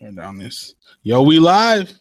Turn 0.00 0.14
down 0.14 0.38
this. 0.38 0.74
Yo, 1.02 1.22
we 1.22 1.38
live. 1.38 1.92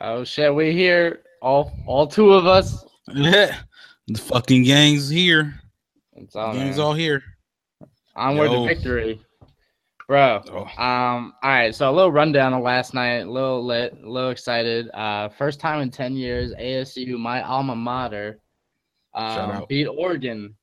Oh 0.00 0.22
shit, 0.24 0.54
we 0.54 0.72
here. 0.72 1.22
All 1.42 1.72
all 1.86 2.06
two 2.06 2.32
of 2.32 2.46
us. 2.46 2.84
Yeah. 3.12 3.56
The 4.06 4.18
fucking 4.18 4.62
gang's 4.64 5.08
here. 5.08 5.60
It's 6.14 6.36
all 6.36 6.54
gang's 6.54 6.76
man. 6.76 6.86
all 6.86 6.94
here. 6.94 7.22
onward 8.16 8.50
Yo. 8.50 8.62
to 8.66 8.74
victory. 8.74 9.20
Bro. 10.06 10.42
Oh, 10.50 10.82
Um, 10.82 11.34
all 11.42 11.50
right, 11.50 11.74
so 11.74 11.90
a 11.90 11.92
little 11.92 12.10
rundown 12.10 12.54
of 12.54 12.62
last 12.62 12.94
night, 12.94 13.26
a 13.26 13.30
little 13.30 13.62
lit, 13.64 13.92
a 14.02 14.08
little 14.08 14.30
excited. 14.30 14.88
Uh 14.94 15.28
first 15.28 15.60
time 15.60 15.80
in 15.80 15.90
10 15.90 16.16
years, 16.16 16.54
ASU, 16.54 17.18
my 17.18 17.42
alma 17.42 17.76
mater, 17.76 18.40
um, 19.14 19.66
beat 19.68 19.86
Oregon. 19.86 20.54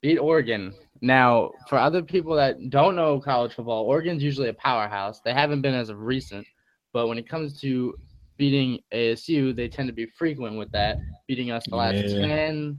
Beat 0.00 0.18
Oregon. 0.18 0.72
Now, 1.02 1.50
for 1.68 1.78
other 1.78 2.02
people 2.02 2.34
that 2.36 2.68
don't 2.70 2.94
know 2.94 3.20
college 3.20 3.54
football, 3.54 3.84
Oregon's 3.84 4.22
usually 4.22 4.48
a 4.48 4.54
powerhouse. 4.54 5.20
They 5.20 5.32
haven't 5.32 5.62
been 5.62 5.74
as 5.74 5.88
of 5.88 6.00
recent, 6.00 6.46
but 6.92 7.06
when 7.08 7.16
it 7.18 7.28
comes 7.28 7.58
to 7.62 7.94
beating 8.36 8.80
ASU, 8.92 9.54
they 9.54 9.68
tend 9.68 9.88
to 9.88 9.94
be 9.94 10.06
frequent 10.06 10.58
with 10.58 10.70
that, 10.72 10.98
beating 11.26 11.50
us 11.50 11.64
the 11.66 11.76
last 11.76 12.04
Yeah. 12.06 12.26
10 12.26 12.78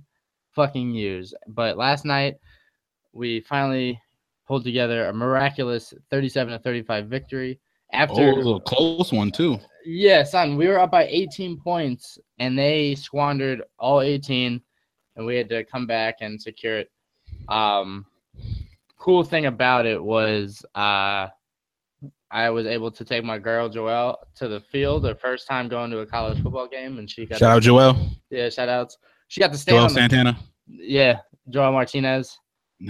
fucking 0.51 0.91
years. 0.91 1.33
But 1.47 1.77
last 1.77 2.05
night, 2.05 2.35
we 3.13 3.41
finally 3.41 3.99
pulled 4.47 4.63
together 4.63 5.07
a 5.07 5.13
miraculous 5.13 5.93
37 6.09 6.53
to 6.53 6.59
35 6.59 7.07
victory. 7.07 7.59
oh, 7.93 7.97
After 7.97 8.29
it 8.29 8.37
was 8.37 8.47
a 8.47 8.59
close 8.61 9.11
one 9.11 9.31
too. 9.31 9.59
yeah, 9.85 10.23
son, 10.23 10.57
we 10.57 10.67
were 10.67 10.79
up 10.79 10.91
by 10.91 11.05
18 11.07 11.59
points 11.59 12.19
and 12.39 12.57
they 12.57 12.93
squandered 12.95 13.63
all 13.79 14.01
18 14.01 14.61
and 15.15 15.25
we 15.25 15.35
had 15.35 15.49
to 15.49 15.63
come 15.63 15.85
back 15.87 16.17
and 16.21 16.39
secure 16.41 16.77
it. 16.79 16.91
Um 17.49 18.05
cool 19.01 19.23
thing 19.23 19.47
about 19.47 19.87
it 19.87 20.01
was 20.01 20.63
uh 20.75 21.27
I 22.33 22.49
was 22.51 22.67
able 22.67 22.91
to 22.91 23.03
take 23.03 23.23
my 23.23 23.39
girl 23.39 23.67
Joelle 23.67 24.15
to 24.35 24.47
the 24.47 24.61
field, 24.61 25.03
her 25.05 25.15
first 25.15 25.47
time 25.47 25.67
going 25.67 25.91
to 25.91 25.99
a 25.99 26.05
college 26.05 26.41
football 26.41 26.67
game 26.67 26.99
and 26.99 27.09
she 27.09 27.25
got 27.25 27.39
Shout 27.39 27.57
out 27.57 27.63
Joel. 27.63 27.97
yeah, 28.29 28.49
shout 28.49 28.69
outs. 28.69 28.97
She 29.27 29.41
got 29.41 29.51
to 29.51 29.57
stand 29.57 29.75
Joel 29.75 29.83
on 29.85 29.93
the, 29.93 29.95
Santana. 29.95 30.39
yeah, 30.67 31.19
Joel 31.49 31.71
Martinez. 31.71 32.37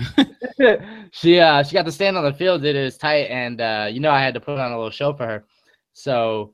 she 1.11 1.39
uh 1.39 1.63
she 1.63 1.73
got 1.73 1.85
to 1.85 1.91
stand 1.91 2.17
on 2.17 2.25
the 2.25 2.33
field, 2.33 2.65
it 2.65 2.75
is 2.75 2.97
tight, 2.97 3.27
and 3.29 3.61
uh 3.61 3.87
you 3.89 4.01
know 4.01 4.11
I 4.11 4.19
had 4.19 4.33
to 4.33 4.41
put 4.41 4.59
on 4.59 4.71
a 4.71 4.75
little 4.75 4.91
show 4.91 5.13
for 5.13 5.25
her. 5.25 5.45
So 5.93 6.53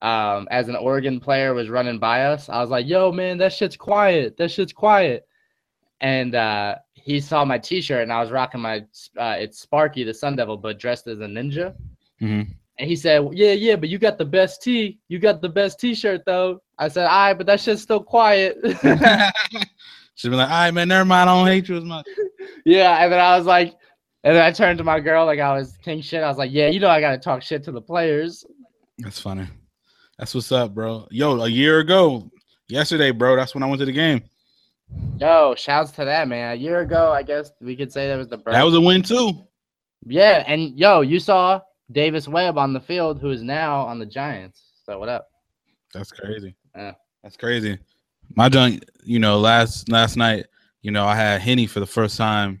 um 0.00 0.48
as 0.50 0.68
an 0.68 0.76
Oregon 0.76 1.20
player 1.20 1.52
was 1.52 1.68
running 1.68 1.98
by 1.98 2.24
us, 2.24 2.48
I 2.48 2.62
was 2.62 2.70
like, 2.70 2.86
yo 2.86 3.12
man, 3.12 3.36
that 3.38 3.52
shit's 3.52 3.76
quiet. 3.76 4.38
That 4.38 4.50
shit's 4.50 4.72
quiet. 4.72 5.28
And 6.00 6.34
uh 6.34 6.76
he 7.06 7.20
saw 7.20 7.44
my 7.44 7.56
t-shirt 7.56 8.02
and 8.02 8.12
I 8.12 8.20
was 8.20 8.32
rocking 8.32 8.60
my 8.60 8.78
uh 9.16 9.36
it's 9.38 9.60
Sparky 9.60 10.02
the 10.02 10.12
Sun 10.12 10.34
Devil, 10.34 10.56
but 10.56 10.80
dressed 10.80 11.06
as 11.06 11.20
a 11.20 11.26
ninja. 11.26 11.72
Mhm. 12.20 12.48
And 12.78 12.90
he 12.90 12.96
said, 12.96 13.28
Yeah, 13.32 13.52
yeah, 13.52 13.76
but 13.76 13.88
you 13.88 13.98
got 13.98 14.18
the 14.18 14.24
best 14.24 14.60
tee. 14.60 14.98
You 15.06 15.20
got 15.20 15.40
the 15.40 15.48
best 15.48 15.78
t-shirt 15.78 16.22
though. 16.26 16.60
I 16.78 16.88
said, 16.88 17.04
all 17.04 17.10
right, 17.10 17.34
but 17.34 17.46
that 17.46 17.60
shit's 17.60 17.80
still 17.80 18.02
quiet. 18.02 18.58
She'd 20.16 20.30
be 20.30 20.34
like, 20.34 20.50
all 20.50 20.56
right, 20.56 20.70
man, 20.72 20.88
never 20.88 21.04
mind. 21.04 21.30
I 21.30 21.34
don't 21.34 21.46
hate 21.46 21.68
you 21.68 21.76
as 21.76 21.84
much. 21.84 22.06
Yeah, 22.64 23.02
and 23.02 23.12
then 23.12 23.20
I 23.20 23.38
was 23.38 23.46
like, 23.46 23.74
and 24.24 24.34
then 24.34 24.42
I 24.42 24.50
turned 24.50 24.78
to 24.78 24.84
my 24.84 24.98
girl 24.98 25.26
like 25.26 25.38
I 25.38 25.56
was 25.56 25.76
king 25.76 26.00
shit. 26.00 26.24
I 26.24 26.28
was 26.28 26.38
like, 26.38 26.50
yeah, 26.52 26.66
you 26.66 26.80
know 26.80 26.88
I 26.90 27.00
gotta 27.00 27.18
talk 27.18 27.40
shit 27.40 27.62
to 27.64 27.72
the 27.72 27.80
players. 27.80 28.44
That's 28.98 29.20
funny. 29.20 29.46
That's 30.18 30.34
what's 30.34 30.50
up, 30.50 30.74
bro. 30.74 31.06
Yo, 31.12 31.40
a 31.40 31.48
year 31.48 31.78
ago, 31.78 32.28
yesterday, 32.66 33.12
bro, 33.12 33.36
that's 33.36 33.54
when 33.54 33.62
I 33.62 33.66
went 33.66 33.78
to 33.78 33.86
the 33.86 33.92
game. 33.92 34.24
Yo, 35.18 35.54
shouts 35.56 35.90
to 35.92 36.04
that 36.04 36.28
man. 36.28 36.52
A 36.52 36.54
year 36.54 36.80
ago, 36.80 37.10
I 37.10 37.22
guess 37.22 37.50
we 37.60 37.74
could 37.74 37.92
say 37.92 38.08
that 38.08 38.16
was 38.16 38.28
the 38.28 38.36
birth. 38.36 38.54
That 38.54 38.62
was 38.64 38.74
a 38.74 38.80
win 38.80 39.02
too. 39.02 39.46
yeah, 40.06 40.44
and 40.46 40.78
yo, 40.78 41.00
you 41.00 41.18
saw 41.18 41.60
Davis 41.92 42.28
Webb 42.28 42.58
on 42.58 42.72
the 42.72 42.80
field, 42.80 43.20
who 43.20 43.30
is 43.30 43.42
now 43.42 43.80
on 43.82 43.98
the 43.98 44.06
Giants. 44.06 44.62
So 44.84 44.98
what 44.98 45.08
up? 45.08 45.28
That's 45.92 46.12
crazy. 46.12 46.54
Yeah. 46.76 46.92
That's 47.22 47.36
crazy. 47.36 47.78
My 48.34 48.48
junk, 48.48 48.84
you 49.04 49.18
know, 49.18 49.38
last 49.38 49.88
last 49.88 50.16
night, 50.16 50.46
you 50.82 50.90
know, 50.90 51.04
I 51.06 51.16
had 51.16 51.40
Henny 51.40 51.66
for 51.66 51.80
the 51.80 51.86
first 51.86 52.16
time 52.16 52.60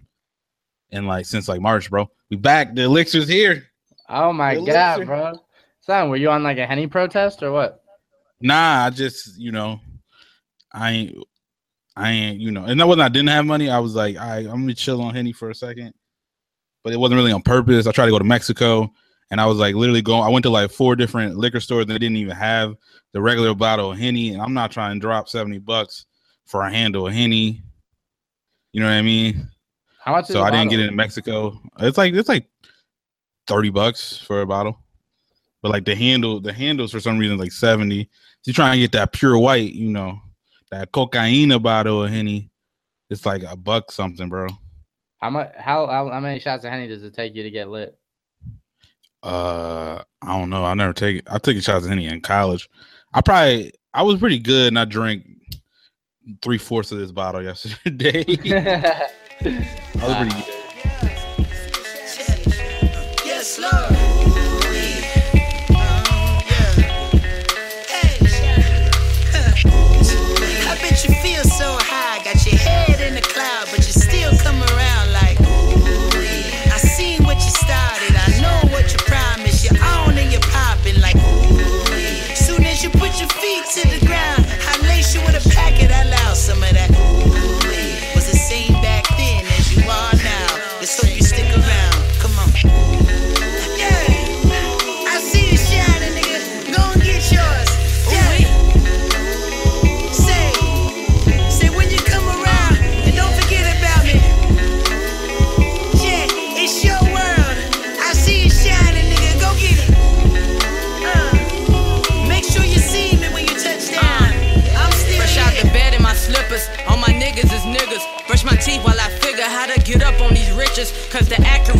in 0.90 1.06
like 1.06 1.26
since 1.26 1.48
like 1.48 1.60
March, 1.60 1.90
bro. 1.90 2.10
We 2.30 2.36
back. 2.36 2.74
The 2.74 2.82
elixir's 2.82 3.28
here. 3.28 3.64
Oh 4.08 4.32
my 4.32 4.56
god, 4.64 5.06
bro. 5.06 5.34
Son, 5.80 6.08
were 6.08 6.16
you 6.16 6.30
on 6.30 6.42
like 6.42 6.58
a 6.58 6.66
Henny 6.66 6.86
protest 6.86 7.42
or 7.42 7.52
what? 7.52 7.82
Nah, 8.40 8.86
I 8.86 8.90
just, 8.90 9.38
you 9.38 9.52
know, 9.52 9.80
I 10.72 10.90
ain't 10.90 11.16
I 11.96 12.10
ain't, 12.10 12.40
you 12.40 12.50
know, 12.50 12.64
and 12.64 12.78
that 12.78 12.86
wasn't 12.86 13.02
I 13.02 13.08
didn't 13.08 13.30
have 13.30 13.46
money. 13.46 13.70
I 13.70 13.78
was 13.78 13.94
like, 13.94 14.18
all 14.20 14.28
right, 14.28 14.46
I'm 14.46 14.60
gonna 14.60 14.74
chill 14.74 15.00
on 15.00 15.14
Henny 15.14 15.32
for 15.32 15.50
a 15.50 15.54
second. 15.54 15.94
But 16.84 16.92
it 16.92 16.98
wasn't 16.98 17.18
really 17.18 17.32
on 17.32 17.42
purpose. 17.42 17.86
I 17.86 17.92
tried 17.92 18.06
to 18.06 18.12
go 18.12 18.18
to 18.18 18.24
Mexico 18.24 18.92
and 19.30 19.40
I 19.40 19.46
was 19.46 19.58
like 19.58 19.74
literally 19.74 20.02
going, 20.02 20.22
I 20.22 20.28
went 20.28 20.44
to 20.44 20.50
like 20.50 20.70
four 20.70 20.94
different 20.94 21.36
liquor 21.36 21.60
stores 21.60 21.86
that 21.86 21.98
didn't 21.98 22.16
even 22.16 22.36
have 22.36 22.76
the 23.12 23.20
regular 23.20 23.54
bottle 23.54 23.90
of 23.90 23.98
Henny. 23.98 24.32
And 24.32 24.40
I'm 24.40 24.54
not 24.54 24.70
trying 24.70 24.94
to 24.94 25.00
drop 25.00 25.28
70 25.28 25.58
bucks 25.58 26.06
for 26.44 26.62
a 26.62 26.70
handle 26.70 27.06
of 27.08 27.12
Henny. 27.12 27.62
You 28.72 28.80
know 28.80 28.86
what 28.86 28.94
I 28.94 29.02
mean? 29.02 29.48
How 29.98 30.12
much? 30.12 30.26
so 30.26 30.42
I 30.42 30.50
didn't 30.50 30.70
get 30.70 30.80
it 30.80 30.88
in 30.88 30.96
Mexico. 30.96 31.60
It's 31.80 31.98
like 31.98 32.14
it's 32.14 32.28
like 32.28 32.46
30 33.48 33.70
bucks 33.70 34.16
for 34.16 34.42
a 34.42 34.46
bottle. 34.46 34.78
But 35.62 35.72
like 35.72 35.84
the 35.84 35.96
handle, 35.96 36.38
the 36.38 36.52
handles 36.52 36.92
for 36.92 37.00
some 37.00 37.18
reason 37.18 37.38
like 37.38 37.50
70. 37.50 38.04
So 38.04 38.08
you 38.44 38.52
trying 38.52 38.74
to 38.74 38.78
get 38.78 38.92
that 38.92 39.12
pure 39.12 39.36
white, 39.38 39.72
you 39.72 39.90
know, 39.90 40.20
that 40.70 40.92
cocaine 40.92 41.56
bottle 41.58 42.04
of 42.04 42.10
Henny. 42.10 42.50
It's 43.10 43.24
like 43.24 43.42
a 43.42 43.56
buck 43.56 43.92
something, 43.92 44.28
bro. 44.28 44.48
How 45.18 45.30
much? 45.30 45.52
How, 45.56 45.86
how 45.86 46.08
how 46.10 46.20
many 46.20 46.40
shots 46.40 46.64
of 46.64 46.70
Henny 46.70 46.88
does 46.88 47.02
it 47.02 47.14
take 47.14 47.34
you 47.34 47.42
to 47.42 47.50
get 47.50 47.68
lit? 47.68 47.96
Uh 49.22 50.02
I 50.22 50.38
don't 50.38 50.50
know. 50.50 50.64
I 50.64 50.74
never 50.74 50.92
take 50.92 51.18
it. 51.18 51.24
I 51.30 51.38
took 51.38 51.56
a 51.56 51.60
shot 51.60 51.78
of 51.78 51.86
Henny 51.86 52.06
in 52.06 52.20
college. 52.20 52.68
I 53.14 53.20
probably 53.20 53.72
I 53.94 54.02
was 54.02 54.18
pretty 54.18 54.38
good 54.38 54.68
and 54.68 54.78
I 54.78 54.84
drank 54.84 55.26
three 56.42 56.58
fourths 56.58 56.92
of 56.92 56.98
this 56.98 57.12
bottle 57.12 57.42
yesterday. 57.44 58.24
I 58.28 59.08
was 59.94 60.16
pretty 60.16 60.30
good. 60.30 60.55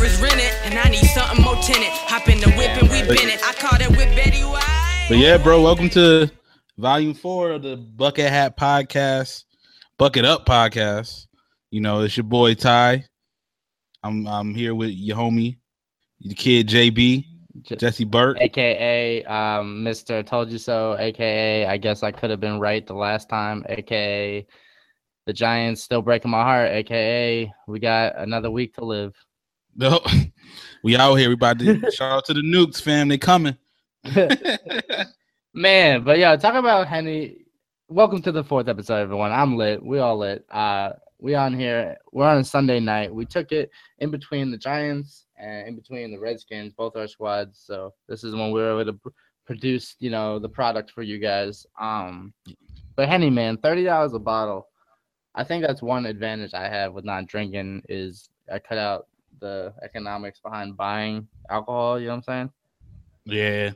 Is 0.06 0.22
rented, 0.22 0.52
and 0.62 0.78
I 0.78 0.88
need 0.88 1.04
something 1.06 1.42
more 1.42 1.56
tenant. 1.56 1.92
Hop 2.06 2.28
in 2.28 2.38
the 2.38 2.50
whip 2.50 2.70
and 2.80 2.88
we 2.88 3.02
been 3.02 3.28
it. 3.28 3.40
I 3.44 3.52
caught 3.54 3.80
it 3.80 3.90
with 3.90 4.14
Betty 4.14 4.42
White. 4.42 5.06
But 5.08 5.18
yeah, 5.18 5.36
bro, 5.36 5.60
welcome 5.60 5.90
to 5.90 6.30
volume 6.78 7.12
four 7.12 7.50
of 7.50 7.62
the 7.62 7.76
Bucket 7.76 8.30
Hat 8.30 8.56
Podcast, 8.56 9.44
Bucket 9.98 10.24
Up 10.24 10.46
Podcast. 10.46 11.26
You 11.72 11.80
know, 11.80 12.02
it's 12.02 12.16
your 12.16 12.24
boy 12.24 12.54
Ty. 12.54 13.04
I'm 14.04 14.28
I'm 14.28 14.54
here 14.54 14.76
with 14.76 14.90
your 14.90 15.16
homie, 15.16 15.56
the 16.20 16.36
kid 16.36 16.68
JB, 16.68 17.24
Jesse 17.62 18.04
Burke. 18.04 18.38
AKA 18.40 19.24
um, 19.24 19.84
Mr. 19.84 20.24
Told 20.24 20.52
You 20.52 20.58
So, 20.58 20.96
AKA 21.00 21.66
I 21.66 21.78
guess 21.78 22.04
I 22.04 22.12
could 22.12 22.30
have 22.30 22.38
been 22.38 22.60
right 22.60 22.86
the 22.86 22.94
last 22.94 23.28
time, 23.28 23.64
AKA 23.68 24.46
the 25.26 25.32
Giants 25.32 25.82
still 25.82 26.02
breaking 26.02 26.30
my 26.30 26.44
heart, 26.44 26.70
AKA 26.70 27.52
we 27.66 27.80
got 27.80 28.16
another 28.16 28.52
week 28.52 28.74
to 28.74 28.84
live. 28.84 29.16
No, 29.78 30.00
we 30.82 30.96
out 30.96 31.16
here. 31.16 31.28
We 31.28 31.34
about 31.34 31.58
to 31.58 31.90
shout 31.92 32.12
out 32.12 32.24
to 32.26 32.34
the 32.34 32.40
Nukes 32.40 32.80
fam. 32.80 33.08
They 33.08 33.18
coming. 33.18 33.56
Man, 35.54 36.02
but 36.02 36.18
yeah, 36.18 36.34
talk 36.36 36.54
about 36.54 36.88
Henny. 36.88 37.44
Welcome 37.88 38.22
to 38.22 38.32
the 38.32 38.42
fourth 38.42 38.68
episode, 38.68 39.02
everyone. 39.02 39.32
I'm 39.32 39.56
lit. 39.56 39.84
We 39.84 39.98
all 39.98 40.16
lit. 40.16 40.46
Uh, 40.50 40.92
we 41.18 41.34
on 41.34 41.58
here. 41.58 41.96
We're 42.10 42.26
on 42.26 42.38
a 42.38 42.44
Sunday 42.44 42.80
night. 42.80 43.14
We 43.14 43.26
took 43.26 43.52
it 43.52 43.70
in 43.98 44.10
between 44.10 44.50
the 44.50 44.56
Giants 44.56 45.26
and 45.38 45.68
in 45.68 45.76
between 45.76 46.10
the 46.10 46.18
Redskins, 46.18 46.72
both 46.72 46.96
our 46.96 47.06
squads. 47.06 47.62
So 47.62 47.92
this 48.08 48.24
is 48.24 48.34
when 48.34 48.52
we 48.52 48.60
were 48.60 48.80
able 48.80 48.92
to 48.92 48.98
pr- 48.98 49.08
produce, 49.44 49.94
you 49.98 50.08
know, 50.08 50.38
the 50.38 50.48
product 50.48 50.90
for 50.90 51.02
you 51.02 51.18
guys. 51.18 51.66
Um, 51.78 52.32
but 52.96 53.10
Henny, 53.10 53.28
man, 53.28 53.58
thirty 53.58 53.84
dollars 53.84 54.14
a 54.14 54.18
bottle. 54.18 54.68
I 55.34 55.44
think 55.44 55.62
that's 55.66 55.82
one 55.82 56.06
advantage 56.06 56.54
I 56.54 56.66
have 56.66 56.94
with 56.94 57.04
not 57.04 57.26
drinking 57.26 57.82
is 57.90 58.30
I 58.50 58.58
cut 58.58 58.78
out 58.78 59.06
the 59.40 59.74
economics 59.82 60.40
behind 60.40 60.76
buying 60.76 61.28
alcohol. 61.50 61.98
You 61.98 62.06
know 62.06 62.16
what 62.16 62.16
I'm 62.16 62.22
saying? 62.22 62.50
Yeah, 63.24 63.70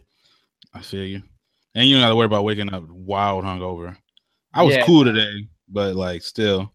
I 0.74 0.80
feel 0.82 1.04
you. 1.04 1.22
And 1.74 1.88
you 1.88 1.96
don't 1.96 2.02
got 2.04 2.10
to 2.10 2.16
worry 2.16 2.26
about 2.26 2.44
waking 2.44 2.72
up 2.72 2.84
wild 2.88 3.44
hungover. 3.44 3.96
I 4.52 4.62
was 4.62 4.74
Yeah. 4.74 4.84
cool 4.84 5.04
today, 5.04 5.48
but 5.68 5.94
like 5.94 6.22
still. 6.22 6.72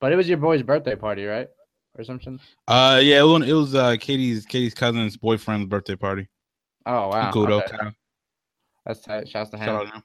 But 0.00 0.12
it 0.12 0.16
was 0.16 0.28
your 0.28 0.38
boy's 0.38 0.62
birthday 0.62 0.96
party, 0.96 1.24
right? 1.24 1.48
Or 1.96 2.04
something. 2.04 2.40
Uh, 2.66 3.00
yeah, 3.02 3.20
it 3.20 3.24
was, 3.24 3.48
it 3.48 3.52
was 3.52 3.74
uh 3.74 3.96
Katie's 4.00 4.44
Katie's 4.46 4.74
cousin's 4.74 5.16
boyfriend's 5.16 5.66
birthday 5.66 5.96
party. 5.96 6.28
Oh 6.86 7.08
wow, 7.08 7.30
cool 7.32 7.46
though. 7.46 7.58
okay. 7.60 7.76
Kyle. 7.76 7.92
That's 8.84 9.00
tight. 9.00 9.28
Shouts 9.28 9.50
to 9.50 9.56
him. 9.56 9.66
Shout 9.66 9.86
out 9.86 9.86
to 9.86 9.94
him. 9.96 10.02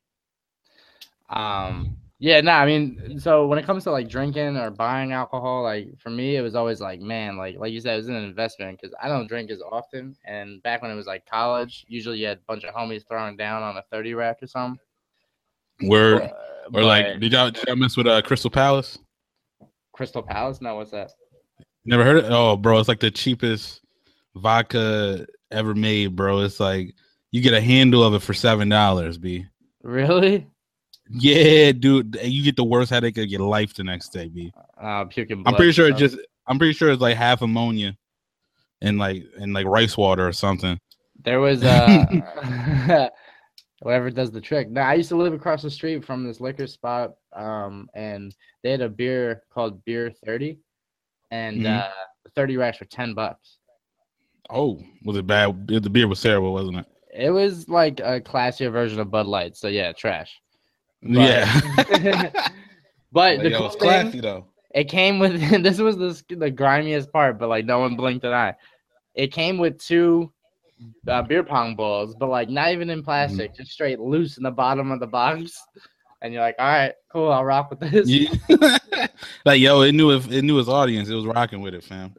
Um, 1.42 1.98
yeah, 2.20 2.42
no, 2.42 2.52
I 2.52 2.66
mean, 2.66 3.20
so 3.20 3.48
when 3.48 3.58
it 3.58 3.66
comes 3.66 3.86
to 3.86 3.92
like 3.92 4.10
drinking 4.10 4.58
or 4.58 4.70
buying 4.70 5.14
alcohol, 5.14 5.64
like 5.64 5.98
for 5.98 6.10
me, 6.10 6.36
it 6.36 6.42
was 6.42 6.54
always 6.54 6.82
like, 6.82 7.00
man, 7.00 7.38
like 7.38 7.58
like 7.58 7.72
you 7.72 7.80
said, 7.80 7.94
it 7.94 7.98
was 7.98 8.10
an 8.10 8.16
investment 8.16 8.80
because 8.80 8.94
I 9.02 9.08
don't 9.08 9.28
drink 9.28 9.50
as 9.52 9.62
often. 9.62 10.16
And 10.26 10.62
back 10.62 10.82
when 10.82 10.92
it 10.92 10.96
was 10.96 11.08
like 11.08 11.26
college, 11.26 11.86
usually 11.88 12.20
you 12.20 12.28
had 12.28 12.38
a 12.38 12.42
bunch 12.48 12.66
of 12.66 12.76
homies 12.76 13.08
throwing 13.08 13.38
down 13.38 13.64
on 13.64 13.78
a 13.78 13.84
thirty 13.90 14.14
rack 14.14 14.38
or 14.42 14.48
something. 14.48 14.80
Word. 15.82 16.24
Uh, 16.24 16.30
Or 16.74 16.84
like, 16.84 17.20
did 17.20 17.32
y'all, 17.32 17.50
did 17.52 17.66
y'all 17.66 17.76
mess 17.76 17.98
with 17.98 18.06
uh 18.06 18.22
Crystal 18.22 18.52
Palace? 18.52 19.00
Crystal 19.94 20.22
Palace? 20.22 20.62
No, 20.62 20.76
what's 20.76 20.92
that? 20.92 21.12
Never 21.86 22.04
heard 22.04 22.18
it? 22.18 22.26
Oh, 22.30 22.58
bro, 22.58 22.80
it's 22.80 22.90
like 22.90 23.00
the 23.00 23.10
cheapest 23.10 23.82
vodka 24.36 25.26
ever 25.52 25.74
made, 25.74 26.16
bro. 26.16 26.42
It's 26.42 26.60
like 26.60 26.94
you 27.32 27.42
get 27.42 27.54
a 27.54 27.62
handle 27.62 28.04
of 28.04 28.14
it 28.14 28.22
for 28.22 28.34
seven 28.34 28.70
dollars, 28.70 29.18
b. 29.18 29.46
Really? 29.84 30.46
Yeah, 31.12 31.72
dude, 31.72 32.18
you 32.24 32.44
get 32.44 32.56
the 32.56 32.64
worst 32.64 32.92
headache 32.92 33.18
of 33.18 33.28
your 33.28 33.42
life 33.42 33.74
the 33.74 33.84
next 33.84 34.10
day, 34.10 34.28
b. 34.28 34.54
Uh, 34.80 35.06
puking. 35.06 35.44
I'm 35.46 35.56
pretty 35.56 35.72
sure 35.72 35.90
it's 35.90 36.00
just. 36.00 36.18
I'm 36.48 36.58
pretty 36.58 36.74
sure 36.74 36.92
it's 36.92 37.02
like 37.02 37.18
half 37.18 37.42
ammonia, 37.42 37.98
and 38.82 38.98
like 38.98 39.24
and 39.40 39.54
like 39.54 39.66
rice 39.66 39.98
water 39.98 40.28
or 40.28 40.34
something. 40.34 40.80
There 41.24 41.40
was 41.40 41.64
uh 41.64 42.06
whatever 43.82 44.10
does 44.10 44.32
the 44.32 44.42
trick. 44.42 44.70
Now 44.70 44.88
I 44.88 44.96
used 44.96 45.10
to 45.10 45.16
live 45.18 45.34
across 45.34 45.62
the 45.64 45.72
street 45.72 46.06
from 46.06 46.26
this 46.26 46.40
liquor 46.40 46.68
spot, 46.68 47.16
um, 47.34 47.90
and 47.94 48.36
they 48.64 48.72
had 48.72 48.82
a 48.82 48.90
beer 48.90 49.44
called 49.52 49.84
Beer 49.86 50.12
Thirty, 50.26 50.60
and 51.32 51.62
Mhm. 51.62 51.80
uh, 51.82 51.90
thirty 52.36 52.58
racks 52.58 52.78
for 52.78 52.86
ten 52.86 53.14
bucks. 53.14 53.58
Oh, 54.50 54.80
was 55.04 55.18
it 55.18 55.28
bad? 55.28 55.68
The 55.68 55.90
beer 55.90 56.08
was 56.08 56.22
terrible, 56.22 56.54
wasn't 56.54 56.78
it? 56.78 56.86
It 57.14 57.30
was 57.32 57.68
like 57.70 58.00
a 58.00 58.22
classier 58.22 58.72
version 58.72 59.00
of 59.00 59.12
Bud 59.12 59.28
Light, 59.28 59.56
so 59.58 59.68
yeah, 59.68 59.92
trash. 59.92 60.40
But- 61.04 61.12
yeah. 61.14 62.32
But 63.12 63.40
Like, 63.40 63.42
the 63.44 63.52
cool 63.58 63.68
it's 63.68 63.76
thing, 63.78 64.22
though. 64.22 64.46
it 64.76 64.84
came 64.86 65.18
with 65.20 65.40
this 65.64 65.80
was 65.80 65.98
the 65.98 66.36
the 66.36 66.52
grimiest 66.52 67.12
part, 67.12 67.40
but 67.40 67.50
like 67.50 67.66
no 67.66 67.80
one 67.80 67.96
blinked 67.96 68.24
an 68.26 68.34
eye. 68.34 68.56
It 69.16 69.32
came 69.32 69.58
with 69.58 69.80
two 69.84 70.32
uh, 71.08 71.24
beer 71.24 71.44
pong 71.44 71.76
balls, 71.76 72.16
but 72.20 72.28
like 72.28 72.50
not 72.50 72.72
even 72.72 72.90
in 72.90 73.02
plastic, 73.04 73.56
just 73.56 73.72
straight 73.72 74.00
loose 74.00 74.38
in 74.38 74.44
the 74.44 74.52
bottom 74.52 74.92
of 74.92 75.00
the 75.00 75.08
box. 75.08 75.60
And 76.22 76.34
you're 76.34 76.42
like, 76.44 76.56
all 76.60 76.68
right, 76.68 76.92
cool, 77.14 77.32
I'll 77.32 77.46
rock 77.46 77.70
with 77.70 77.80
this. 77.80 78.10
Yeah. 78.10 78.78
like 79.46 79.62
yo, 79.62 79.84
it 79.84 79.94
knew 79.94 80.12
it, 80.12 80.30
it 80.30 80.42
knew 80.42 80.60
its 80.60 80.68
audience. 80.68 81.08
It 81.08 81.16
was 81.16 81.26
rocking 81.26 81.62
with 81.62 81.74
it, 81.74 81.82
fam. 81.82 82.14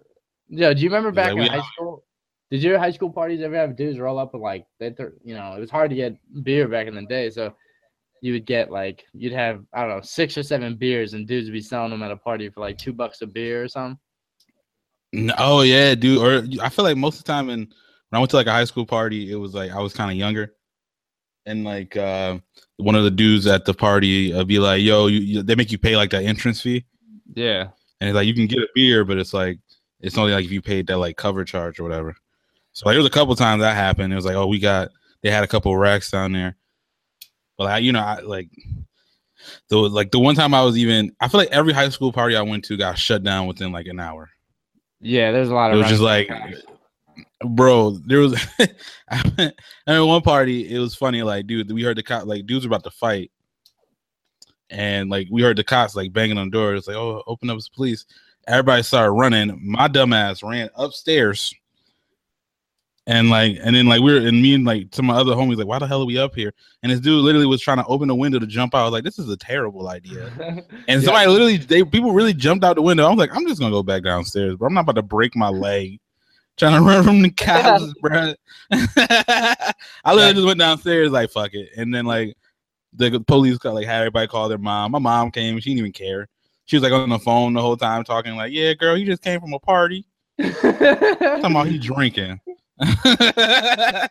Yo, 0.48 0.72
do 0.72 0.80
you 0.80 0.88
remember 0.88 1.12
back 1.12 1.34
like, 1.34 1.42
in 1.42 1.52
high 1.52 1.58
out. 1.58 1.64
school? 1.74 2.04
Did 2.50 2.62
your 2.62 2.78
high 2.78 2.92
school 2.92 3.10
parties 3.10 3.42
ever 3.42 3.54
have 3.56 3.76
dudes 3.76 3.98
roll 3.98 4.18
up 4.18 4.32
with 4.32 4.40
like 4.40 4.64
they, 4.78 4.88
th- 4.88 5.10
you 5.22 5.34
know, 5.34 5.52
it 5.54 5.60
was 5.60 5.68
hard 5.68 5.90
to 5.90 5.96
get 5.96 6.16
beer 6.42 6.66
back 6.66 6.86
in 6.86 6.94
the 6.94 7.02
day, 7.02 7.28
so 7.28 7.52
you 8.20 8.32
would 8.32 8.46
get 8.46 8.70
like 8.70 9.04
you'd 9.12 9.32
have 9.32 9.64
I 9.72 9.80
don't 9.80 9.90
know 9.90 10.02
six 10.02 10.36
or 10.36 10.42
seven 10.42 10.76
beers, 10.76 11.14
and 11.14 11.26
dudes 11.26 11.46
would 11.46 11.52
be 11.52 11.60
selling 11.60 11.90
them 11.90 12.02
at 12.02 12.10
a 12.10 12.16
party 12.16 12.48
for 12.48 12.60
like 12.60 12.78
two 12.78 12.92
bucks 12.92 13.22
a 13.22 13.26
beer 13.26 13.64
or 13.64 13.68
something. 13.68 13.98
No, 15.12 15.34
oh 15.38 15.60
yeah, 15.62 15.94
dude. 15.94 16.18
Or 16.18 16.64
I 16.64 16.68
feel 16.68 16.84
like 16.84 16.96
most 16.96 17.18
of 17.18 17.24
the 17.24 17.32
time, 17.32 17.50
in 17.50 17.60
when 17.60 17.68
I 18.12 18.18
went 18.18 18.30
to 18.30 18.36
like 18.36 18.46
a 18.46 18.52
high 18.52 18.64
school 18.64 18.86
party, 18.86 19.32
it 19.32 19.36
was 19.36 19.54
like 19.54 19.70
I 19.70 19.80
was 19.80 19.92
kind 19.92 20.10
of 20.10 20.16
younger, 20.16 20.54
and 21.46 21.64
like 21.64 21.96
uh, 21.96 22.38
one 22.76 22.94
of 22.94 23.04
the 23.04 23.10
dudes 23.10 23.46
at 23.46 23.64
the 23.64 23.74
party 23.74 24.32
uh, 24.32 24.44
be 24.44 24.58
like, 24.58 24.82
"Yo, 24.82 25.06
you, 25.06 25.20
you, 25.20 25.42
they 25.42 25.54
make 25.54 25.72
you 25.72 25.78
pay 25.78 25.96
like 25.96 26.10
that 26.10 26.24
entrance 26.24 26.60
fee." 26.60 26.84
Yeah, 27.34 27.68
and 28.00 28.10
it's 28.10 28.14
like 28.14 28.26
you 28.26 28.34
can 28.34 28.46
get 28.46 28.58
a 28.58 28.68
beer, 28.74 29.04
but 29.04 29.18
it's 29.18 29.34
like 29.34 29.58
it's 30.00 30.16
only 30.16 30.32
like 30.32 30.44
if 30.44 30.52
you 30.52 30.62
paid 30.62 30.86
that 30.86 30.98
like 30.98 31.16
cover 31.16 31.44
charge 31.44 31.80
or 31.80 31.82
whatever. 31.82 32.14
So 32.72 32.86
like, 32.86 32.94
there 32.94 33.00
was 33.00 33.06
a 33.06 33.10
couple 33.10 33.34
times 33.34 33.62
that 33.62 33.74
happened. 33.74 34.12
It 34.12 34.16
was 34.16 34.24
like, 34.24 34.36
oh, 34.36 34.46
we 34.46 34.58
got 34.60 34.90
they 35.22 35.30
had 35.30 35.44
a 35.44 35.48
couple 35.48 35.76
racks 35.76 36.10
down 36.10 36.32
there, 36.32 36.56
but 37.60 37.66
like 37.66 37.84
you 37.84 37.92
know, 37.92 38.00
I 38.00 38.20
like 38.20 38.48
the 39.68 39.76
like 39.76 40.12
the 40.12 40.18
one 40.18 40.34
time 40.34 40.54
I 40.54 40.64
was 40.64 40.78
even 40.78 41.14
I 41.20 41.28
feel 41.28 41.38
like 41.38 41.50
every 41.50 41.74
high 41.74 41.90
school 41.90 42.10
party 42.10 42.34
I 42.34 42.40
went 42.40 42.64
to 42.64 42.76
got 42.78 42.96
shut 42.96 43.22
down 43.22 43.46
within 43.46 43.70
like 43.70 43.86
an 43.86 44.00
hour. 44.00 44.30
yeah. 45.02 45.30
There's 45.30 45.50
a 45.50 45.54
lot 45.54 45.70
of. 45.70 45.76
It 45.76 45.82
was 45.82 45.90
just 45.90 46.00
like, 46.00 46.30
bro, 47.44 47.98
there 48.06 48.20
was 48.20 48.32
I 49.10 49.52
I 49.86 49.92
mean, 49.92 50.08
one 50.08 50.22
party. 50.22 50.74
It 50.74 50.78
was 50.78 50.94
funny, 50.94 51.22
like 51.22 51.46
dude, 51.46 51.70
we 51.70 51.82
heard 51.82 51.98
the 51.98 52.02
cop 52.02 52.24
like 52.24 52.46
dudes 52.46 52.66
were 52.66 52.70
about 52.74 52.84
to 52.84 52.90
fight. 52.92 53.30
And 54.70 55.10
like 55.10 55.28
we 55.30 55.42
heard 55.42 55.58
the 55.58 55.64
cops 55.64 55.94
like 55.94 56.14
banging 56.14 56.38
on 56.38 56.48
doors, 56.48 56.86
like, 56.86 56.96
oh, 56.96 57.22
open 57.26 57.50
up, 57.50 57.58
it's 57.58 57.68
police. 57.68 58.06
Everybody 58.48 58.82
started 58.84 59.10
running. 59.10 59.60
My 59.62 59.86
dumbass 59.86 60.42
ran 60.42 60.70
upstairs. 60.76 61.54
And 63.06 63.30
like, 63.30 63.56
and 63.62 63.74
then 63.74 63.86
like 63.86 64.00
we 64.02 64.12
were 64.12 64.26
and 64.26 64.40
me 64.40 64.54
and 64.54 64.64
like 64.64 64.88
some 64.92 65.08
of 65.10 65.14
my 65.16 65.20
other 65.20 65.32
homies, 65.32 65.56
like, 65.56 65.66
why 65.66 65.78
the 65.78 65.86
hell 65.86 66.02
are 66.02 66.06
we 66.06 66.18
up 66.18 66.34
here? 66.34 66.52
And 66.82 66.92
this 66.92 67.00
dude 67.00 67.24
literally 67.24 67.46
was 67.46 67.60
trying 67.60 67.78
to 67.78 67.86
open 67.86 68.08
the 68.08 68.14
window 68.14 68.38
to 68.38 68.46
jump 68.46 68.74
out. 68.74 68.80
I 68.80 68.84
was 68.84 68.92
like, 68.92 69.04
this 69.04 69.18
is 69.18 69.28
a 69.28 69.36
terrible 69.36 69.88
idea. 69.88 70.30
And 70.88 71.02
Yeah. 71.02 71.06
somebody 71.06 71.26
literally, 71.28 71.56
they 71.56 71.82
people 71.84 72.12
really 72.12 72.34
jumped 72.34 72.64
out 72.64 72.76
the 72.76 72.82
window. 72.82 73.06
I 73.06 73.08
was 73.10 73.18
like, 73.18 73.34
I'm 73.34 73.46
just 73.46 73.60
gonna 73.60 73.72
go 73.72 73.82
back 73.82 74.02
downstairs, 74.02 74.56
but 74.56 74.66
I'm 74.66 74.74
not 74.74 74.80
about 74.82 74.96
to 74.96 75.02
break 75.02 75.34
my 75.36 75.48
leg 75.48 75.98
trying 76.56 76.74
to 76.80 76.80
run 76.86 77.04
from 77.04 77.22
the 77.22 77.30
cops, 77.36 77.92
bro. 78.00 78.34
I 78.70 79.74
literally 80.14 80.34
just 80.34 80.46
went 80.46 80.58
downstairs 80.58 81.10
like 81.10 81.30
fuck 81.30 81.54
it, 81.54 81.70
and 81.76 81.94
then 81.94 82.04
like 82.06 82.36
the 82.92 83.20
police 83.20 83.58
got 83.58 83.74
like 83.74 83.86
had 83.86 84.00
everybody 84.00 84.26
call 84.26 84.48
their 84.48 84.58
mom. 84.58 84.92
My 84.92 84.98
mom 84.98 85.30
came, 85.30 85.58
she 85.60 85.70
didn't 85.70 85.78
even 85.80 85.92
care. 85.92 86.28
She 86.66 86.76
was 86.76 86.82
like 86.82 86.92
on 86.92 87.08
the 87.08 87.18
phone 87.18 87.52
the 87.54 87.60
whole 87.62 87.76
time 87.76 88.04
talking 88.04 88.36
like, 88.36 88.52
"Yeah, 88.52 88.74
girl, 88.74 88.96
you 88.96 89.06
just 89.06 89.22
came 89.22 89.40
from 89.40 89.52
a 89.52 89.58
party. 89.60 90.04
Talking 90.40 91.44
about 91.44 91.66
he 91.68 91.78
drinking." 91.78 92.40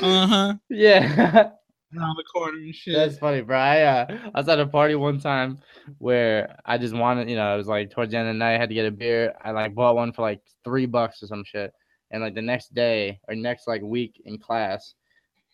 uh 0.00 0.26
huh. 0.26 0.54
yeah. 0.68 1.50
Around 1.96 2.16
the 2.16 2.24
corner 2.24 2.58
and 2.58 2.74
shit. 2.74 2.94
That's 2.94 3.16
funny, 3.18 3.40
bro. 3.40 3.58
I, 3.58 3.80
uh, 3.82 4.18
I 4.34 4.38
was 4.40 4.48
at 4.48 4.60
a 4.60 4.66
party 4.66 4.94
one 4.94 5.20
time 5.20 5.58
where 5.98 6.58
I 6.66 6.76
just 6.76 6.94
wanted, 6.94 7.30
you 7.30 7.36
know, 7.36 7.54
it 7.54 7.56
was 7.56 7.66
like 7.66 7.90
towards 7.90 8.10
the 8.12 8.18
end 8.18 8.28
of 8.28 8.34
the 8.34 8.38
night, 8.38 8.56
I 8.56 8.58
had 8.58 8.68
to 8.68 8.74
get 8.74 8.84
a 8.86 8.90
beer. 8.90 9.32
I 9.42 9.52
like 9.52 9.74
bought 9.74 9.94
one 9.96 10.12
for 10.12 10.22
like 10.22 10.42
three 10.64 10.84
bucks 10.84 11.22
or 11.22 11.28
some 11.28 11.44
shit. 11.44 11.72
And 12.10 12.22
like 12.22 12.34
the 12.34 12.42
next 12.42 12.74
day 12.74 13.20
or 13.28 13.34
next 13.34 13.66
like 13.66 13.80
week 13.82 14.20
in 14.26 14.38
class, 14.38 14.94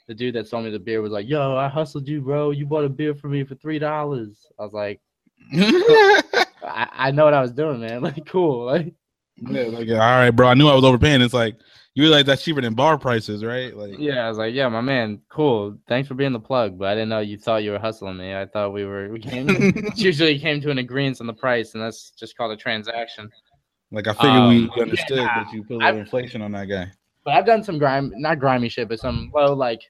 the 0.06 0.14
dude 0.14 0.34
that 0.34 0.48
sold 0.48 0.64
me 0.64 0.70
the 0.70 0.78
beer 0.78 1.00
was 1.00 1.12
like, 1.12 1.28
"Yo, 1.28 1.56
I 1.56 1.68
hustled 1.68 2.06
you, 2.06 2.20
bro. 2.20 2.50
You 2.50 2.66
bought 2.66 2.84
a 2.84 2.88
beer 2.88 3.14
for 3.14 3.28
me 3.28 3.44
for 3.44 3.54
three 3.54 3.78
dollars." 3.78 4.46
I 4.58 4.62
was 4.62 4.72
like, 4.72 5.00
I, 5.52 6.88
"I 6.92 7.10
know 7.10 7.24
what 7.24 7.34
I 7.34 7.40
was 7.40 7.52
doing, 7.52 7.80
man. 7.80 8.02
Like, 8.02 8.26
cool. 8.26 8.66
Like, 8.66 8.94
Yeah, 9.36 9.62
like, 9.62 9.88
all 9.88 9.96
right, 9.96 10.30
bro. 10.30 10.48
I 10.48 10.54
knew 10.54 10.68
I 10.68 10.74
was 10.74 10.84
overpaying. 10.84 11.22
It's 11.22 11.34
like 11.34 11.56
you 11.94 12.02
realize 12.02 12.24
that's 12.24 12.42
cheaper 12.42 12.60
than 12.60 12.74
bar 12.74 12.98
prices, 12.98 13.44
right? 13.44 13.76
Like, 13.76 13.94
yeah." 13.98 14.24
I 14.26 14.28
was 14.28 14.38
like, 14.38 14.54
"Yeah, 14.54 14.68
my 14.68 14.80
man, 14.80 15.20
cool. 15.30 15.78
Thanks 15.88 16.08
for 16.08 16.14
being 16.14 16.32
the 16.32 16.40
plug." 16.40 16.78
But 16.78 16.88
I 16.88 16.94
didn't 16.94 17.08
know 17.10 17.20
you 17.20 17.38
thought 17.38 17.62
you 17.62 17.70
were 17.70 17.78
hustling 17.78 18.16
me. 18.16 18.34
I 18.34 18.46
thought 18.46 18.72
we 18.72 18.84
were. 18.84 19.08
We 19.10 19.20
came. 19.20 19.48
usually 19.96 20.38
came 20.38 20.60
to 20.60 20.70
an 20.70 20.78
agreement 20.78 21.20
on 21.20 21.26
the 21.26 21.32
price, 21.34 21.74
and 21.74 21.82
that's 21.82 22.10
just 22.10 22.36
called 22.36 22.52
a 22.52 22.56
transaction. 22.56 23.30
like 23.92 24.06
I 24.08 24.12
figured 24.12 24.30
Um, 24.32 24.70
we 24.76 24.82
understood 24.82 25.18
yeah, 25.18 25.44
that 25.44 25.52
you 25.52 25.62
put 25.64 25.74
a 25.74 25.76
I've- 25.78 25.84
little 25.86 26.00
inflation 26.00 26.42
on 26.42 26.52
that 26.52 26.66
guy. 26.66 26.90
But 27.24 27.34
I've 27.34 27.46
done 27.46 27.62
some 27.64 27.78
grime, 27.78 28.12
not 28.16 28.38
grimy 28.38 28.68
shit, 28.68 28.86
but 28.88 29.00
some 29.00 29.30
low, 29.34 29.54
like, 29.54 29.80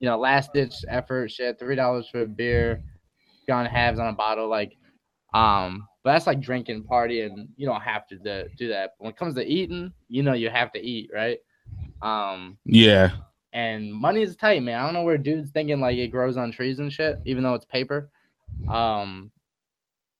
you 0.00 0.08
know, 0.08 0.18
last 0.18 0.52
ditch 0.52 0.74
effort 0.88 1.30
shit. 1.30 1.56
Three 1.58 1.76
dollars 1.76 2.08
for 2.10 2.22
a 2.22 2.26
beer, 2.26 2.82
gone 3.46 3.66
halves 3.66 3.98
on 4.00 4.08
a 4.08 4.12
bottle, 4.12 4.48
like, 4.48 4.72
um. 5.34 5.86
But 6.02 6.12
that's 6.12 6.26
like 6.26 6.40
drinking, 6.40 6.84
party, 6.84 7.20
and 7.20 7.46
you 7.56 7.66
don't 7.66 7.82
have 7.82 8.06
to 8.08 8.16
do, 8.16 8.44
do 8.56 8.68
that. 8.68 8.92
But 8.98 9.04
when 9.04 9.10
it 9.12 9.18
comes 9.18 9.34
to 9.34 9.44
eating, 9.46 9.92
you 10.08 10.22
know, 10.22 10.32
you 10.32 10.48
have 10.48 10.72
to 10.72 10.80
eat, 10.80 11.10
right? 11.14 11.36
Um. 12.02 12.58
Yeah, 12.64 13.10
And 13.52 13.92
money 13.92 14.22
is 14.22 14.36
tight, 14.36 14.62
man. 14.62 14.80
I 14.80 14.84
don't 14.84 14.94
know 14.94 15.02
where 15.02 15.18
dudes 15.18 15.50
thinking 15.50 15.80
like 15.80 15.98
it 15.98 16.08
grows 16.08 16.36
on 16.36 16.52
trees 16.52 16.78
and 16.78 16.92
shit, 16.92 17.18
even 17.24 17.42
though 17.42 17.54
it's 17.54 17.66
paper. 17.66 18.10
Um. 18.68 19.30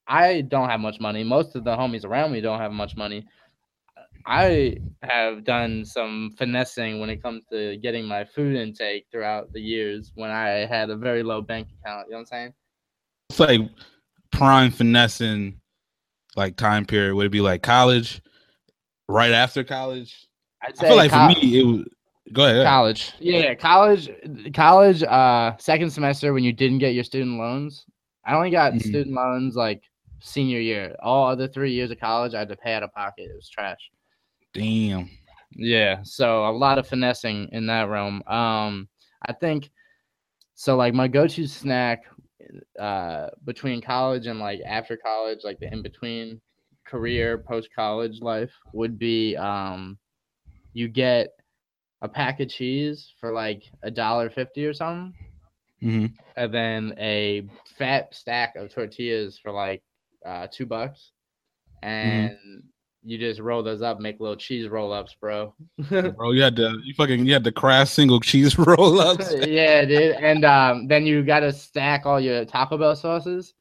I 0.06 0.40
don't 0.40 0.68
have 0.68 0.80
much 0.80 0.98
money. 0.98 1.22
Most 1.22 1.54
of 1.54 1.62
the 1.62 1.76
homies 1.76 2.04
around 2.04 2.32
me 2.32 2.40
don't 2.40 2.58
have 2.58 2.72
much 2.72 2.96
money. 2.96 3.24
I 4.26 4.76
have 5.02 5.44
done 5.44 5.84
some 5.84 6.34
finessing 6.36 7.00
when 7.00 7.10
it 7.10 7.22
comes 7.22 7.44
to 7.52 7.76
getting 7.76 8.06
my 8.06 8.24
food 8.24 8.56
intake 8.56 9.06
throughout 9.10 9.52
the 9.52 9.60
years 9.60 10.10
when 10.14 10.30
I 10.30 10.66
had 10.66 10.90
a 10.90 10.96
very 10.96 11.22
low 11.22 11.40
bank 11.40 11.68
account. 11.80 12.06
You 12.08 12.12
know 12.12 12.18
what 12.18 12.20
I'm 12.20 12.26
saying? 12.26 12.54
it's 13.30 13.40
like 13.40 13.60
prime 14.32 14.70
finessing 14.70 15.60
like 16.36 16.56
time 16.56 16.84
period? 16.84 17.14
Would 17.14 17.26
it 17.26 17.32
be 17.32 17.40
like 17.40 17.62
college, 17.62 18.20
right 19.08 19.32
after 19.32 19.64
college? 19.64 20.26
I'd 20.62 20.78
I 20.78 20.88
feel 20.88 20.96
like 20.96 21.10
col- 21.10 21.32
for 21.34 21.40
me, 21.40 21.58
it 21.58 21.64
was. 21.64 21.84
Go 22.32 22.44
ahead. 22.44 22.64
College. 22.64 23.12
Yeah, 23.18 23.54
college, 23.54 24.08
college, 24.54 25.02
uh, 25.02 25.56
second 25.58 25.90
semester 25.90 26.32
when 26.32 26.44
you 26.44 26.52
didn't 26.52 26.78
get 26.78 26.94
your 26.94 27.02
student 27.02 27.38
loans. 27.38 27.86
I 28.24 28.34
only 28.34 28.50
got 28.50 28.74
Mhm. 28.74 28.82
student 28.82 29.14
loans 29.16 29.56
like 29.56 29.82
senior 30.20 30.60
year. 30.60 30.94
All 31.02 31.26
other 31.26 31.48
three 31.48 31.72
years 31.72 31.90
of 31.90 31.98
college, 31.98 32.34
I 32.34 32.38
had 32.40 32.48
to 32.50 32.56
pay 32.56 32.74
out 32.74 32.84
of 32.84 32.92
pocket. 32.92 33.30
It 33.30 33.34
was 33.34 33.48
trash. 33.48 33.90
Damn. 34.52 35.10
Yeah, 35.56 36.02
so 36.04 36.46
a 36.48 36.52
lot 36.52 36.78
of 36.78 36.86
finessing 36.86 37.48
in 37.50 37.66
that 37.66 37.88
realm. 37.88 38.22
Um, 38.28 38.88
I 39.26 39.32
think 39.32 39.70
so. 40.54 40.76
Like 40.76 40.94
my 40.94 41.08
go-to 41.08 41.48
snack, 41.48 42.04
uh, 42.78 43.28
between 43.44 43.80
college 43.80 44.26
and 44.26 44.38
like 44.38 44.60
after 44.64 44.96
college, 44.96 45.40
like 45.42 45.58
the 45.58 45.72
in 45.72 45.82
between 45.82 46.40
career 46.86 47.38
post 47.38 47.70
college 47.74 48.20
life 48.20 48.52
would 48.72 48.98
be 48.98 49.36
um, 49.36 49.98
you 50.72 50.88
get 50.88 51.28
a 52.02 52.08
pack 52.08 52.40
of 52.40 52.48
cheese 52.48 53.12
for 53.20 53.32
like 53.32 53.64
a 53.82 53.90
dollar 53.90 54.30
fifty 54.30 54.64
or 54.66 54.72
something, 54.72 55.14
hmm 55.80 56.06
and 56.36 56.54
then 56.54 56.94
a 56.98 57.42
fat 57.78 58.14
stack 58.14 58.56
of 58.56 58.72
tortillas 58.72 59.38
for 59.38 59.52
like 59.52 59.82
uh, 60.24 60.46
two 60.50 60.66
bucks, 60.66 61.12
and 61.82 62.62
you 63.02 63.18
just 63.18 63.40
roll 63.40 63.62
those 63.62 63.82
up, 63.82 64.00
make 64.00 64.20
little 64.20 64.36
cheese 64.36 64.68
roll 64.68 64.92
ups, 64.92 65.14
bro. 65.20 65.54
Bro, 65.90 66.32
you 66.32 66.42
had 66.42 66.56
to 66.56 66.78
you 66.84 66.94
fucking 66.94 67.26
you 67.26 67.32
had 67.32 67.44
the 67.44 67.52
Kraft 67.52 67.90
single 67.92 68.20
cheese 68.20 68.58
roll 68.58 69.00
ups. 69.00 69.32
yeah, 69.46 69.84
dude. 69.84 70.16
And 70.16 70.44
um, 70.44 70.86
then 70.86 71.06
you 71.06 71.22
gotta 71.24 71.52
stack 71.52 72.06
all 72.06 72.20
your 72.20 72.44
Taco 72.44 72.78
Bell 72.78 72.94
sauces. 72.96 73.54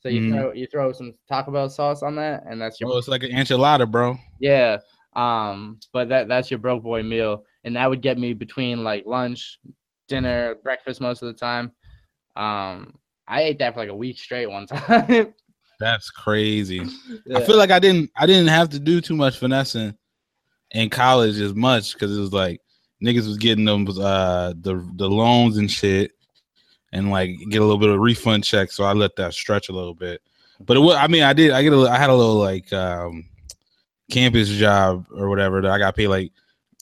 So 0.00 0.08
you 0.08 0.20
Mhm. 0.22 0.32
throw 0.32 0.52
you 0.52 0.66
throw 0.66 0.92
some 0.92 1.14
Taco 1.28 1.52
Bell 1.52 1.68
sauce 1.68 2.02
on 2.02 2.14
that, 2.16 2.44
and 2.48 2.60
that's 2.60 2.80
your 2.80 2.88
Bro, 2.88 2.98
it's 2.98 3.08
like 3.08 3.22
an 3.22 3.30
enchilada, 3.30 3.90
bro. 3.90 4.16
yeah. 4.40 4.78
Um, 5.16 5.80
but 5.92 6.10
that 6.10 6.28
that's 6.28 6.50
your 6.50 6.58
broke 6.58 6.82
boy 6.82 7.02
meal, 7.02 7.44
and 7.64 7.74
that 7.74 7.88
would 7.88 8.02
get 8.02 8.18
me 8.18 8.34
between 8.34 8.84
like 8.84 9.06
lunch, 9.06 9.58
dinner, 10.08 10.56
breakfast 10.62 11.00
most 11.00 11.22
of 11.22 11.28
the 11.28 11.38
time. 11.38 11.72
Um, 12.36 12.98
I 13.26 13.42
ate 13.42 13.58
that 13.58 13.74
for 13.74 13.80
like 13.80 13.88
a 13.88 13.96
week 13.96 14.18
straight 14.18 14.46
one 14.46 14.66
time. 14.66 15.34
That's 15.80 16.10
crazy. 16.10 16.82
I 17.34 17.40
feel 17.42 17.56
like 17.56 17.70
I 17.70 17.78
didn't 17.78 18.10
I 18.16 18.26
didn't 18.26 18.48
have 18.48 18.68
to 18.70 18.78
do 18.78 19.00
too 19.00 19.16
much 19.16 19.38
finessing 19.38 19.96
in 20.72 20.90
college 20.90 21.40
as 21.40 21.54
much 21.54 21.94
because 21.94 22.16
it 22.16 22.20
was 22.20 22.32
like 22.32 22.60
niggas 23.02 23.26
was 23.26 23.38
getting 23.38 23.64
them 23.64 23.86
uh 23.88 24.52
the 24.60 24.86
the 24.96 25.08
loans 25.08 25.58
and 25.58 25.70
shit 25.70 26.12
and 26.92 27.10
like 27.10 27.30
get 27.50 27.60
a 27.60 27.64
little 27.64 27.78
bit 27.78 27.90
of 27.90 28.00
refund 28.00 28.42
check 28.42 28.72
so 28.72 28.84
I 28.84 28.92
let 28.92 29.16
that 29.16 29.34
stretch 29.34 29.68
a 29.70 29.72
little 29.72 29.94
bit. 29.94 30.20
But 30.60 30.76
it 30.76 30.80
was 30.80 30.96
I 30.96 31.08
mean 31.08 31.22
I 31.22 31.32
did 31.32 31.52
I 31.52 31.62
get 31.62 31.72
a 31.72 31.80
I 31.90 31.98
had 31.98 32.10
a 32.10 32.14
little 32.14 32.36
like 32.36 32.70
um 32.72 33.28
campus 34.10 34.48
job 34.48 35.06
or 35.14 35.28
whatever 35.28 35.60
that 35.62 35.70
I 35.70 35.78
got 35.78 35.96
paid 35.96 36.08
like 36.08 36.32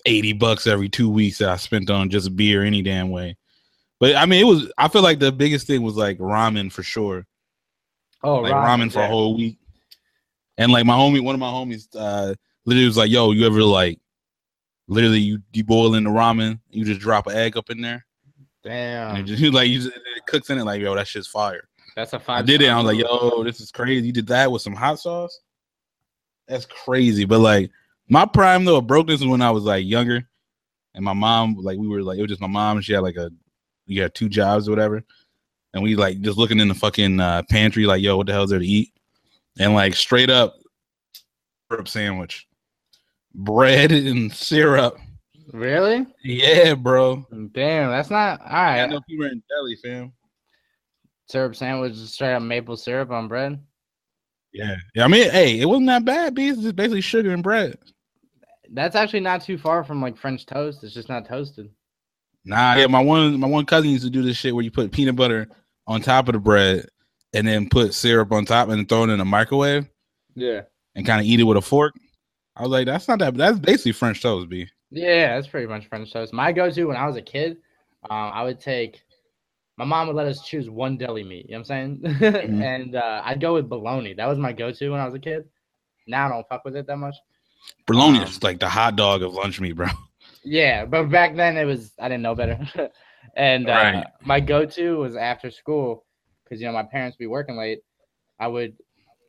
80 0.07 0.35
bucks 0.35 0.67
every 0.67 0.89
2 0.89 1.09
weeks 1.09 1.39
that 1.39 1.49
I 1.49 1.57
spent 1.57 1.91
on 1.91 2.11
just 2.11 2.37
beer 2.37 2.63
any 2.63 2.83
damn 2.83 3.11
way. 3.11 3.37
But 4.01 4.17
I 4.17 4.27
mean 4.27 4.41
it 4.41 4.49
was 4.49 4.71
I 4.77 4.89
feel 4.89 5.03
like 5.03 5.19
the 5.19 5.33
biggest 5.33 5.67
thing 5.67 5.83
was 5.83 5.97
like 5.97 6.19
ramen 6.19 6.71
for 6.71 6.83
sure 6.83 7.27
oh, 8.25 8.37
like 8.37 8.53
ramen, 8.53 8.93
for 8.93 9.01
a 9.01 9.07
whole 9.07 9.37
week. 9.37 9.59
And 10.57 10.73
like 10.73 10.87
my 10.87 10.95
homie, 10.97 11.23
one 11.23 11.35
of 11.35 11.41
my 11.41 11.51
homies, 11.51 11.87
uh, 11.95 12.35
literally 12.65 12.87
was 12.87 12.97
like, 12.97 13.11
"Yo, 13.11 13.33
you 13.33 13.47
ever 13.47 13.63
like, 13.63 13.99
literally 14.89 15.19
you 15.19 15.41
you 15.53 15.65
boil 15.65 15.95
in 15.95 16.05
the 16.05 16.11
ramen, 16.11 16.59
you 16.71 16.85
just 16.85 17.01
drop 17.01 17.27
an 17.27 17.37
egg 17.37 17.57
up 17.57 17.71
in 17.71 17.81
there, 17.81 18.05
Damn. 18.63 19.17
and 19.17 19.19
it 19.19 19.37
just 19.37 19.43
like 19.55 19.69
you 19.69 19.81
just, 19.81 19.97
it 19.97 20.27
cooks 20.27 20.51
in 20.51 20.59
it 20.59 20.65
like, 20.65 20.81
yo, 20.81 20.95
that 20.95 21.07
shit's 21.09 21.27
fire." 21.27 21.69
that's 21.97 22.13
a 22.13 22.19
five. 22.19 22.41
I 22.41 22.43
did 22.43 22.63
it. 22.63 22.69
I 22.69 22.77
was 22.77 22.87
like, 22.87 22.99
"Yo, 22.99 23.45
this 23.45 23.61
is 23.61 23.71
crazy." 23.71 24.07
You 24.07 24.13
did 24.13 24.27
that 24.29 24.51
with 24.51 24.63
some 24.63 24.75
hot 24.75 24.99
sauce. 24.99 25.41
That's 26.49 26.67
crazy. 26.67 27.25
But 27.25 27.41
like 27.41 27.71
my 28.09 28.27
prime 28.27 28.65
though, 28.65 28.77
of 28.77 28.87
brokenness 28.87 29.21
was 29.21 29.29
when 29.29 29.43
I 29.43 29.51
was 29.51 29.65
like 29.65 29.87
younger, 29.87 30.29
and 30.95 31.05
my 31.05 31.13
mom, 31.13 31.57
like 31.57 31.79
we 31.79 31.89
were 31.89 32.03
like 32.03 32.19
it 32.19 32.23
was 32.23 32.31
just 32.31 32.41
my 32.41 32.47
mom. 32.47 32.77
and 32.77 32.85
She 32.85 32.93
had 32.93 33.03
like 33.03 33.17
a, 33.17 33.31
you 33.87 34.03
had 34.03 34.15
two 34.15 34.29
jobs 34.29 34.69
or 34.69 34.73
whatever, 34.73 35.03
and 35.73 35.83
we 35.83 35.97
like 35.97 36.21
just 36.21 36.39
looking 36.39 36.61
in 36.61 36.69
the 36.69 36.75
fucking 36.75 37.21
uh, 37.21 37.43
pantry, 37.51 37.87
like, 37.87 38.03
yo, 38.03 38.17
what 38.17 38.27
the 38.27 38.33
hell's 38.33 38.51
there 38.51 38.59
to 38.59 38.67
eat? 38.67 38.93
And 39.59 39.75
like 39.75 39.95
straight 39.95 40.31
up, 40.31 40.55
syrup 41.71 41.89
sandwich, 41.89 42.47
bread 43.35 43.93
and 43.93 44.33
syrup. 44.33 44.99
Really? 45.53 46.07
Yeah, 46.23 46.75
bro. 46.75 47.27
Damn, 47.53 47.91
that's 47.91 48.11
not 48.11 48.41
all 48.41 48.47
I 48.49 48.81
right. 48.81 48.91
know 48.91 49.01
people 49.09 49.27
in 49.27 49.43
deli, 49.49 49.77
fam. 49.77 50.13
Syrup 51.29 51.57
sandwich, 51.57 51.97
straight 51.97 52.35
up 52.35 52.43
maple 52.43 52.77
syrup 52.77 53.11
on 53.11 53.29
bread. 53.29 53.59
Yeah, 54.55 54.77
yeah. 54.95 55.05
I 55.05 55.09
mean, 55.09 55.29
hey, 55.31 55.61
it 55.61 55.67
wasn't 55.67 55.89
that 55.89 56.05
bad. 56.05 56.35
B. 56.35 56.49
It's 56.49 56.63
just 56.63 56.77
basically 56.77 57.01
sugar 57.01 57.33
and 57.33 57.43
bread. 57.43 57.77
That's 58.71 58.97
actually 58.97 59.21
not 59.21 59.43
too 59.43 59.59
far 59.59 59.85
from 59.85 60.01
like 60.01 60.17
French 60.17 60.47
toast. 60.47 60.83
It's 60.85 60.95
just 60.95 61.09
not 61.09 61.27
toasted. 61.27 61.69
Nah, 62.45 62.75
yeah, 62.77 62.87
my 62.87 63.01
one 63.01 63.39
my 63.41 63.47
one 63.49 63.67
cousin 63.67 63.91
used 63.91 64.05
to 64.05 64.11
do 64.11 64.23
this 64.23 64.37
shit 64.37 64.55
where 64.55 64.65
you 64.65 64.71
put 64.71 64.93
peanut 64.93 65.17
butter 65.17 65.49
on 65.87 66.01
top 66.01 66.29
of 66.29 66.35
the 66.35 66.39
bread 66.39 66.87
and 67.33 67.47
then 67.47 67.69
put 67.69 67.95
syrup 67.95 68.31
on 68.33 68.45
top 68.45 68.69
and 68.69 68.89
throw 68.89 69.05
it 69.05 69.11
in 69.11 69.19
the 69.19 69.25
microwave 69.25 69.87
Yeah. 70.35 70.63
and 70.95 71.05
kind 71.05 71.21
of 71.21 71.27
eat 71.27 71.41
it 71.41 71.45
with 71.45 71.57
a 71.57 71.63
fork. 71.63 71.95
I 72.57 72.63
was 72.63 72.71
like, 72.71 72.87
that's 72.87 73.09
not 73.09 73.19
that. 73.19 73.35
That's 73.35 73.59
basically 73.59 73.93
French 73.93 74.23
toast, 74.23 74.49
b. 74.49 74.69
Yeah, 74.91 75.35
that's 75.35 75.49
pretty 75.49 75.67
much 75.67 75.89
French 75.89 76.13
toast. 76.13 76.33
My 76.33 76.53
go-to 76.53 76.85
when 76.85 76.97
I 76.97 77.07
was 77.07 77.17
a 77.17 77.23
kid, 77.23 77.57
um, 78.09 78.31
I 78.33 78.45
would 78.45 78.61
take. 78.61 79.03
My 79.77 79.85
mom 79.85 80.07
would 80.07 80.17
let 80.17 80.27
us 80.27 80.45
choose 80.45 80.71
one 80.71 80.97
deli 80.97 81.25
meat. 81.25 81.47
You 81.49 81.53
know 81.57 81.59
what 81.61 81.71
I'm 81.71 82.01
saying? 82.01 82.01
Mm-hmm. 82.21 82.63
and 82.63 82.97
uh, 82.97 83.23
I'd 83.25 83.41
go 83.41 83.55
with 83.55 83.69
bologna. 83.69 84.15
That 84.15 84.29
was 84.29 84.39
my 84.39 84.53
go-to 84.53 84.91
when 84.91 85.01
I 85.01 85.05
was 85.05 85.15
a 85.15 85.19
kid. 85.19 85.45
Now 86.07 86.27
I 86.27 86.29
don't 86.29 86.49
fuck 86.49 86.65
with 86.65 86.77
it 86.77 86.87
that 86.87 86.97
much. 86.99 87.17
Bologna 87.87 88.19
Um, 88.19 88.25
is 88.25 88.43
like 88.43 88.61
the 88.61 88.69
hot 88.69 88.95
dog 88.97 89.23
of 89.23 89.35
lunch 89.35 89.61
meat, 89.61 89.73
bro. 89.73 89.89
Yeah, 90.47 90.85
but 90.85 91.05
back 91.05 91.35
then 91.37 91.57
it 91.57 91.65
was 91.65 91.93
I 91.99 92.09
didn't 92.09 92.23
know 92.23 92.35
better. 92.35 92.59
and 93.37 93.69
uh, 93.69 93.73
Right. 93.73 94.07
my 94.23 94.41
go-to 94.41 94.99
was 94.99 95.17
after 95.17 95.51
school 95.51 96.05
because 96.45 96.61
you 96.61 96.67
know 96.67 96.73
my 96.75 96.83
parents 96.83 97.17
be 97.17 97.27
working 97.27 97.57
late. 97.57 97.81
I 98.39 98.49
would 98.49 98.75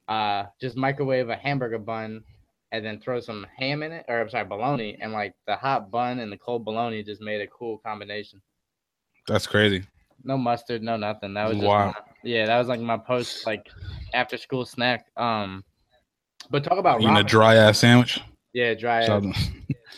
uh, 0.10 0.44
just 0.60 0.76
microwave 0.76 1.30
a 1.30 1.36
hamburger 1.38 1.80
bun 1.80 2.22
and 2.74 2.86
then 2.86 3.00
throw 3.00 3.22
some 3.22 3.48
ham 3.58 3.82
in 3.82 3.94
it, 3.94 4.04
or 4.10 4.20
I'm 4.20 4.30
sorry, 4.30 4.44
bologna, 4.44 4.98
and 5.00 5.14
like 5.14 5.36
the 5.48 5.56
hot 5.56 5.90
bun 5.90 6.20
and 6.20 6.30
the 6.30 6.38
cold 6.38 6.66
bologna 6.66 7.02
just 7.02 7.22
made 7.22 7.40
a 7.40 7.48
cool 7.48 7.78
combination. 7.78 8.42
That's 9.26 9.48
crazy. 9.48 9.84
No 10.26 10.38
mustard, 10.38 10.82
no 10.82 10.98
nothing. 10.98 11.36
That 11.36 11.48
was 11.48 11.58
just 11.58 11.68
Wow. 11.68 11.88
my- 11.88 11.94
yeah, 12.24 12.48
that 12.48 12.58
was 12.58 12.68
like 12.68 12.80
my 12.80 12.98
post 12.98 13.46
like 13.46 13.70
after 14.14 14.38
school 14.38 14.66
snack. 14.66 15.06
Um, 15.16 15.64
but 16.50 16.64
talk 16.64 16.80
about 16.80 17.02
Eating 17.02 17.16
a 17.16 17.24
dry 17.24 17.56
ass 17.56 17.80
sandwich. 17.80 18.20
yeah, 18.54 18.74
dry. 18.74 19.06
So- 19.06 19.32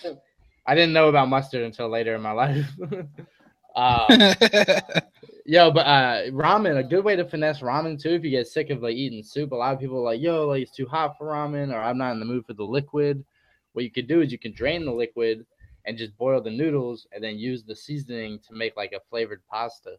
I 0.70 0.76
didn't 0.76 0.92
know 0.92 1.08
about 1.08 1.30
mustard 1.30 1.64
until 1.64 1.88
later 1.88 2.14
in 2.16 2.22
my 2.22 2.34
life. 2.34 2.70
uh, 3.76 4.34
yo, 5.46 5.72
but 5.72 5.86
uh, 5.88 6.24
ramen, 6.32 6.78
a 6.78 6.84
good 6.84 7.06
way 7.06 7.16
to 7.16 7.24
finesse 7.24 7.62
ramen 7.62 7.98
too. 7.98 8.10
If 8.10 8.26
you 8.26 8.32
get 8.32 8.48
sick 8.48 8.70
of 8.70 8.82
like 8.84 8.96
eating 8.96 9.24
soup, 9.24 9.54
a 9.54 9.56
lot 9.56 9.74
of 9.74 9.80
people 9.80 10.00
are 10.00 10.04
like, 10.04 10.20
yo, 10.20 10.46
like 10.48 10.64
it's 10.64 10.76
too 10.76 10.86
hot 10.86 11.18
for 11.18 11.28
ramen, 11.28 11.74
or 11.74 11.80
I'm 11.80 11.98
not 11.98 12.12
in 12.12 12.20
the 12.20 12.26
mood 12.26 12.46
for 12.46 12.54
the 12.54 12.66
liquid. 12.66 13.24
What 13.72 13.86
you 13.86 13.92
could 13.92 14.08
do 14.10 14.20
is 14.22 14.32
you 14.34 14.38
can 14.40 14.54
drain 14.54 14.84
the 14.84 14.92
liquid 14.92 15.46
and 15.86 15.98
just 15.98 16.18
boil 16.18 16.42
the 16.42 16.52
noodles, 16.52 17.08
and 17.14 17.24
then 17.24 17.38
use 17.40 17.64
the 17.64 17.74
seasoning 17.76 18.40
to 18.46 18.54
make 18.54 18.76
like 18.76 18.92
a 18.92 19.00
flavored 19.10 19.42
pasta. 19.50 19.96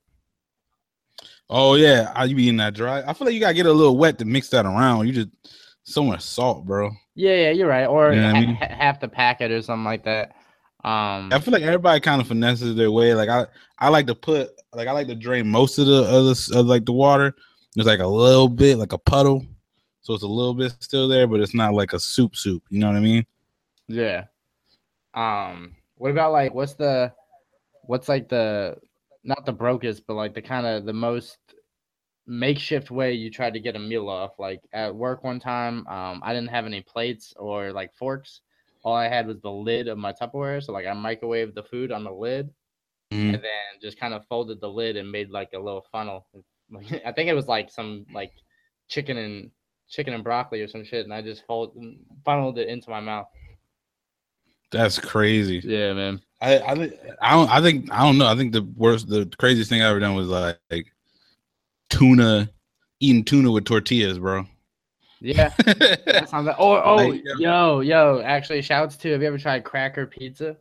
Oh 1.50 1.74
yeah, 1.74 2.12
are 2.14 2.26
you 2.26 2.36
eating 2.38 2.56
that 2.58 2.74
dry? 2.74 3.02
I 3.06 3.12
feel 3.12 3.26
like 3.26 3.34
you 3.34 3.40
gotta 3.40 3.54
get 3.54 3.66
a 3.66 3.72
little 3.72 3.96
wet 3.96 4.18
to 4.18 4.24
mix 4.24 4.48
that 4.50 4.66
around. 4.66 5.06
You 5.06 5.12
just 5.12 5.28
so 5.84 6.04
much 6.04 6.20
salt, 6.22 6.66
bro. 6.66 6.90
Yeah, 7.14 7.34
yeah, 7.34 7.50
you're 7.50 7.68
right. 7.68 7.86
Or 7.86 8.12
You 8.12 8.20
know 8.20 8.26
what 8.28 8.36
I 8.36 8.40
mean? 8.46 8.54
half 8.56 9.00
the 9.00 9.08
packet 9.08 9.50
or 9.50 9.62
something 9.62 9.84
like 9.84 10.04
that. 10.04 10.34
Um, 10.84 11.32
I 11.32 11.40
feel 11.40 11.52
like 11.52 11.62
everybody 11.62 12.00
kind 12.00 12.20
of 12.20 12.28
finesses 12.28 12.76
their 12.76 12.90
way. 12.90 13.14
Like 13.14 13.28
I, 13.28 13.46
I 13.78 13.88
like 13.88 14.06
to 14.06 14.14
put, 14.14 14.50
like 14.72 14.86
I 14.86 14.92
like 14.92 15.08
to 15.08 15.14
drain 15.14 15.48
most 15.48 15.78
of 15.78 15.86
the 15.86 16.04
other, 16.04 16.62
like 16.62 16.84
the 16.84 16.92
water. 16.92 17.34
There's 17.74 17.86
like 17.86 18.00
a 18.00 18.06
little 18.06 18.48
bit, 18.48 18.78
like 18.78 18.92
a 18.92 18.98
puddle, 18.98 19.44
so 20.00 20.14
it's 20.14 20.22
a 20.22 20.28
little 20.28 20.54
bit 20.54 20.72
still 20.80 21.08
there, 21.08 21.26
but 21.26 21.40
it's 21.40 21.54
not 21.54 21.74
like 21.74 21.92
a 21.92 21.98
soup 22.00 22.36
soup. 22.36 22.62
You 22.70 22.78
know 22.78 22.86
what 22.86 22.96
I 22.96 23.00
mean? 23.00 23.26
Yeah. 23.88 24.24
Um, 25.14 25.74
what 25.96 26.10
about 26.12 26.32
like 26.32 26.54
what's 26.54 26.74
the 26.74 27.12
what's 27.82 28.08
like 28.08 28.28
the 28.28 28.76
not 29.28 29.44
the 29.44 29.52
brokest, 29.52 30.06
but 30.06 30.14
like 30.14 30.34
the 30.34 30.42
kind 30.42 30.66
of 30.66 30.86
the 30.86 30.92
most 30.92 31.38
makeshift 32.26 32.90
way 32.90 33.12
you 33.12 33.30
tried 33.30 33.52
to 33.52 33.60
get 33.60 33.76
a 33.76 33.78
meal 33.78 34.08
off? 34.08 34.38
Like 34.38 34.60
at 34.72 34.94
work 34.94 35.22
one 35.22 35.38
time, 35.38 35.86
um, 35.86 36.22
I 36.24 36.32
didn't 36.32 36.50
have 36.50 36.64
any 36.66 36.80
plates 36.80 37.34
or 37.36 37.70
like 37.72 37.94
forks. 37.94 38.40
All 38.82 38.94
I 38.96 39.08
had 39.08 39.26
was 39.26 39.40
the 39.40 39.50
lid 39.50 39.86
of 39.86 39.98
my 39.98 40.12
Tupperware. 40.12 40.62
So 40.62 40.72
like 40.72 40.86
I 40.86 40.92
microwaved 40.92 41.54
the 41.54 41.62
food 41.62 41.92
on 41.92 42.04
the 42.04 42.10
lid 42.10 42.50
Mhm. 43.12 43.34
and 43.34 43.42
then 43.42 43.80
just 43.80 43.98
kind 43.98 44.14
of 44.14 44.26
folded 44.26 44.60
the 44.60 44.68
lid 44.68 44.96
and 44.96 45.10
made 45.10 45.30
like 45.30 45.50
a 45.54 45.58
little 45.58 45.84
funnel. 45.92 46.26
I 47.04 47.12
think 47.12 47.28
it 47.28 47.34
was 47.34 47.48
like 47.48 47.70
some 47.70 48.06
like 48.12 48.32
chicken 48.88 49.18
and 49.18 49.50
chicken 49.88 50.14
and 50.14 50.24
broccoli 50.24 50.62
or 50.62 50.68
some 50.68 50.84
shit, 50.84 51.04
and 51.04 51.12
I 51.12 51.22
just 51.22 51.44
fold 51.46 51.74
funneled 52.24 52.58
it 52.58 52.68
into 52.68 52.90
my 52.90 53.00
mouth. 53.00 53.28
That's 54.70 54.98
crazy. 54.98 55.60
Yeah, 55.64 55.94
man. 55.94 56.20
I, 56.40 56.58
I, 56.58 56.72
I 57.20 57.32
don't, 57.32 57.50
I 57.50 57.60
think, 57.60 57.92
I 57.92 58.02
don't 58.04 58.18
know. 58.18 58.26
I 58.26 58.36
think 58.36 58.52
the 58.52 58.62
worst, 58.76 59.08
the 59.08 59.30
craziest 59.38 59.70
thing 59.70 59.82
I 59.82 59.90
ever 59.90 60.00
done 60.00 60.14
was 60.14 60.28
like, 60.28 60.58
like 60.70 60.86
tuna, 61.90 62.48
eating 63.00 63.24
tuna 63.24 63.50
with 63.50 63.64
tortillas, 63.64 64.18
bro. 64.18 64.46
Yeah. 65.20 65.52
That 65.58 66.28
sounds 66.28 66.46
like, 66.46 66.56
oh, 66.58 66.80
oh, 66.80 66.96
Like, 66.96 67.22
yo, 67.38 67.80
yo. 67.80 68.20
Actually, 68.24 68.62
shouts 68.62 68.96
to. 68.98 69.10
Have 69.10 69.20
you 69.20 69.28
ever 69.28 69.38
tried 69.38 69.64
cracker 69.64 70.06
pizza? 70.06 70.56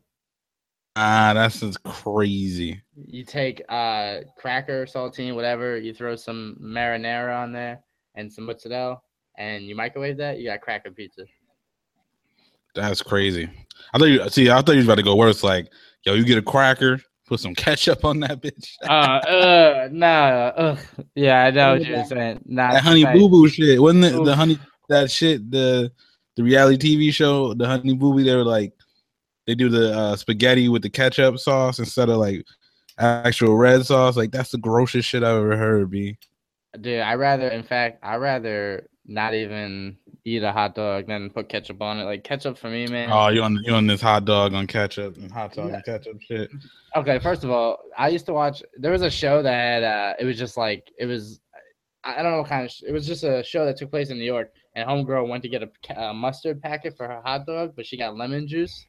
ah, 0.97 1.31
that's 1.33 1.59
just 1.59 1.81
crazy. 1.83 2.81
You 2.95 3.23
take 3.23 3.61
uh 3.69 4.21
cracker, 4.37 4.85
saltine, 4.85 5.35
whatever. 5.35 5.77
You 5.77 5.93
throw 5.93 6.15
some 6.15 6.57
marinara 6.61 7.37
on 7.37 7.51
there 7.53 7.81
and 8.15 8.31
some 8.31 8.45
mozzarella, 8.45 8.99
and 9.37 9.63
you 9.63 9.75
microwave 9.75 10.17
that. 10.17 10.39
You 10.39 10.45
got 10.45 10.61
cracker 10.61 10.91
pizza. 10.91 11.23
That's 12.77 13.01
crazy. 13.01 13.49
I 13.93 13.97
thought 13.97 14.05
you 14.05 14.29
see. 14.29 14.49
I 14.49 14.61
thought 14.61 14.73
you 14.73 14.77
was 14.77 14.85
about 14.85 14.95
to 14.95 15.03
go 15.03 15.15
where 15.15 15.29
it's 15.29 15.43
like, 15.43 15.71
yo, 16.05 16.13
you 16.13 16.23
get 16.23 16.37
a 16.37 16.41
cracker, 16.41 16.99
put 17.27 17.39
some 17.39 17.55
ketchup 17.55 18.05
on 18.05 18.19
that 18.21 18.41
bitch. 18.41 18.73
Uh, 18.83 19.19
uh, 19.27 19.89
nah, 19.91 20.51
ugh. 20.55 20.79
Yeah, 21.15 21.45
I 21.45 21.51
know 21.51 21.73
what 21.73 21.85
you're 21.85 22.05
saying. 22.05 22.41
Nah, 22.45 22.73
that 22.73 22.83
honey 22.83 23.05
boo 23.05 23.29
boo 23.29 23.47
shit. 23.47 23.81
Wasn't 23.81 24.03
it 24.03 24.15
Oof. 24.15 24.25
the 24.25 24.35
honey 24.35 24.59
that 24.89 25.11
shit? 25.11 25.49
The 25.49 25.91
the 26.35 26.43
reality 26.43 26.97
TV 26.97 27.11
show, 27.11 27.53
the 27.53 27.67
honey 27.67 27.93
boo 27.93 28.13
boo. 28.13 28.23
They 28.23 28.35
were 28.35 28.43
like, 28.43 28.73
they 29.45 29.55
do 29.55 29.69
the 29.69 29.97
uh, 29.97 30.15
spaghetti 30.15 30.69
with 30.69 30.81
the 30.81 30.89
ketchup 30.89 31.39
sauce 31.39 31.79
instead 31.79 32.09
of 32.09 32.17
like 32.17 32.45
actual 32.99 33.55
red 33.57 33.85
sauce. 33.85 34.17
Like 34.17 34.31
that's 34.31 34.51
the 34.51 34.57
grossest 34.57 35.07
shit 35.07 35.23
I've 35.23 35.37
ever 35.37 35.57
heard. 35.57 35.89
B. 35.89 36.17
Dude, 36.79 36.99
I 36.99 37.15
rather, 37.15 37.47
in 37.47 37.63
fact, 37.63 37.99
I 38.03 38.17
rather 38.17 38.87
not 39.05 39.33
even 39.33 39.97
eat 40.27 40.43
a 40.43 40.51
hot 40.51 40.75
dog 40.75 41.07
then 41.07 41.29
put 41.29 41.47
ketchup 41.49 41.81
on 41.81 41.99
it. 41.99 42.03
Like 42.03 42.23
ketchup 42.23 42.57
for 42.57 42.69
me, 42.69 42.85
man. 42.87 43.09
Oh, 43.11 43.29
you 43.29 43.41
on 43.43 43.57
you 43.63 43.73
on 43.73 43.87
this 43.87 44.01
hot 44.01 44.25
dog 44.25 44.53
on 44.53 44.67
ketchup 44.67 45.15
and 45.17 45.31
hot 45.31 45.53
dog 45.53 45.69
Yeah. 45.69 45.75
and 45.75 45.85
ketchup 45.85 46.21
shit. 46.21 46.51
Okay, 46.95 47.19
first 47.19 47.43
of 47.43 47.49
all, 47.51 47.79
I 47.97 48.09
used 48.09 48.25
to 48.27 48.33
watch. 48.33 48.61
There 48.77 48.91
was 48.91 49.01
a 49.03 49.09
show 49.09 49.41
that 49.41 49.51
had. 49.53 49.83
Uh, 49.83 50.13
it 50.19 50.25
was 50.25 50.37
just 50.37 50.57
like 50.57 50.91
it 50.99 51.05
was. 51.05 51.39
I 52.03 52.21
don't 52.21 52.31
know 52.31 52.39
what 52.39 52.49
kind 52.49 52.65
of. 52.65 52.71
sh- 52.71 52.83
It 52.87 52.91
was 52.91 53.05
just 53.07 53.23
a 53.23 53.43
show 53.43 53.65
that 53.65 53.77
took 53.77 53.91
place 53.91 54.09
in 54.09 54.17
New 54.17 54.25
York, 54.25 54.51
and 54.75 54.87
homegirl 54.87 55.27
went 55.27 55.43
to 55.43 55.49
get 55.49 55.63
a, 55.63 55.69
a 56.01 56.13
mustard 56.13 56.61
packet 56.61 56.95
for 56.97 57.07
her 57.07 57.21
hot 57.23 57.45
dog, 57.45 57.73
but 57.75 57.85
she 57.85 57.97
got 57.97 58.15
lemon 58.15 58.47
juice. 58.47 58.85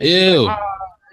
Ew. 0.00 0.46
"Ah," 0.48 0.58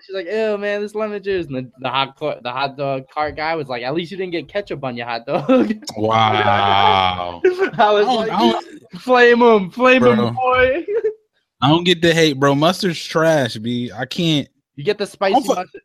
She's 0.05 0.15
like, 0.15 0.27
"Ew, 0.27 0.57
man, 0.57 0.81
this 0.81 0.93
lemon 0.93 1.21
juice." 1.23 1.47
And 1.47 1.55
the, 1.55 1.71
the 1.79 1.89
hot 1.89 2.17
the 2.19 2.51
hot 2.51 2.77
dog 2.77 3.09
cart 3.09 3.35
guy 3.35 3.55
was 3.55 3.67
like, 3.67 3.81
"At 3.83 3.95
least 3.95 4.11
you 4.11 4.17
didn't 4.17 4.33
get 4.33 4.47
ketchup 4.47 4.83
on 4.83 4.95
your 4.95 5.07
hot 5.07 5.25
dog." 5.25 5.73
Wow. 5.97 7.41
I 7.43 7.91
was 7.91 8.07
I 8.07 8.13
like, 8.13 8.29
I 8.31 8.97
"Flame 8.99 9.41
him, 9.41 9.71
flame 9.71 10.01
Bro. 10.01 10.27
him, 10.27 10.35
boy." 10.35 10.85
I 11.61 11.69
don't 11.69 11.83
get 11.85 12.01
the 12.01 12.13
hate, 12.13 12.39
bro. 12.39 12.53
Mustard's 12.53 13.03
trash, 13.03 13.55
b. 13.55 13.91
I 13.91 14.05
can't. 14.05 14.47
you 14.75 14.83
get 14.83 14.97
the 14.97 15.07
spicy 15.07 15.41
fu- 15.41 15.55
mustard. 15.55 15.81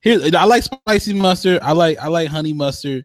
Here, 0.00 0.20
I 0.36 0.44
like 0.44 0.62
spicy 0.62 1.14
mustard. 1.14 1.58
I 1.62 1.72
like 1.72 1.98
I 1.98 2.06
like 2.06 2.28
honey 2.28 2.52
mustard, 2.52 3.04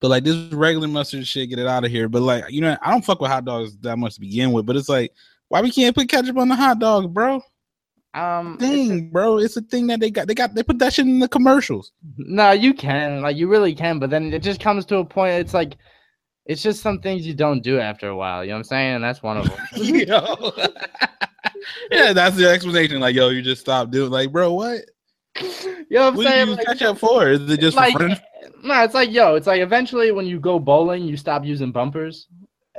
but 0.00 0.08
like 0.08 0.24
this 0.24 0.52
regular 0.52 0.88
mustard 0.88 1.24
shit, 1.26 1.50
get 1.50 1.60
it 1.60 1.68
out 1.68 1.84
of 1.84 1.90
here. 1.90 2.08
But 2.08 2.22
like 2.22 2.50
you 2.50 2.62
know, 2.62 2.76
I 2.82 2.90
don't 2.90 3.04
fuck 3.04 3.20
with 3.20 3.30
hot 3.30 3.44
dogs 3.44 3.76
that 3.78 3.96
much 3.96 4.14
to 4.14 4.20
begin 4.20 4.50
with. 4.50 4.66
But 4.66 4.74
it's 4.76 4.88
like, 4.88 5.12
why 5.48 5.60
we 5.60 5.70
can't 5.70 5.94
put 5.94 6.08
ketchup 6.08 6.38
on 6.38 6.48
the 6.48 6.56
hot 6.56 6.80
dog, 6.80 7.14
bro? 7.14 7.40
Um, 8.14 8.54
it's 8.60 8.64
a- 8.64 8.66
Thing, 8.66 9.10
bro. 9.10 9.38
It's 9.38 9.56
a 9.56 9.62
thing 9.62 9.86
that 9.88 10.00
they 10.00 10.10
got. 10.10 10.26
They 10.26 10.34
got. 10.34 10.54
They 10.54 10.62
put 10.62 10.78
that 10.80 10.92
shit 10.94 11.06
in 11.06 11.20
the 11.20 11.28
commercials. 11.28 11.92
No, 12.16 12.50
you 12.52 12.74
can. 12.74 13.22
Like 13.22 13.36
you 13.36 13.46
really 13.48 13.74
can, 13.74 13.98
but 13.98 14.10
then 14.10 14.32
it 14.32 14.42
just 14.42 14.60
comes 14.60 14.84
to 14.86 14.96
a 14.98 15.04
point 15.04 15.34
it's 15.34 15.54
like 15.54 15.76
it's 16.46 16.62
just 16.62 16.82
some 16.82 16.98
things 17.00 17.24
you 17.26 17.34
don't 17.34 17.60
do 17.62 17.78
after 17.78 18.08
a 18.08 18.16
while. 18.16 18.42
You 18.44 18.50
know 18.50 18.56
what 18.56 18.58
I'm 18.60 18.64
saying? 18.64 18.94
And 18.96 19.04
that's 19.04 19.22
one 19.22 19.36
of 19.36 19.44
them. 19.48 19.58
yeah, 21.90 22.12
that's 22.12 22.36
the 22.36 22.48
explanation. 22.48 23.00
Like, 23.00 23.14
yo, 23.14 23.28
you 23.28 23.42
just 23.42 23.60
stop 23.60 23.90
doing. 23.90 24.10
Like, 24.10 24.32
bro, 24.32 24.52
what? 24.54 24.80
you 25.40 25.46
know 25.90 26.00
what 26.00 26.08
I'm 26.08 26.16
What 26.16 26.22
do 26.24 26.28
saying? 26.30 26.48
you 26.48 26.54
Like, 26.56 26.66
ketchup 26.66 26.98
for? 26.98 27.28
Is 27.28 27.48
it 27.48 27.60
just 27.60 27.76
like, 27.76 27.92
for 27.92 27.98
friends? 28.00 28.20
no, 28.64 28.82
it's 28.82 28.94
like 28.94 29.10
yo, 29.12 29.36
it's 29.36 29.46
like 29.46 29.60
eventually 29.60 30.10
when 30.12 30.26
you 30.26 30.40
go 30.40 30.58
bowling, 30.58 31.04
you 31.04 31.16
stop 31.16 31.44
using 31.44 31.70
bumpers. 31.72 32.26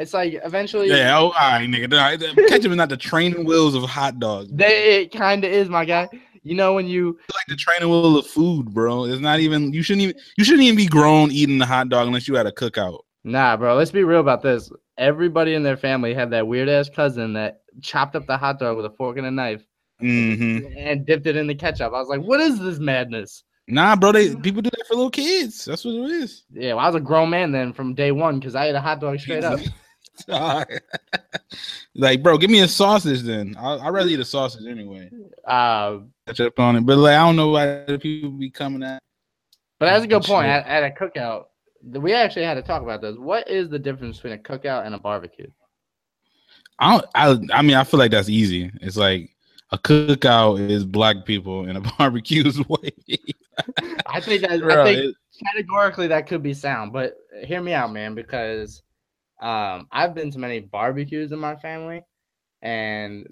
It's 0.02 0.14
like 0.14 0.40
eventually 0.44 0.90
Yeah, 0.90 1.18
oh, 1.18 1.26
all 1.26 1.32
right, 1.32 1.68
nigga. 1.70 1.90
Nah, 1.90 2.18
Ketchup 2.48 2.72
is 2.72 2.78
not 2.78 2.90
the 2.90 2.98
training 2.98 3.46
wheels 3.46 3.76
of 3.76 3.84
hot 3.84 4.20
dogs. 4.20 4.50
they 4.52 5.02
it 5.02 5.12
kinda 5.12 5.48
is 5.48 5.70
my 5.70 5.86
guy. 5.86 6.10
You 6.44 6.56
know 6.56 6.74
when 6.74 6.88
you 6.88 7.20
It's 7.30 7.38
like 7.38 7.46
the 7.48 7.56
training 7.56 7.90
wheel 7.90 8.18
of 8.18 8.26
food, 8.26 8.74
bro. 8.74 9.06
It's 9.06 9.22
not 9.22 9.40
even. 9.40 9.74
You 9.74 9.84
shouldn't 9.84 10.02
even. 10.02 10.16
You 10.38 10.44
shouldn't 10.44 10.64
even 10.64 10.76
be 10.76 10.88
grown 10.88 11.32
eating 11.32 11.60
the 11.60 11.66
hot 11.68 11.90
dog 11.90 12.08
unless 12.08 12.28
you 12.28 12.36
had 12.36 12.48
a 12.48 12.52
cookout. 12.52 13.02
Nah, 13.24 13.56
bro, 13.58 13.76
let's 13.76 13.92
be 13.92 14.04
real 14.04 14.20
about 14.20 14.42
this. 14.42 14.72
Everybody 14.98 15.54
in 15.54 15.62
their 15.62 15.78
family 15.78 16.14
had 16.16 16.32
that 16.32 16.48
weird 16.48 16.68
ass 16.68 16.90
cousin 16.90 17.34
that 17.34 17.62
chopped 17.82 18.16
up 18.16 18.26
the 18.26 18.38
hot 18.38 18.58
dog 18.60 18.76
with 18.78 18.86
a 18.86 18.90
fork 18.92 19.18
and 19.18 19.28
a 19.28 19.32
knife 19.32 19.64
hmm 20.00 20.58
and 20.78 21.06
dipped 21.06 21.28
it 21.28 21.36
in 21.36 21.46
the 21.46 21.54
ketchup. 21.54 21.94
I 21.94 22.00
was 22.00 22.08
like, 22.08 22.22
what 22.22 22.40
is 22.40 22.60
this 22.60 22.80
madness? 22.80 23.44
Nah, 23.68 23.96
bro. 23.96 24.12
They 24.12 24.36
people 24.36 24.62
do 24.64 24.72
that 24.72 24.88
for 24.88 24.96
little 24.96 25.12
kids. 25.12 25.66
That's 25.66 25.86
what 25.86 25.94
it 25.94 26.12
is. 26.12 26.44
Yeah, 26.52 26.74
well, 26.74 26.84
I 26.84 26.88
was 26.88 26.96
a 26.96 27.00
grown 27.00 27.30
man 27.30 27.52
then 27.52 27.72
from 27.72 27.94
day 27.94 28.12
one 28.12 28.40
because 28.40 28.56
I 28.56 28.68
ate 28.68 28.76
a 28.76 28.82
hot 28.82 29.00
dog 29.00 29.20
straight 29.20 29.44
up. 29.44 29.60
like, 31.96 32.24
bro, 32.24 32.38
give 32.38 32.50
me 32.50 32.62
a 32.62 32.68
sausage 32.68 33.22
then. 33.22 33.56
I 33.58 33.76
I 33.76 33.90
rather 33.90 34.10
eat 34.10 34.20
a 34.20 34.26
sausage 34.26 34.66
anyway. 34.68 35.10
Uh, 35.46 36.00
Ketchup 36.28 36.60
on 36.60 36.76
it, 36.78 36.86
but 36.86 36.98
like 36.98 37.16
I 37.16 37.26
don't 37.26 37.36
know 37.36 37.50
why 37.50 37.84
the 37.86 37.98
people 38.00 38.30
be 38.32 38.50
coming 38.50 38.84
at. 38.84 39.02
but 39.80 39.88
that's 39.88 40.04
a 40.04 40.08
good 40.08 40.24
point. 40.24 40.48
At, 40.48 40.66
at 40.68 40.84
a 40.84 40.90
cookout, 40.94 41.46
we 41.84 42.14
actually 42.14 42.46
had 42.46 42.56
to 42.56 42.62
talk 42.62 42.82
about 42.84 43.02
this. 43.02 43.16
What 43.18 43.50
is 43.50 43.70
the 43.70 43.80
difference 43.80 44.18
between 44.18 44.34
a 44.34 44.38
cookout 44.38 44.86
and 44.86 44.96
a 44.96 45.00
barbecue? 45.00 45.48
I 46.80 46.98
don't. 46.98 47.50
I 47.54 47.60
I 47.60 47.62
mean, 47.62 47.76
I 47.76 47.84
feel 47.84 48.00
like 48.00 48.12
that's 48.12 48.30
easy. 48.30 48.72
It's 48.82 48.98
like 48.98 49.30
a 49.72 49.78
cookout 49.78 50.60
is 50.70 50.86
black 50.86 51.26
people 51.26 51.66
and 51.68 51.78
a 51.78 51.82
barbecue 51.98 52.46
is 52.46 52.58
white. 52.58 52.94
I 54.08 54.20
think 54.20 54.42
that 54.42 54.64
I 54.64 54.84
think 54.84 55.00
it- 55.00 55.16
categorically 55.44 56.08
that 56.08 56.28
could 56.28 56.44
be 56.44 56.54
sound, 56.54 56.94
but 56.94 57.18
hear 57.44 57.62
me 57.62 57.74
out, 57.74 57.92
man, 57.92 58.14
because 58.14 58.84
um, 59.42 59.88
I've 59.92 60.14
been 60.14 60.32
to 60.32 60.40
many 60.40 60.60
barbecues 60.60 61.32
in 61.32 61.40
my 61.40 61.56
family, 61.56 62.04
and 62.62 63.28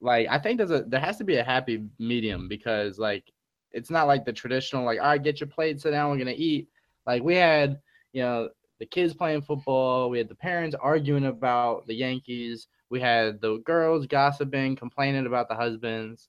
like 0.00 0.26
I 0.30 0.38
think 0.38 0.58
there's 0.58 0.70
a 0.70 0.82
there 0.82 1.00
has 1.00 1.18
to 1.18 1.24
be 1.24 1.36
a 1.36 1.44
happy 1.44 1.84
medium 1.98 2.48
because 2.48 2.98
like 2.98 3.24
it's 3.72 3.90
not 3.90 4.06
like 4.06 4.24
the 4.24 4.32
traditional 4.32 4.84
like 4.84 4.98
all 4.98 5.06
right, 5.06 5.22
get 5.22 5.40
your 5.40 5.48
plate, 5.48 5.80
sit 5.80 5.90
down, 5.90 6.10
we're 6.10 6.18
gonna 6.18 6.34
eat. 6.36 6.68
Like 7.06 7.22
we 7.22 7.34
had, 7.34 7.80
you 8.12 8.22
know, 8.22 8.48
the 8.80 8.86
kids 8.86 9.14
playing 9.14 9.42
football, 9.42 10.10
we 10.10 10.18
had 10.18 10.28
the 10.28 10.34
parents 10.34 10.76
arguing 10.80 11.26
about 11.26 11.86
the 11.86 11.94
Yankees, 11.94 12.68
we 12.90 13.00
had 13.00 13.40
the 13.40 13.58
girls 13.64 14.06
gossiping, 14.06 14.76
complaining 14.76 15.26
about 15.26 15.48
the 15.48 15.54
husbands. 15.54 16.28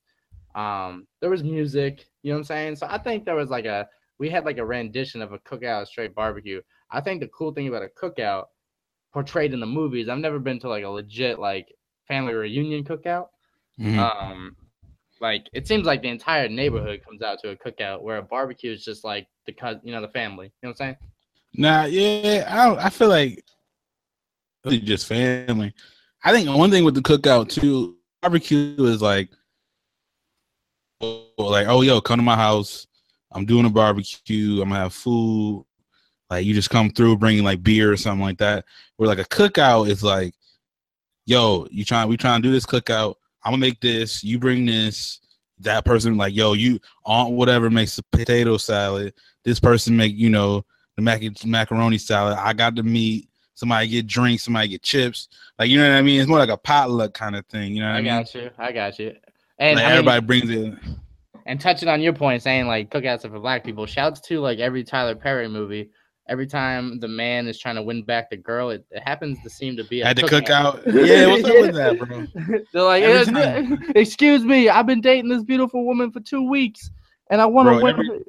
Um, 0.55 1.07
there 1.19 1.29
was 1.29 1.43
music, 1.43 2.05
you 2.21 2.31
know 2.31 2.35
what 2.35 2.39
I'm 2.41 2.45
saying? 2.45 2.75
So 2.75 2.87
I 2.89 2.97
think 2.97 3.25
there 3.25 3.35
was 3.35 3.49
like 3.49 3.65
a 3.65 3.87
we 4.19 4.29
had 4.29 4.45
like 4.45 4.57
a 4.57 4.65
rendition 4.65 5.21
of 5.21 5.33
a 5.33 5.39
cookout 5.39 5.87
straight 5.87 6.13
barbecue. 6.13 6.61
I 6.91 7.01
think 7.01 7.21
the 7.21 7.27
cool 7.29 7.53
thing 7.53 7.67
about 7.67 7.83
a 7.83 7.89
cookout 7.99 8.45
portrayed 9.13 9.53
in 9.53 9.59
the 9.59 9.65
movies, 9.65 10.09
I've 10.09 10.17
never 10.17 10.39
been 10.39 10.59
to 10.59 10.69
like 10.69 10.83
a 10.83 10.89
legit 10.89 11.39
like 11.39 11.73
family 12.07 12.33
reunion 12.33 12.83
cookout. 12.83 13.27
Mhm. 13.79 13.97
Um 13.97 14.55
like 15.21 15.47
it 15.53 15.67
seems 15.67 15.85
like 15.85 16.01
the 16.01 16.09
entire 16.09 16.49
neighborhood 16.49 17.01
comes 17.03 17.21
out 17.21 17.39
to 17.41 17.51
a 17.51 17.55
cookout 17.55 18.01
where 18.01 18.17
a 18.17 18.23
barbecue 18.23 18.71
is 18.71 18.83
just 18.83 19.03
like 19.03 19.27
the 19.45 19.53
cous 19.53 19.77
you 19.83 19.93
know, 19.93 20.01
the 20.01 20.09
family. 20.09 20.47
You 20.47 20.67
know 20.67 20.69
what 20.69 20.81
I'm 20.81 20.95
saying? 20.95 20.97
Nah, 21.55 21.85
yeah, 21.85 22.45
I 22.49 22.65
don't, 22.65 22.79
I 22.79 22.89
feel 22.89 23.09
like 23.09 23.43
it's 24.65 24.85
just 24.85 25.07
family. 25.07 25.73
I 26.23 26.31
think 26.31 26.49
one 26.49 26.71
thing 26.71 26.83
with 26.83 26.95
the 26.95 27.01
cookout 27.01 27.49
too, 27.49 27.97
barbecue 28.21 28.75
is 28.79 29.01
like, 29.01 29.29
oh, 31.01 31.27
like 31.37 31.67
oh 31.67 31.81
yo, 31.81 32.01
come 32.01 32.17
to 32.17 32.23
my 32.23 32.35
house. 32.35 32.87
I'm 33.31 33.45
doing 33.45 33.65
a 33.65 33.69
barbecue. 33.69 34.61
I'm 34.61 34.69
gonna 34.69 34.81
have 34.81 34.93
food. 34.93 35.65
Like 36.29 36.45
you 36.45 36.53
just 36.53 36.69
come 36.69 36.89
through 36.89 37.17
bringing 37.17 37.43
like 37.43 37.63
beer 37.63 37.91
or 37.91 37.97
something 37.97 38.23
like 38.23 38.37
that. 38.39 38.65
Where 38.97 39.07
like 39.07 39.19
a 39.19 39.23
cookout 39.25 39.89
is 39.89 40.03
like, 40.03 40.33
yo, 41.25 41.67
you 41.71 41.85
trying 41.85 42.07
we 42.07 42.17
trying 42.17 42.41
to 42.41 42.47
do 42.47 42.51
this 42.51 42.65
cookout. 42.65 43.15
I'm 43.43 43.51
gonna 43.51 43.61
make 43.61 43.79
this. 43.81 44.23
You 44.23 44.39
bring 44.39 44.65
this. 44.65 45.19
That 45.59 45.85
person 45.85 46.17
like 46.17 46.33
yo, 46.35 46.53
you 46.53 46.79
aunt 47.05 47.33
whatever 47.33 47.69
makes 47.69 47.97
a 47.97 48.03
potato 48.03 48.57
salad. 48.57 49.13
This 49.43 49.59
person 49.59 49.95
make 49.95 50.15
you 50.15 50.29
know 50.29 50.65
the 50.95 51.01
mac- 51.01 51.45
macaroni 51.45 51.97
salad. 51.97 52.37
I 52.37 52.53
got 52.53 52.75
the 52.75 52.83
meat. 52.83 53.29
Somebody 53.53 53.87
get 53.87 54.07
drinks. 54.07 54.43
Somebody 54.43 54.69
get 54.69 54.81
chips. 54.81 55.29
Like 55.59 55.69
you 55.69 55.77
know 55.77 55.87
what 55.87 55.95
I 55.95 56.01
mean? 56.01 56.19
It's 56.19 56.27
more 56.27 56.39
like 56.39 56.49
a 56.49 56.57
potluck 56.57 57.13
kind 57.13 57.35
of 57.35 57.45
thing. 57.45 57.73
You 57.73 57.81
know 57.81 57.87
what 57.87 57.95
I, 57.95 57.99
I 57.99 58.01
mean? 58.01 58.05
got 58.05 58.35
you. 58.35 58.49
I 58.57 58.71
got 58.71 58.99
you. 58.99 59.15
And 59.59 59.75
Like 59.75 59.85
I 59.85 59.89
mean, 59.89 59.97
everybody 59.99 60.25
brings 60.25 60.49
it. 60.49 60.73
and 61.45 61.61
touching 61.61 61.87
on 61.87 62.01
your 62.01 62.13
point, 62.13 62.41
saying 62.41 62.67
like 62.67 62.89
cookouts 62.89 63.23
are 63.23 63.29
for 63.29 63.39
black 63.39 63.63
people. 63.63 63.85
Shouts 63.85 64.19
to 64.21 64.39
like 64.39 64.59
every 64.59 64.83
Tyler 64.83 65.15
Perry 65.15 65.47
movie. 65.47 65.91
Every 66.29 66.47
time 66.47 66.99
the 66.99 67.07
man 67.07 67.47
is 67.47 67.59
trying 67.59 67.75
to 67.75 67.83
win 67.83 68.01
back 68.03 68.29
the 68.29 68.37
girl, 68.37 68.69
it, 68.69 68.85
it 68.91 69.03
happens 69.03 69.37
to 69.43 69.49
seem 69.49 69.75
to 69.75 69.83
be 69.83 70.01
a 70.01 70.05
At 70.05 70.15
the 70.15 70.21
cookout. 70.23 70.81
Yeah, 70.85 71.27
what's 71.27 71.43
up 71.43 71.55
with 71.59 71.75
that, 71.75 71.99
bro? 71.99 72.25
They're 72.73 72.83
like, 72.83 73.03
Every 73.03 73.35
"Eh, 73.41 73.77
excuse 73.95 74.45
me, 74.45 74.69
I've 74.69 74.87
been 74.87 75.01
dating 75.01 75.29
this 75.29 75.43
beautiful 75.43 75.85
woman 75.85 76.11
for 76.11 76.21
two 76.21 76.47
weeks, 76.47 76.89
and 77.29 77.41
I 77.41 77.45
want 77.45 77.69
to 77.69 77.83
win. 77.83 77.93
every- 77.93 78.07
her." 78.07 78.19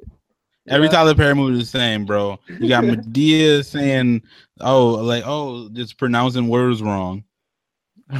Every 0.67 0.87
Yeah. 0.87 0.93
Tyler 0.93 1.13
Perry 1.15 1.35
movie 1.35 1.59
is 1.59 1.71
the 1.71 1.77
same, 1.77 2.05
bro. 2.05 2.39
You 2.59 2.67
got 2.67 2.83
Madea 2.83 3.63
saying, 3.69 4.23
"Oh, 4.59 4.93
like 4.93 5.23
oh, 5.25 5.69
just 5.69 5.97
pronouncing 5.97 6.47
words 6.47 6.81
wrong." 6.81 7.23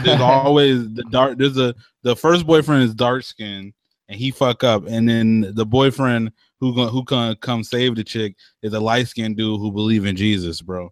There's 0.04 0.22
always 0.22 0.94
the 0.94 1.04
dark. 1.10 1.38
There's 1.38 1.58
a 1.58 1.74
the 2.04 2.16
first 2.16 2.46
boyfriend 2.46 2.84
is 2.84 2.94
dark 2.94 3.24
skinned 3.24 3.74
and 4.08 4.20
he 4.20 4.32
fuck 4.32 4.64
up, 4.64 4.86
and 4.88 5.10
then 5.10 5.54
the 5.56 5.66
boyfriend 5.66 6.32
who 6.60 6.74
go, 6.74 6.88
who 6.88 7.04
can 7.04 7.36
come 7.36 7.64
save 7.64 7.96
the 7.96 8.04
chick 8.04 8.36
is 8.62 8.74
a 8.74 8.80
light 8.80 9.08
skinned 9.08 9.38
dude 9.38 9.60
who 9.60 9.72
believe 9.72 10.06
in 10.06 10.16
Jesus, 10.16 10.62
bro. 10.62 10.92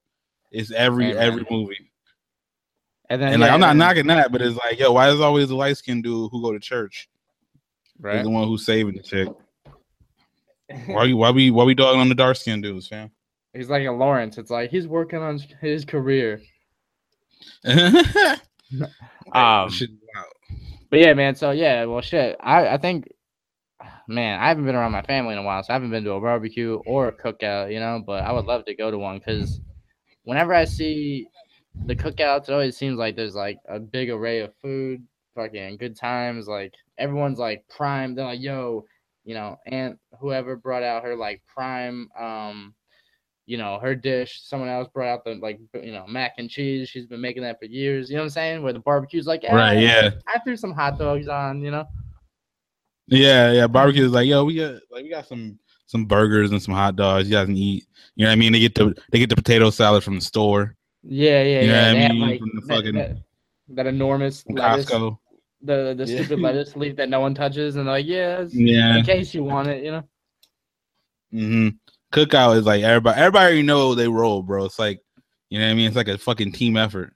It's 0.52 0.72
every 0.72 1.12
Amen. 1.12 1.18
every 1.18 1.46
movie. 1.50 1.92
And 3.10 3.22
then 3.22 3.34
And 3.34 3.42
like 3.42 3.50
yeah, 3.50 3.54
I'm 3.54 3.60
not 3.60 3.76
knocking 3.76 4.08
that, 4.08 4.32
but 4.32 4.42
it's 4.42 4.58
like, 4.58 4.80
yo, 4.80 4.92
why 4.92 5.10
is 5.10 5.20
always 5.20 5.50
the 5.50 5.56
light 5.56 5.78
skinned 5.78 6.04
dude 6.04 6.30
who 6.32 6.42
go 6.42 6.52
to 6.52 6.60
church? 6.60 7.10
He's 7.96 8.04
right. 8.04 8.24
the 8.24 8.30
one 8.30 8.48
who's 8.48 8.66
saving 8.66 8.96
the 8.96 9.04
chick. 9.04 9.30
Why 10.88 11.04
you 11.04 11.18
why 11.18 11.30
we 11.30 11.52
why 11.52 11.66
we 11.66 11.76
dogging 11.76 12.00
on 12.02 12.10
the 12.10 12.16
dark 12.16 12.36
skinned 12.36 12.64
dudes, 12.64 12.88
fam? 12.88 13.12
He's 13.54 13.70
like 13.70 13.86
a 13.86 13.92
Lawrence. 13.92 14.40
It's 14.40 14.50
like 14.50 14.72
he's 14.72 14.88
working 14.88 15.20
on 15.20 15.40
his 15.62 15.86
career. 15.86 16.42
Um, 19.34 19.72
But 20.90 21.00
yeah, 21.00 21.14
man. 21.14 21.36
So 21.36 21.52
yeah, 21.52 21.86
well, 21.86 22.02
shit. 22.02 22.38
I 22.40 22.70
I 22.70 22.78
think, 22.78 23.08
man, 24.08 24.40
I 24.40 24.48
haven't 24.48 24.66
been 24.66 24.76
around 24.76 24.92
my 24.92 25.02
family 25.04 25.34
in 25.34 25.40
a 25.40 25.44
while, 25.44 25.64
so 25.64 25.72
I 25.72 25.74
haven't 25.74 25.92
been 25.92 26.04
to 26.04 26.14
a 26.14 26.22
barbecue 26.22 26.76
or 26.86 27.08
a 27.08 27.12
cookout, 27.14 27.72
you 27.72 27.80
know. 27.80 28.02
But 28.06 28.24
I 28.24 28.32
would 28.32 28.46
love 28.46 28.66
to 28.66 28.76
go 28.76 28.92
to 28.92 28.98
one 28.98 29.20
because 29.20 29.60
whenever 30.24 30.54
I 30.54 30.66
see 30.66 31.28
the 31.86 31.96
cookouts, 31.96 32.50
it 32.50 32.54
always 32.54 32.78
seems 32.78 32.98
like 32.98 33.16
there's 33.16 33.36
like 33.36 33.58
a 33.68 33.80
big 33.80 34.10
array 34.10 34.40
of 34.40 34.54
food, 34.62 35.04
fucking 35.36 35.78
good 35.78 35.96
times. 35.96 36.48
Like 36.48 36.74
everyone's 36.98 37.40
like 37.40 37.66
prime. 37.70 38.16
They're 38.16 38.26
like, 38.26 38.42
yo, 38.42 38.86
you 39.26 39.34
know, 39.34 39.58
and 39.66 39.98
whoever 40.20 40.56
brought 40.56 40.84
out 40.84 41.04
her 41.04 41.16
like 41.16 41.42
prime, 41.48 42.10
um, 42.20 42.74
you 43.46 43.58
know, 43.58 43.80
her 43.80 43.96
dish. 43.96 44.40
Someone 44.44 44.70
else 44.70 44.88
brought 44.94 45.10
out 45.10 45.24
the 45.26 45.36
like, 45.36 45.60
you 45.74 45.92
know, 45.92 46.06
mac 46.08 46.34
and 46.38 46.50
cheese. 46.50 46.90
She's 46.90 47.06
been 47.08 47.22
making 47.22 47.44
that 47.44 47.60
for 47.60 47.66
years. 47.66 48.10
You 48.10 48.16
know 48.16 48.22
what 48.22 48.26
I'm 48.28 48.30
saying? 48.32 48.64
Where 48.64 48.74
the 48.74 48.80
barbecue's 48.80 49.28
like, 49.28 49.44
Right, 49.50 49.78
"Eh, 49.78 49.82
yeah. 49.82 50.10
I 50.28 50.40
threw 50.40 50.56
some 50.56 50.72
hot 50.72 50.98
dogs 50.98 51.28
on, 51.28 51.62
you 51.62 51.72
know. 51.72 51.86
Yeah, 53.08 53.52
yeah. 53.52 53.68
Barbecue 53.68 54.06
is 54.06 54.12
like, 54.12 54.28
yo, 54.28 54.46
we 54.46 54.56
got 54.56 54.76
like 54.92 55.04
we 55.04 55.10
got 55.10 55.28
some 55.28 55.60
some 55.88 56.06
burgers 56.06 56.52
and 56.52 56.62
some 56.62 56.74
hot 56.74 56.96
dogs. 56.96 57.28
You 57.30 57.36
guys 57.36 57.46
can 57.48 57.58
eat. 57.58 57.86
You 58.16 58.26
know 58.26 58.30
what 58.30 58.34
I 58.34 58.36
mean? 58.38 58.54
They 58.54 58.60
get 58.60 58.76
the 58.76 58.96
they 59.12 59.20
get 59.20 59.30
the 59.30 59.36
potato 59.36 59.70
salad 59.70 60.04
from 60.04 60.16
the 60.16 60.22
store, 60.22 60.76
Yeah, 61.04 61.44
yeah, 61.44 61.62
You 61.62 61.68
know 61.68 61.74
yeah. 61.74 61.92
what 61.92 61.96
I 62.06 62.10
mean? 62.14 62.22
like, 62.22 62.40
From 62.40 62.52
the 62.54 62.62
that, 62.62 62.76
fucking- 62.76 62.94
that, 62.96 63.18
that 63.70 63.88
enormous 63.88 64.44
from 64.44 64.56
lettuce, 64.56 64.86
Costco. 64.86 65.18
the 65.62 65.96
the 65.98 66.06
Yeah. 66.06 66.24
stupid 66.24 66.40
lettuce 66.40 66.76
leaf 66.76 66.96
that 66.98 67.10
no 67.10 67.20
one 67.20 67.34
touches, 67.36 67.76
and 67.76 67.88
like, 67.88 68.06
yeah, 68.06 68.46
Yeah. 68.50 68.98
in 68.98 69.04
case 69.06 69.34
you 69.34 69.44
want 69.44 69.68
it, 69.70 69.84
you 69.84 69.92
know. 69.92 70.04
Mm-hmm. 71.34 71.70
Cookout 72.14 72.58
is 72.58 72.66
like 72.66 72.84
everybody 72.84 73.20
everybody 73.20 73.44
already 73.46 73.62
know 73.64 73.96
they 73.96 74.08
roll, 74.08 74.44
bro. 74.44 74.66
It's 74.66 74.78
like 74.80 75.00
you 75.50 75.60
know 75.60 75.66
what 75.66 75.72
I 75.72 75.76
mean? 75.76 75.88
It's 75.88 75.96
like 75.96 76.08
a 76.08 76.18
fucking 76.18 76.52
team 76.52 76.78
effort. 76.78 77.14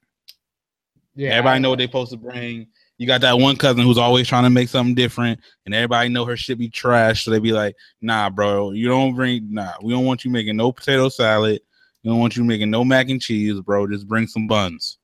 Yeah, 1.16 1.30
everybody 1.30 1.60
know 1.60 1.70
what 1.70 1.78
they 1.80 1.86
supposed 1.86 2.12
to 2.12 2.18
bring. 2.18 2.68
You 2.98 3.06
got 3.06 3.22
that 3.22 3.38
one 3.38 3.58
cousin 3.58 3.84
who's 3.84 3.98
always 3.98 4.28
trying 4.28 4.44
to 4.44 4.50
make 4.50 4.70
something 4.70 4.96
different, 4.96 5.40
and 5.66 5.76
everybody 5.76 6.10
know 6.10 6.26
her 6.26 6.36
shit 6.36 6.58
be 6.58 6.70
trash. 6.70 7.26
So 7.26 7.32
they 7.32 7.40
be 7.40 7.52
like, 7.52 7.76
"Nah, 8.02 8.30
bro, 8.30 8.72
you 8.72 8.88
don't 8.88 9.16
bring. 9.16 9.54
Nah, 9.54 9.74
we 9.84 9.94
don't 9.94 10.06
want 10.06 10.26
you 10.26 10.32
making 10.32 10.58
no 10.58 10.72
potato 10.72 11.10
salad. 11.10 11.62
We 12.04 12.10
don't 12.10 12.20
want 12.20 12.36
you 12.36 12.44
making 12.44 12.72
no 12.72 12.84
mac 12.84 13.10
and 13.10 13.22
cheese, 13.22 13.60
bro. 13.62 13.88
Just 13.88 14.08
bring 14.08 14.28
some 14.28 14.48
buns." 14.48 14.98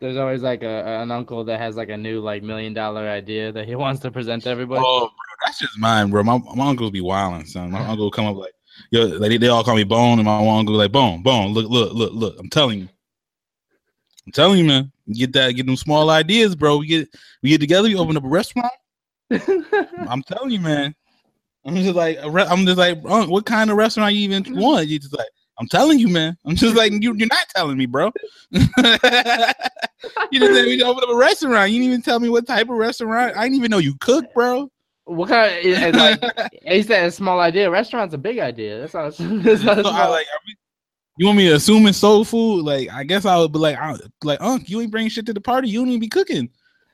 There's 0.00 0.16
always 0.16 0.42
like 0.42 0.64
a 0.64 0.84
an 1.00 1.12
uncle 1.12 1.44
that 1.44 1.60
has 1.60 1.76
like 1.76 1.88
a 1.88 1.96
new 1.96 2.20
like 2.20 2.42
million 2.42 2.74
dollar 2.74 3.08
idea 3.08 3.52
that 3.52 3.68
he 3.68 3.74
wants 3.76 4.00
to 4.00 4.10
present 4.10 4.42
to 4.42 4.50
everybody. 4.50 4.82
Oh, 4.84 5.02
bro, 5.02 5.10
that's 5.46 5.60
just 5.60 5.78
mine, 5.78 6.10
bro. 6.10 6.24
My, 6.24 6.38
my 6.56 6.70
uncles 6.70 6.90
be 6.90 7.00
wilding, 7.00 7.46
son. 7.46 7.70
My 7.70 7.86
uncle 7.86 8.10
come 8.10 8.26
up 8.26 8.36
like, 8.36 8.52
yo, 8.90 9.04
like 9.04 9.30
they, 9.30 9.36
they 9.36 9.48
all 9.48 9.62
call 9.62 9.76
me 9.76 9.84
Bone, 9.84 10.18
and 10.18 10.24
my 10.24 10.38
uncle 10.38 10.74
be 10.74 10.78
like, 10.78 10.90
Bone, 10.90 11.22
Bone, 11.22 11.52
look, 11.52 11.70
look, 11.70 11.92
look, 11.92 12.12
look. 12.14 12.36
I'm 12.40 12.50
telling 12.50 12.80
you, 12.80 12.88
I'm 14.26 14.32
telling 14.32 14.58
you, 14.58 14.64
man. 14.64 14.92
Get 15.12 15.32
that, 15.32 15.52
get 15.52 15.66
them 15.66 15.76
small 15.76 16.10
ideas, 16.10 16.54
bro. 16.54 16.78
We 16.78 16.86
get 16.86 17.08
we 17.42 17.50
get 17.50 17.60
together, 17.60 17.88
we 17.88 17.96
open 17.96 18.16
up 18.16 18.24
a 18.24 18.28
restaurant. 18.28 18.72
I'm 19.30 20.22
telling 20.22 20.50
you, 20.50 20.60
man. 20.60 20.94
I'm 21.64 21.76
just 21.76 21.94
like, 21.94 22.18
I'm 22.22 22.66
just 22.66 22.78
like, 22.78 22.98
"Unc, 23.04 23.30
what 23.30 23.46
kind 23.46 23.70
of 23.70 23.76
restaurant 23.76 24.14
you 24.14 24.20
even 24.22 24.44
want? 24.56 24.88
You 24.88 24.98
just 24.98 25.16
like, 25.16 25.28
I'm 25.58 25.68
telling 25.68 25.98
you, 25.98 26.08
man. 26.08 26.36
I'm 26.44 26.56
just 26.56 26.74
like, 26.76 26.92
you, 26.92 27.14
you're 27.14 27.28
not 27.28 27.46
telling 27.54 27.76
me, 27.76 27.86
bro. 27.86 28.10
you 28.50 28.60
just 28.70 30.54
said 30.54 30.66
we 30.66 30.82
open 30.82 31.04
up 31.04 31.10
a 31.10 31.16
restaurant. 31.16 31.70
You 31.70 31.78
didn't 31.80 31.92
even 31.92 32.02
tell 32.02 32.18
me 32.20 32.28
what 32.28 32.46
type 32.46 32.68
of 32.68 32.76
restaurant. 32.76 33.36
I 33.36 33.44
didn't 33.44 33.58
even 33.58 33.70
know 33.70 33.78
you 33.78 33.94
cook, 34.00 34.24
bro. 34.34 34.70
what 35.04 35.28
kind? 35.28 35.52
Of, 35.52 35.60
it's 35.64 35.96
like 35.96 36.50
he 36.66 36.82
said, 36.82 37.06
a 37.06 37.10
small 37.10 37.38
idea. 37.40 37.70
Restaurant's 37.70 38.14
a 38.14 38.18
big 38.18 38.38
idea. 38.38 38.80
That's 38.80 38.94
not. 38.94 39.14
That's 39.44 39.62
not 39.62 39.78
a 39.78 39.82
So 39.84 39.90
I 39.90 40.06
like, 40.08 40.26
are 40.26 40.40
we- 40.46 40.56
you 41.16 41.26
want 41.26 41.38
me 41.38 41.48
to 41.48 41.54
assume 41.54 41.86
it's 41.86 41.98
soul 41.98 42.24
food? 42.24 42.64
Like, 42.64 42.90
I 42.90 43.04
guess 43.04 43.24
I 43.24 43.36
would 43.38 43.52
be 43.52 43.58
like, 43.58 43.76
I, 43.76 43.96
like, 44.24 44.40
Unc, 44.40 44.68
you 44.68 44.80
ain't 44.80 44.90
bringing 44.90 45.10
shit 45.10 45.26
to 45.26 45.34
the 45.34 45.40
party. 45.40 45.68
You 45.68 45.80
don't 45.80 45.88
even 45.88 46.00
be 46.00 46.08
cooking. 46.08 46.48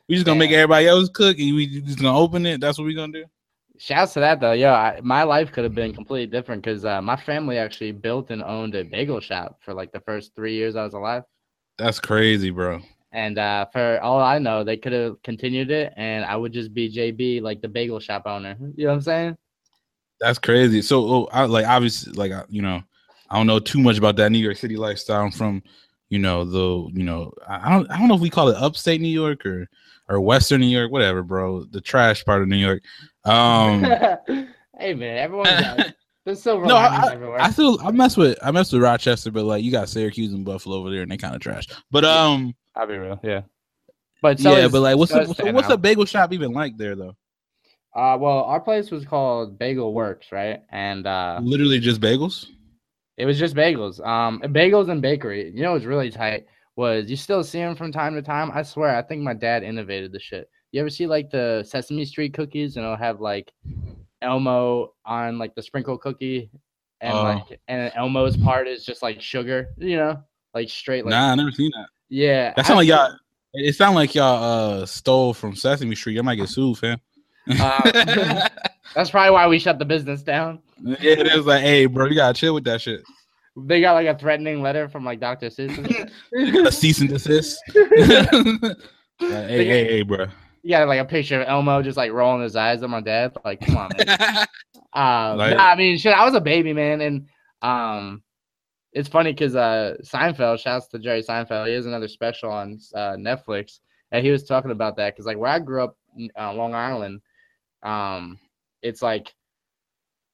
We 0.09 0.15
just 0.15 0.27
gonna 0.27 0.39
make 0.39 0.53
everybody 0.53 0.87
else 0.87 1.11
cook, 1.11 1.39
and 1.39 1.55
we 1.55 1.81
just 1.83 2.01
gonna 2.01 2.19
open 2.19 2.47
it. 2.47 2.61
That's 2.61 2.79
what 2.79 2.87
we 2.87 2.95
gonna 2.95 3.13
do. 3.13 3.25
Shouts 3.77 4.15
to 4.15 4.21
that 4.21 4.41
though, 4.41 4.53
yo. 4.53 4.73
I, 4.73 5.01
my 5.03 5.23
life 5.23 5.53
could 5.53 5.65
have 5.65 5.75
been 5.75 5.95
completely 5.95 6.27
different 6.27 6.63
because 6.63 6.85
uh, 6.85 7.01
my 7.03 7.15
family 7.15 7.59
actually 7.59 7.93
built 7.93 8.31
and 8.31 8.43
owned 8.43 8.75
a 8.75 8.85
bagel 8.85 9.21
shop 9.21 9.61
for 9.65 9.75
like 9.75 9.93
the 9.93 10.01
first 10.01 10.35
three 10.35 10.55
years 10.55 10.77
I 10.77 10.83
was 10.83 10.95
alive. 10.95 11.23
That's 11.77 12.01
crazy, 12.01 12.51
bro. 12.51 12.81
And 13.13 13.39
uh, 13.39 13.67
for 13.73 14.01
all 14.03 14.21
I 14.21 14.39
know, 14.39 14.65
they 14.65 14.77
could 14.77 14.93
have 14.93 15.23
continued 15.23 15.71
it, 15.71 15.93
and 15.97 16.25
I 16.25 16.37
would 16.37 16.53
just 16.53 16.75
be 16.75 16.91
JB, 16.91 17.43
like 17.43 17.61
the 17.63 17.69
bagel 17.69 18.01
shop 18.01 18.23
owner. 18.27 18.57
You 18.77 18.85
know 18.85 18.91
what 18.91 18.97
I'm 18.97 19.03
saying? 19.03 19.37
That's 20.21 20.39
crazy. 20.39 20.83
So, 20.83 21.07
oh, 21.07 21.29
I, 21.33 21.45
like, 21.45 21.67
obviously, 21.67 22.13
like, 22.15 22.33
you 22.49 22.61
know, 22.61 22.83
I 23.31 23.37
don't 23.37 23.47
know 23.47 23.59
too 23.59 23.81
much 23.81 23.99
about 23.99 24.17
that 24.17 24.33
New 24.33 24.39
York 24.39 24.57
City 24.57 24.77
lifestyle. 24.77 25.23
I'm 25.23 25.31
from, 25.31 25.63
you 26.09 26.19
know, 26.19 26.45
the, 26.45 26.91
you 26.99 27.05
know, 27.05 27.33
I 27.47 27.69
I 27.69 27.71
don't, 27.71 27.91
I 27.91 27.99
don't 27.99 28.09
know 28.09 28.15
if 28.15 28.21
we 28.21 28.31
call 28.31 28.49
it 28.49 28.57
upstate 28.57 29.01
New 29.01 29.09
York 29.09 29.45
or, 29.45 29.69
or 30.09 30.21
Western 30.21 30.61
New 30.61 30.67
York, 30.67 30.91
whatever, 30.91 31.23
bro. 31.23 31.65
The 31.65 31.81
trash 31.81 32.25
part 32.25 32.43
of 32.43 32.49
New 32.49 32.57
York. 32.57 32.83
Um, 33.25 33.83
hey 34.79 34.95
man, 34.95 35.19
everyone's 35.19 35.51
got 35.61 35.95
there's 36.25 36.43
silver 36.43 36.67
no, 36.67 36.77
I, 36.77 37.13
everywhere. 37.13 37.41
I 37.41 37.51
still, 37.51 37.79
I 37.83 37.91
mess 37.91 38.17
with, 38.17 38.39
I 38.43 38.51
mess 38.51 38.71
with 38.71 38.83
Rochester, 38.83 39.31
but 39.31 39.45
like, 39.45 39.65
you 39.65 39.71
got 39.71 39.89
Syracuse 39.89 40.35
and 40.35 40.45
Buffalo 40.45 40.77
over 40.77 40.91
there, 40.91 41.01
and 41.01 41.11
they 41.11 41.17
kind 41.17 41.35
of 41.35 41.41
trash. 41.41 41.67
But 41.91 42.05
um, 42.05 42.55
I'll 42.75 42.87
be 42.87 42.99
real, 42.99 43.19
yeah. 43.23 43.43
But 44.21 44.39
so 44.39 44.53
yeah, 44.53 44.67
is- 44.67 44.73
but 44.73 44.81
like, 44.81 44.97
what's 44.97 45.11
so 45.11 45.19
the, 45.19 45.23
is 45.23 45.29
what's, 45.29 45.39
Staten 45.39 45.55
what's 45.55 45.71
a 45.71 45.79
bagel 45.79 46.05
shop 46.05 46.33
even 46.33 46.53
like 46.53 46.77
there 46.77 46.97
though? 46.97 47.17
Uh, 47.95 48.17
well, 48.19 48.45
our 48.45 48.61
place 48.61 48.91
was 48.91 49.05
called 49.05 49.59
Bagel 49.59 49.95
Works, 49.95 50.31
right? 50.31 50.63
And 50.71 51.07
uh, 51.07 51.41
Literally 51.43 51.81
just 51.81 52.01
bagels. 52.01 52.47
It 53.19 53.27
was 53.27 53.39
just 53.39 53.55
bagels. 53.55 54.05
Um, 54.07 54.41
bagels 54.41 54.89
and 54.89 55.03
bakery. 55.03 55.51
You 55.55 55.63
know 55.63 55.73
what's 55.73 55.85
really 55.85 56.11
tight 56.11 56.47
was 56.77 57.11
you 57.11 57.17
still 57.17 57.43
see 57.45 57.59
them 57.59 57.75
from 57.77 57.91
time 57.93 58.15
to 58.15 58.23
time. 58.23 58.51
I 58.55 58.63
swear, 58.63 58.97
I 58.97 59.03
think 59.03 59.23
my 59.23 59.35
dad 59.35 59.63
innovated 59.65 60.13
the 60.13 60.21
shit. 60.21 60.49
You 60.73 60.81
ever 60.81 60.89
see 60.91 61.07
like 61.07 61.29
the 61.31 61.65
Sesame 61.67 62.05
Street 62.05 62.33
cookies 62.35 62.77
and 62.77 62.85
it'll 62.85 62.97
have 62.97 63.21
like 63.21 63.53
Elmo 64.23 64.93
on 65.05 65.39
like 65.39 65.55
the 65.55 65.63
sprinkle 65.63 65.99
cookie, 65.99 66.51
and 67.01 67.13
Oh. 67.13 67.23
like 67.23 67.61
and 67.69 67.93
Elmo's 67.95 68.37
part 68.37 68.67
is 68.69 68.85
just 68.85 69.03
like 69.03 69.21
sugar. 69.21 69.69
You 69.77 69.97
know, 69.97 70.23
like 70.55 70.69
straight 70.71 71.05
like 71.05 71.11
nah, 71.11 71.33
I 71.33 71.35
never 71.35 71.51
seen 71.53 71.71
that. 71.75 71.87
yeah. 72.09 72.51
That 72.55 72.61
I 72.65 72.69
sound 72.69 72.79
like 72.79 72.89
y'all. 72.89 73.13
It 73.55 73.75
sound 73.75 73.95
like 73.95 74.15
y'all 74.15 74.43
uh 74.83 74.87
stole 74.87 75.33
from 75.35 75.57
Sesame 75.57 75.95
Street. 75.97 76.19
I 76.19 76.23
might 76.23 76.37
get 76.37 76.49
sued, 76.49 76.79
fam. 76.79 77.01
Uh, 77.49 78.49
That's 78.95 79.11
probably 79.11 79.31
why 79.31 79.47
we 79.49 79.59
shut 79.59 79.79
the 79.79 79.85
business 79.85 80.23
down. 80.23 80.61
Yeah, 80.83 80.97
it 81.03 81.37
was 81.37 81.47
like, 81.47 81.63
hey, 81.63 81.87
bro, 81.87 82.07
you 82.07 82.15
gotta 82.15 82.35
chill 82.35 82.55
with 82.55 82.65
that 82.65 82.81
shit. 82.81 83.03
They 83.57 83.81
got 83.81 83.95
like 83.95 84.07
a 84.07 84.17
threatening 84.17 84.63
letter 84.63 84.89
from 84.89 85.05
like 85.05 85.19
Dr. 85.21 85.49
Seuss. 85.49 86.11
A 86.67 86.73
cease 86.73 87.01
and 87.01 87.09
desist. 87.09 87.59
Like, 89.21 89.49
hey, 89.49 89.65
hey, 89.67 89.85
hey, 89.85 90.03
bro. 90.03 90.27
You 90.63 90.71
got 90.71 90.87
like 90.87 91.01
a 91.01 91.05
picture 91.05 91.41
of 91.41 91.49
Elmo 91.49 91.83
just 91.83 91.97
like 91.97 92.13
rolling 92.13 92.43
his 92.43 92.55
eyes 92.55 92.85
at 92.85 92.91
my 92.91 93.01
dad. 93.01 93.37
Like, 93.45 93.61
come 93.61 93.77
on, 93.77 93.91
man. 93.99 94.47
Uh, 94.93 95.35
Like- 95.37 95.57
nah, 95.57 95.65
I 95.71 95.75
mean, 95.77 95.99
shit, 95.99 96.15
I 96.15 96.25
was 96.25 96.35
a 96.35 96.41
baby, 96.41 96.73
man, 96.73 97.01
and 97.01 97.27
um, 97.63 98.23
it's 98.93 99.09
funny 99.09 99.33
because 99.33 99.57
uh, 99.57 99.97
Seinfeld, 100.05 100.61
shouts 100.61 100.87
to 100.89 100.99
Jerry 101.01 101.23
Seinfeld, 101.23 101.67
he 101.67 101.75
has 101.75 101.87
another 101.87 102.07
special 102.09 102.51
on 102.53 102.79
uh, 102.95 103.13
Netflix, 103.19 103.81
and 104.13 104.25
he 104.25 104.31
was 104.31 104.45
talking 104.45 104.71
about 104.71 104.97
that 104.97 105.15
because 105.15 105.27
like 105.27 105.37
where 105.37 105.51
I 105.51 105.59
grew 105.59 105.83
up, 105.83 105.97
uh, 106.39 106.53
Long 106.55 106.75
Island, 106.75 107.21
um, 107.83 108.39
it's 108.83 109.03
like, 109.03 109.35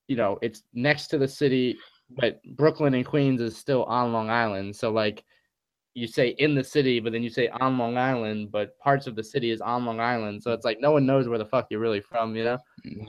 you 0.09 0.17
know, 0.17 0.39
it's 0.43 0.63
next 0.73 1.09
to 1.09 1.19
the 1.19 1.29
city, 1.29 1.79
but 2.11 2.43
Brooklyn 2.57 2.95
and 2.95 3.07
Queens 3.07 3.41
is 3.41 3.57
still 3.57 3.85
on 3.85 4.13
Long 4.13 4.31
Island, 4.31 4.75
so 4.77 4.91
like. 4.91 5.25
You 5.97 6.09
say 6.09 6.31
in 6.39 6.57
the 6.57 6.65
city, 6.65 6.99
but 6.99 7.13
then 7.13 7.23
you 7.23 7.31
say 7.31 7.47
on 7.47 7.79
Long 7.79 7.97
Island, 7.97 8.51
but 8.51 8.77
parts 8.81 9.07
of 9.07 9.15
the 9.15 9.23
city 9.23 9.53
is 9.53 9.61
on 9.61 9.85
Long 9.85 10.01
Island. 10.01 10.43
So 10.43 10.53
it's 10.53 10.65
like 10.65 10.81
no 10.81 10.91
one 10.91 11.07
knows 11.07 11.29
where 11.29 11.39
the 11.39 11.45
fuck 11.45 11.69
you're 11.71 11.79
really 11.79 12.01
from, 12.01 12.35
you 12.35 12.43
know? 12.43 12.59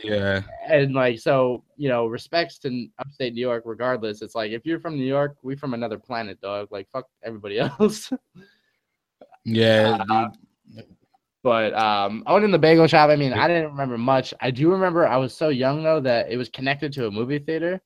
yeah, 0.04 0.44
and 0.68 0.94
like 0.94 1.18
so 1.18 1.64
you 1.78 1.90
know 1.90 2.06
respects 2.06 2.60
to 2.60 2.88
upstate 3.00 3.34
new 3.34 3.42
york 3.42 3.64
regardless 3.66 4.22
it's 4.22 4.36
like 4.36 4.52
if 4.52 4.68
you're 4.68 4.80
from 4.80 4.96
new 4.96 5.04
york 5.04 5.36
we 5.42 5.56
from 5.56 5.74
another 5.74 5.98
planet 5.98 6.40
dog 6.40 6.68
like 6.72 6.88
fuck 6.92 7.08
everybody 7.24 7.60
else 7.80 8.14
yeah. 9.46 10.04
Uh. 10.10 10.30
But 11.46 11.76
um 11.76 12.24
i 12.26 12.34
went 12.34 12.44
in 12.44 12.50
the 12.50 12.58
bagel 12.58 12.88
shop 12.88 13.12
i 13.12 13.16
mean 13.16 13.32
i 13.32 13.48
didn't 13.48 13.70
remember 13.70 14.00
much 14.00 14.34
i 14.42 14.50
do 14.50 14.72
remember 14.72 15.08
i 15.08 15.16
was 15.16 15.32
so 15.32 15.50
young 15.50 15.84
though 15.84 16.02
that 16.02 16.30
it 16.32 16.38
was 16.38 16.50
connected 16.50 16.92
to 16.92 17.06
a 17.06 17.12
movie 17.12 17.38
theater 17.38 17.80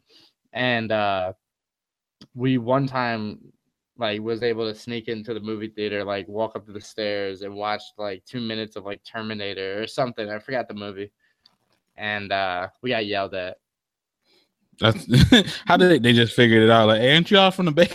and 0.54 0.94
uh 0.94 1.34
we 2.36 2.58
one 2.58 2.88
time 2.88 3.38
like 3.98 4.22
was 4.22 4.44
able 4.44 4.66
to 4.66 4.74
sneak 4.74 5.10
into 5.10 5.34
the 5.34 5.42
movie 5.42 5.68
theater 5.68 6.06
like 6.06 6.26
walk 6.30 6.56
up 6.56 6.66
to 6.66 6.72
the 6.72 6.80
stairs 6.80 7.42
and 7.42 7.54
watch 7.54 7.82
like 7.98 8.24
two 8.24 8.40
minutes 8.40 8.78
of 8.78 8.86
like 8.86 9.04
terminator 9.04 9.84
or 9.84 9.86
something 9.86 10.30
i 10.30 10.40
forgot 10.40 10.70
the 10.70 10.74
movie 10.74 11.12
and 11.98 12.32
uh 12.32 12.66
we 12.82 12.92
got 12.92 13.06
yelled 13.06 13.34
at 13.36 13.58
That's 14.80 15.06
how 15.66 15.76
did 15.76 15.92
they, 15.92 16.00
they 16.00 16.14
just 16.14 16.34
figured 16.34 16.64
it 16.64 16.70
out? 16.70 16.88
Like, 16.88 17.02
hey, 17.02 17.10
ain't 17.12 17.30
y'all 17.30 17.52
from 17.52 17.66
the 17.66 17.72
Bay? 17.74 17.90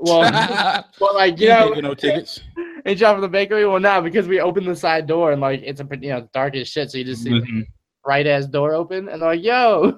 well, 0.00 0.84
well 1.00 1.14
like 1.14 1.40
you 1.40 1.48
You 1.48 1.54
know 1.54 1.74
no 1.74 1.94
tickets. 1.94 2.40
He 2.88 2.94
dropped 2.94 3.16
from 3.16 3.22
the 3.22 3.28
bakery. 3.28 3.66
Well, 3.66 3.80
now 3.80 4.00
because 4.00 4.26
we 4.28 4.40
opened 4.40 4.66
the 4.66 4.76
side 4.76 5.06
door 5.06 5.32
and 5.32 5.40
like 5.40 5.62
it's 5.64 5.80
a 5.80 5.88
you 6.00 6.10
know 6.10 6.28
dark 6.32 6.56
as 6.56 6.68
shit, 6.68 6.90
so 6.90 6.98
you 6.98 7.04
just 7.04 7.22
see 7.22 7.30
the 7.30 7.40
Mhm. 7.46 7.66
right 8.06 8.26
ass 8.26 8.46
door 8.46 8.74
open 8.74 9.08
and 9.08 9.20
like, 9.22 9.42
"Yo, 9.42 9.96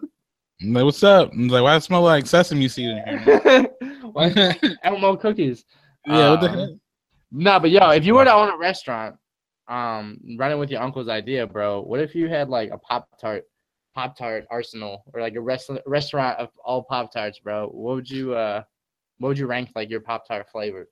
I'm 0.63 0.73
like, 0.75 0.85
what's 0.85 1.03
up? 1.03 1.33
I'm 1.33 1.49
like, 1.49 1.63
why 1.63 1.77
it 1.77 1.83
smell 1.83 2.03
like 2.03 2.27
sesame 2.27 2.69
seed 2.69 2.91
in 3.07 3.19
here? 3.19 3.67
Why- 4.13 4.33
man?" 4.35 4.57
Elmo 4.85 5.17
cookies." 5.17 5.65
yeah, 6.07 6.31
what 6.31 6.41
the 6.41 6.49
Um, 6.51 6.59
heck? 6.59 6.69
No, 7.33 7.61
but 7.61 7.71
yo, 7.71 7.91
if 7.91 8.05
you 8.05 8.15
were 8.15 8.25
to 8.25 8.33
own 8.35 8.49
a 8.53 8.57
restaurant, 8.57 9.17
um, 9.69 10.19
running 10.37 10.59
with 10.59 10.71
your 10.71 10.83
uncle's 10.83 11.09
idea, 11.09 11.47
bro, 11.47 11.81
what 11.83 12.01
if 12.01 12.15
you 12.15 12.29
had 12.29 12.49
like 12.49 12.71
a 12.73 12.79
Pop 12.79 13.09
Tart, 13.21 13.45
Pop 13.95 14.17
Tart 14.19 14.47
arsenal, 14.51 15.05
or 15.15 15.21
like 15.21 15.37
a 15.37 15.41
rest- 15.41 15.71
restaurant 15.87 16.39
of 16.41 16.49
all 16.65 16.83
Pop 16.83 17.13
Tarts, 17.13 17.39
bro? 17.39 17.69
What 17.69 17.95
would 17.97 18.11
you 18.11 18.35
uh, 18.35 18.63
what 19.19 19.29
would 19.29 19.39
you 19.39 19.47
rank 19.47 19.71
like 19.77 19.89
your 19.91 20.01
Pop 20.01 20.27
Tart 20.27 20.47
flavors? 20.51 20.89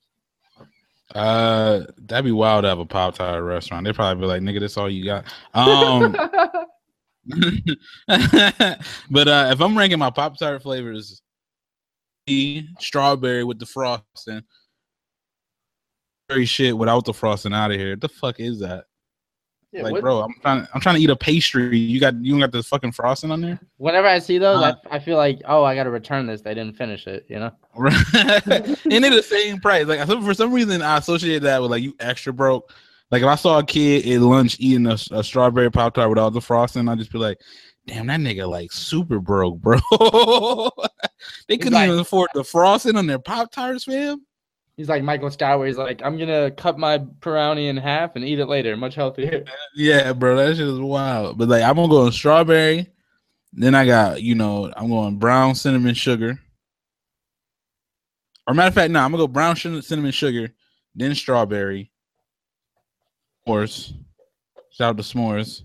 Uh, 1.14 1.84
that'd 1.96 2.24
be 2.24 2.32
wild 2.32 2.64
to 2.64 2.68
have 2.68 2.78
a 2.78 2.86
Pop 2.86 3.14
Tart 3.14 3.42
restaurant. 3.42 3.84
They'd 3.84 3.94
probably 3.94 4.20
be 4.20 4.26
like, 4.26 4.42
nigga, 4.42 4.60
that's 4.60 4.76
all 4.76 4.90
you 4.90 5.04
got. 5.04 5.24
Um, 5.54 6.12
but 9.10 9.28
uh, 9.28 9.50
if 9.52 9.60
I'm 9.60 9.76
ranking 9.76 9.98
my 9.98 10.10
Pop 10.10 10.38
Tart 10.38 10.62
flavors, 10.62 11.22
strawberry 12.78 13.44
with 13.44 13.58
the 13.58 13.66
frosting, 13.66 14.42
strawberry 16.26 16.44
shit 16.46 16.76
without 16.76 17.04
the 17.04 17.14
frosting 17.14 17.54
out 17.54 17.70
of 17.70 17.78
here. 17.78 17.96
The 17.96 18.08
fuck 18.08 18.40
is 18.40 18.60
that? 18.60 18.84
Yeah, 19.72 19.82
like, 19.82 19.92
what- 19.92 20.00
bro, 20.02 20.22
I'm 20.22 20.34
trying. 20.40 20.66
I'm 20.74 20.80
trying 20.80 20.94
to 20.96 21.00
eat 21.02 21.10
a 21.10 21.16
pastry. 21.16 21.76
You 21.78 22.00
got 22.00 22.14
you 22.24 22.38
got 22.38 22.52
the 22.52 22.62
fucking 22.62 22.92
frosting 22.92 23.30
on 23.30 23.40
there. 23.42 23.60
Whenever 23.76 24.06
I 24.06 24.18
see 24.18 24.38
those, 24.38 24.62
Uh, 24.62 24.74
I, 24.90 24.96
I 24.96 24.98
feel 24.98 25.16
like, 25.18 25.40
oh, 25.46 25.62
I 25.62 25.74
gotta 25.74 25.90
return 25.90 26.26
this. 26.26 26.40
They 26.40 26.54
didn't 26.54 26.76
finish 26.76 27.06
it, 27.06 27.26
you 27.28 27.38
know? 27.38 27.50
And 28.90 29.04
they're 29.04 29.10
the 29.14 29.22
same 29.22 29.60
price. 29.60 29.86
Like 29.86 30.06
for 30.06 30.34
some 30.34 30.52
reason 30.52 30.80
I 30.82 30.96
associate 30.98 31.42
that 31.42 31.60
with 31.60 31.70
like 31.70 31.82
you 31.82 31.94
extra 32.00 32.32
broke. 32.32 32.72
Like 33.10 33.22
if 33.22 33.28
I 33.28 33.34
saw 33.36 33.58
a 33.58 33.64
kid 33.64 34.06
at 34.06 34.20
lunch 34.20 34.56
eating 34.58 34.86
a, 34.86 34.96
a 35.12 35.22
strawberry 35.22 35.70
pop 35.70 35.94
tart 35.94 36.08
with 36.08 36.18
all 36.18 36.30
the 36.30 36.40
frosting, 36.40 36.88
I'd 36.88 36.98
just 36.98 37.12
be 37.12 37.18
like, 37.18 37.38
"Damn, 37.86 38.06
that 38.08 38.20
nigga 38.20 38.48
like 38.48 38.72
super 38.72 39.18
broke, 39.18 39.58
bro." 39.60 39.78
they 41.48 41.56
couldn't 41.58 41.72
like- 41.74 41.88
even 41.88 41.98
afford 42.00 42.30
the 42.34 42.44
frosting 42.44 42.96
on 42.96 43.06
their 43.06 43.18
pop 43.18 43.50
tarts, 43.52 43.84
fam. 43.84 44.24
He's 44.78 44.88
like 44.88 45.02
Michael 45.02 45.28
Scott, 45.32 45.58
where 45.58 45.66
he's 45.66 45.76
like, 45.76 46.02
I'm 46.04 46.16
gonna 46.16 46.52
cut 46.52 46.78
my 46.78 46.98
brownie 46.98 47.66
in 47.66 47.76
half 47.76 48.14
and 48.14 48.24
eat 48.24 48.38
it 48.38 48.46
later, 48.46 48.76
much 48.76 48.94
healthier. 48.94 49.44
Yeah, 49.74 50.12
bro, 50.12 50.36
that 50.36 50.56
shit 50.56 50.68
is 50.68 50.78
wild. 50.78 51.36
But 51.36 51.48
like 51.48 51.64
I'm 51.64 51.74
gonna 51.74 51.88
go 51.88 52.06
on 52.06 52.12
strawberry. 52.12 52.86
Then 53.52 53.74
I 53.74 53.84
got 53.84 54.22
you 54.22 54.36
know 54.36 54.72
I'm 54.76 54.88
going 54.88 55.18
brown 55.18 55.56
cinnamon 55.56 55.94
sugar. 55.94 56.38
Or 58.46 58.54
matter 58.54 58.68
of 58.68 58.74
fact, 58.74 58.92
no, 58.92 59.00
I'm 59.00 59.10
gonna 59.10 59.24
go 59.24 59.26
brown 59.26 59.56
cinnamon 59.56 60.12
sugar, 60.12 60.54
then 60.94 61.12
strawberry. 61.16 61.90
S'mores. 63.46 63.92
Shout 64.70 64.90
out 64.90 64.96
to 64.96 65.02
s'mores. 65.02 65.64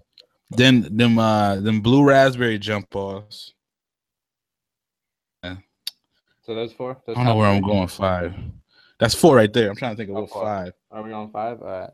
Then 0.49 0.97
them 0.97 1.19
uh 1.19 1.57
them 1.57 1.81
blue 1.81 2.03
raspberry 2.03 2.57
jump 2.57 2.95
offs. 2.95 3.53
So 6.45 6.55
those 6.55 6.73
four. 6.73 6.97
Those 7.05 7.15
I 7.15 7.19
don't 7.19 7.27
know 7.27 7.35
where 7.35 7.47
I'm 7.47 7.61
going 7.61 7.87
five. 7.87 8.33
That's 9.03 9.15
four 9.15 9.35
right 9.35 9.51
there. 9.51 9.69
I'm 9.69 9.75
trying 9.75 9.91
to 9.91 9.97
think 9.97 10.11
of 10.11 10.15
what 10.15 10.29
five. 10.29 10.71
Are 10.89 11.03
we 11.03 11.11
on 11.11 11.29
five? 11.29 11.61
All 11.61 11.67
right. 11.67 11.89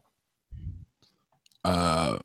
Uh, 1.65 2.19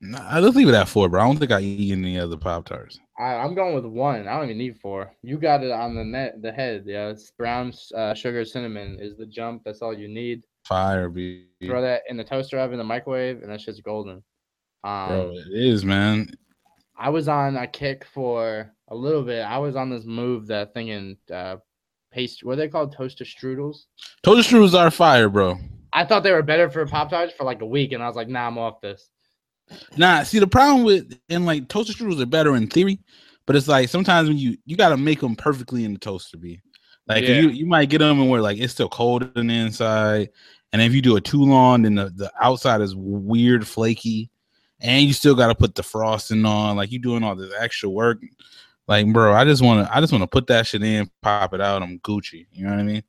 nah, 0.00 0.38
let's 0.38 0.56
leave 0.56 0.70
it 0.70 0.74
at 0.74 0.88
four, 0.88 1.10
bro. 1.10 1.20
I 1.20 1.26
don't 1.26 1.36
think 1.36 1.52
I 1.52 1.60
eat 1.60 1.92
any 1.92 2.18
other 2.18 2.38
pop 2.38 2.64
tarts. 2.64 2.98
I, 3.18 3.34
I'm 3.34 3.54
going 3.54 3.74
with 3.74 3.84
one. 3.84 4.26
I 4.26 4.38
don't 4.38 4.44
even 4.44 4.56
need 4.56 4.80
four. 4.80 5.12
You 5.20 5.36
got 5.36 5.62
it 5.62 5.70
on 5.70 5.94
the 5.94 6.02
net, 6.02 6.40
the 6.40 6.50
head. 6.50 6.84
Yeah, 6.86 7.08
it's 7.08 7.30
brown 7.32 7.74
uh, 7.94 8.14
sugar 8.14 8.42
cinnamon 8.46 8.96
is 9.02 9.18
the 9.18 9.26
jump. 9.26 9.64
That's 9.66 9.82
all 9.82 9.92
you 9.92 10.08
need. 10.08 10.44
Fire, 10.64 11.10
be 11.10 11.48
Throw 11.62 11.82
that 11.82 12.04
in 12.08 12.16
the 12.16 12.24
toaster 12.24 12.58
oven, 12.58 12.78
the 12.78 12.84
microwave, 12.84 13.42
and 13.42 13.52
that 13.52 13.60
shit's 13.60 13.82
golden. 13.82 14.22
Um, 14.82 15.08
bro. 15.08 15.34
It 15.34 15.46
is, 15.52 15.84
man. 15.84 16.30
I 16.98 17.10
was 17.10 17.28
on 17.28 17.58
a 17.58 17.66
kick 17.66 18.06
for 18.06 18.72
a 18.88 18.94
little 18.94 19.24
bit. 19.24 19.42
I 19.42 19.58
was 19.58 19.76
on 19.76 19.90
this 19.90 20.06
move 20.06 20.46
that 20.46 20.72
thinking 20.72 21.18
uh, 21.30 21.56
paste. 22.12 22.44
What 22.44 22.52
are 22.52 22.56
they 22.56 22.68
called? 22.68 22.92
Toaster 22.92 23.24
strudels. 23.24 23.86
Toaster 24.22 24.56
strudels 24.56 24.74
are 24.74 24.90
fire, 24.90 25.28
bro. 25.28 25.58
I 25.92 26.04
thought 26.04 26.22
they 26.22 26.32
were 26.32 26.42
better 26.42 26.70
for 26.70 26.86
Pop 26.86 27.10
Tarts 27.10 27.32
for 27.34 27.44
like 27.44 27.60
a 27.60 27.66
week, 27.66 27.92
and 27.92 28.02
I 28.02 28.06
was 28.06 28.16
like, 28.16 28.28
nah, 28.28 28.46
I'm 28.46 28.58
off 28.58 28.80
this. 28.80 29.10
Nah, 29.96 30.22
see 30.22 30.38
the 30.38 30.46
problem 30.46 30.84
with 30.84 31.18
and 31.28 31.46
like 31.46 31.68
toaster 31.68 31.92
strudels 31.92 32.20
are 32.20 32.26
better 32.26 32.56
in 32.56 32.66
theory, 32.66 33.00
but 33.46 33.56
it's 33.56 33.68
like 33.68 33.88
sometimes 33.88 34.28
when 34.28 34.38
you 34.38 34.56
you 34.66 34.76
gotta 34.76 34.96
make 34.96 35.20
them 35.20 35.34
perfectly 35.36 35.84
in 35.84 35.92
the 35.94 35.98
toaster, 35.98 36.36
be 36.36 36.60
like 37.08 37.24
Yeah. 37.24 37.40
you 37.40 37.48
you 37.48 37.66
might 37.66 37.88
get 37.88 37.98
them 37.98 38.20
and 38.20 38.28
where 38.28 38.42
like 38.42 38.58
it's 38.58 38.72
still 38.72 38.88
cold 38.88 39.30
on 39.36 39.46
the 39.46 39.54
inside, 39.54 40.30
and 40.72 40.82
if 40.82 40.92
you 40.92 41.00
do 41.02 41.16
it 41.16 41.24
too 41.24 41.42
long, 41.42 41.82
then 41.82 41.94
the 41.94 42.10
the 42.10 42.30
outside 42.40 42.80
is 42.80 42.94
weird 42.94 43.66
flaky, 43.66 44.30
and 44.80 45.06
you 45.06 45.12
still 45.12 45.34
gotta 45.34 45.54
put 45.54 45.74
the 45.74 45.82
frosting 45.82 46.44
on. 46.44 46.76
Like 46.76 46.90
you 46.92 46.98
doing 46.98 47.22
all 47.22 47.36
this 47.36 47.52
extra 47.58 47.88
work. 47.88 48.18
Like, 48.88 49.12
bro, 49.12 49.32
I 49.32 49.44
just 49.44 49.62
wanna 49.62 49.88
I 49.92 50.00
just 50.00 50.12
wanna 50.12 50.26
put 50.26 50.46
that 50.48 50.66
shit 50.66 50.82
in, 50.82 51.10
pop 51.22 51.54
it 51.54 51.60
out. 51.60 51.82
I'm 51.82 51.98
Gucci. 52.00 52.46
You 52.52 52.64
know 52.64 52.70
what 52.70 52.80
I 52.80 52.84
mean? 52.84 53.02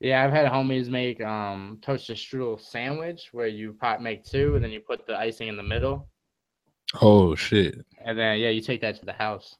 Yeah, 0.00 0.22
I've 0.24 0.30
had 0.32 0.50
homies 0.50 0.88
make 0.88 1.20
um 1.22 1.78
toaster 1.82 2.14
strudel 2.14 2.60
sandwich 2.60 3.28
where 3.32 3.46
you 3.48 3.72
pot 3.72 4.02
make 4.02 4.24
two, 4.24 4.54
and 4.54 4.62
then 4.64 4.70
you 4.70 4.80
put 4.80 5.06
the 5.06 5.16
icing 5.18 5.48
in 5.48 5.56
the 5.56 5.62
middle, 5.62 6.08
Oh 7.00 7.34
shit, 7.34 7.84
and 8.04 8.18
then 8.18 8.38
yeah, 8.38 8.50
you 8.50 8.60
take 8.60 8.80
that 8.82 8.96
to 9.00 9.04
the 9.04 9.12
house. 9.12 9.56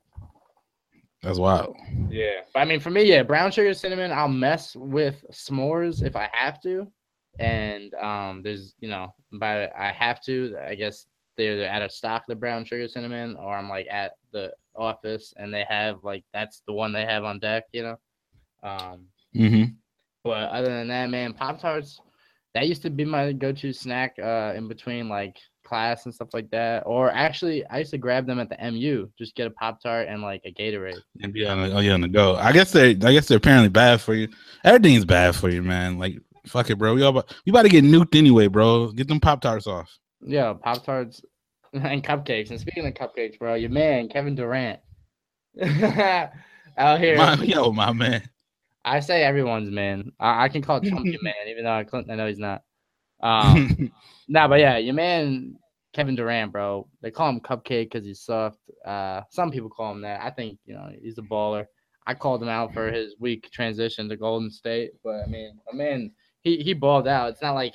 that's 1.23 1.39
wild. 1.39 1.77
Yeah, 2.09 2.41
but 2.55 2.61
I 2.61 2.65
mean, 2.65 2.81
for 2.81 2.91
me, 2.91 3.03
yeah, 3.05 3.23
brown 3.23 3.51
sugar 3.51 3.75
cinnamon, 3.75 4.13
I'll 4.13 4.29
mess 4.29 4.75
with 4.77 5.25
s'mores 5.33 6.03
if 6.03 6.15
I 6.17 6.29
have 6.33 6.61
to, 6.63 6.91
and 7.39 7.93
um, 7.95 8.43
there's 8.43 8.75
you 8.81 8.89
know, 8.89 9.15
but 9.33 9.73
I 9.77 9.93
have 9.93 10.23
to. 10.23 10.57
I 10.67 10.75
guess 10.75 11.07
they're 11.37 11.57
they're 11.57 11.71
out 11.71 11.83
of 11.83 11.93
stock 11.93 12.25
the 12.29 12.35
brown 12.37 12.65
sugar 12.65 12.89
cinnamon, 12.89 13.37
or 13.37 13.55
I'm 13.57 13.69
like 13.69 13.87
at 13.91 14.13
the 14.33 14.53
office 14.79 15.35
and 15.37 15.53
they 15.53 15.65
have 15.69 16.05
like 16.05 16.25
that's 16.33 16.63
the 16.67 16.73
one 16.73 16.93
they 16.93 17.05
have 17.05 17.25
on 17.25 17.39
deck, 17.39 17.65
you 17.73 17.83
know. 17.83 17.97
Um, 18.63 19.07
Mm-hmm. 19.37 19.65
but 20.25 20.49
other 20.51 20.69
than 20.69 20.89
that, 20.89 21.11
man, 21.11 21.35
Pop 21.35 21.61
Tarts, 21.61 22.01
that 22.55 22.67
used 22.67 22.81
to 22.83 22.91
be 22.91 23.05
my 23.05 23.31
go-to 23.33 23.73
snack 23.75 24.17
uh, 24.19 24.55
in 24.57 24.67
between 24.67 25.09
like 25.09 25.37
class 25.65 26.07
and 26.07 26.15
stuff 26.15 26.29
like 26.33 26.51
that. 26.51 26.83
Or 26.87 27.11
actually, 27.11 27.65
I 27.67 27.79
used 27.81 27.91
to 27.91 27.99
grab 27.99 28.27
them 28.27 28.41
at 28.41 28.49
the 28.49 28.57
MU, 28.73 29.09
just 29.19 29.37
get 29.37 29.47
a 29.47 29.51
Pop 29.51 29.83
Tart 29.83 30.09
and 30.09 30.23
like 30.23 30.41
a 30.47 30.53
Gatorade. 30.53 31.01
And 31.21 31.33
be 31.33 31.47
on 31.47 31.61
the, 31.61 31.77
oh, 31.77 31.81
yeah, 31.81 31.93
on 31.93 32.01
the 32.01 32.09
go. 32.09 32.37
I 32.37 32.53
guess 32.53 32.73
they, 32.73 32.93
I 32.93 33.13
guess 33.13 33.29
they're 33.29 33.37
apparently 33.37 33.69
bad 33.69 34.01
for 34.01 34.15
you. 34.15 34.29
Everything's 34.65 35.05
bad 35.05 35.37
for 35.37 35.51
you, 35.51 35.63
man. 35.63 35.99
Like, 35.99 36.19
fuck 36.47 36.71
it, 36.71 36.79
bro. 36.79 36.95
We 36.95 37.03
all, 37.03 37.11
about, 37.11 37.35
we 37.45 37.51
about 37.51 37.63
to 37.63 37.69
get 37.69 37.85
nuked 37.85 38.17
anyway, 38.17 38.47
bro. 38.47 38.91
Get 38.93 39.09
them 39.09 39.21
pop 39.21 39.43
tarts 39.43 39.67
off. 39.67 39.91
Yeah, 40.21 40.55
Pop 40.55 40.85
Tarts 40.85 41.23
and 41.73 42.05
cupcakes. 42.05 42.51
And 42.51 42.61
speaking 42.61 42.87
of 42.87 42.95
cupcakes, 42.95 43.39
bro, 43.39 43.55
your 43.55 43.71
man 43.71 44.09
Kevin 44.09 44.35
Durant 44.35 44.81
out 45.61 47.01
here. 47.01 47.17
My, 47.17 47.35
yo, 47.35 47.73
my 47.73 47.93
man. 47.93 48.23
I 48.85 49.01
say 49.01 49.23
everyone's 49.23 49.71
man. 49.71 50.13
I, 50.19 50.45
I 50.45 50.49
can 50.49 50.63
call 50.63 50.81
Trump 50.81 51.05
your 51.05 51.21
man, 51.23 51.35
even 51.49 51.65
though 51.65 51.71
I, 51.71 51.87
I 51.93 52.15
know 52.15 52.27
he's 52.27 52.39
not. 52.39 52.63
Um, 53.21 53.91
nah, 54.29 54.49
but 54.49 54.61
yeah, 54.61 54.79
your 54.79 54.95
man 54.95 55.57
Kevin 55.93 56.15
Durant, 56.15 56.53
bro. 56.53 56.89
They 57.03 57.11
call 57.11 57.31
him 57.31 57.41
Cupcake 57.41 57.91
because 57.91 58.05
he's 58.05 58.21
soft. 58.21 58.59
Uh, 58.85 59.23
some 59.31 59.51
people 59.51 59.69
call 59.69 59.93
him 59.93 60.03
that. 60.03 60.21
I 60.23 60.31
think 60.31 60.59
you 60.65 60.75
know 60.75 60.91
he's 61.01 61.19
a 61.19 61.23
baller. 61.23 61.67
I 62.07 62.15
called 62.15 62.43
him 62.43 62.49
out 62.49 62.73
for 62.73 62.91
his 62.91 63.17
weak 63.19 63.51
transition 63.53 64.09
to 64.09 64.17
Golden 64.17 64.51
State, 64.51 64.93
but 65.05 65.23
I 65.23 65.27
mean, 65.27 65.59
a 65.71 65.75
man, 65.75 66.13
he 66.43 66.59
he 66.59 66.73
balled 66.73 67.09
out. 67.09 67.31
It's 67.31 67.43
not 67.43 67.55
like 67.55 67.75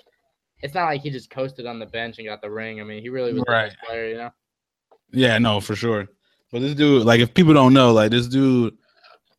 it's 0.64 0.74
not 0.74 0.86
like 0.86 1.02
he 1.02 1.10
just 1.12 1.30
coasted 1.30 1.66
on 1.68 1.78
the 1.78 1.86
bench 1.86 2.18
and 2.18 2.28
got 2.28 2.42
the 2.42 2.50
ring. 2.50 2.82
I 2.82 2.84
mean, 2.84 3.02
he 3.04 3.10
really 3.10 3.34
was 3.34 3.44
Right. 3.48 3.68
best 3.70 3.78
player, 3.88 4.08
you 4.10 4.18
know. 4.18 4.32
yeah, 5.12 5.38
no, 5.38 5.60
for 5.60 5.76
sure. 5.76 6.08
But 6.52 6.62
this 6.62 6.74
dude, 6.74 7.06
like, 7.06 7.20
if 7.20 7.34
people 7.34 7.54
don't 7.54 7.74
know, 7.74 7.92
like, 7.94 8.12
this 8.12 8.28
dude 8.28 8.76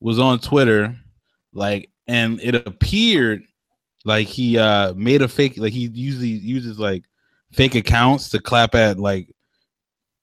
was 0.01 0.19
on 0.19 0.39
Twitter, 0.39 0.95
like, 1.53 1.91
and 2.07 2.41
it 2.43 2.55
appeared 2.55 3.43
like 4.05 4.27
he 4.29 4.59
uh 4.59 4.93
made 4.95 5.23
a 5.23 5.29
fake, 5.29 5.55
like, 5.57 5.73
he 5.73 5.87
usually 5.87 6.29
uses 6.29 6.79
like 6.79 7.05
fake 7.53 7.75
accounts 7.75 8.29
to 8.31 8.39
clap 8.39 8.75
at 8.75 8.99
like 8.99 9.29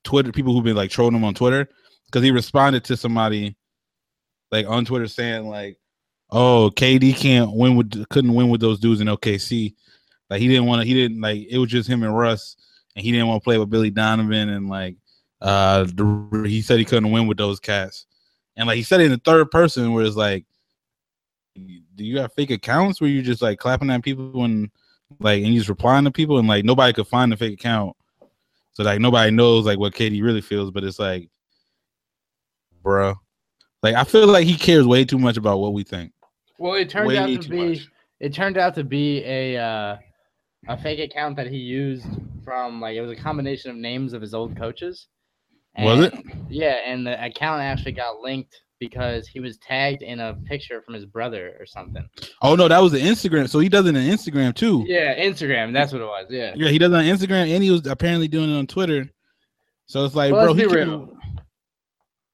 Twitter 0.04 0.32
people 0.32 0.54
who've 0.54 0.64
been 0.64 0.76
like 0.76 0.92
trolling 0.92 1.16
him 1.16 1.24
on 1.24 1.34
Twitter 1.34 1.68
because 2.06 2.24
he 2.24 2.30
responded 2.32 2.84
to 2.84 2.96
somebody 2.98 3.56
like 4.52 4.68
on 4.68 4.86
Twitter 4.86 5.08
saying 5.08 5.48
like, 5.48 5.78
"Oh, 6.30 6.72
KD 6.76 7.16
can't 7.16 7.54
win 7.56 7.76
with 7.76 8.08
couldn't 8.10 8.34
win 8.36 8.50
with 8.50 8.62
those 8.62 8.80
dudes 8.80 9.02
in 9.02 9.08
OKC. 9.08 9.74
Like 10.32 10.40
he 10.40 10.48
didn't 10.48 10.66
want 10.66 10.82
to. 10.82 10.88
He 10.88 10.94
didn't 10.94 11.20
like 11.20 11.46
it 11.50 11.58
was 11.58 11.70
just 11.70 11.90
him 11.90 12.04
and 12.04 12.18
Russ, 12.18 12.56
and 12.96 13.04
he 13.04 13.12
didn't 13.12 13.28
want 13.28 13.42
to 13.42 13.44
play 13.44 13.58
with 13.58 13.70
Billy 13.70 13.90
Donovan 13.90 14.48
and 14.48 14.70
like 14.70 14.96
uh 15.42 15.84
the, 15.84 16.46
he 16.48 16.62
said 16.62 16.80
he 16.80 16.86
couldn't 16.86 17.12
win 17.12 17.28
with 17.28 17.38
those 17.38 17.60
cats. 17.60 18.06
And 18.56 18.66
like 18.66 18.78
he 18.78 18.84
said 18.84 19.02
it 19.02 19.06
in 19.06 19.12
the 19.12 19.18
third 19.18 19.52
person 19.52 19.92
where 19.92 20.06
it's 20.06 20.16
like, 20.16 20.46
do 21.56 22.06
you 22.06 22.20
have 22.20 22.32
fake 22.32 22.50
accounts 22.50 23.02
where 23.02 23.10
you 23.10 23.22
just 23.22 23.42
like 23.42 23.60
clapping 23.60 23.90
at 23.90 24.04
people 24.04 24.46
and 24.46 24.72
like 25.20 25.44
and 25.44 25.54
you 25.54 25.60
just 25.60 25.68
replying 25.68 26.06
to 26.06 26.12
people 26.12 26.40
and 26.40 26.48
like 26.48 26.64
nobody 26.64 26.94
could 26.94 27.08
find 27.08 27.30
the 27.30 27.36
fake 27.36 27.56
account. 27.56 27.98
So 28.72 28.84
like 28.84 29.02
nobody 29.02 29.32
knows 29.32 29.66
like 29.66 29.80
what 29.80 29.94
KD 29.94 30.24
really 30.24 30.40
feels, 30.40 30.72
but 30.72 30.86
it's 30.86 30.98
like, 30.98 31.30
bruh. 32.82 33.18
Like 33.84 33.96
I 33.96 34.06
feel 34.06 34.28
like 34.28 34.46
he 34.48 34.56
cares 34.56 34.88
way 34.88 35.04
too 35.04 35.20
much 35.20 35.36
about 35.36 35.60
what 35.60 35.74
we 35.74 35.84
think. 35.84 36.14
Well, 36.58 36.76
it 36.76 36.88
turned 36.90 37.08
Way 37.08 37.18
out 37.18 37.42
to 37.42 37.50
be 37.50 37.68
much. 37.70 37.90
it 38.22 38.34
turned 38.34 38.58
out 38.58 38.76
to 38.76 38.86
be 38.86 39.26
a 39.26 39.58
uh 39.58 39.98
a 40.68 40.78
fake 40.78 41.00
account 41.00 41.36
that 41.38 41.48
he 41.48 41.58
used 41.58 42.06
from 42.44 42.80
like 42.82 42.96
it 42.96 43.02
was 43.02 43.12
a 43.12 43.16
combination 43.16 43.72
of 43.72 43.78
names 43.78 44.14
of 44.14 44.22
his 44.22 44.34
old 44.34 44.56
coaches. 44.58 45.08
Was 45.80 46.06
it? 46.06 46.14
Yeah, 46.50 46.78
and 46.86 47.06
the 47.08 47.24
account 47.24 47.62
actually 47.62 47.94
got 47.94 48.20
linked 48.20 48.62
because 48.80 49.28
he 49.28 49.40
was 49.40 49.58
tagged 49.60 50.02
in 50.02 50.20
a 50.20 50.34
picture 50.46 50.82
from 50.82 50.96
his 50.96 51.06
brother 51.06 51.56
or 51.60 51.66
something. 51.66 52.04
Oh 52.42 52.56
no, 52.56 52.68
that 52.68 52.80
was 52.80 52.92
the 52.92 53.00
Instagram. 53.00 53.48
So 53.48 53.60
he 53.60 53.70
does 53.70 53.86
it 53.86 53.96
on 53.96 54.02
Instagram 54.02 54.54
too. 54.56 54.84
Yeah, 54.88 55.18
Instagram. 55.18 55.72
That's 55.72 55.94
what 55.94 56.02
it 56.02 56.06
was. 56.06 56.26
Yeah. 56.30 56.54
Yeah, 56.56 56.70
he 56.70 56.78
does 56.78 56.92
it 56.92 56.96
on 56.96 57.04
Instagram, 57.06 57.54
and 57.54 57.64
he 57.64 57.72
was 57.72 57.86
apparently 57.88 58.28
doing 58.28 58.54
it 58.54 58.58
on 58.58 58.68
Twitter. 58.68 59.10
So 59.86 60.04
it's 60.04 60.16
like, 60.16 60.34
Well, 60.34 60.46
bro, 60.46 60.54
he 60.54 60.66
real. 60.66 61.16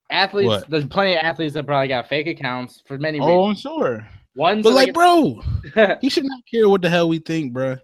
Athletes, 0.10 0.48
What? 0.48 0.70
there's 0.70 0.86
plenty 0.86 1.14
of 1.16 1.20
athletes 1.24 1.54
that 1.54 1.66
probably 1.66 1.90
got 1.90 2.08
fake 2.08 2.28
accounts 2.28 2.82
for 2.88 2.98
many 2.98 3.20
Oh, 3.20 3.50
reasons. 3.50 3.66
I'm 3.66 3.72
sure. 3.72 4.08
One, 4.36 4.62
But 4.62 4.74
like, 4.74 4.94
bro, 4.94 5.42
he 6.02 6.10
should 6.10 6.24
not 6.26 6.42
care 6.52 6.70
what 6.70 6.82
the 6.82 6.90
hell 6.90 7.10
we 7.10 7.20
think, 7.20 7.52
bro. 7.54 7.76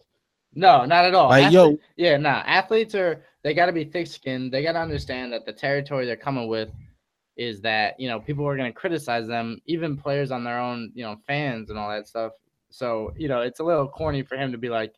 No, 0.56 0.86
not 0.86 1.06
at 1.06 1.16
all. 1.16 1.30
Like, 1.30 1.46
Athlete- 1.46 1.80
yo, 1.98 2.10
Yeah, 2.12 2.18
nah. 2.18 2.44
Athletes 2.46 2.96
are 2.96 3.24
they 3.44 3.54
got 3.54 3.66
to 3.66 3.74
be 3.74 3.86
thick-skinned. 3.86 4.52
They 4.52 4.64
got 4.64 4.74
to 4.74 4.80
understand 4.80 5.34
that 5.34 5.46
the 5.46 5.54
territory 5.54 6.06
they're 6.06 6.16
coming 6.16 6.48
with 6.48 6.70
is 7.36 7.62
that 7.62 8.00
you 8.00 8.08
know 8.08 8.20
people 8.20 8.48
are 8.48 8.56
going 8.56 8.72
to 8.72 8.80
criticize 8.80 9.28
them, 9.28 9.60
even 9.66 9.98
players 9.98 10.32
on 10.32 10.44
their 10.44 10.60
own, 10.60 10.92
you 10.94 11.04
know, 11.04 11.18
fans 11.28 11.70
and 11.70 11.80
all 11.80 11.90
that 11.90 12.08
stuff. 12.08 12.34
So 12.70 13.14
you 13.18 13.28
know, 13.28 13.42
it's 13.42 13.60
a 13.60 13.64
little 13.64 13.88
corny 13.88 14.24
for 14.24 14.36
him 14.36 14.52
to 14.52 14.58
be 14.58 14.70
like, 14.70 14.94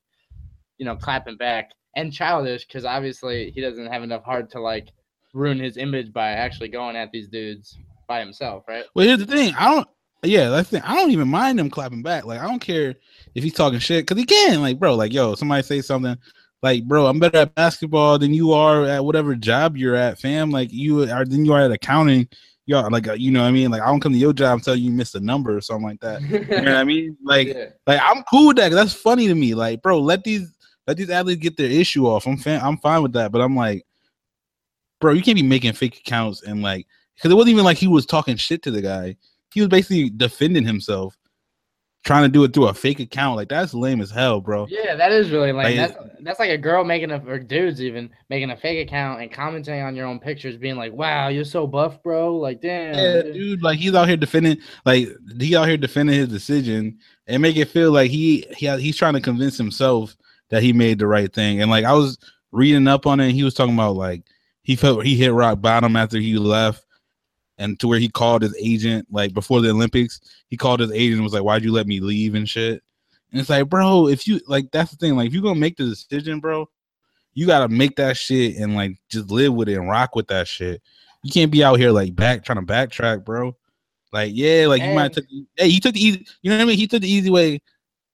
you 0.78 0.86
know, 0.86 0.96
clapping 0.96 1.38
back 1.38 1.72
and 1.96 2.12
childish 2.12 2.65
because 2.65 2.86
obviously 2.86 3.52
he 3.52 3.62
doesn't 3.62 3.88
have 3.88 4.04
enough 4.04 4.24
heart 4.24 4.52
to 4.52 4.62
like 4.62 4.89
ruin 5.34 5.60
his 5.60 5.78
image 5.78 6.13
by 6.13 6.30
actually 6.32 6.70
going 6.70 6.96
at 6.96 7.12
these 7.12 7.28
dudes 7.28 7.78
by 8.08 8.20
himself, 8.20 8.63
right? 8.68 8.86
Well, 8.94 9.06
here's 9.06 9.20
the 9.20 9.26
thing. 9.26 9.54
I 9.56 9.74
don't. 9.74 9.88
Yeah, 10.24 10.50
that's 10.50 10.70
the 10.70 10.80
thing. 10.80 10.89
I 10.89 10.96
don't 10.96 11.12
even 11.12 11.28
mind 11.28 11.60
him 11.60 11.70
clapping 11.70 12.02
back. 12.02 12.26
Like, 12.26 12.39
I 12.39 12.48
don't 12.48 12.60
care 12.60 12.96
if 13.36 13.43
he's 13.43 13.54
talking 13.54 13.80
shit 13.80 14.08
because 14.08 14.17
he 14.17 14.26
can. 14.26 14.62
Like, 14.62 14.80
bro, 14.80 14.95
like, 14.95 15.13
yo, 15.13 15.36
somebody 15.36 15.62
say 15.62 15.82
something. 15.82 16.17
Like, 16.63 16.86
bro, 16.86 17.06
I'm 17.06 17.19
better 17.19 17.39
at 17.39 17.54
basketball 17.54 18.17
than 18.17 18.34
you 18.34 18.54
are 18.54 18.86
at 18.86 19.06
whatever 19.06 19.36
job 19.36 19.78
you're 19.78 19.95
at, 19.95 20.19
fam. 20.19 20.50
Like, 20.50 20.71
you 20.71 21.04
are 21.04 21.26
than 21.26 21.45
you 21.45 21.54
are 21.54 21.62
at 21.62 21.71
accounting. 21.71 22.28
Y'all, 22.65 22.89
like, 22.89 23.08
uh, 23.08 23.13
you 23.13 23.30
know 23.30 23.41
what 23.41 23.50
I 23.50 23.52
mean? 23.52 23.69
Like, 23.69 23.84
I 23.84 23.86
don't 23.86 24.00
come 24.00 24.13
to 24.13 24.17
your 24.17 24.34
job 24.34 24.58
until 24.58 24.76
you 24.76 24.89
miss 24.89 25.13
a 25.13 25.19
number 25.19 25.56
or 25.56 25.62
something 25.62 25.86
like 25.86 26.00
that. 26.00 26.21
You 26.24 26.39
know 26.39 26.71
what 26.71 26.80
I 26.80 26.84
mean? 26.84 27.15
Like, 27.24 27.50
yeah. 27.50 27.65
like 27.86 28.00
I'm 28.02 28.24
cool 28.24 28.48
with 28.48 28.58
that. 28.58 28.71
That's 28.71 28.93
funny 28.93 29.28
to 29.28 29.36
me. 29.36 29.54
Like, 29.54 29.84
bro, 29.84 30.00
let 30.00 30.24
these 30.24 30.52
let 30.88 30.98
these 30.98 31.10
athletes 31.10 31.41
get 31.41 31.58
their 31.58 31.69
issue 31.69 32.08
off. 32.08 32.26
I'm 32.26 32.38
fan, 32.38 32.62
I'm 32.62 32.78
fine 32.78 33.04
with 33.04 33.13
that. 33.13 33.32
But 33.32 33.41
I'm 33.41 33.56
like, 33.56 33.86
bro, 35.00 35.13
you 35.13 35.21
can't 35.21 35.36
be 35.36 35.43
making 35.43 35.74
fake 35.74 35.98
accounts 35.98 36.41
and 36.43 36.62
like 36.63 36.88
because 37.15 37.32
it 37.32 37.36
wasn't 37.36 37.52
even 37.52 37.65
like 37.65 37.78
he 37.78 37.88
was 37.88 38.06
talking 38.06 38.38
shit 38.38 38.63
to 38.63 38.71
the 38.71 38.82
guy. 38.82 39.15
He 39.54 39.62
was 39.62 39.69
basically 39.69 40.10
defending 40.10 40.65
himself, 40.65 41.15
trying 42.06 42.24
to 42.24 42.30
do 42.30 42.44
it 42.44 42.54
through 42.54 42.68
a 42.68 42.74
fake 42.74 43.00
account. 43.00 43.36
Like 43.36 43.50
that's 43.50 43.74
lame 43.74 44.00
as 44.00 44.12
hell, 44.12 44.39
bro. 44.39 44.68
Yeah, 44.70 44.96
that 44.96 45.12
is 45.12 45.32
really 45.32 45.52
lame. 45.52 45.56
Like- 45.56 45.76
that's 45.76 45.98
that's 46.22 46.39
like 46.39 46.52
a 46.52 46.58
girl 46.58 46.84
making 46.84 47.12
a 47.12 47.18
or 47.28 47.39
dudes 47.39 47.82
even 47.82 48.10
making 48.30 48.52
a 48.52 48.56
fake 48.56 48.88
account 48.88 49.22
and 49.22 49.32
commenting 49.32 49.82
on 49.82 49.96
your 49.96 50.06
own 50.06 50.20
pictures, 50.20 50.56
being 50.56 50.78
like, 50.78 50.94
"Wow, 50.94 51.28
you're 51.28 51.44
so 51.44 51.68
buff, 51.68 52.02
bro!" 52.02 52.38
Like, 52.38 52.62
damn. 52.62 52.96
Yeah, 52.96 53.22
dude. 53.24 53.34
dude, 53.34 53.62
like 53.63 53.80
he's 53.80 53.94
out 53.96 54.08
here 54.08 54.18
defending, 54.18 54.58
like 54.86 55.08
he 55.39 55.56
out 55.56 55.68
here 55.68 55.78
defending 55.78 56.15
his 56.15 56.30
decision 56.30 57.00
and 57.28 57.41
make 57.41 57.58
it 57.58 57.65
feel 57.70 57.91
like 57.91 58.12
he, 58.12 58.46
he 58.56 58.68
he's 58.78 58.98
trying 58.98 59.13
to 59.13 59.22
convince 59.22 59.58
himself 59.58 60.15
that 60.50 60.63
he 60.63 60.72
made 60.74 61.00
the 61.00 61.08
right 61.08 61.34
thing. 61.34 61.62
And 61.62 61.72
like 61.72 61.86
I 61.86 61.94
was 61.94 62.18
reading 62.52 62.88
up 62.88 63.08
on 63.08 63.20
it, 63.20 63.26
and 63.26 63.36
he 63.36 63.44
was 63.44 63.56
talking 63.56 63.74
about 63.74 63.96
like 63.96 64.24
he 64.62 64.76
felt 64.76 65.06
he 65.06 65.15
hit 65.15 65.34
rock 65.34 65.60
bottom 65.60 65.96
after 65.96 66.20
he 66.20 66.38
left, 66.38 66.85
and 67.58 67.80
to 67.80 67.88
where 67.88 68.00
he 68.00 68.10
called 68.10 68.41
his 68.41 68.56
agent 68.60 69.08
like 69.12 69.34
before 69.34 69.62
the 69.62 69.70
Olympics, 69.70 70.20
he 70.48 70.58
called 70.58 70.80
his 70.80 70.91
agent 70.91 71.15
and 71.15 71.24
was 71.24 71.34
like, 71.34 71.44
"Why'd 71.44 71.63
you 71.63 71.72
let 71.72 71.88
me 71.88 72.00
leave 72.00 72.36
and 72.36 72.48
shit?" 72.48 72.84
And 73.32 73.41
it's 73.41 73.50
like, 73.50 73.70
bro, 73.70 74.08
if 74.08 74.28
you 74.28 74.39
like, 74.48 74.72
that's 74.72 74.91
the 74.91 74.98
thing. 74.98 75.15
Like, 75.15 75.28
if 75.28 75.34
you're 75.34 75.44
gonna 75.44 75.60
make 75.60 75.78
the 75.78 75.86
decision, 75.86 76.39
bro, 76.39 76.70
you 77.34 77.46
gotta 77.46 77.68
make 77.68 77.96
that 77.98 78.18
shit 78.18 78.56
and 78.58 78.76
like 78.76 78.98
just 79.10 79.30
live 79.30 79.54
with 79.54 79.70
it 79.70 79.76
and 79.76 79.89
rock 79.89 80.15
with 80.15 80.28
that 80.28 80.48
shit. 80.48 80.82
You 81.24 81.32
can't 81.32 81.52
be 81.52 81.63
out 81.63 81.80
here 81.80 81.91
like 81.91 82.15
back 82.15 82.44
trying 82.44 82.65
to 82.65 82.74
backtrack, 82.74 83.26
bro. 83.26 83.56
Like, 84.13 84.32
yeah, 84.34 84.68
like 84.68 84.82
you 84.82 84.94
might 84.94 85.13
took 85.13 85.26
hey, 85.58 85.70
he 85.70 85.80
took 85.80 85.94
the 85.94 86.02
easy, 86.02 86.26
you 86.41 86.50
know 86.50 86.58
what 86.58 86.63
I 86.63 86.65
mean? 86.65 86.78
He 86.78 86.88
took 86.88 87.02
the 87.02 87.12
easy 87.12 87.30
way 87.30 87.62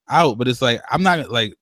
out, 0.09 0.37
but 0.37 0.47
it's 0.47 0.61
like 0.61 0.81
I'm 0.89 1.03
not 1.03 1.29
like 1.29 1.53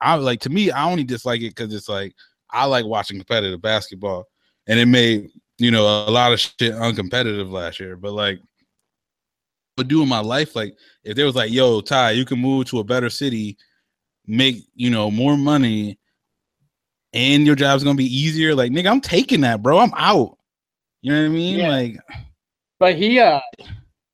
I 0.00 0.16
like 0.16 0.40
to 0.40 0.50
me, 0.50 0.70
I 0.70 0.90
only 0.90 1.04
dislike 1.04 1.40
it 1.40 1.54
because 1.54 1.72
it's 1.72 1.88
like 1.88 2.14
I 2.50 2.64
like 2.66 2.84
watching 2.84 3.18
competitive 3.18 3.62
basketball, 3.62 4.24
and 4.66 4.80
it 4.80 4.86
made 4.86 5.30
you 5.58 5.70
know 5.70 6.06
a 6.06 6.10
lot 6.10 6.32
of 6.32 6.40
shit 6.40 6.74
uncompetitive 6.74 7.50
last 7.50 7.80
year. 7.80 7.96
But 7.96 8.12
like, 8.12 8.40
but 9.76 9.88
doing 9.88 10.08
my 10.08 10.20
life, 10.20 10.56
like 10.56 10.76
if 11.02 11.16
there 11.16 11.26
was 11.26 11.34
like, 11.34 11.52
yo, 11.52 11.80
Ty, 11.80 12.12
you 12.12 12.24
can 12.24 12.38
move 12.38 12.66
to 12.66 12.80
a 12.80 12.84
better 12.84 13.10
city, 13.10 13.56
make 14.26 14.64
you 14.74 14.90
know 14.90 15.10
more 15.10 15.36
money, 15.36 15.98
and 17.12 17.46
your 17.46 17.56
job's 17.56 17.84
gonna 17.84 17.96
be 17.96 18.16
easier. 18.16 18.54
Like, 18.54 18.72
nigga, 18.72 18.90
I'm 18.90 19.00
taking 19.00 19.42
that, 19.42 19.62
bro. 19.62 19.78
I'm 19.78 19.92
out. 19.96 20.36
You 21.00 21.12
know 21.12 21.20
what 21.20 21.26
I 21.26 21.28
mean? 21.28 21.58
Yeah. 21.58 21.68
Like, 21.68 21.98
But 22.78 22.96
he, 22.96 23.20
uh, 23.20 23.40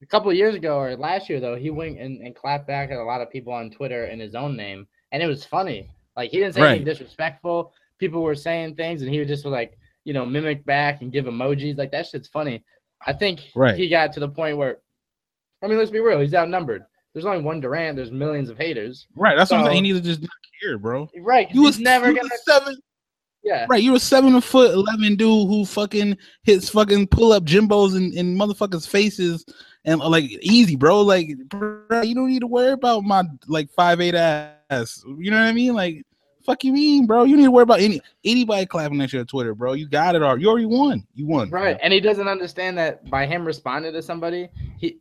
a 0.02 0.06
couple 0.06 0.30
of 0.30 0.36
years 0.36 0.56
ago 0.56 0.76
or 0.78 0.96
last 0.96 1.30
year 1.30 1.40
though, 1.40 1.54
he 1.54 1.70
went 1.70 1.98
and, 1.98 2.20
and 2.20 2.34
clapped 2.34 2.66
back 2.66 2.90
at 2.90 2.98
a 2.98 3.04
lot 3.04 3.20
of 3.20 3.30
people 3.30 3.52
on 3.52 3.70
Twitter 3.70 4.06
in 4.06 4.18
his 4.18 4.34
own 4.34 4.56
name, 4.56 4.86
and 5.12 5.22
it 5.22 5.26
was 5.26 5.44
funny. 5.44 5.88
Like 6.16 6.30
he 6.30 6.38
didn't 6.38 6.54
say 6.54 6.62
anything 6.62 6.84
disrespectful. 6.84 7.72
People 7.98 8.22
were 8.22 8.34
saying 8.34 8.74
things, 8.74 9.02
and 9.02 9.10
he 9.10 9.18
would 9.18 9.28
just 9.28 9.44
like, 9.44 9.78
you 10.04 10.12
know, 10.12 10.24
mimic 10.26 10.64
back 10.64 11.02
and 11.02 11.12
give 11.12 11.26
emojis. 11.26 11.76
Like 11.78 11.90
that 11.92 12.06
shit's 12.06 12.28
funny. 12.28 12.64
I 13.06 13.12
think 13.12 13.40
Right. 13.54 13.76
he 13.76 13.88
got 13.88 14.12
to 14.14 14.20
the 14.20 14.28
point 14.28 14.56
where, 14.56 14.78
I 15.62 15.66
mean, 15.66 15.78
let's 15.78 15.90
be 15.90 16.00
real, 16.00 16.20
he's 16.20 16.34
outnumbered. 16.34 16.84
There's 17.12 17.24
only 17.26 17.42
one 17.42 17.60
Durant. 17.60 17.96
There's 17.96 18.10
millions 18.12 18.50
of 18.50 18.56
haters. 18.58 19.06
right? 19.16 19.36
That's 19.36 19.50
what 19.50 19.60
I'm 19.60 19.66
saying. 19.66 19.76
He 19.84 19.92
needs 19.92 19.98
to 20.00 20.04
just 20.04 20.20
not 20.22 20.30
care, 20.62 20.78
bro. 20.78 21.08
Right. 21.18 21.48
You 21.52 21.62
was 21.62 21.78
never 21.80 22.08
you 22.10 22.14
gonna. 22.16 22.28
was 22.30 22.44
seven, 22.44 22.76
Yeah. 23.42 23.66
right? 23.68 23.82
You 23.82 23.94
a 23.96 24.00
seven 24.00 24.40
foot 24.40 24.72
eleven 24.72 25.16
dude 25.16 25.48
who 25.48 25.64
fucking 25.64 26.16
hits 26.44 26.68
fucking 26.70 27.08
pull 27.08 27.32
up 27.32 27.44
Jimbos 27.44 27.96
in, 27.96 28.12
in 28.16 28.36
motherfuckers' 28.36 28.86
faces 28.88 29.44
and 29.84 29.98
like 30.00 30.24
easy, 30.42 30.76
bro. 30.76 31.00
Like, 31.00 31.30
bro, 31.48 32.02
you 32.02 32.14
don't 32.14 32.28
need 32.28 32.40
to 32.40 32.46
worry 32.46 32.72
about 32.72 33.02
my 33.02 33.24
like 33.48 33.70
five 33.72 34.00
eight 34.00 34.14
ass. 34.14 35.02
You 35.18 35.30
know 35.32 35.38
what 35.38 35.46
I 35.46 35.52
mean? 35.52 35.74
Like, 35.74 36.04
fuck 36.44 36.64
you 36.64 36.72
mean, 36.72 37.06
bro? 37.06 37.24
You 37.24 37.36
need 37.36 37.44
to 37.44 37.50
worry 37.50 37.62
about 37.62 37.80
any 37.80 38.00
anybody 38.24 38.66
clapping 38.66 39.00
at 39.00 39.12
you 39.12 39.20
on 39.20 39.26
Twitter, 39.26 39.54
bro. 39.54 39.74
You 39.74 39.88
got 39.88 40.14
it, 40.14 40.22
or 40.22 40.38
you 40.38 40.48
already 40.48 40.66
won. 40.66 41.06
You 41.14 41.26
won, 41.26 41.50
Right. 41.50 41.78
And 41.82 41.92
he 41.92 42.00
doesn't 42.00 42.28
understand 42.28 42.78
that 42.78 43.08
by 43.10 43.26
him 43.26 43.44
responding 43.44 43.92
to 43.92 44.02
somebody, 44.02 44.48
he 44.78 44.98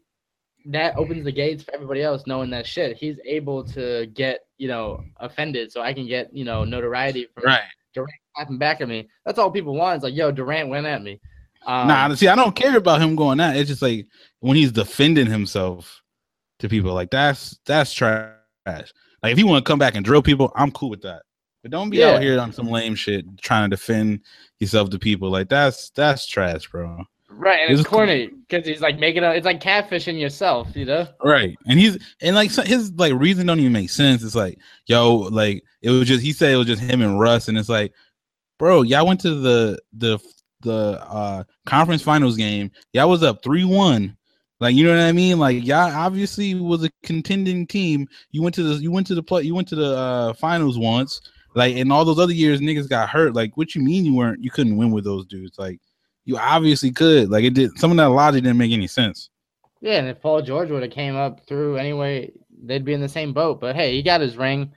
that 0.66 0.96
opens 0.98 1.24
the 1.24 1.32
gates 1.32 1.64
for 1.64 1.74
everybody 1.74 2.04
else 2.04 2.28
knowing 2.28 2.50
that 2.52 2.68
shit. 2.68 2.98
He's 2.98 3.18
able 3.26 3.64
to 3.66 4.08
get, 4.08 4.42
you 4.58 4.68
know, 4.68 5.04
offended 5.18 5.72
so 5.72 5.82
I 5.82 5.94
can 5.94 6.06
get, 6.06 6.34
you 6.36 6.44
know, 6.44 6.64
notoriety 6.64 7.28
from 7.34 7.46
Right. 7.46 7.62
Durant 7.94 8.12
clapping 8.36 8.58
back 8.58 8.82
at 8.82 8.88
me. 8.88 9.10
That's 9.26 9.40
all 9.40 9.50
people 9.50 9.76
want. 9.76 9.98
Is 9.98 10.04
like, 10.04 10.16
yo, 10.16 10.32
Durant 10.32 10.70
went 10.70 10.86
at 10.86 11.02
me. 11.02 11.20
Um, 11.66 11.88
nah, 11.88 12.14
see, 12.14 12.28
I 12.28 12.36
don't 12.36 12.56
care 12.56 12.78
about 12.78 13.02
him 13.02 13.16
going 13.16 13.38
that. 13.40 13.56
It's 13.56 13.70
just 13.70 13.82
like 13.82 14.08
when 14.40 14.56
he's 14.56 14.72
defending 14.72 15.28
himself 15.28 16.02
to 16.60 16.70
people, 16.70 16.94
like 16.94 17.10
that's 17.10 17.60
that's 17.66 17.94
trash. 17.94 18.36
Like 18.66 19.32
if 19.32 19.40
you 19.40 19.48
want 19.48 19.66
to 19.66 19.70
come 19.70 19.80
back 19.80 19.96
and 19.96 20.06
drill 20.06 20.22
people, 20.22 20.52
I'm 20.56 20.72
cool 20.72 20.90
with 20.90 21.02
that. 21.02 21.24
But 21.62 21.72
don't 21.72 21.90
be 21.90 21.98
Yeah. 21.98 22.12
out 22.12 22.22
here 22.22 22.40
on 22.40 22.52
some 22.54 22.70
lame 22.70 22.96
shit 22.96 23.26
trying 23.42 23.70
to 23.70 23.76
defend 23.76 24.22
yourself 24.60 24.90
to 24.92 25.00
people. 25.00 25.30
Like 25.30 25.50
that's 25.50 25.90
that's 25.92 26.26
trash, 26.26 26.68
bro. 26.68 27.04
right, 27.32 27.60
and 27.62 27.72
it's 27.72 27.82
It's- 27.82 27.86
corny 27.94 28.28
because 28.48 28.66
he's 28.68 28.82
like 28.82 28.98
making 29.00 29.24
a 29.24 29.32
it's 29.32 29.46
like 29.46 29.62
catfishing 29.62 30.20
yourself, 30.20 30.68
you 30.76 30.86
know? 30.86 31.08
Right. 31.24 31.56
And 31.68 31.80
he's 31.80 31.98
and 32.22 32.36
like 32.36 32.52
so 32.52 32.64
his 32.64 32.92
like 32.94 33.14
reason 33.14 33.46
don't 33.48 33.60
even 33.60 33.72
make 33.74 33.90
sense. 33.90 34.24
It's 34.24 34.36
like, 34.36 34.58
yo, 34.88 35.16
like 35.16 35.64
it 35.82 35.90
was 35.90 36.08
just 36.08 36.22
he 36.24 36.34
said 36.34 36.54
it 36.54 36.58
was 36.58 36.68
just 36.68 36.82
him 36.82 37.02
and 37.02 37.20
Russ, 37.20 37.48
and 37.48 37.58
it's 37.58 37.70
like, 37.70 37.94
bro, 38.58 38.82
y'all 38.82 39.06
went 39.08 39.20
to 39.22 39.36
the 39.36 39.80
the 39.94 40.20
the 40.62 41.02
uh 41.10 41.44
conference 41.66 42.02
finals 42.02 42.36
game. 42.36 42.72
Y'all 42.94 43.10
was 43.10 43.24
up 43.24 43.42
three 43.44 43.64
one. 43.66 44.16
Like 44.62 44.76
you 44.76 44.84
know 44.84 44.92
what 44.92 45.00
I 45.00 45.14
mean? 45.14 45.40
Like 45.40 45.66
y'all 45.66 45.94
obviously 45.96 46.54
was 46.56 46.84
a 46.84 46.90
contending 47.04 47.66
team. 47.68 48.08
You 48.32 48.42
went 48.42 48.56
to 48.56 48.64
the 48.64 48.76
you 48.82 48.92
went 48.92 49.08
to 49.08 49.16
the 49.16 49.24
play 49.24 49.44
you 49.44 49.56
went 49.56 49.70
to 49.70 49.76
the 49.76 49.96
uh 49.96 50.34
finals 50.34 50.78
once. 50.78 51.22
Like 51.56 51.76
in 51.76 51.92
all 51.92 52.06
those 52.06 52.20
other 52.20 52.34
years, 52.34 52.62
niggas 52.62 52.90
got 52.90 53.10
hurt. 53.10 53.34
Like 53.34 53.58
what 53.58 53.76
you 53.76 53.82
mean 53.82 54.06
you 54.06 54.16
weren't 54.16 54.44
you 54.44 54.52
couldn't 54.52 54.78
win 54.78 54.92
with 54.92 55.04
those 55.04 55.26
dudes? 55.26 55.58
Like 55.58 55.80
you 56.26 56.38
obviously 56.38 56.92
could. 56.92 57.30
Like 57.30 57.44
it 57.44 57.54
did 57.54 57.78
some 57.80 57.92
of 57.92 57.98
that 57.98 58.10
logic 58.10 58.44
didn't 58.44 58.58
make 58.58 58.72
any 58.72 58.88
sense. 58.88 59.30
Yeah, 59.82 59.94
and 59.94 60.08
if 60.08 60.22
Paul 60.22 60.42
George 60.42 60.70
would 60.70 60.84
have 60.84 60.92
came 60.92 61.16
up 61.16 61.46
through 61.48 61.78
anyway, 61.78 62.32
they'd 62.64 62.86
be 62.86 62.94
in 62.94 63.02
the 63.02 63.10
same 63.10 63.34
boat. 63.34 63.60
But 63.62 63.76
hey, 63.76 63.96
he 63.96 64.04
got 64.04 64.22
his 64.22 64.38
ring, 64.38 64.72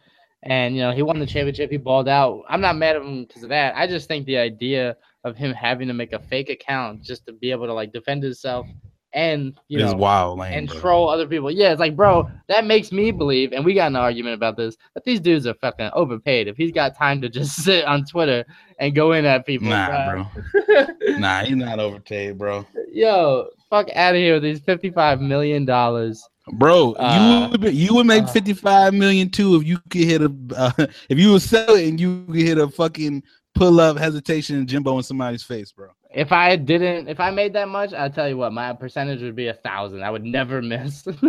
and 0.45 0.75
you 0.75 0.83
know 0.83 0.93
he 0.93 1.03
won 1.03 1.19
the 1.19 1.27
championship. 1.27 1.71
He 1.71 1.77
balled 1.77 2.09
out. 2.09 2.45
I'm 2.49 2.61
not 2.61 2.77
mad 2.77 2.97
at 2.97 3.03
him 3.03 3.25
because 3.25 3.43
of 3.43 3.49
that. 3.51 3.77
I 3.77 3.87
just 3.87 4.09
think 4.09 4.27
the 4.27 4.39
idea 4.39 4.97
of 5.25 5.37
him 5.37 5.53
having 5.53 5.89
to 5.89 5.95
make 5.95 6.13
a 6.13 6.19
fake 6.19 6.51
account 6.51 7.03
just 7.03 7.27
to 7.27 7.33
be 7.33 7.51
able 7.51 7.67
to 7.67 7.75
like 7.75 7.93
defend 7.93 8.23
himself 8.23 8.67
and 9.15 9.59
you 9.69 9.79
It's 9.81 9.93
know 9.93 9.99
wild, 9.99 10.39
lame, 10.39 10.53
and 10.55 10.69
bro. 10.69 10.81
troll 10.81 11.09
other 11.09 11.27
people. 11.27 11.51
Yeah, 11.51 11.71
it's 11.73 11.81
like, 11.81 11.95
bro, 11.97 12.31
that 12.49 12.65
makes 12.65 12.93
me 12.93 13.11
believe, 13.11 13.53
and 13.53 13.65
we 13.65 13.75
got 13.75 13.89
an 13.89 13.97
argument 13.97 14.35
about 14.35 14.57
this, 14.57 14.77
that 14.95 15.05
these 15.05 15.21
dudes 15.21 15.47
are 15.47 15.55
fucking 15.55 15.91
overpaid. 15.95 16.49
If 16.49 16.57
he's 16.57 16.73
got 16.73 16.97
time 16.97 17.21
to 17.23 17.29
just 17.29 17.57
sit 17.65 17.85
on 17.85 18.05
Twitter 18.05 18.45
and 18.79 18.95
go 18.95 19.13
in 19.13 19.25
at 19.25 19.45
people, 19.47 19.69
Nah, 19.69 20.11
bro. 20.13 20.87
Nah, 21.19 21.45
he's 21.45 21.57
not 21.57 21.79
overpaid, 21.79 22.39
bro. 22.39 22.67
Yo, 22.93 23.49
fuck 23.71 23.89
out 23.95 24.15
of 24.15 24.19
here 24.19 24.35
with 24.35 24.43
these 24.43 24.61
fifty-five 24.61 25.21
million 25.21 25.65
dollars. 25.65 26.27
Bro, 26.55 26.95
Uh, 26.95 27.45
you 27.47 27.51
would 27.53 27.61
be- 27.61 27.71
you 27.77 27.95
would 27.95 28.07
make 28.07 28.25
uh. 28.25 28.27
fifty 28.27 28.53
five 28.53 28.93
million 28.95 29.31
too 29.31 29.55
if 29.57 29.65
you 29.65 29.79
could 29.91 30.01
hit 30.03 30.23
a 30.23 30.33
uh, 30.57 30.73
if 31.09 31.19
you 31.19 31.33
would 31.33 31.43
sell 31.43 31.75
it 31.77 31.87
and 31.89 32.01
you 32.01 32.25
could 32.27 32.35
hit 32.37 32.59
a 32.59 32.69
fucking 32.69 33.23
pull 33.55 33.79
up 33.81 33.97
hesitation 33.97 34.67
Jimbo 34.67 34.97
in 34.97 35.03
somebody's 35.05 35.43
face, 35.45 35.71
bro. 35.73 35.89
If 36.15 36.33
I 36.33 36.57
didn't, 36.57 37.09
if 37.09 37.21
I 37.21 37.31
made 37.31 37.53
that 37.55 37.69
much, 37.69 37.93
I'll 37.93 38.11
tell 38.11 38.29
you 38.29 38.37
what, 38.37 38.53
my 38.53 38.73
percentage 38.73 39.23
would 39.23 39.37
be 39.37 39.49
a 39.49 39.55
thousand. 39.55 40.03
I 40.03 40.11
would 40.11 40.25
never 40.25 40.61
miss. 40.61 41.05
have, 41.05 41.15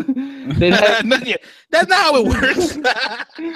That's 0.59 1.89
not 1.89 1.91
how 1.91 2.15
it 2.15 2.25
works. 2.27 2.77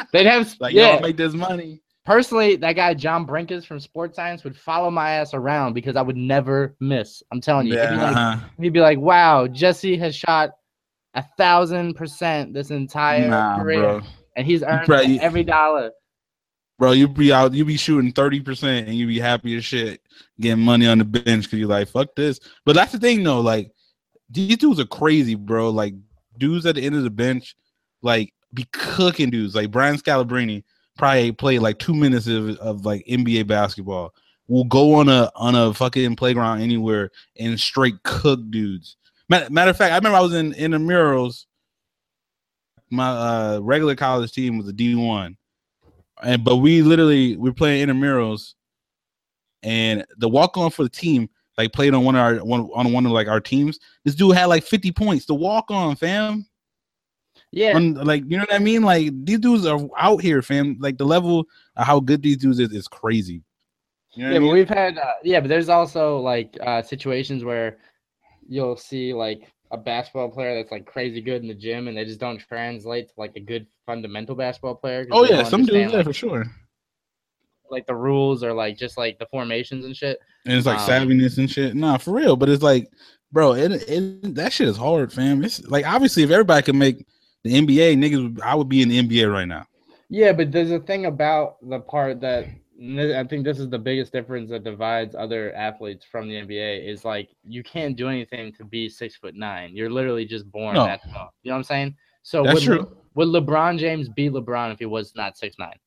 they'd 0.13 0.25
have 0.25 0.55
like, 0.59 0.73
yeah. 0.73 0.89
I'll 0.89 1.01
make 1.01 1.17
this 1.17 1.34
money. 1.34 1.82
Personally, 2.05 2.55
that 2.55 2.73
guy 2.73 2.93
John 2.93 3.28
Brenkus 3.28 3.65
from 3.65 3.82
Sports 3.82 4.15
Science 4.15 4.45
would 4.45 4.55
follow 4.55 4.89
my 4.89 5.11
ass 5.11 5.34
around 5.34 5.73
because 5.73 5.97
I 5.97 6.01
would 6.01 6.15
never 6.15 6.73
miss. 6.80 7.21
I'm 7.34 7.41
telling 7.41 7.67
you. 7.67 7.78
He'd, 7.78 7.89
be 7.89 7.95
like, 7.95 8.15
uh-huh. 8.15 8.47
he'd 8.61 8.73
be 8.73 8.80
like, 8.80 8.97
"Wow, 8.97 9.47
Jesse 9.47 9.97
has 9.97 10.15
shot 10.15 10.51
a 11.15 11.25
thousand 11.38 11.95
percent 11.95 12.53
this 12.53 12.71
entire 12.71 13.28
nah, 13.28 13.57
career, 13.57 13.82
bro. 13.82 14.01
and 14.38 14.47
he's 14.47 14.63
earned 14.63 14.86
probably- 14.86 15.19
every 15.19 15.43
dollar." 15.43 15.91
Bro, 16.80 16.91
you 16.91 17.07
be 17.07 17.32
out, 17.32 17.53
you 17.53 17.65
be 17.65 17.78
shooting 17.78 18.11
thirty 18.11 18.39
percent, 18.39 18.88
and 18.88 18.95
you 18.95 19.07
be 19.07 19.19
happy 19.19 19.57
as 19.57 19.65
shit, 19.65 20.01
getting 20.39 20.63
money 20.63 20.86
on 20.86 20.99
the 20.99 21.05
bench 21.05 21.45
because 21.45 21.57
you're 21.57 21.67
like, 21.67 21.88
fuck 21.88 22.15
this. 22.15 22.39
But 22.65 22.75
that's 22.75 22.91
the 22.91 22.99
thing, 22.99 23.23
though. 23.23 23.41
Like 23.41 23.71
these 24.30 24.57
dudes 24.57 24.80
are 24.80 24.86
crazy, 24.86 25.36
bro. 25.36 25.71
Like 25.71 25.95
dudes 26.38 26.65
at 26.65 26.75
the 26.75 26.86
end 26.86 26.95
of 26.95 27.03
the 27.03 27.09
bench, 27.09 27.55
like 28.01 28.34
be 28.53 28.65
cooking 28.71 29.32
dudes. 29.32 29.55
Like 29.55 29.71
Brian 29.71 29.97
Scalabrine 29.97 30.63
probably 30.97 31.32
played 31.32 31.59
like 31.59 31.80
two 31.80 31.95
minutes 31.95 32.28
of, 32.28 32.57
of 32.57 32.86
like 32.86 33.05
NBA 33.05 33.47
basketball. 33.47 34.13
Will 34.47 34.63
go 34.63 34.93
on 34.93 35.09
a 35.09 35.32
on 35.36 35.55
a 35.55 35.73
fucking 35.73 36.15
playground 36.15 36.61
anywhere 36.61 37.09
and 37.38 37.59
straight 37.59 38.01
cook 38.03 38.39
dudes. 38.49 38.97
Matter, 39.30 39.49
matter 39.49 39.71
of 39.71 39.78
fact, 39.78 39.91
I 39.91 39.97
remember 39.97 40.17
I 40.17 40.21
was 40.21 40.34
in 40.34 40.53
in 40.53 40.71
the 40.71 40.80
murals. 40.80 41.47
My 42.89 43.09
uh, 43.09 43.59
regular 43.61 43.95
college 43.95 44.32
team 44.32 44.57
was 44.57 44.67
a 44.69 44.73
D 44.73 44.95
one 44.95 45.36
and 46.24 46.43
but 46.43 46.57
we 46.57 46.82
literally 46.82 47.38
we 47.38 47.49
were 47.49 47.53
playing 47.53 47.88
intramurals, 47.88 48.53
and 49.63 50.05
the 50.18 50.30
walk 50.30 50.57
on 50.57 50.72
for 50.72 50.84
the 50.84 50.89
team 50.89 51.30
like 51.57 51.74
played 51.74 51.93
on 51.93 52.03
one 52.03 52.15
of 52.15 52.22
our 52.22 52.36
one 52.45 52.70
on 52.74 52.93
one 52.93 53.05
of 53.05 53.11
like 53.11 53.28
our 53.28 53.41
teams. 53.41 53.80
This 54.05 54.15
dude 54.15 54.36
had 54.36 54.45
like 54.45 54.63
fifty 54.63 54.91
points. 54.91 55.26
The 55.26 55.34
walk 55.34 55.65
on 55.70 55.95
fam, 55.95 56.47
Yeah, 57.51 57.76
on, 57.76 57.95
like 57.95 58.24
you 58.28 58.38
know 58.38 58.43
what 58.43 58.53
I 58.53 58.59
mean. 58.59 58.84
Like 58.84 59.11
these 59.26 59.39
dudes 59.39 59.65
are 59.65 59.80
out 59.97 60.22
here, 60.22 60.41
fam. 60.41 60.78
Like 60.80 60.97
the 60.97 61.05
level 61.05 61.45
of 61.76 61.86
how 61.86 61.99
good 61.99 62.22
these 62.22 62.38
dudes 62.38 62.59
is 62.59 62.72
is 62.72 62.88
crazy. 62.88 63.43
You 64.13 64.24
know 64.24 64.32
yeah, 64.32 64.38
I 64.38 64.39
but 64.39 64.47
we've 64.47 64.70
had 64.70 64.97
uh, 64.97 65.13
yeah, 65.24 65.39
but 65.39 65.47
there's 65.47 65.70
also 65.70 66.20
like 66.20 66.57
uh, 66.61 66.82
situations 66.82 67.43
where 67.43 67.78
you'll 68.47 68.78
see 68.78 69.13
like 69.13 69.51
a 69.72 69.78
basketball 69.78 70.30
player 70.30 70.55
that's 70.55 70.72
like 70.72 70.86
crazy 70.86 71.22
good 71.22 71.41
in 71.41 71.47
the 71.47 71.53
gym, 71.53 71.88
and 71.88 71.97
they 71.97 72.05
just 72.05 72.20
don't 72.20 72.39
translate 72.39 73.09
to 73.09 73.13
like 73.18 73.36
a 73.36 73.39
good 73.39 73.68
fundamental 73.86 74.36
basketball 74.36 74.76
player. 74.76 75.07
Oh 75.11 75.26
yeah, 75.26 75.43
some 75.43 75.65
dudes 75.65 75.91
yeah 75.91 75.97
like, 75.97 76.05
for 76.05 76.13
sure. 76.13 76.45
like 77.70 77.86
the 77.86 77.95
rules 77.95 78.43
or 78.43 78.53
like 78.53 78.78
just 78.78 78.97
like 78.97 79.20
the 79.20 79.26
formations 79.28 79.86
and 79.86 79.95
shit. 79.95 80.20
And 80.45 80.55
it's 80.55 80.65
like 80.65 80.80
Um, 80.80 80.88
savviness 80.88 81.38
and 81.38 81.49
shit. 81.49 81.76
Nah, 81.76 81.97
for 81.97 82.11
real. 82.11 82.36
But 82.36 82.49
it's 82.49 82.63
like, 82.63 82.89
bro, 83.32 83.53
it, 83.53 83.72
it 83.89 84.36
that 84.36 84.53
shit 84.53 84.68
is 84.68 84.78
hard, 84.78 85.11
fam. 85.11 85.43
It's 85.43 85.65
like 85.68 85.86
obviously 85.86 86.24
if 86.24 86.32
everybody 86.32 86.63
could 86.63 86.76
make 86.76 87.05
the 87.43 87.53
NBA, 87.53 87.97
niggas, 87.97 88.41
I 88.41 88.55
would 88.55 88.70
be 88.70 88.82
in 88.82 88.89
the 88.89 89.01
NBA 89.01 89.32
right 89.32 89.47
now. 89.47 89.65
Yeah, 90.09 90.32
but 90.32 90.51
there's 90.51 90.72
a 90.72 90.80
thing 90.80 91.05
about 91.05 91.57
the 91.61 91.80
part 91.80 92.22
that 92.22 92.45
I 92.80 93.23
think 93.23 93.43
this 93.43 93.57
is 93.59 93.69
the 93.69 93.80
biggest 93.80 94.11
difference 94.11 94.49
that 94.51 94.63
divides 94.63 95.15
other 95.15 95.51
athletes 95.55 96.05
from 96.05 96.28
the 96.28 96.36
NBA 96.36 96.88
is 96.88 97.03
like 97.03 97.30
you 97.43 97.63
can't 97.63 97.95
do 97.95 98.07
anything 98.07 98.53
to 98.53 98.63
be 98.63 98.88
six 98.88 99.15
foot 99.15 99.34
nine. 99.36 99.75
You're 99.75 99.89
literally 99.89 100.25
just 100.25 100.51
born 100.51 100.75
No. 100.75 100.86
that 100.86 101.01
tall. 101.11 101.34
You 101.41 101.49
know 101.49 101.55
what 101.55 101.59
I'm 101.59 101.63
saying? 101.63 101.95
So 102.21 102.43
That's 102.43 102.67
would, 102.67 102.78
true. 102.78 102.97
would 103.15 103.30
LeBron 103.30 103.80
James 103.80 104.09
be 104.09 104.30
LeBron 104.30 104.73
if 104.73 104.80
he 104.80 104.86
was 104.86 105.13
not 105.15 105.38
six 105.38 105.55
nine? 105.57 105.78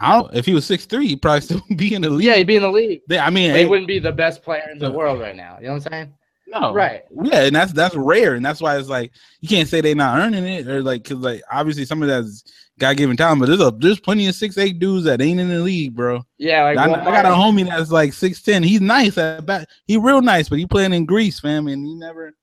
I 0.00 0.12
don't. 0.20 0.34
If 0.34 0.44
he 0.46 0.54
was 0.54 0.66
six 0.66 0.84
three, 0.84 1.08
he'd 1.08 1.22
probably 1.22 1.40
still 1.42 1.62
be 1.76 1.94
in 1.94 2.02
the 2.02 2.10
league. 2.10 2.26
Yeah, 2.26 2.34
he'd 2.36 2.46
be 2.46 2.56
in 2.56 2.62
the 2.62 2.70
league. 2.70 3.02
They- 3.08 3.18
I 3.18 3.30
mean, 3.30 3.54
he 3.54 3.64
wouldn't 3.64 3.88
be 3.88 3.98
the 3.98 4.12
best 4.12 4.42
player 4.42 4.68
in 4.70 4.78
the 4.78 4.90
world 4.90 5.20
right 5.20 5.36
now. 5.36 5.58
You 5.60 5.68
know 5.68 5.74
what 5.74 5.86
I'm 5.86 5.92
saying? 5.92 6.14
no, 6.48 6.72
Right. 6.72 7.02
Yeah, 7.22 7.42
and 7.44 7.54
that's 7.56 7.72
that's 7.72 7.94
rare, 7.94 8.34
and 8.34 8.44
that's 8.44 8.60
why 8.60 8.78
it's 8.78 8.88
like 8.88 9.12
you 9.40 9.48
can't 9.48 9.68
say 9.68 9.80
they're 9.80 9.94
not 9.94 10.18
earning 10.18 10.44
it, 10.46 10.66
or 10.68 10.82
like 10.82 11.02
because 11.04 11.18
like 11.18 11.42
obviously 11.50 11.84
some 11.84 12.02
of 12.02 12.08
that's 12.08 12.44
God 12.78 12.96
given 12.98 13.16
talent, 13.16 13.40
but 13.40 13.46
there's 13.46 13.60
a 13.60 13.70
there's 13.70 14.00
plenty 14.00 14.26
of 14.26 14.34
six 14.34 14.58
eight 14.58 14.78
dudes 14.78 15.04
that 15.04 15.22
ain't 15.22 15.40
in 15.40 15.48
the 15.48 15.60
league, 15.60 15.94
bro. 15.94 16.22
Yeah, 16.36 16.64
like 16.64 16.78
I, 16.78 16.92
I 16.92 17.04
got 17.04 17.24
a 17.24 17.28
homie 17.28 17.66
that's 17.66 17.90
like 17.90 18.12
six 18.12 18.42
ten. 18.42 18.62
He's 18.62 18.82
nice 18.82 19.16
at 19.16 19.46
bat. 19.46 19.68
He 19.86 19.96
real 19.96 20.20
nice, 20.20 20.48
but 20.48 20.58
he 20.58 20.66
playing 20.66 20.92
in 20.92 21.06
Greece, 21.06 21.40
fam, 21.40 21.68
and 21.68 21.86
he 21.86 21.94
never 21.94 22.34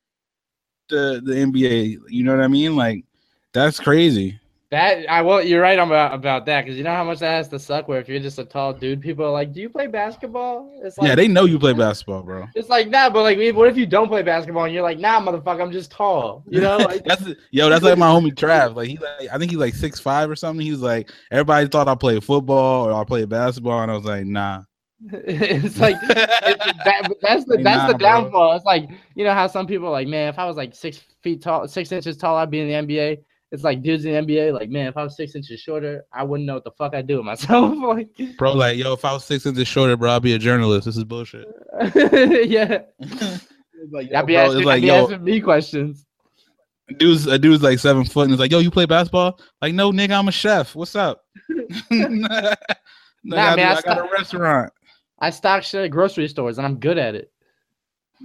the 0.89 1.21
the 1.23 1.33
NBA. 1.33 1.97
You 2.09 2.23
know 2.23 2.35
what 2.35 2.43
I 2.43 2.47
mean? 2.47 2.75
Like 2.75 3.05
that's 3.53 3.79
crazy. 3.79 4.39
That 4.73 5.07
I 5.07 5.21
will. 5.21 5.39
You're 5.39 5.61
right 5.61 5.77
about 5.77 6.15
about 6.15 6.47
that 6.47 6.65
because 6.65 6.79
you 6.79 6.83
know 6.83 6.95
how 6.95 7.03
much 7.03 7.19
that 7.19 7.29
has 7.29 7.47
to 7.49 7.59
suck. 7.59 7.87
Where 7.87 7.99
if 7.99 8.09
you're 8.09 8.19
just 8.19 8.39
a 8.39 8.43
tall 8.43 8.73
dude, 8.73 9.01
people 9.01 9.23
are 9.23 9.29
like, 9.29 9.53
"Do 9.53 9.61
you 9.61 9.69
play 9.69 9.85
basketball?" 9.85 10.67
It's 10.83 10.97
like, 10.97 11.07
yeah, 11.07 11.13
they 11.13 11.27
know 11.27 11.45
you 11.45 11.59
play 11.59 11.73
basketball, 11.73 12.23
bro. 12.23 12.47
It's 12.55 12.69
like 12.69 12.89
nah, 12.89 13.11
but 13.11 13.21
like, 13.21 13.37
what 13.55 13.69
if 13.69 13.77
you 13.77 13.85
don't 13.85 14.07
play 14.07 14.23
basketball 14.23 14.63
and 14.63 14.73
you're 14.73 14.81
like, 14.81 14.97
nah, 14.97 15.21
motherfucker, 15.21 15.61
I'm 15.61 15.71
just 15.71 15.91
tall. 15.91 16.43
You 16.47 16.61
know, 16.61 16.77
like, 16.77 17.03
that's 17.05 17.23
yo. 17.51 17.69
That's 17.69 17.83
like 17.83 17.99
my 17.99 18.07
homie 18.07 18.33
Trav. 18.33 18.75
Like 18.75 18.87
he 18.87 18.97
like 18.97 19.29
I 19.31 19.37
think 19.37 19.51
he's 19.51 19.59
like 19.59 19.75
six 19.75 19.99
five 19.99 20.27
or 20.27 20.35
something. 20.35 20.65
He 20.65 20.71
was 20.71 20.81
like 20.81 21.11
everybody 21.29 21.67
thought 21.67 21.87
I 21.87 21.93
played 21.93 22.23
football 22.23 22.89
or 22.89 22.99
I 22.99 23.03
played 23.03 23.29
basketball, 23.29 23.79
and 23.83 23.91
I 23.91 23.93
was 23.93 24.05
like, 24.05 24.25
nah. 24.25 24.63
it's 25.13 25.77
like 25.77 25.97
it's, 26.01 26.83
that, 26.83 27.13
that's 27.21 27.45
the 27.45 27.57
Like, 27.57 27.63
that's 27.63 27.77
nah, 27.83 27.87
the 27.89 27.97
bro. 27.99 28.07
downfall. 28.07 28.55
It's 28.55 28.65
like 28.65 28.89
you 29.13 29.23
know 29.23 29.33
how 29.33 29.45
some 29.45 29.67
people 29.67 29.89
are 29.89 29.91
like, 29.91 30.07
man, 30.07 30.29
if 30.29 30.39
I 30.39 30.45
was 30.45 30.57
like 30.57 30.73
six 30.73 30.99
feet 31.21 31.43
tall, 31.43 31.67
six 31.67 31.91
inches 31.91 32.17
tall, 32.17 32.37
I'd 32.37 32.49
be 32.49 32.59
in 32.59 32.87
the 32.87 32.95
NBA. 32.95 33.19
It's 33.53 33.63
like 33.63 33.83
dudes 33.83 34.03
in 34.03 34.13
the 34.13 34.33
NBA, 34.33 34.51
like, 34.51 34.71
man, 34.71 34.87
if 34.87 34.97
I 34.97 35.03
was 35.03 35.15
six 35.15 35.35
inches 35.35 35.59
shorter, 35.59 36.05
I 36.11 36.23
wouldn't 36.23 36.47
know 36.47 36.55
what 36.55 36.63
the 36.63 36.71
fuck 36.71 36.95
I'd 36.95 37.05
do 37.05 37.17
with 37.17 37.25
myself. 37.25 37.77
like, 37.83 38.09
Bro, 38.35 38.53
like 38.53 38.79
yo, 38.79 38.93
if 38.93 39.05
I 39.05 39.13
was 39.13 39.23
six 39.23 39.45
inches 39.45 39.67
shorter, 39.67 39.95
bro, 39.95 40.15
I'd 40.15 40.23
be 40.23 40.33
a 40.33 40.39
journalist. 40.39 40.85
This 40.85 40.97
is 40.97 41.03
bullshit. 41.03 41.45
yeah, 42.49 42.81
like, 43.91 44.09
yo, 44.09 44.17
I'd 44.17 44.25
be, 44.25 44.33
bro, 44.33 44.41
asking, 44.41 44.57
it's 44.57 44.65
like 44.65 44.77
I'd 44.77 44.81
be 44.81 44.87
yo, 44.87 45.03
asking 45.03 45.23
me 45.23 45.39
questions. 45.39 46.03
dude's 46.97 47.27
a 47.27 47.37
dude's 47.37 47.61
like 47.61 47.77
seven 47.77 48.05
foot 48.05 48.23
and 48.23 48.33
it's 48.33 48.39
like, 48.39 48.51
yo, 48.51 48.57
you 48.57 48.71
play 48.71 48.87
basketball? 48.87 49.39
Like, 49.61 49.75
no, 49.75 49.91
nigga, 49.91 50.17
I'm 50.17 50.27
a 50.27 50.31
chef. 50.31 50.73
What's 50.73 50.95
up? 50.95 51.23
no, 51.91 52.27
I, 52.31 52.55
man, 53.23 53.59
I 53.59 53.75
I 53.75 53.81
got 53.81 53.99
a 53.99 54.09
restaurant. 54.11 54.73
I 55.19 55.29
stock 55.29 55.61
shit 55.61 55.85
at 55.85 55.91
grocery 55.91 56.27
stores 56.27 56.57
and 56.57 56.65
I'm 56.65 56.79
good 56.79 56.97
at 56.97 57.13
it. 57.13 57.31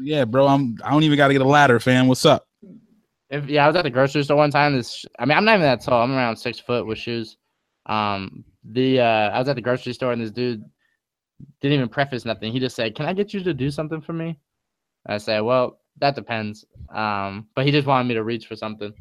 Yeah, 0.01 0.25
bro, 0.25 0.47
I'm. 0.47 0.79
I 0.83 0.91
don't 0.91 1.03
even 1.03 1.19
got 1.19 1.27
to 1.29 1.35
get 1.35 1.43
a 1.43 1.47
ladder, 1.47 1.79
fam. 1.81 2.09
What's 2.09 2.25
up? 2.25 2.48
If 3.31 3.49
yeah, 3.49 3.65
I 3.65 3.67
was 3.67 3.77
at 3.77 3.83
the 3.83 3.91
grocery 3.91 4.23
store 4.23 4.37
one 4.37 4.51
time. 4.51 4.75
This, 4.75 5.05
I 5.19 5.27
mean, 5.27 5.37
I'm 5.37 5.45
not 5.45 5.55
even 5.57 5.63
that 5.63 5.83
tall. 5.83 6.03
I'm 6.03 6.13
around 6.13 6.37
six 6.37 6.59
foot 6.59 6.87
with 6.87 6.99
shoes. 6.99 7.37
Um, 7.87 8.45
the 8.65 9.01
uh, 9.01 9.31
I 9.31 9.39
was 9.39 9.49
at 9.49 9.57
the 9.57 9.63
grocery 9.63 9.93
store 9.93 10.13
and 10.13 10.21
this 10.21 10.31
dude 10.31 10.63
didn't 11.61 11.75
even 11.75 11.89
preface 11.89 12.25
nothing. 12.25 12.53
He 12.53 12.61
just 12.61 12.77
said, 12.77 12.95
"Can 12.95 13.07
I 13.07 13.13
get 13.13 13.35
you 13.35 13.43
to 13.45 13.55
do 13.55 13.71
something 13.71 14.01
for 14.01 14.13
me?" 14.13 14.39
I 15.07 15.19
said, 15.19 15.41
"Well, 15.41 15.81
that 16.01 16.15
depends." 16.15 16.65
Um, 16.95 17.49
but 17.55 17.67
he 17.67 17.73
just 17.73 17.87
wanted 17.87 18.09
me 18.09 18.15
to 18.15 18.25
reach 18.25 18.47
for 18.47 18.57
something. 18.57 18.93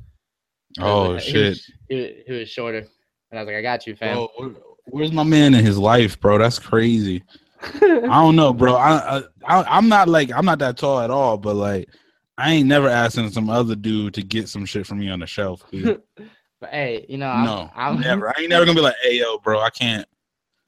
Oh 0.79 1.11
like, 1.11 1.21
shit, 1.21 1.59
He, 1.89 1.95
was- 1.95 2.11
he 2.27 2.33
was 2.33 2.49
shorter, 2.49 2.79
and 3.31 3.39
I 3.39 3.41
was 3.41 3.47
like, 3.47 3.55
"I 3.55 3.61
got 3.61 3.87
you, 3.87 3.95
fam." 3.95 4.27
where- 4.37 4.51
where's 4.89 5.11
my 5.11 5.23
man 5.23 5.53
in 5.53 5.65
his 5.65 5.77
life, 5.77 6.19
bro? 6.19 6.37
That's 6.37 6.59
crazy. 6.59 7.23
I 7.61 7.89
don't 7.89 8.35
know, 8.35 8.53
bro. 8.53 8.75
I, 8.75 9.17
I, 9.17 9.23
I 9.47 9.77
I'm 9.77 9.89
not 9.89 10.07
like 10.07 10.31
I'm 10.33 10.45
not 10.45 10.59
that 10.59 10.77
tall 10.77 10.99
at 10.99 11.09
all, 11.09 11.37
but 11.37 11.55
like 11.55 11.89
I 12.37 12.53
ain't 12.53 12.67
never 12.67 12.87
asking 12.87 13.31
some 13.31 13.49
other 13.49 13.75
dude 13.75 14.13
to 14.13 14.21
get 14.21 14.47
some 14.47 14.65
shit 14.65 14.85
from 14.85 14.99
me 14.99 15.09
on 15.09 15.19
the 15.19 15.27
shelf. 15.27 15.63
dude. 15.71 16.01
but 16.59 16.69
hey, 16.69 17.05
you 17.09 17.17
know, 17.17 17.29
I'm, 17.29 17.45
no, 17.45 17.71
I'm 17.75 17.99
never. 17.99 18.29
I 18.29 18.41
ain't 18.41 18.49
never 18.49 18.65
gonna 18.65 18.75
be 18.75 18.81
like, 18.81 18.95
hey, 19.03 19.19
yo, 19.19 19.39
bro, 19.39 19.59
I 19.59 19.69
can't, 19.69 20.07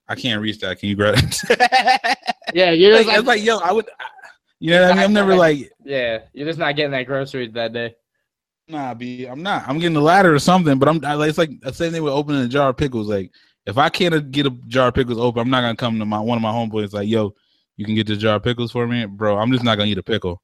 I 0.07 0.15
can't 0.15 0.41
reach 0.41 0.59
that. 0.59 0.79
Can 0.79 0.89
you 0.89 0.95
grab 0.95 1.15
it? 1.17 2.17
Yeah, 2.51 2.71
you're 2.71 2.93
like, 2.93 3.05
just 3.05 3.07
like, 3.09 3.19
it's 3.19 3.27
like, 3.27 3.43
yo, 3.43 3.57
I 3.59 3.71
would, 3.71 3.87
I, 3.99 4.05
you 4.59 4.71
know 4.71 4.81
what 4.81 4.91
I 4.91 4.95
mean? 4.95 5.03
I'm 5.03 5.13
never 5.13 5.35
like, 5.35 5.71
yeah, 5.83 6.21
you're 6.33 6.47
just 6.47 6.57
not 6.57 6.75
getting 6.75 6.91
that 6.93 7.03
groceries 7.03 7.53
that 7.53 7.73
day. 7.73 7.95
nah, 8.67 8.95
b, 8.95 9.25
I'm 9.25 9.43
not. 9.43 9.67
I'm 9.67 9.77
getting 9.77 9.93
the 9.93 10.01
ladder 10.01 10.33
or 10.33 10.39
something, 10.39 10.79
but 10.79 10.89
I'm. 10.89 11.05
I, 11.05 11.13
like, 11.13 11.29
it's 11.29 11.37
like 11.37 11.61
the 11.61 11.71
same 11.71 11.91
thing 11.91 12.01
with 12.01 12.11
opening 12.11 12.41
a 12.41 12.47
jar 12.47 12.69
of 12.69 12.77
pickles. 12.77 13.07
Like, 13.07 13.31
if 13.67 13.77
I 13.77 13.89
can't 13.89 14.31
get 14.31 14.47
a 14.47 14.49
jar 14.67 14.87
of 14.87 14.95
pickles 14.95 15.19
open, 15.19 15.41
I'm 15.41 15.51
not 15.51 15.61
gonna 15.61 15.75
come 15.75 15.99
to 15.99 16.05
my 16.05 16.19
one 16.19 16.39
of 16.39 16.41
my 16.41 16.51
homeboys 16.51 16.91
like, 16.91 17.07
yo, 17.07 17.35
you 17.77 17.85
can 17.85 17.93
get 17.93 18.07
this 18.07 18.17
jar 18.17 18.37
of 18.37 18.43
pickles 18.43 18.71
for 18.71 18.87
me, 18.87 19.05
bro. 19.05 19.37
I'm 19.37 19.51
just 19.51 19.63
not 19.63 19.77
gonna 19.77 19.91
eat 19.91 19.99
a 19.99 20.03
pickle. 20.03 20.41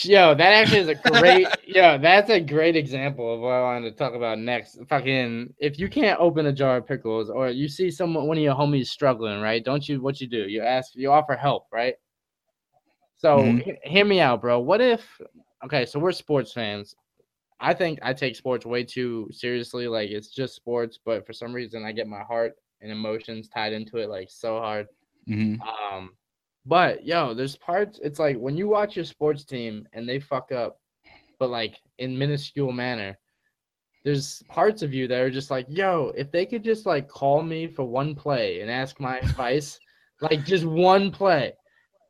Yo, 0.00 0.34
that 0.34 0.52
actually 0.52 0.78
is 0.78 0.88
a 0.88 0.94
great 0.94 1.58
yo, 1.66 1.98
that's 1.98 2.30
a 2.30 2.40
great 2.40 2.76
example 2.76 3.34
of 3.34 3.40
what 3.40 3.50
I 3.52 3.62
wanted 3.62 3.90
to 3.90 3.96
talk 3.96 4.14
about 4.14 4.38
next. 4.38 4.78
Fucking 4.88 5.52
if 5.58 5.78
you 5.78 5.88
can't 5.88 6.18
open 6.18 6.46
a 6.46 6.52
jar 6.52 6.78
of 6.78 6.86
pickles 6.86 7.28
or 7.28 7.50
you 7.50 7.68
see 7.68 7.90
someone 7.90 8.26
one 8.26 8.38
of 8.38 8.42
your 8.42 8.54
homies 8.54 8.86
struggling, 8.86 9.40
right? 9.40 9.62
Don't 9.62 9.86
you 9.88 10.00
what 10.00 10.20
you 10.20 10.28
do? 10.28 10.48
You 10.48 10.62
ask 10.62 10.92
you 10.94 11.12
offer 11.12 11.36
help, 11.36 11.66
right? 11.72 11.94
So 13.16 13.54
Mhm. 13.54 13.62
he- 13.62 13.78
hear 13.84 14.04
me 14.04 14.20
out, 14.20 14.40
bro. 14.40 14.60
What 14.60 14.80
if 14.80 15.20
okay, 15.64 15.86
so 15.86 15.98
we're 15.98 16.12
sports 16.12 16.52
fans. 16.52 16.94
I 17.60 17.74
think 17.74 17.98
I 18.02 18.12
take 18.12 18.36
sports 18.36 18.66
way 18.66 18.84
too 18.84 19.28
seriously. 19.32 19.88
Like 19.88 20.10
it's 20.10 20.28
just 20.28 20.54
sports, 20.54 20.98
but 21.04 21.26
for 21.26 21.32
some 21.32 21.52
reason 21.52 21.84
I 21.84 21.92
get 21.92 22.08
my 22.08 22.22
heart 22.22 22.54
and 22.80 22.90
emotions 22.90 23.48
tied 23.48 23.72
into 23.72 23.98
it 23.98 24.08
like 24.08 24.30
so 24.30 24.58
hard. 24.58 24.88
hmm 25.26 25.64
Um, 25.92 26.12
but 26.64 27.04
yo, 27.04 27.34
there's 27.34 27.56
parts. 27.56 28.00
It's 28.02 28.18
like 28.18 28.36
when 28.36 28.56
you 28.56 28.68
watch 28.68 28.96
your 28.96 29.04
sports 29.04 29.44
team 29.44 29.86
and 29.92 30.08
they 30.08 30.20
fuck 30.20 30.52
up, 30.52 30.78
but 31.38 31.50
like 31.50 31.76
in 31.98 32.16
minuscule 32.16 32.72
manner. 32.72 33.18
There's 34.04 34.42
parts 34.48 34.82
of 34.82 34.92
you 34.92 35.06
that 35.06 35.20
are 35.20 35.30
just 35.30 35.48
like, 35.48 35.64
yo, 35.68 36.12
if 36.16 36.32
they 36.32 36.44
could 36.44 36.64
just 36.64 36.86
like 36.86 37.06
call 37.08 37.40
me 37.40 37.68
for 37.68 37.84
one 37.84 38.16
play 38.16 38.60
and 38.60 38.68
ask 38.68 38.98
my 38.98 39.18
advice, 39.18 39.78
like 40.20 40.44
just 40.44 40.64
one 40.64 41.12
play. 41.12 41.52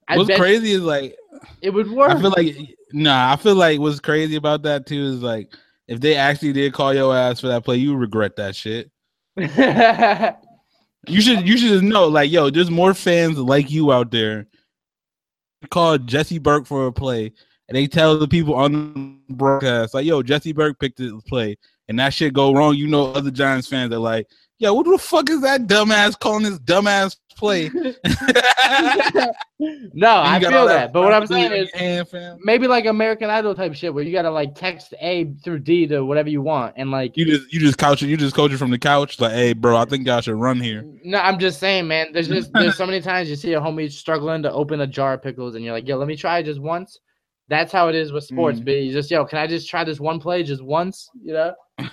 I 0.08 0.16
What's 0.16 0.34
crazy 0.36 0.72
is 0.72 0.82
like 0.82 1.16
it 1.60 1.70
would 1.70 1.90
work. 1.90 2.10
I 2.10 2.20
feel 2.20 2.30
like 2.30 2.56
nah. 2.92 3.32
I 3.32 3.36
feel 3.36 3.54
like 3.54 3.78
what's 3.78 4.00
crazy 4.00 4.36
about 4.36 4.62
that 4.62 4.86
too 4.86 5.04
is 5.04 5.22
like 5.22 5.54
if 5.86 6.00
they 6.00 6.16
actually 6.16 6.52
did 6.52 6.72
call 6.72 6.94
your 6.94 7.14
ass 7.14 7.40
for 7.40 7.48
that 7.48 7.64
play, 7.64 7.76
you 7.76 7.94
regret 7.94 8.36
that 8.36 8.56
shit. 8.56 8.90
You 11.08 11.20
should 11.20 11.48
you 11.48 11.58
should 11.58 11.70
just 11.70 11.82
know 11.82 12.06
like 12.06 12.30
yo, 12.30 12.50
there's 12.50 12.70
more 12.70 12.94
fans 12.94 13.38
like 13.38 13.70
you 13.70 13.92
out 13.92 14.10
there. 14.10 14.46
Call 15.70 15.98
Jesse 15.98 16.38
Burke 16.38 16.66
for 16.66 16.86
a 16.86 16.92
play, 16.92 17.32
and 17.68 17.76
they 17.76 17.86
tell 17.86 18.18
the 18.18 18.28
people 18.28 18.54
on 18.54 19.18
the 19.28 19.34
broadcast 19.34 19.94
like 19.94 20.06
yo, 20.06 20.22
Jesse 20.22 20.52
Burke 20.52 20.78
picked 20.78 20.98
the 20.98 21.20
play, 21.26 21.56
and 21.88 21.98
that 21.98 22.14
shit 22.14 22.32
go 22.32 22.54
wrong. 22.54 22.76
You 22.76 22.86
know, 22.86 23.12
other 23.12 23.30
Giants 23.30 23.68
fans 23.68 23.92
are 23.92 23.98
like, 23.98 24.28
yo, 24.62 24.72
what 24.72 24.86
the 24.86 24.96
fuck 24.96 25.28
is 25.28 25.40
that 25.42 25.62
dumbass 25.66 26.18
calling 26.18 26.44
this 26.44 26.58
dumbass 26.60 27.16
play? 27.36 27.68
no, 29.92 30.22
I 30.22 30.38
feel 30.38 30.54
all 30.54 30.68
that. 30.68 30.92
But 30.92 31.02
what 31.02 31.12
I'm 31.12 31.26
saying 31.26 31.52
is 31.52 31.70
hand, 31.72 32.08
maybe 32.44 32.68
like 32.68 32.86
American 32.86 33.28
Idol 33.28 33.56
type 33.56 33.74
shit 33.74 33.92
where 33.92 34.04
you 34.04 34.12
gotta 34.12 34.30
like 34.30 34.54
text 34.54 34.94
A 35.00 35.32
through 35.42 35.58
D 35.60 35.88
to 35.88 36.04
whatever 36.04 36.28
you 36.28 36.42
want. 36.42 36.74
And 36.76 36.92
like 36.92 37.16
you 37.16 37.24
just 37.24 37.52
you 37.52 37.58
just 37.58 37.76
couch 37.76 38.02
it, 38.02 38.06
you 38.06 38.16
just 38.16 38.36
coach 38.36 38.52
it 38.52 38.58
from 38.58 38.70
the 38.70 38.78
couch. 38.78 39.20
Like, 39.20 39.32
hey, 39.32 39.52
bro, 39.52 39.76
I 39.76 39.84
think 39.84 40.06
y'all 40.06 40.20
should 40.20 40.36
run 40.36 40.60
here. 40.60 40.84
No, 41.04 41.18
I'm 41.18 41.40
just 41.40 41.58
saying, 41.58 41.88
man. 41.88 42.12
There's 42.12 42.28
just 42.28 42.52
there's 42.54 42.76
so 42.76 42.86
many 42.86 43.00
times 43.00 43.28
you 43.28 43.36
see 43.36 43.54
a 43.54 43.60
homie 43.60 43.90
struggling 43.90 44.44
to 44.44 44.52
open 44.52 44.80
a 44.80 44.86
jar 44.86 45.14
of 45.14 45.22
pickles, 45.22 45.56
and 45.56 45.64
you're 45.64 45.74
like, 45.74 45.88
yo, 45.88 45.96
let 45.96 46.06
me 46.06 46.16
try 46.16 46.40
just 46.42 46.60
once. 46.60 47.00
That's 47.52 47.70
how 47.70 47.88
it 47.88 47.94
is 47.94 48.12
with 48.12 48.24
sports, 48.24 48.60
Mhm. 48.60 48.64
B. 48.64 48.78
You 48.80 48.92
just 48.94 49.10
yo, 49.10 49.26
can 49.26 49.36
I 49.36 49.46
just 49.46 49.68
try 49.68 49.84
this 49.84 50.00
one 50.00 50.18
play 50.18 50.42
just 50.42 50.62
once? 50.62 51.10
You 51.22 51.34
know? 51.34 51.54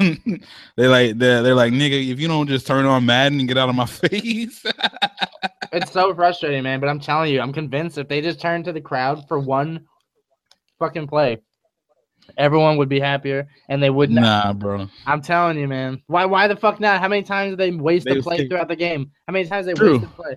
they 0.77 0.87
like 0.87 1.17
they're, 1.17 1.41
they're 1.43 1.53
like 1.53 1.73
nigga, 1.73 2.09
if 2.09 2.17
you 2.17 2.29
don't 2.29 2.47
just 2.47 2.65
turn 2.65 2.85
on 2.85 3.05
Madden 3.05 3.39
and 3.41 3.47
get 3.47 3.57
out 3.57 3.67
of 3.67 3.75
my 3.75 3.85
face. 4.01 4.65
It's 5.71 5.91
so 5.91 6.15
frustrating, 6.15 6.63
man. 6.63 6.79
But 6.79 6.89
I'm 6.89 6.99
telling 6.99 7.31
you, 7.31 7.41
I'm 7.41 7.53
convinced 7.53 7.97
if 7.99 8.07
they 8.07 8.21
just 8.21 8.39
turn 8.41 8.63
to 8.63 8.71
the 8.73 8.81
crowd 8.81 9.27
for 9.27 9.37
one 9.37 9.85
fucking 10.79 11.05
play, 11.07 11.37
everyone 12.37 12.77
would 12.77 12.89
be 12.89 12.99
happier, 12.99 13.47
and 13.67 13.83
they 13.83 13.91
would 13.91 14.09
not. 14.09 14.21
nah, 14.45 14.53
bro. 14.53 14.87
I'm 15.05 15.21
telling 15.21 15.59
you, 15.59 15.67
man. 15.67 16.01
Why? 16.07 16.25
Why 16.25 16.47
the 16.47 16.55
fuck 16.55 16.79
not? 16.79 17.01
How 17.01 17.07
many 17.09 17.21
times 17.21 17.51
did 17.51 17.59
they 17.59 17.71
waste 17.71 18.05
They 18.07 18.15
the 18.15 18.21
play 18.23 18.47
throughout 18.47 18.67
the 18.69 18.75
game? 18.77 19.11
How 19.27 19.33
many 19.33 19.47
times 19.47 19.65
they 19.67 19.73
True. 19.73 19.99
wasted 19.99 20.15
play? 20.15 20.35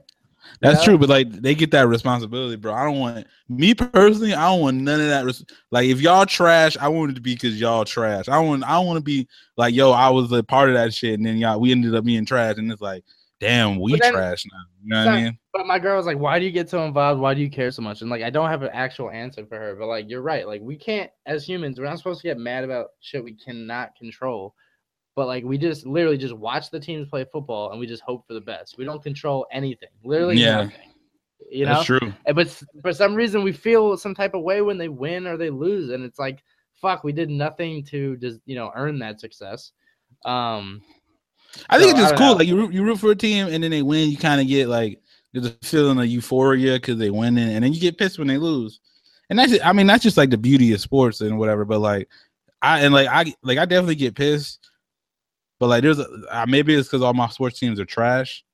That's 0.61 0.80
Yeah. 0.80 0.84
true, 0.84 0.99
but 0.99 1.09
like 1.09 1.30
they 1.30 1.55
get 1.55 1.70
that 1.72 1.88
responsibility, 1.88 2.57
bro. 2.57 2.72
I 2.72 2.84
don't 2.84 2.99
want 2.99 3.26
me 3.49 3.74
personally. 3.74 4.34
I 4.34 4.49
don't 4.51 4.61
want 4.61 4.76
none 4.78 5.01
of 5.01 5.09
that. 5.09 5.24
Res- 5.24 5.45
like 5.70 5.86
if 5.86 6.01
y'all 6.01 6.26
trash, 6.26 6.76
I 6.78 6.88
want 6.88 7.11
it 7.12 7.14
to 7.14 7.20
be 7.20 7.34
because 7.34 7.61
y'all 7.61 7.84
trash. 7.84 8.28
I 8.28 8.38
want. 8.38 8.64
I 8.64 8.78
want 8.78 8.99
to 8.99 9.03
be 9.03 9.28
like, 9.57 9.74
yo, 9.74 9.90
I 9.93 10.09
was 10.11 10.30
a 10.32 10.43
part 10.43 10.68
of 10.68 10.74
that 10.74 10.95
shit, 10.95 11.14
and 11.14 11.26
then 11.26 11.36
y'all 11.36 11.61
we 11.61 11.72
ended 11.72 11.95
up 11.95 12.05
being 12.05 12.24
trash, 12.24 12.57
and 12.59 12.70
it's 12.70 12.82
like, 12.82 13.05
damn, 13.40 13.80
we 13.80 13.99
then- 13.99 14.12
trash 14.12 14.45
now. 14.53 14.59
You 14.84 14.88
know 14.90 15.05
what 15.05 15.14
I 15.14 15.22
mean? 15.22 15.38
But 15.53 15.66
my 15.66 15.78
girl 15.78 15.97
was 15.97 16.07
like, 16.07 16.18
"Why 16.18 16.38
do 16.38 16.45
you 16.45 16.51
get 16.51 16.68
so 16.70 16.84
involved? 16.84 17.20
Why 17.20 17.34
do 17.34 17.40
you 17.40 17.51
care 17.51 17.70
so 17.70 17.82
much?" 17.82 18.01
And 18.01 18.11
like, 18.11 18.22
I 18.22 18.30
don't 18.30 18.49
have 18.49 18.62
an 18.62 18.70
actual 18.72 19.11
answer 19.11 19.47
for 19.47 19.57
her. 19.59 19.76
But 19.76 19.86
like, 19.86 20.09
you're 20.09 20.22
right. 20.22 20.47
Like, 20.47 20.61
we 20.62 20.76
can't, 20.76 21.11
as 21.26 21.47
humans, 21.47 21.78
we're 21.78 21.84
not 21.86 21.99
supposed 21.99 22.20
to 22.22 22.26
get 22.28 22.38
mad 22.38 22.64
about 22.64 22.88
shit 23.01 23.22
we 23.22 23.34
cannot 23.34 23.95
control. 23.97 24.55
But 25.14 25.26
like, 25.26 25.44
we 25.44 25.58
just 25.58 25.86
literally 25.86 26.16
just 26.16 26.34
watch 26.34 26.70
the 26.70 26.80
teams 26.80 27.08
play 27.08 27.24
football, 27.30 27.70
and 27.70 27.78
we 27.80 27.86
just 27.86 28.02
hope 28.02 28.26
for 28.26 28.32
the 28.34 28.40
best. 28.40 28.76
We 28.78 28.84
don't 28.84 29.02
control 29.02 29.46
anything. 29.52 29.90
Literally, 30.04 30.36
Yeah. 30.38 30.62
nothing. 30.64 30.76
You 31.50 31.66
know. 31.66 31.74
That's 31.74 31.84
true. 31.86 32.12
And- 32.24 32.34
But 32.36 32.62
for 32.80 32.92
some 32.94 33.14
reason, 33.14 33.42
we 33.42 33.52
feel 33.52 33.96
some 33.98 34.14
type 34.14 34.32
of 34.34 34.42
way 34.42 34.62
when 34.62 34.78
they 34.78 34.88
win 34.88 35.26
or 35.26 35.36
they 35.36 35.50
lose, 35.50 35.90
and 35.90 36.02
it's 36.04 36.18
like, 36.18 36.42
fuck, 36.80 37.04
we 37.04 37.12
did 37.12 37.28
nothing 37.30 37.84
to 37.84 38.16
just 38.16 38.40
you 38.46 38.54
know 38.54 38.72
earn 38.74 38.98
that 39.00 39.20
success. 39.20 39.72
Um, 40.24 40.80
I 41.68 41.78
think 41.78 41.90
So, 41.90 41.96
it's 41.98 42.00
just 42.10 42.16
cool. 42.16 42.28
know. 42.28 42.32
Like 42.34 42.48
you 42.48 42.56
root, 42.56 42.72
you 42.72 42.82
root 42.82 42.98
for 42.98 43.10
a 43.10 43.16
team, 43.16 43.48
and 43.48 43.62
then 43.62 43.70
they 43.70 43.82
win. 43.82 44.08
You 44.10 44.16
kind 44.16 44.40
of 44.40 44.46
get 44.48 44.68
like 44.68 45.00
there's 45.32 45.46
a 45.46 45.50
feeling 45.62 45.98
of 45.98 46.06
euphoria 46.06 46.74
because 46.74 46.98
they 46.98 47.10
win, 47.10 47.36
and, 47.36 47.50
and 47.52 47.64
then 47.64 47.72
you 47.74 47.80
get 47.80 47.98
pissed 47.98 48.18
when 48.18 48.28
they 48.28 48.38
lose. 48.38 48.80
And 49.28 49.38
that's 49.38 49.54
I 49.62 49.72
mean 49.74 49.86
that's 49.86 50.02
just 50.02 50.16
like 50.16 50.30
the 50.30 50.38
beauty 50.38 50.72
of 50.72 50.80
sports 50.80 51.20
and 51.20 51.38
whatever. 51.38 51.64
But 51.66 51.80
like 51.80 52.08
I 52.62 52.80
and 52.80 52.94
like 52.94 53.08
I 53.08 53.34
like 53.42 53.58
I 53.58 53.64
definitely 53.66 53.96
get 53.96 54.14
pissed. 54.14 54.70
But 55.62 55.68
like 55.68 55.82
there's 55.84 56.00
a 56.00 56.08
uh, 56.28 56.44
maybe 56.48 56.74
it's 56.74 56.88
because 56.88 57.02
all 57.02 57.14
my 57.14 57.28
sports 57.28 57.60
teams 57.60 57.78
are 57.78 57.84
trash. 57.84 58.44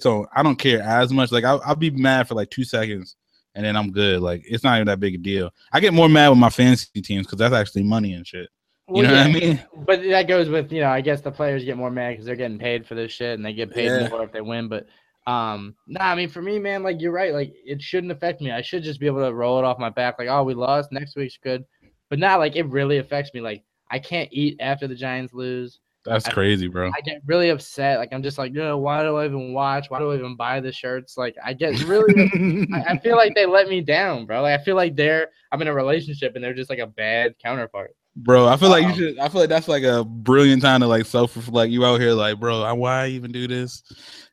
Don't 0.00 0.28
I 0.34 0.42
don't 0.42 0.56
care 0.56 0.82
as 0.82 1.12
much. 1.12 1.30
Like 1.30 1.44
I'll, 1.44 1.62
I'll 1.64 1.76
be 1.76 1.90
mad 1.90 2.26
for 2.26 2.34
like 2.34 2.50
two 2.50 2.64
seconds, 2.64 3.14
and 3.54 3.64
then 3.64 3.76
I'm 3.76 3.92
good. 3.92 4.20
Like 4.20 4.42
it's 4.44 4.64
not 4.64 4.78
even 4.78 4.88
that 4.88 4.98
big 4.98 5.14
a 5.14 5.18
deal. 5.18 5.52
I 5.72 5.78
get 5.78 5.94
more 5.94 6.08
mad 6.08 6.30
with 6.30 6.38
my 6.38 6.50
fantasy 6.50 7.02
teams 7.02 7.24
because 7.24 7.38
that's 7.38 7.54
actually 7.54 7.84
money 7.84 8.14
and 8.14 8.26
shit. 8.26 8.48
You 8.88 8.94
well, 8.94 9.02
know 9.04 9.12
what 9.12 9.26
I 9.26 9.32
mean? 9.32 9.64
But 9.86 10.02
that 10.08 10.26
goes 10.26 10.48
with 10.48 10.72
you 10.72 10.80
know, 10.80 10.90
I 10.90 11.02
guess 11.02 11.20
the 11.20 11.30
players 11.30 11.64
get 11.64 11.76
more 11.76 11.88
mad 11.88 12.14
because 12.14 12.26
they're 12.26 12.34
getting 12.34 12.58
paid 12.58 12.84
for 12.84 12.96
this 12.96 13.12
shit, 13.12 13.38
and 13.38 13.46
they 13.46 13.52
get 13.52 13.72
paid 13.72 13.84
Yeah. 13.84 14.08
more 14.08 14.24
if 14.24 14.32
they 14.32 14.40
win. 14.40 14.66
But 14.66 14.88
um, 15.28 15.76
nah, 15.86 16.10
I 16.10 16.16
mean, 16.16 16.30
for 16.30 16.42
me, 16.42 16.58
man, 16.58 16.82
like 16.82 17.00
you're 17.00 17.12
right. 17.12 17.32
Like 17.32 17.54
it 17.64 17.80
shouldn't 17.80 18.10
affect 18.10 18.40
me. 18.40 18.50
I 18.50 18.62
should 18.62 18.82
just 18.82 18.98
be 18.98 19.06
able 19.06 19.24
to 19.24 19.32
roll 19.32 19.60
it 19.60 19.64
off 19.64 19.78
my 19.78 19.90
back. 19.90 20.16
Like, 20.18 20.26
oh, 20.26 20.42
we 20.42 20.54
lost. 20.54 20.90
Next 20.90 21.14
week's 21.14 21.38
good. 21.40 21.64
But 22.10 22.18
not 22.18 22.40
like 22.40 22.56
it 22.56 22.66
really 22.66 22.98
affects 22.98 23.32
me. 23.32 23.40
Like 23.40 23.62
I 23.88 24.00
can't 24.00 24.28
eat 24.32 24.56
after 24.58 24.88
the 24.88 24.96
Giants 24.96 25.32
lose. 25.32 25.78
That's 26.08 26.28
crazy, 26.28 26.68
bro. 26.68 26.90
I 26.94 27.00
get 27.00 27.22
really 27.26 27.50
upset. 27.50 27.98
Like 27.98 28.10
I'm 28.12 28.22
just 28.22 28.38
like, 28.38 28.52
no, 28.52 28.78
why 28.78 29.02
do 29.02 29.16
I 29.16 29.26
even 29.26 29.52
watch? 29.52 29.90
Why 29.90 29.98
do 29.98 30.12
I 30.12 30.16
even 30.16 30.36
buy 30.36 30.60
the 30.60 30.72
shirts? 30.72 31.16
Like 31.16 31.36
I 31.44 31.52
get 31.52 31.82
really. 31.84 32.68
I, 32.74 32.92
I 32.94 32.98
feel 32.98 33.16
like 33.16 33.34
they 33.34 33.46
let 33.46 33.68
me 33.68 33.80
down, 33.80 34.26
bro. 34.26 34.42
Like 34.42 34.58
I 34.60 34.62
feel 34.64 34.76
like 34.76 34.96
they're 34.96 35.28
I'm 35.52 35.62
in 35.62 35.68
a 35.68 35.74
relationship 35.74 36.34
and 36.34 36.44
they're 36.44 36.54
just 36.54 36.70
like 36.70 36.78
a 36.78 36.86
bad 36.86 37.38
counterpart. 37.38 37.94
Bro, 38.16 38.48
I 38.48 38.56
feel 38.56 38.68
like 38.68 38.84
you 38.84 38.94
should. 38.94 39.18
I 39.20 39.28
feel 39.28 39.40
like 39.40 39.48
that's 39.48 39.68
like 39.68 39.84
a 39.84 40.04
brilliant 40.04 40.62
time 40.62 40.80
to 40.80 40.88
like 40.88 41.06
self 41.06 41.36
reflect. 41.36 41.70
You 41.70 41.84
out 41.84 42.00
here 42.00 42.12
like, 42.12 42.40
bro, 42.40 42.62
I, 42.62 42.72
why 42.72 43.06
even 43.08 43.30
do 43.30 43.46
this? 43.46 43.82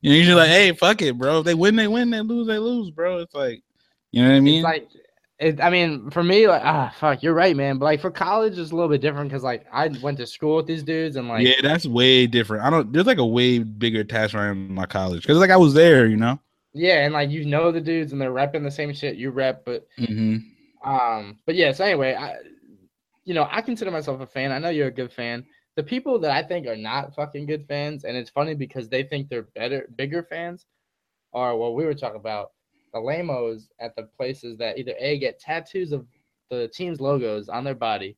You 0.01 0.09
know, 0.09 0.15
you're 0.15 0.26
just 0.26 0.38
like, 0.38 0.49
hey, 0.49 0.71
fuck 0.71 1.03
it, 1.03 1.17
bro. 1.17 1.39
If 1.39 1.45
they 1.45 1.53
win, 1.53 1.76
they 1.76 1.88
win. 1.88 2.09
They 2.09 2.21
lose, 2.21 2.47
they 2.47 2.57
lose, 2.57 2.89
bro. 2.89 3.19
It's 3.19 3.36
like, 3.36 3.61
you 4.11 4.23
know 4.23 4.30
what 4.30 4.38
I 4.38 4.39
mean? 4.39 4.55
It's 4.55 4.63
like, 4.63 4.89
it, 5.39 5.59
I 5.61 5.69
mean, 5.69 6.09
for 6.11 6.23
me, 6.23 6.47
like, 6.47 6.61
ah, 6.63 6.93
fuck, 6.97 7.21
you're 7.21 7.33
right, 7.33 7.55
man. 7.55 7.77
But 7.77 7.86
like 7.86 8.01
for 8.01 8.11
college, 8.11 8.57
it's 8.57 8.71
a 8.71 8.75
little 8.75 8.89
bit 8.89 9.01
different 9.01 9.29
because 9.29 9.43
like 9.43 9.65
I 9.71 9.89
went 10.01 10.17
to 10.19 10.27
school 10.27 10.57
with 10.57 10.67
these 10.67 10.83
dudes 10.83 11.15
and 11.17 11.27
like, 11.27 11.45
yeah, 11.45 11.61
that's 11.61 11.86
way 11.86 12.27
different. 12.27 12.63
I 12.63 12.69
don't. 12.69 12.91
There's 12.93 13.05
like 13.05 13.17
a 13.17 13.25
way 13.25 13.59
bigger 13.59 14.01
attachment 14.01 14.51
in 14.69 14.73
my 14.73 14.86
college 14.86 15.21
because 15.23 15.38
like 15.38 15.49
I 15.51 15.57
was 15.57 15.73
there, 15.73 16.05
you 16.07 16.17
know. 16.17 16.39
yeah, 16.73 17.05
and 17.05 17.13
like 17.13 17.29
you 17.29 17.45
know 17.45 17.71
the 17.71 17.81
dudes 17.81 18.11
and 18.11 18.21
they're 18.21 18.31
repping 18.31 18.63
the 18.63 18.71
same 18.71 18.93
shit 18.93 19.17
you 19.17 19.31
rep, 19.31 19.65
but 19.65 19.88
Mm-hmm. 19.99 20.89
um, 20.89 21.39
but 21.45 21.55
yeah. 21.55 21.71
So 21.71 21.83
anyway, 21.86 22.15
I, 22.15 22.36
you 23.25 23.33
know, 23.33 23.47
I 23.51 23.61
consider 23.61 23.91
myself 23.91 24.21
a 24.21 24.27
fan. 24.27 24.51
I 24.51 24.59
know 24.59 24.69
you're 24.69 24.88
a 24.88 24.91
good 24.91 25.11
fan. 25.11 25.45
The 25.75 25.83
people 25.83 26.19
that 26.19 26.31
I 26.31 26.43
think 26.43 26.67
are 26.67 26.77
not 26.77 27.15
fucking 27.15 27.47
good 27.47 27.65
fans, 27.67 28.05
and 28.05 28.15
it's 28.15 28.29
funny 28.29 28.55
because 28.55 28.88
they 28.88 29.03
think 29.03 29.27
they're 29.29 29.43
better, 29.55 29.89
bigger 29.97 30.23
fans, 30.23 30.65
are 31.33 31.57
what 31.57 31.75
we 31.75 31.83
were 31.86 31.93
talking 31.95 32.19
about. 32.19 32.51
The 32.96 33.02
lamos 33.02 33.68
at 33.80 33.93
the 33.98 34.04
places 34.04 34.58
that 34.58 34.80
either 34.80 34.93
a 34.98 35.20
get 35.20 35.38
tattoos 35.38 35.91
of 35.91 36.08
the 36.50 36.70
team's 36.70 37.02
logos 37.02 37.50
on 37.50 37.66
their 37.66 37.76
body, 37.76 38.16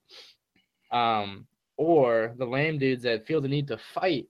um, 0.91 1.47
or 1.77 2.35
the 2.37 2.45
lame 2.45 2.77
dudes 2.77 3.01
that 3.01 3.25
feel 3.25 3.41
the 3.41 3.47
need 3.47 3.67
to 3.69 3.77
fight. 3.79 4.27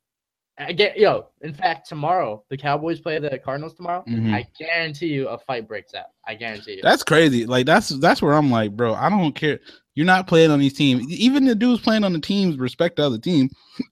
I 0.57 0.71
get 0.71 0.97
yo. 0.97 1.27
In 1.41 1.53
fact, 1.53 1.89
tomorrow 1.89 2.45
the 2.49 2.55
Cowboys 2.55 3.01
play 3.01 3.19
the 3.19 3.37
Cardinals 3.37 3.73
tomorrow. 3.73 4.05
Mhm. 4.07 4.33
I 4.33 4.47
guarantee 4.57 5.07
you 5.07 5.27
a 5.27 5.37
fight 5.37 5.67
breaks 5.67 5.93
out. 5.93 6.07
I 6.25 6.35
guarantee 6.35 6.77
you. 6.77 6.81
That's 6.81 7.03
crazy. 7.03 7.45
Like 7.45 7.65
that's 7.65 7.89
that's 7.89 8.21
where 8.21 8.33
I'm 8.33 8.49
like, 8.49 8.71
bro. 8.71 8.93
I 8.93 9.09
don't 9.09 9.35
care. 9.35 9.59
You're 9.95 10.05
not 10.05 10.27
playing 10.27 10.49
on 10.49 10.59
these 10.59 10.73
teams. 10.73 11.11
Even 11.11 11.43
the 11.43 11.55
dudes 11.55 11.81
playing 11.81 12.05
on 12.05 12.13
the 12.13 12.21
teams 12.21 12.57
respect 12.57 12.95
the 12.95 13.05
other 13.05 13.19
team. 13.19 13.49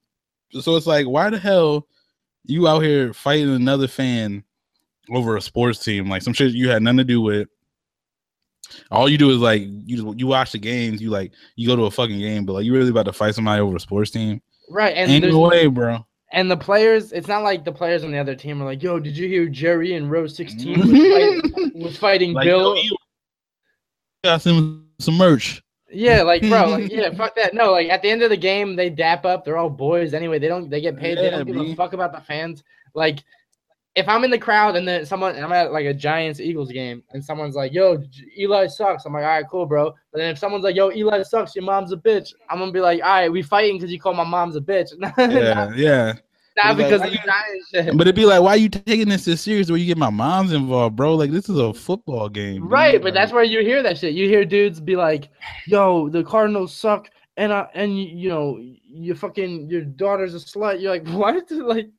So 0.61 0.77
it's 0.77 0.87
like, 0.87 1.05
why 1.05 1.29
the 1.29 1.37
hell 1.37 1.85
you 2.45 2.65
out 2.65 2.79
here 2.79 3.11
fighting 3.11 3.53
another 3.53 3.89
fan 3.89 4.44
over 5.09 5.37
a 5.37 5.41
sports 5.41 5.83
team? 5.83 6.09
Like 6.09 6.21
some 6.21 6.33
shit 6.33 6.53
you 6.53 6.69
had 6.69 6.81
nothing 6.81 6.97
to 6.97 7.03
do 7.03 7.21
with. 7.21 7.47
All 8.91 9.07
you 9.07 9.17
do 9.17 9.29
is 9.29 9.37
like 9.37 9.61
you 9.85 10.13
you 10.17 10.27
watch 10.27 10.51
the 10.51 10.57
games. 10.57 11.01
You 11.01 11.09
like 11.09 11.31
you 11.55 11.67
go 11.67 11.75
to 11.75 11.83
a 11.83 11.91
fucking 11.91 12.19
game, 12.19 12.45
but 12.45 12.53
like 12.53 12.65
you 12.65 12.73
really 12.73 12.89
about 12.89 13.05
to 13.05 13.13
fight 13.13 13.35
somebody 13.35 13.61
over 13.61 13.75
a 13.75 13.79
sports 13.79 14.11
team? 14.11 14.41
right, 14.69 14.95
and 14.95 15.11
Ain't 15.11 15.25
no 15.25 15.39
way, 15.39 15.67
bro. 15.67 16.05
And 16.31 16.49
the 16.49 16.57
players, 16.57 17.11
it's 17.11 17.27
not 17.27 17.43
like 17.43 17.63
the 17.63 17.71
players 17.71 18.03
on 18.03 18.11
the 18.11 18.17
other 18.17 18.35
team 18.35 18.61
are 18.61 18.65
like, 18.65 18.81
"Yo, 18.81 18.99
did 18.99 19.15
you 19.15 19.27
hear 19.27 19.47
Jerry 19.47 19.93
in 19.93 20.09
row 20.09 20.27
16 20.27 20.79
was 20.79 20.89
fighting, 20.89 21.71
was 21.75 21.97
fighting 21.97 22.33
Like, 22.33 22.45
Bill?" 22.45 22.75
yo, 22.75 22.95
got 24.23 24.41
some 24.41 24.87
some 24.99 25.15
merch. 25.15 25.61
Yeah, 25.89 26.23
like 26.23 26.41
bro, 26.41 26.69
like 26.69 26.91
yeah, 26.91 27.13
fuck 27.13 27.35
that. 27.35 27.53
No, 27.53 27.71
like 27.71 27.89
at 27.89 28.01
the 28.01 28.09
end 28.09 28.23
of 28.23 28.29
the 28.29 28.37
game, 28.37 28.75
they 28.75 28.89
dap 28.89 29.25
up. 29.25 29.45
They're 29.45 29.57
all 29.57 29.69
boys 29.69 30.13
anyway. 30.13 30.39
They 30.39 30.47
don't. 30.47 30.69
They 30.69 30.81
get 30.81 30.97
paid. 30.97 31.17
they 31.17 31.29
don't 31.29 31.45
give 31.45 31.55
a 31.55 31.75
fuck 31.75 31.93
about 31.93 32.11
the 32.11 32.21
fans. 32.21 32.63
Like, 32.93 33.19
if 33.95 34.09
I'm 34.09 34.23
in 34.25 34.31
the 34.31 34.37
crowd 34.37 34.75
and 34.75 34.87
then 34.87 35.05
someone, 35.05 35.41
I'm 35.41 35.51
at 35.53 35.71
like 35.71 35.85
a 35.85 35.93
Giants 35.93 36.39
Eagles 36.39 36.71
game, 36.71 37.01
and 37.11 37.23
someone's 37.23 37.55
like, 37.55 37.73
"Yo, 37.73 38.03
Eli 38.37 38.67
sucks," 38.67 39.05
I'm 39.05 39.13
like, 39.13 39.23
"All 39.23 39.29
right, 39.29 39.45
cool, 39.49 39.65
bro." 39.65 39.93
But 40.11 40.19
then 40.19 40.31
if 40.31 40.37
someone's 40.37 40.63
like, 40.63 40.75
"Yo, 40.75 40.91
Eli 40.91 41.23
sucks," 41.23 41.55
your 41.55 41.63
mom's 41.63 41.93
a 41.93 41.97
bitch. 41.97 42.33
I'm 42.49 42.59
gonna 42.59 42.71
be 42.71 42.81
like, 42.81 43.01
"All 43.01 43.09
right, 43.09 43.31
we 43.31 43.41
fighting 43.41 43.77
because 43.77 43.91
you 43.91 43.99
call 43.99 44.13
my 44.13 44.23
mom's 44.25 44.55
a 44.55 44.61
bitch." 44.61 44.89
Yeah, 45.17 45.71
yeah. 45.75 46.13
Not 46.57 46.71
It's 46.71 46.79
like, 46.79 46.89
because 46.89 47.01
of 47.01 47.11
the 47.11 47.17
Giants 47.17 47.69
shit. 47.69 47.97
But 47.97 48.07
it'd 48.07 48.15
be 48.15 48.25
like, 48.25 48.41
why 48.41 48.51
are 48.51 48.57
you 48.57 48.69
taking 48.69 49.09
this 49.09 49.25
this 49.25 49.41
serious 49.41 49.69
where 49.69 49.77
you 49.77 49.85
get 49.85 49.97
my 49.97 50.09
mom's 50.09 50.53
involved, 50.53 50.95
bro? 50.95 51.15
Like 51.15 51.31
this 51.31 51.49
is 51.49 51.57
a 51.57 51.73
football 51.73 52.29
game. 52.29 52.61
dude. 52.61 52.71
Right, 52.71 53.01
but 53.01 53.13
that's 53.13 53.33
where 53.33 53.43
you 53.43 53.59
hear 53.59 53.83
that 53.83 53.97
shit. 53.97 54.13
You 54.13 54.29
hear 54.29 54.45
dudes 54.45 54.79
be 54.79 54.95
like, 54.95 55.29
"Yo, 55.67 56.07
the 56.07 56.23
Cardinals 56.23 56.73
suck," 56.73 57.09
and 57.35 57.51
uh, 57.51 57.67
and 57.73 57.97
you, 57.97 58.05
you 58.05 58.29
know, 58.29 58.57
you 58.87 59.15
fucking 59.15 59.69
your 59.69 59.81
daughter's 59.81 60.33
a 60.33 60.37
slut. 60.37 60.81
You're 60.81 60.91
like, 60.91 61.07
what? 61.09 61.43
Like, 61.51 61.89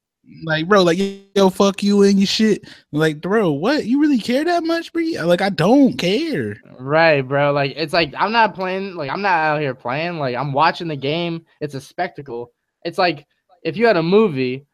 like, 0.44 0.68
bro, 0.68 0.82
like 0.82 0.98
yo, 1.34 1.50
fuck 1.50 1.82
you 1.82 2.02
and 2.02 2.18
your 2.18 2.26
shit. 2.26 2.68
Like, 2.92 3.20
bro, 3.20 3.52
what? 3.52 3.84
You 3.86 4.00
really 4.00 4.18
care 4.18 4.44
that 4.44 4.64
much, 4.64 4.92
bro? 4.92 5.02
Like, 5.24 5.40
I 5.40 5.50
don't 5.50 5.96
care. 5.96 6.56
right, 6.78 7.22
bro. 7.22 7.52
Like, 7.52 7.72
it's 7.76 7.92
like 7.92 8.12
I'm 8.18 8.32
not 8.32 8.54
playing. 8.54 8.94
Like, 8.94 9.10
I'm 9.10 9.22
not 9.22 9.38
out 9.38 9.60
here 9.60 9.74
playing. 9.74 10.18
Like, 10.18 10.36
I'm 10.36 10.52
watching 10.52 10.88
the 10.88 10.96
game. 10.96 11.44
It's 11.60 11.74
a 11.74 11.80
spectacle. 11.80 12.52
It's 12.84 12.98
like 12.98 13.26
if 13.62 13.76
you 13.76 13.86
had 13.86 13.96
a 13.96 14.02
movie. 14.02 14.66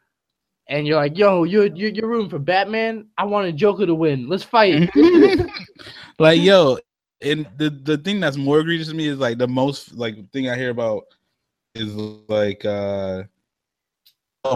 And 0.68 0.86
you're 0.86 0.96
like, 0.96 1.18
yo, 1.18 1.42
you're 1.42 1.66
you're, 1.66 1.90
you're 1.90 2.08
rooting 2.08 2.30
for 2.30 2.38
Batman. 2.38 3.08
I 3.18 3.24
want 3.24 3.48
a 3.48 3.52
Joker 3.52 3.84
to 3.84 3.94
win. 3.94 4.28
Let's 4.28 4.44
fight. 4.44 4.88
like, 6.18 6.40
yo, 6.40 6.78
and 7.22 7.48
the 7.56 7.70
the 7.70 7.98
thing 7.98 8.20
that's 8.20 8.36
more 8.36 8.60
egregious 8.60 8.88
to 8.88 8.94
me 8.94 9.06
is 9.06 9.18
like 9.18 9.38
the 9.38 9.48
most 9.48 9.94
like 9.94 10.30
thing 10.32 10.48
I 10.48 10.56
hear 10.56 10.70
about 10.70 11.04
is 11.74 11.94
like 12.28 12.64
uh 12.64 13.24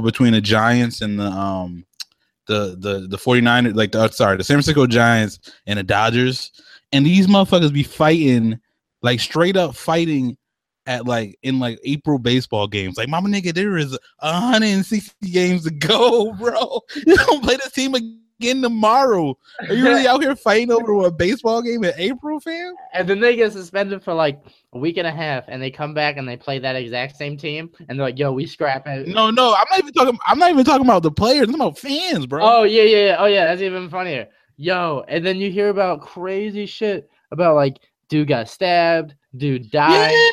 between 0.02 0.32
the 0.32 0.40
Giants 0.40 1.00
and 1.00 1.18
the 1.18 1.26
um 1.26 1.84
the 2.46 2.76
the 2.78 3.06
the 3.08 3.18
49 3.18 3.74
like 3.74 3.92
the 3.92 4.02
uh, 4.02 4.08
sorry 4.08 4.36
the 4.36 4.44
San 4.44 4.56
Francisco 4.56 4.86
Giants 4.86 5.38
and 5.66 5.78
the 5.78 5.82
Dodgers. 5.82 6.52
And 6.92 7.04
these 7.04 7.26
motherfuckers 7.26 7.72
be 7.72 7.82
fighting 7.82 8.58
like 9.02 9.20
straight 9.20 9.56
up 9.56 9.74
fighting 9.74 10.36
at 10.86 11.06
like 11.06 11.38
in 11.42 11.58
like 11.58 11.78
April 11.84 12.18
baseball 12.18 12.66
games. 12.66 12.96
Like 12.96 13.08
mama 13.08 13.28
nigga 13.28 13.54
there 13.54 13.76
is 13.76 13.96
160 14.20 15.30
games 15.30 15.64
to 15.64 15.70
go 15.70 16.32
bro. 16.38 16.80
You 16.94 17.16
don't 17.26 17.42
play 17.42 17.56
this 17.56 17.72
team 17.72 17.94
again 17.94 18.22
tomorrow 18.40 19.36
are 19.68 19.74
you 19.74 19.84
really 19.84 20.06
out 20.08 20.22
here 20.22 20.36
fighting 20.36 20.70
over 20.70 21.06
a 21.06 21.10
baseball 21.10 21.62
game 21.62 21.84
in 21.84 21.92
April 21.96 22.40
fam 22.40 22.74
And 22.92 23.08
then 23.08 23.20
they 23.20 23.36
get 23.36 23.52
suspended 23.52 24.02
for 24.02 24.14
like 24.14 24.42
a 24.72 24.78
week 24.78 24.96
and 24.96 25.06
a 25.06 25.12
half, 25.12 25.44
and 25.48 25.62
they 25.62 25.70
come 25.70 25.94
back 25.94 26.16
and 26.16 26.28
they 26.28 26.36
play 26.36 26.58
that 26.58 26.76
exact 26.76 27.16
same 27.16 27.36
team, 27.36 27.70
and 27.88 27.98
they're 27.98 28.06
like, 28.06 28.18
"Yo, 28.18 28.32
we 28.32 28.46
scrap 28.46 28.86
it." 28.86 29.08
no 29.08 29.30
no 29.30 29.54
I'm 29.54 29.66
not 29.70 29.78
even 29.78 29.92
talking 29.92 30.18
I'm 30.26 30.38
not 30.38 30.50
even 30.50 30.64
talking 30.64 30.86
about 30.86 31.02
the 31.02 31.10
players 31.10 31.48
I'm 31.48 31.56
talking 31.56 31.60
about 31.60 31.78
fans 31.78 32.26
bro 32.26 32.40
Oh 32.42 32.62
yeah, 32.64 32.82
yeah, 32.82 33.06
yeah. 33.06 33.16
Oh 33.18 33.26
yeah, 33.26 33.46
that's 33.46 33.62
even 33.62 33.88
funnier. 33.88 34.28
Yo, 34.56 35.04
and 35.08 35.24
then 35.24 35.36
you 35.36 35.50
hear 35.50 35.68
about 35.68 36.00
crazy 36.00 36.66
shit 36.66 37.10
about 37.30 37.54
like 37.54 37.78
dude 38.08 38.28
got 38.28 38.48
stabbed, 38.48 39.14
dude 39.36 39.70
died, 39.70 40.12
yeah 40.12 40.30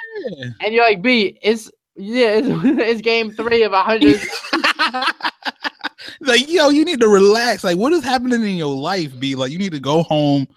and 0.61 0.73
you're 0.73 0.83
like, 0.83 1.01
B, 1.01 1.37
it's 1.41 1.71
yeah, 1.95 2.35
it's, 2.35 2.47
it's 2.63 3.01
game 3.01 3.31
three 3.31 3.63
of 3.63 3.73
a 3.73 3.83
hundred. 3.83 4.19
like 6.21 6.49
yo 6.49 6.69
you 6.69 6.83
need 6.85 6.99
to 6.99 7.07
relax 7.07 7.63
like 7.63 7.77
what 7.77 7.93
is 7.93 8.03
happening 8.03 8.41
in 8.43 8.55
your 8.55 8.75
life 8.75 9.17
be 9.19 9.35
like 9.35 9.51
you 9.51 9.57
need 9.57 9.71
to 9.71 9.79
go 9.79 10.03
home 10.03 10.47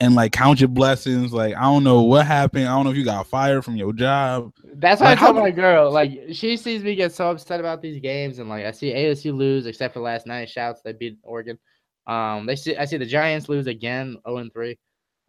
and 0.00 0.14
like 0.14 0.32
count 0.32 0.60
your 0.60 0.68
blessings 0.68 1.32
like 1.32 1.54
i 1.56 1.62
don't 1.62 1.84
know 1.84 2.02
what 2.02 2.26
happened 2.26 2.66
i 2.66 2.74
don't 2.74 2.84
know 2.84 2.90
if 2.90 2.96
you 2.96 3.04
got 3.04 3.26
fired 3.26 3.64
from 3.64 3.76
your 3.76 3.92
job 3.92 4.52
That's 4.74 5.00
why 5.00 5.08
Like, 5.10 5.18
I 5.18 5.24
tell 5.26 5.34
how- 5.34 5.40
my 5.40 5.50
girl, 5.50 5.90
like 5.92 6.12
she 6.32 6.56
sees 6.56 6.82
me 6.82 6.94
get 6.94 7.12
so 7.12 7.30
upset 7.30 7.60
about 7.60 7.82
these 7.82 8.00
games, 8.00 8.38
and 8.38 8.48
like 8.48 8.64
I 8.64 8.70
see 8.72 8.92
ASU 8.92 9.32
lose, 9.36 9.66
except 9.66 9.94
for 9.94 10.00
last 10.00 10.26
night. 10.26 10.48
Shouts 10.48 10.80
they 10.82 10.92
beat 10.92 11.18
Oregon. 11.22 11.58
Um, 12.06 12.46
they 12.46 12.56
see 12.56 12.76
I 12.76 12.84
see 12.86 12.96
the 12.96 13.06
Giants 13.06 13.48
lose 13.48 13.66
again, 13.68 14.16
zero 14.26 14.38
and 14.38 14.52
three. 14.52 14.78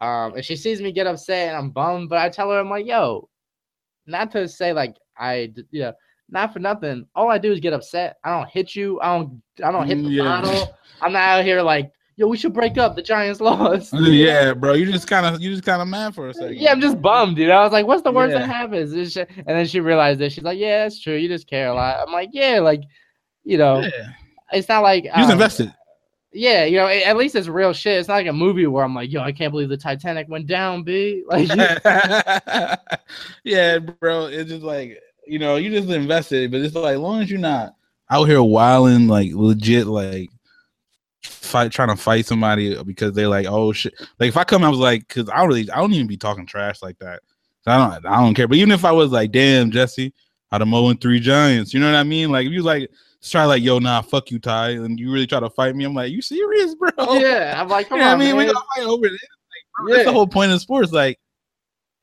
Um, 0.01 0.33
and 0.35 0.43
she 0.45 0.55
sees 0.55 0.81
me 0.81 0.91
get 0.91 1.05
upset, 1.07 1.49
and 1.49 1.57
I'm 1.57 1.69
bummed. 1.69 2.09
But 2.09 2.19
I 2.19 2.29
tell 2.29 2.49
her, 2.51 2.59
I'm 2.59 2.69
like, 2.69 2.87
yo, 2.87 3.29
not 4.07 4.31
to 4.31 4.47
say 4.47 4.73
like 4.73 4.95
I, 5.17 5.53
you 5.71 5.81
know, 5.81 5.93
not 6.33 6.51
for 6.51 6.59
nothing. 6.59 7.05
All 7.15 7.29
I 7.29 7.37
do 7.37 7.51
is 7.53 7.59
get 7.61 7.71
upset. 7.73 8.17
I 8.23 8.31
don't 8.37 8.49
hit 8.49 8.75
you. 8.75 8.99
I 9.01 9.17
don't. 9.17 9.41
I 9.63 9.71
don't 9.71 9.87
hit 9.87 10.03
the 10.03 10.09
Yeah. 10.09 10.23
bottle. 10.23 10.75
I'm 11.01 11.13
not 11.13 11.21
out 11.21 11.43
here 11.45 11.61
like, 11.61 11.91
yo, 12.15 12.27
we 12.27 12.35
should 12.37 12.53
break 12.53 12.77
up. 12.77 12.95
The 12.95 13.01
Giants 13.03 13.39
lost. 13.49 13.93
yeah 13.93 14.53
bro 14.53 14.73
you 14.73 14.85
just 14.91 15.07
kind 15.07 15.25
of 15.25 15.41
you 15.41 15.51
just 15.51 15.63
kind 15.63 15.81
of 15.81 15.87
mad 15.87 16.13
for 16.15 16.27
a 16.29 16.33
second 16.33 16.57
Yeah, 16.57 16.71
I'm 16.71 16.81
just 16.81 17.01
bummed, 17.01 17.37
you 17.37 17.47
know. 17.47 17.53
I 17.57 17.63
was 17.63 17.71
like, 17.71 17.85
"What's 17.87 18.01
the 18.03 18.11
worst 18.11 18.33
Yeah. 18.33 18.39
that 18.39 18.47
happens?" 18.47 18.91
This 18.91 19.15
And 19.15 19.27
then 19.45 19.65
she 19.67 19.79
realized 19.79 20.19
that 20.21 20.31
she's 20.31 20.43
like, 20.43 20.57
"Yeah, 20.59 20.83
that's 20.83 20.99
true. 20.99 21.15
You 21.15 21.27
just 21.29 21.47
care 21.47 21.67
a 21.69 21.73
lot." 21.73 21.99
I'm 22.05 22.11
like, 22.13 22.29
"Yeah, 22.33 22.59
like, 22.59 22.81
you 23.43 23.57
know, 23.57 23.79
yeah. 23.81 24.09
it's 24.51 24.67
not 24.69 24.81
like 24.83 25.03
you 25.05 25.11
just 25.11 25.25
um, 25.29 25.31
invested 25.31 25.73
Yeah, 26.31 26.65
you 26.65 26.77
know, 26.77 26.87
at 26.87 27.15
least 27.17 27.35
it's 27.35 27.47
real 27.47 27.73
shit. 27.73 27.99
It's 27.99 28.07
not 28.07 28.15
like 28.15 28.27
a 28.27 28.33
movie 28.33 28.65
where 28.67 28.83
I'm 28.83 28.95
like, 28.95 29.11
"Yo, 29.11 29.21
I 29.21 29.31
can't 29.31 29.51
believe 29.51 29.69
the 29.69 29.77
Titanic 29.77 30.27
went 30.29 30.47
down." 30.47 30.83
B 30.83 31.23
like, 31.27 31.47
yeah 33.43 33.77
bro 33.79 34.25
it's 34.27 34.49
just 34.49 34.63
like 34.63 34.99
you 35.25 35.39
know 35.39 35.55
you 35.55 35.69
just 35.69 35.89
invested 35.89 36.51
but 36.51 36.61
it's 36.61 36.75
like 36.75 36.95
as 36.95 36.99
long 36.99 37.21
as 37.21 37.29
you're 37.29 37.39
not 37.39 37.75
out 38.09 38.25
here 38.25 38.43
wilding 38.43 39.07
like 39.07 39.31
legit 39.33 39.87
like 39.87 40.29
fight 41.23 41.71
trying 41.71 41.89
to 41.89 41.95
fight 41.95 42.25
somebody 42.25 42.81
because 42.83 43.13
they're 43.13 43.27
like 43.27 43.45
oh 43.47 43.71
shit. 43.71 43.93
Like 44.19 44.29
if 44.29 44.37
i 44.37 44.43
come 44.43 44.63
i 44.63 44.69
was 44.69 44.79
like 44.79 45.07
because 45.07 45.29
i 45.29 45.37
don't 45.37 45.47
really 45.47 45.69
i 45.71 45.77
don't 45.77 45.93
even 45.93 46.07
be 46.07 46.17
talking 46.17 46.45
trash 46.45 46.81
like 46.81 46.97
that. 46.99 47.21
So 47.61 47.71
i 47.71 47.77
don't 47.77 48.05
i 48.05 48.21
don't 48.21 48.33
care. 48.33 48.47
But 48.47 48.57
even 48.57 48.71
if 48.71 48.85
i 48.85 48.91
was 48.91 49.11
like 49.11 49.31
damn 49.31 49.71
jesse 49.71 50.13
how 50.51 50.57
to 50.59 50.65
mow 50.65 50.89
in 50.89 50.97
three 50.97 51.19
giants. 51.19 51.73
You 51.73 51.79
know 51.79 51.91
what 51.91 51.97
i 51.97 52.03
mean? 52.03 52.31
Like 52.31 52.45
if 52.45 52.51
you 52.51 52.61
like 52.61 52.89
try 53.21 53.45
like 53.45 53.63
yo 53.63 53.79
nah 53.79 54.01
fuck 54.01 54.31
you 54.31 54.39
ty 54.39 54.71
and 54.71 54.99
you 54.99 55.11
really 55.11 55.25
try 55.25 55.39
to 55.39 55.49
fight 55.49 55.75
me 55.75 55.85
i'm 55.85 55.93
like 55.93 56.11
you 56.11 56.21
serious 56.21 56.75
bro? 56.75 56.91
Yeah, 57.13 57.55
I'm 57.57 57.69
like, 57.69 57.85
you 57.89 57.89
come 57.89 57.99
know 57.99 58.05
what 58.05 58.09
i 58.09 58.13
on, 58.13 58.19
mean? 58.19 58.35
We 58.35 58.45
man. 58.45 58.53
gonna 58.53 58.65
fight 58.75 58.85
over 58.85 59.07
this? 59.07 59.11
Like, 59.11 59.85
bro, 59.85 59.93
that's 59.93 60.05
the 60.05 60.13
whole 60.13 60.27
point 60.27 60.51
of 60.51 60.59
sports. 60.59 60.91
Like 60.91 61.19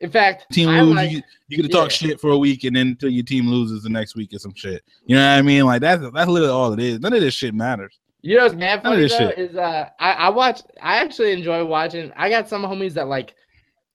In 0.00 0.10
fact, 0.10 0.50
team 0.50 0.68
lose, 0.68 0.94
like, 0.94 1.10
you, 1.10 1.22
you 1.48 1.58
get 1.58 1.62
to 1.64 1.68
talk 1.68 1.90
yeah. 1.90 2.08
shit 2.08 2.20
for 2.20 2.30
a 2.30 2.38
week, 2.38 2.64
and 2.64 2.74
then 2.74 2.88
until 2.88 3.10
your 3.10 3.24
team 3.24 3.48
loses 3.48 3.82
the 3.82 3.90
next 3.90 4.16
week 4.16 4.32
or 4.32 4.38
some 4.38 4.54
shit. 4.54 4.82
You 5.04 5.16
know 5.16 5.22
what 5.22 5.38
I 5.38 5.42
mean? 5.42 5.66
Like 5.66 5.82
that's 5.82 6.02
that's 6.12 6.28
literally 6.28 6.52
all 6.52 6.72
it 6.72 6.80
is. 6.80 7.00
None 7.00 7.12
of 7.12 7.20
this 7.20 7.34
shit 7.34 7.54
matters. 7.54 7.98
You 8.22 8.36
know 8.36 8.44
what's 8.44 8.54
mad 8.54 8.82
funny 8.82 9.02
though 9.02 9.08
shit. 9.08 9.38
is 9.38 9.56
uh 9.56 9.88
I, 9.98 10.12
I 10.12 10.28
watch 10.28 10.62
I 10.82 10.96
actually 10.98 11.32
enjoy 11.32 11.64
watching 11.64 12.12
I 12.16 12.28
got 12.28 12.48
some 12.48 12.62
homies 12.62 12.92
that 12.94 13.08
like 13.08 13.34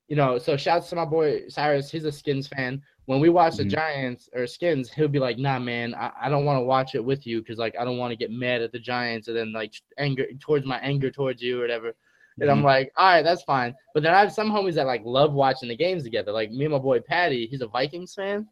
you 0.08 0.16
know 0.16 0.38
so 0.38 0.56
shouts 0.56 0.88
to 0.90 0.96
my 0.96 1.04
boy 1.04 1.42
Cyrus 1.48 1.90
he's 1.90 2.04
a 2.04 2.12
Skins 2.12 2.48
fan 2.48 2.82
when 3.04 3.20
we 3.20 3.28
watch 3.28 3.56
the 3.56 3.62
Mhm. 3.64 3.70
Giants 3.70 4.28
or 4.34 4.48
Skins 4.48 4.90
he'll 4.90 5.06
be 5.06 5.20
like 5.20 5.38
nah 5.38 5.60
man 5.60 5.94
I, 5.94 6.10
I 6.22 6.28
don't 6.28 6.44
want 6.44 6.58
to 6.58 6.64
watch 6.64 6.96
it 6.96 7.04
with 7.04 7.24
you 7.24 7.38
because 7.40 7.58
like 7.58 7.76
I 7.78 7.84
don't 7.84 7.98
want 7.98 8.10
to 8.10 8.16
get 8.16 8.32
mad 8.32 8.62
at 8.62 8.72
the 8.72 8.80
Giants 8.80 9.28
and 9.28 9.36
then 9.36 9.52
like 9.52 9.74
anger 9.96 10.26
towards 10.40 10.66
my 10.66 10.78
anger 10.78 11.10
towards 11.10 11.40
you 11.40 11.58
or 11.58 11.62
whatever 11.62 11.94
and 12.40 12.50
I'm 12.50 12.60
Mhm. 12.60 12.64
like 12.64 12.92
all 12.96 13.06
right 13.06 13.22
that's 13.22 13.42
fine 13.42 13.74
but 13.94 14.02
then 14.02 14.14
I 14.14 14.20
have 14.20 14.32
some 14.32 14.50
homies 14.50 14.74
that 14.74 14.86
like 14.86 15.02
love 15.04 15.32
watching 15.32 15.68
the 15.68 15.76
games 15.76 16.02
together 16.04 16.32
like 16.32 16.50
me 16.50 16.64
and 16.64 16.72
my 16.72 16.78
boy 16.78 17.00
Patty 17.00 17.46
he's 17.46 17.62
a 17.62 17.66
Vikings 17.66 18.14
fan 18.14 18.46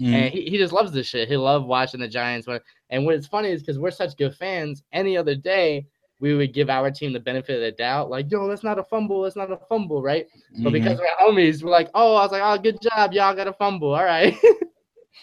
Mhm. 0.00 0.12
and 0.12 0.34
he, 0.34 0.42
he 0.50 0.58
just 0.58 0.72
loves 0.72 0.90
this 0.90 1.06
shit. 1.06 1.28
He 1.28 1.36
loved 1.36 1.66
watching 1.66 2.00
the 2.00 2.08
Giants. 2.08 2.48
And 2.90 3.06
what's 3.06 3.28
funny 3.28 3.50
is 3.50 3.62
because 3.62 3.78
we're 3.78 3.92
such 3.92 4.16
good 4.16 4.34
fans, 4.34 4.82
any 4.92 5.16
other 5.16 5.36
day 5.36 5.86
we 6.18 6.34
would 6.34 6.52
give 6.52 6.68
our 6.68 6.90
team 6.90 7.12
the 7.12 7.20
benefit 7.20 7.54
of 7.54 7.60
the 7.60 7.70
doubt, 7.70 8.10
like, 8.10 8.28
yo, 8.28 8.48
that's 8.48 8.64
not 8.64 8.78
a 8.78 8.82
fumble, 8.82 9.22
that's 9.22 9.36
not 9.36 9.52
a 9.52 9.56
fumble, 9.68 10.02
right? 10.02 10.26
But 10.62 10.70
Mhm. 10.70 10.72
because 10.72 10.98
we're 10.98 11.06
homies, 11.24 11.62
we're 11.62 11.70
like, 11.70 11.90
oh, 11.94 12.16
I 12.16 12.22
was 12.22 12.32
like, 12.32 12.42
oh, 12.44 12.60
good 12.60 12.78
job, 12.82 13.12
y'all 13.12 13.36
got 13.36 13.46
a 13.46 13.52
fumble, 13.52 13.94
all 13.94 14.04
right. 14.04 14.34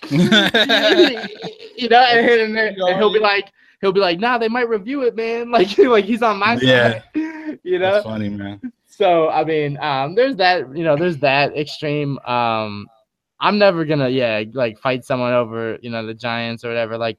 you 0.09 1.89
know, 1.89 1.99
and, 2.03 2.27
and, 2.29 2.57
and 2.57 2.97
he'll 2.97 3.11
be 3.13 3.19
like, 3.19 3.51
he'll 3.81 3.91
be 3.91 3.99
like, 3.99 4.19
nah, 4.19 4.37
they 4.37 4.47
might 4.47 4.69
review 4.69 5.01
it, 5.03 5.15
man. 5.15 5.51
Like, 5.51 5.77
like 5.77 6.05
he's 6.05 6.21
on 6.21 6.39
my 6.39 6.55
Yeah. 6.55 6.93
side. 6.93 7.03
You 7.63 7.79
know, 7.79 7.91
that's 7.91 8.05
funny, 8.05 8.29
man. 8.29 8.61
so 8.87 9.29
I 9.29 9.43
mean, 9.43 9.77
um, 9.79 10.15
there's 10.15 10.37
that, 10.37 10.75
you 10.75 10.83
know, 10.85 10.95
there's 10.95 11.17
that 11.17 11.55
extreme. 11.57 12.17
Um, 12.19 12.87
I'm 13.41 13.57
never 13.57 13.83
gonna, 13.83 14.07
yeah, 14.07 14.43
like 14.53 14.79
fight 14.79 15.03
someone 15.03 15.33
over, 15.33 15.77
you 15.81 15.89
know, 15.89 16.05
the 16.05 16.13
Giants 16.13 16.63
or 16.63 16.69
whatever, 16.69 16.97
like, 16.97 17.17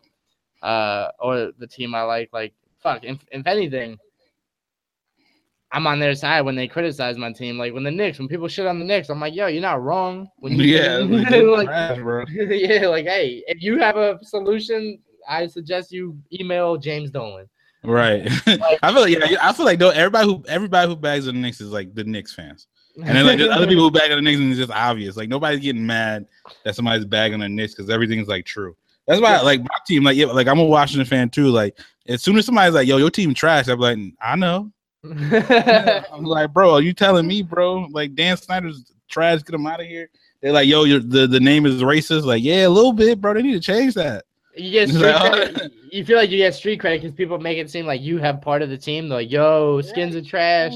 uh, 0.62 1.08
or 1.18 1.52
the 1.58 1.66
team 1.66 1.94
I 1.94 2.02
like. 2.02 2.30
Like, 2.32 2.54
fuck, 2.80 3.04
if, 3.04 3.18
if 3.30 3.46
anything, 3.46 3.98
I'm 5.70 5.86
on 5.86 5.98
their 6.00 6.14
side 6.14 6.42
when 6.42 6.54
they 6.54 6.68
criticize 6.68 7.16
my 7.18 7.32
team. 7.32 7.58
Like 7.58 7.72
when 7.74 7.82
the 7.84 7.90
Knicks, 7.90 8.18
when 8.18 8.28
people 8.28 8.48
shit 8.48 8.66
on 8.66 8.78
the 8.78 8.84
Knicks, 8.84 9.08
I'm 9.10 9.20
like, 9.20 9.34
yo, 9.34 9.46
you're 9.48 9.62
not 9.62 9.82
wrong. 9.82 10.28
When 10.38 10.52
you, 10.56 10.64
Yeah, 10.64 10.96
like, 10.98 11.32
like, 11.32 11.66
trash, 11.66 11.98
bro. 11.98 12.24
yeah, 12.30 12.86
like, 12.88 13.06
hey, 13.06 13.42
if 13.46 13.62
you 13.62 13.78
have 13.80 13.96
a 13.96 14.18
solution, 14.22 14.98
I 15.28 15.46
suggest 15.46 15.92
you 15.92 16.18
email 16.32 16.76
James 16.76 17.10
Dolan. 17.10 17.48
Right. 17.84 18.22
I 18.82 18.92
feel 18.92 19.00
like 19.00 19.18
yeah, 19.18 19.38
I 19.40 19.52
feel 19.52 19.66
like 19.66 19.78
though 19.78 19.90
everybody 19.90 20.26
who 20.26 20.44
everybody 20.46 20.88
who 20.88 20.96
bags 20.96 21.26
on 21.28 21.34
the 21.34 21.40
Knicks 21.40 21.60
is 21.60 21.70
like 21.70 21.94
the 21.94 22.04
Knicks 22.04 22.34
fans. 22.34 22.68
And 22.96 23.16
then 23.16 23.26
like 23.26 23.40
other 23.40 23.66
people 23.66 23.84
who 23.84 23.90
bag 23.90 24.10
on 24.10 24.18
the 24.18 24.22
Knicks 24.22 24.38
and 24.38 24.50
it's 24.50 24.58
just 24.58 24.70
obvious. 24.70 25.16
Like 25.16 25.28
nobody's 25.28 25.60
getting 25.60 25.86
mad 25.86 26.26
that 26.64 26.76
somebody's 26.76 27.06
bagging 27.06 27.40
the 27.40 27.48
Knicks 27.48 27.74
because 27.74 27.90
everything's 27.90 28.28
like 28.28 28.44
true. 28.44 28.76
That's 29.06 29.20
why 29.20 29.40
like 29.40 29.60
my 29.62 29.68
team, 29.86 30.04
like 30.04 30.16
yeah, 30.16 30.26
like 30.26 30.46
I'm 30.46 30.58
a 30.58 30.64
Washington 30.64 31.06
fan 31.06 31.30
too. 31.30 31.48
Like 31.48 31.78
as 32.06 32.22
soon 32.22 32.36
as 32.36 32.46
somebody's 32.46 32.74
like, 32.74 32.86
yo, 32.86 32.98
your 32.98 33.10
team 33.10 33.34
trash, 33.34 33.68
I'm 33.68 33.80
like, 33.80 33.98
I 34.20 34.36
know. 34.36 34.70
I'm 35.04 36.24
like, 36.24 36.52
bro, 36.52 36.74
are 36.74 36.82
you 36.82 36.92
telling 36.92 37.26
me, 37.26 37.42
bro? 37.42 37.88
Like 37.90 38.14
Dan 38.14 38.36
Snyder's 38.36 38.92
trash, 39.08 39.42
get 39.42 39.54
him 39.54 39.66
out 39.66 39.80
of 39.80 39.86
here. 39.86 40.08
They're 40.40 40.52
like, 40.52 40.68
yo, 40.68 40.84
your 40.84 41.00
the, 41.00 41.26
the 41.26 41.40
name 41.40 41.66
is 41.66 41.82
racist. 41.82 42.24
Like, 42.24 42.42
yeah, 42.42 42.66
a 42.66 42.68
little 42.68 42.92
bit, 42.92 43.20
bro. 43.20 43.34
They 43.34 43.42
need 43.42 43.52
to 43.52 43.60
change 43.60 43.94
that. 43.94 44.24
You 44.56 44.70
get 44.70 44.88
street 44.90 45.14
credit. 45.14 45.72
You 45.90 46.04
feel 46.04 46.16
like 46.16 46.30
you 46.30 46.38
get 46.38 46.54
street 46.54 46.80
credit 46.80 47.02
because 47.02 47.14
people 47.14 47.38
make 47.38 47.58
it 47.58 47.70
seem 47.70 47.86
like 47.86 48.00
you 48.00 48.18
have 48.18 48.40
part 48.40 48.62
of 48.62 48.70
the 48.70 48.78
team. 48.78 49.08
They're 49.08 49.18
like, 49.18 49.30
yo, 49.30 49.80
skins 49.80 50.14
are 50.14 50.22
trash. 50.22 50.74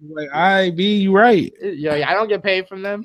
Like, 0.00 0.30
I 0.32 0.70
be 0.70 0.96
you 0.98 1.16
right. 1.16 1.52
Yo, 1.60 1.92
I 1.92 2.12
don't 2.14 2.28
get 2.28 2.42
paid 2.42 2.68
from 2.68 2.82
them. 2.82 3.04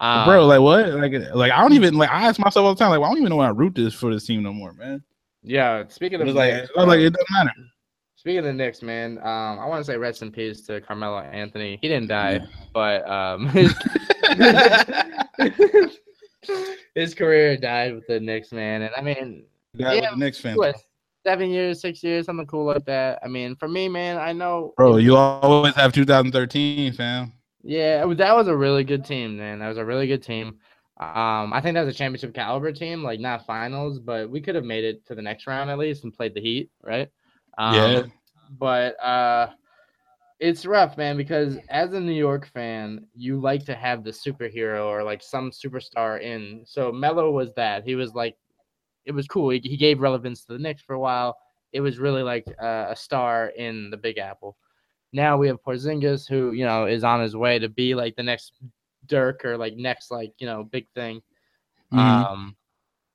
Um, 0.00 0.26
bro, 0.26 0.46
like 0.46 0.60
what? 0.60 0.88
Like, 0.90 1.12
like 1.34 1.52
I 1.52 1.60
don't 1.60 1.72
even 1.72 1.94
like 1.94 2.10
I 2.10 2.26
ask 2.26 2.38
myself 2.38 2.64
all 2.64 2.74
the 2.74 2.78
time, 2.78 2.90
like, 2.90 3.00
well, 3.00 3.08
I 3.08 3.12
don't 3.12 3.18
even 3.18 3.30
know 3.30 3.36
why 3.36 3.46
I 3.46 3.50
root 3.50 3.74
this 3.74 3.94
for 3.94 4.12
this 4.12 4.26
team 4.26 4.42
no 4.42 4.52
more, 4.52 4.72
man. 4.72 5.02
Yeah. 5.42 5.84
Speaking 5.88 6.20
of 6.20 6.28
like, 6.28 6.54
Knicks, 6.54 6.70
like 6.76 7.00
it 7.00 7.12
doesn't 7.12 7.30
matter. 7.30 7.52
speaking 8.16 8.38
of 8.38 8.44
the 8.44 8.52
Knicks, 8.52 8.82
man, 8.82 9.18
um, 9.18 9.58
I 9.58 9.66
want 9.66 9.84
to 9.84 9.90
say 9.90 9.96
rest 9.96 10.22
in 10.22 10.32
peace 10.32 10.62
to 10.62 10.80
Carmelo 10.80 11.20
Anthony. 11.20 11.78
He 11.80 11.88
didn't 11.88 12.08
die, 12.08 12.40
but 12.74 13.08
um, 13.08 13.46
his, 16.94 17.14
career 17.14 17.56
died 17.56 17.94
with 17.94 18.06
the 18.06 18.20
Knicks, 18.20 18.52
man. 18.52 18.82
And 18.82 18.92
I 18.96 19.00
mean, 19.02 19.44
Yeah, 19.74 19.94
with 19.94 20.10
the 20.10 20.16
Knicks 20.16 20.40
fan. 20.40 20.56
seven 21.24 21.50
years, 21.50 21.80
six 21.80 22.02
years, 22.02 22.26
something 22.26 22.46
cool 22.46 22.66
like 22.66 22.84
that. 22.86 23.18
I 23.22 23.28
mean, 23.28 23.56
for 23.56 23.68
me, 23.68 23.88
man, 23.88 24.16
I 24.18 24.32
know, 24.32 24.72
Bro, 24.76 24.96
you 24.98 25.16
always 25.16 25.74
have 25.74 25.92
2013, 25.92 26.92
fam. 26.92 27.32
yeah, 27.62 28.04
was- 28.04 28.18
that 28.18 28.34
was 28.36 28.48
a 28.48 28.56
really 28.56 28.84
good 28.84 29.04
team, 29.04 29.36
man. 29.36 29.58
That 29.58 29.68
was 29.68 29.78
a 29.78 29.84
really 29.84 30.06
good 30.06 30.22
team. 30.22 30.58
Um, 30.98 31.52
I 31.52 31.60
think 31.60 31.74
that 31.74 31.84
was 31.84 31.94
a 31.94 31.98
championship 31.98 32.32
caliber 32.34 32.72
team, 32.72 33.02
like 33.02 33.20
not 33.20 33.44
finals, 33.44 33.98
but 33.98 34.30
we 34.30 34.40
could 34.40 34.54
have 34.54 34.64
made 34.64 34.82
it 34.84 35.04
to 35.06 35.14
the 35.14 35.20
next 35.20 35.46
round 35.46 35.68
at 35.70 35.76
least 35.78 36.04
and 36.04 36.12
played 36.14 36.32
the 36.32 36.40
Heat, 36.40 36.70
right? 36.82 37.08
Um, 37.58 37.74
Yeah. 37.74 38.02
But 38.58 38.98
uh, 39.04 39.48
it's 40.38 40.66
rough, 40.66 40.96
man, 40.96 41.16
because 41.16 41.56
as 41.68 41.92
a 41.92 42.00
New 42.00 42.12
York 42.12 42.46
fan, 42.46 43.06
you 43.14 43.40
like 43.40 43.64
to 43.66 43.74
have 43.74 44.04
the 44.04 44.10
superhero 44.10 44.86
or 44.86 45.02
like 45.02 45.22
some 45.22 45.50
superstar 45.50 46.20
in. 46.20 46.62
So 46.66 46.92
Melo 46.92 47.30
was 47.30 47.54
that. 47.54 47.84
He 47.84 47.94
was 47.94 48.14
like, 48.14 48.36
it 49.04 49.12
was 49.12 49.26
cool. 49.26 49.50
He, 49.50 49.60
he 49.60 49.76
gave 49.76 50.00
relevance 50.00 50.44
to 50.44 50.52
the 50.52 50.58
Knicks 50.58 50.82
for 50.82 50.94
a 50.94 51.00
while. 51.00 51.38
It 51.72 51.80
was 51.80 51.98
really 51.98 52.22
like 52.22 52.46
uh, 52.60 52.86
a 52.90 52.96
star 52.96 53.48
in 53.56 53.90
the 53.90 53.96
Big 53.96 54.18
Apple. 54.18 54.56
Now 55.12 55.36
we 55.38 55.46
have 55.46 55.62
Porzingis, 55.62 56.28
who 56.28 56.52
you 56.52 56.64
know 56.64 56.86
is 56.86 57.04
on 57.04 57.22
his 57.22 57.36
way 57.36 57.58
to 57.58 57.68
be 57.68 57.94
like 57.94 58.16
the 58.16 58.22
next 58.22 58.52
Dirk 59.06 59.44
or 59.44 59.56
like 59.56 59.76
next 59.76 60.10
like 60.10 60.32
you 60.38 60.46
know 60.46 60.64
big 60.64 60.86
thing. 60.94 61.22
Mhm. 61.92 61.98
Um, 61.98 62.56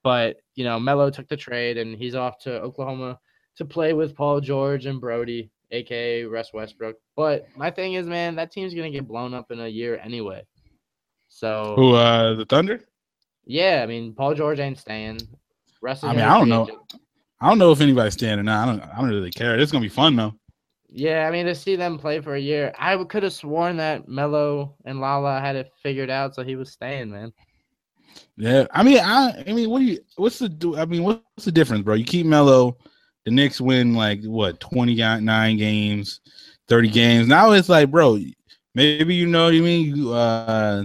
but 0.04 0.38
you 0.56 0.64
know 0.64 0.80
Melo 0.80 1.10
took 1.10 1.28
the 1.28 1.38
trade 1.38 1.78
and 1.78 1.96
he's 1.96 2.16
off 2.16 2.40
to 2.40 2.62
Oklahoma 2.62 3.20
to 3.58 3.66
play 3.66 3.94
with 3.94 4.16
Paul 4.16 4.42
George 4.42 4.86
and 4.86 5.02
Brodie, 5.02 5.52
aka 5.72 6.24
Russ 6.26 6.54
Westbrook. 6.54 6.98
But 7.16 7.48
my 7.56 7.72
thing 7.72 7.94
is, 7.94 8.08
man, 8.08 8.36
that 8.36 8.52
team's 8.52 8.74
gonna 8.74 8.92
get 8.92 9.08
blown 9.08 9.34
up 9.34 9.52
in 9.52 9.60
a 9.60 9.68
year 9.68 10.00
anyway. 10.04 10.44
So 11.30 11.76
Who 11.78 11.94
uh 11.96 12.34
the 12.36 12.46
Thunder? 12.46 12.82
yeah, 13.46 13.82
I 13.84 13.86
mean 13.88 14.14
Paul 14.14 14.36
George 14.36 14.60
ain't 14.60 14.80
staying. 14.80 15.20
Russ 15.82 16.04
I 16.04 16.14
mean, 16.14 16.22
I 16.22 16.38
don't 16.38 16.50
know. 16.50 16.68
I 17.40 17.50
don't 17.50 17.58
know 17.58 17.72
if 17.72 17.82
anybody's 17.82 18.14
staying 18.14 18.38
or 18.40 18.44
not. 18.44 18.68
I 18.68 18.72
don't 18.72 18.82
I 18.84 18.98
don't 18.98 19.10
really 19.10 19.32
care. 19.32 19.58
It's 19.58 19.72
gonna 19.72 19.82
be 19.82 19.90
fun 19.90 20.16
though. 20.16 20.34
Yeah, 20.90 21.28
I 21.28 21.32
mean 21.32 21.46
to 21.46 21.56
see 21.56 21.76
them 21.76 21.98
play 21.98 22.20
for 22.20 22.36
a 22.36 22.40
year, 22.40 22.74
I 22.78 23.02
could 23.06 23.24
have 23.24 23.34
sworn 23.34 23.78
that 23.78 24.08
Melo 24.08 24.76
and 24.86 25.00
Lala 25.00 25.40
had 25.40 25.56
it 25.56 25.72
figured 25.82 26.10
out, 26.10 26.36
so 26.36 26.44
he 26.44 26.56
was 26.56 26.72
staying, 26.72 27.10
man. 27.10 27.32
Yeah, 28.38 28.66
I 28.72 28.84
mean, 28.84 29.00
I, 29.00 29.44
I 29.48 29.54
mean, 29.54 29.70
what 29.70 29.80
do 29.80 29.86
you? 29.86 30.00
What's 30.18 30.40
the? 30.40 30.76
I 30.78 30.86
mean, 30.86 31.04
what's 31.04 31.46
the 31.46 31.52
difference, 31.52 31.84
bro? 31.84 31.96
You 31.96 32.06
keep 32.06 32.26
Melo, 32.26 32.78
the 33.26 33.32
Knicks 33.32 33.62
win 33.62 33.94
like 33.94 34.24
what 34.24 34.60
twenty 34.60 34.96
nine 34.96 35.58
games, 35.58 36.22
thirty 36.68 36.90
games. 36.90 37.28
Now 37.28 37.52
it's 37.52 37.70
like, 37.70 37.92
bro, 37.92 38.20
maybe 38.76 39.16
you 39.16 39.28
know 39.28 39.46
what 39.46 39.54
I 39.54 39.60
mean. 39.60 39.96
You, 39.96 40.14
uh, 40.14 40.84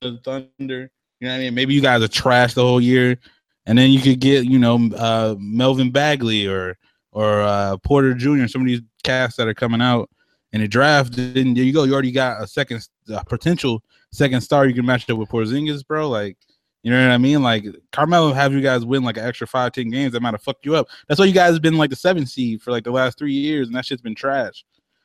the 0.00 0.18
Thunder, 0.24 0.48
you 0.58 1.28
know 1.28 1.28
what 1.28 1.34
I 1.34 1.38
mean. 1.38 1.54
Maybe 1.54 1.74
you 1.74 1.80
guys 1.80 2.02
are 2.02 2.08
trash 2.08 2.54
the 2.54 2.62
whole 2.62 2.80
year, 2.80 3.18
and 3.66 3.78
then 3.78 3.90
you 3.90 4.00
could 4.00 4.20
get 4.20 4.44
you 4.44 4.58
know 4.58 4.90
uh 4.96 5.36
Melvin 5.38 5.90
Bagley 5.90 6.46
or 6.46 6.76
or 7.12 7.42
uh 7.42 7.76
Porter 7.78 8.14
Jr. 8.14 8.46
Some 8.46 8.62
of 8.62 8.66
these 8.66 8.82
casts 9.02 9.36
that 9.36 9.48
are 9.48 9.54
coming 9.54 9.80
out 9.82 10.10
in 10.52 10.60
the 10.60 10.68
draft. 10.68 11.14
Then 11.14 11.54
there 11.54 11.64
you 11.64 11.72
go. 11.72 11.84
You 11.84 11.92
already 11.92 12.12
got 12.12 12.42
a 12.42 12.46
second 12.46 12.86
uh, 13.12 13.22
potential 13.24 13.82
second 14.12 14.40
star 14.40 14.66
you 14.66 14.74
can 14.74 14.86
match 14.86 15.08
up 15.08 15.18
with 15.18 15.28
Porzingis, 15.28 15.86
bro. 15.86 16.08
Like, 16.08 16.36
you 16.82 16.90
know 16.90 17.02
what 17.06 17.12
I 17.12 17.18
mean? 17.18 17.42
Like 17.42 17.64
Carmelo 17.92 18.32
have 18.32 18.52
you 18.52 18.60
guys 18.60 18.84
win 18.84 19.02
like 19.02 19.16
an 19.16 19.24
extra 19.26 19.46
five, 19.46 19.72
ten 19.72 19.88
games 19.90 20.12
that 20.12 20.20
might 20.22 20.34
have 20.34 20.42
fucked 20.42 20.64
you 20.64 20.74
up. 20.76 20.88
That's 21.08 21.18
why 21.18 21.26
you 21.26 21.32
guys 21.34 21.52
have 21.52 21.62
been 21.62 21.76
like 21.76 21.90
the 21.90 21.96
seven 21.96 22.26
seed 22.26 22.62
for 22.62 22.70
like 22.70 22.84
the 22.84 22.90
last 22.90 23.18
three 23.18 23.32
years, 23.34 23.66
and 23.68 23.76
that 23.76 23.84
shit's 23.84 24.02
been 24.02 24.14
trash. 24.14 24.64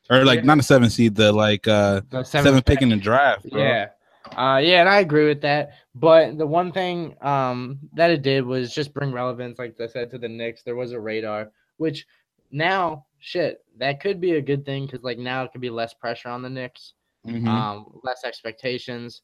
Or 0.09 0.23
like 0.23 0.39
Yeah. 0.39 0.45
not 0.45 0.59
a 0.59 0.63
seven 0.63 0.89
seed, 0.89 1.15
the 1.15 1.31
like 1.31 1.67
uh 1.67 2.01
The 2.09 2.23
seven 2.23 2.61
pick 2.61 2.81
in 2.81 2.89
the 2.89 2.95
draft, 2.97 3.49
bro. 3.49 3.61
Yeah. 3.61 3.87
Uh, 4.35 4.57
yeah, 4.57 4.79
and 4.79 4.89
I 4.89 5.01
agree 5.01 5.27
with 5.27 5.41
that. 5.41 5.73
But 5.93 6.39
the 6.39 6.47
one 6.47 6.71
thing 6.71 7.15
um, 7.21 7.77
that 7.93 8.09
it 8.09 8.23
did 8.23 8.43
was 8.43 8.73
just 8.73 8.91
bring 8.91 9.11
relevance, 9.11 9.59
like 9.59 9.79
I 9.79 9.85
said, 9.85 10.09
to 10.11 10.17
the 10.17 10.27
Knicks. 10.27 10.63
There 10.63 10.75
was 10.75 10.93
a 10.93 10.99
radar, 10.99 11.51
which 11.77 12.07
now, 12.49 13.05
shit, 13.19 13.63
that 13.77 13.99
could 14.01 14.19
be 14.19 14.31
a 14.31 14.41
good 14.41 14.65
thing 14.65 14.87
because, 14.87 15.03
like, 15.03 15.19
now 15.19 15.43
it 15.43 15.51
could 15.51 15.61
be 15.61 15.69
less 15.69 15.93
pressure 15.93 16.29
on 16.29 16.41
the 16.41 16.49
Knicks, 16.49 16.93
Mhm. 17.27 17.47
um, 17.47 17.99
less 18.03 18.23
expectations. 18.23 19.21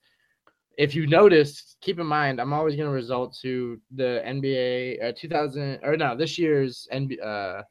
If 0.77 0.95
you 0.95 1.05
notice, 1.07 1.75
keep 1.81 1.99
in 1.99 2.07
mind, 2.07 2.39
I'm 2.39 2.53
always 2.53 2.75
going 2.75 2.87
to 2.87 2.93
result 2.93 3.37
to 3.41 3.79
the 3.95 4.21
NBA 4.25 5.09
uh, 5.09 5.11
2000 5.17 5.79
or 5.83 5.97
no, 5.97 6.15
this 6.15 6.37
year's 6.37 6.87
NBA, 6.91 7.21
uh, 7.23 7.63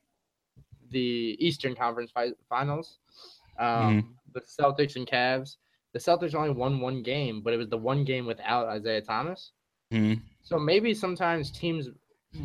the 0.91 1.37
Eastern 1.39 1.75
Conference 1.75 2.11
fi- 2.11 2.33
Finals, 2.49 2.99
um, 3.59 4.17
the 4.35 4.41
Celtics 4.41 4.97
and 4.97 5.07
Cavs. 5.07 5.57
The 5.93 5.99
Celtics 5.99 6.35
only 6.35 6.51
won 6.51 6.81
one 6.81 7.03
game, 7.03 7.41
but 7.41 7.53
it 7.53 7.57
was 7.57 7.69
the 7.69 7.77
one 7.77 8.05
game 8.05 8.27
without 8.27 8.69
Isaiah 8.69 9.01
Thomas. 9.01 9.53
Mhm. 9.93 10.21
So 10.43 10.59
maybe 10.59 10.95
sometimes 10.95 11.51
teams 11.51 11.89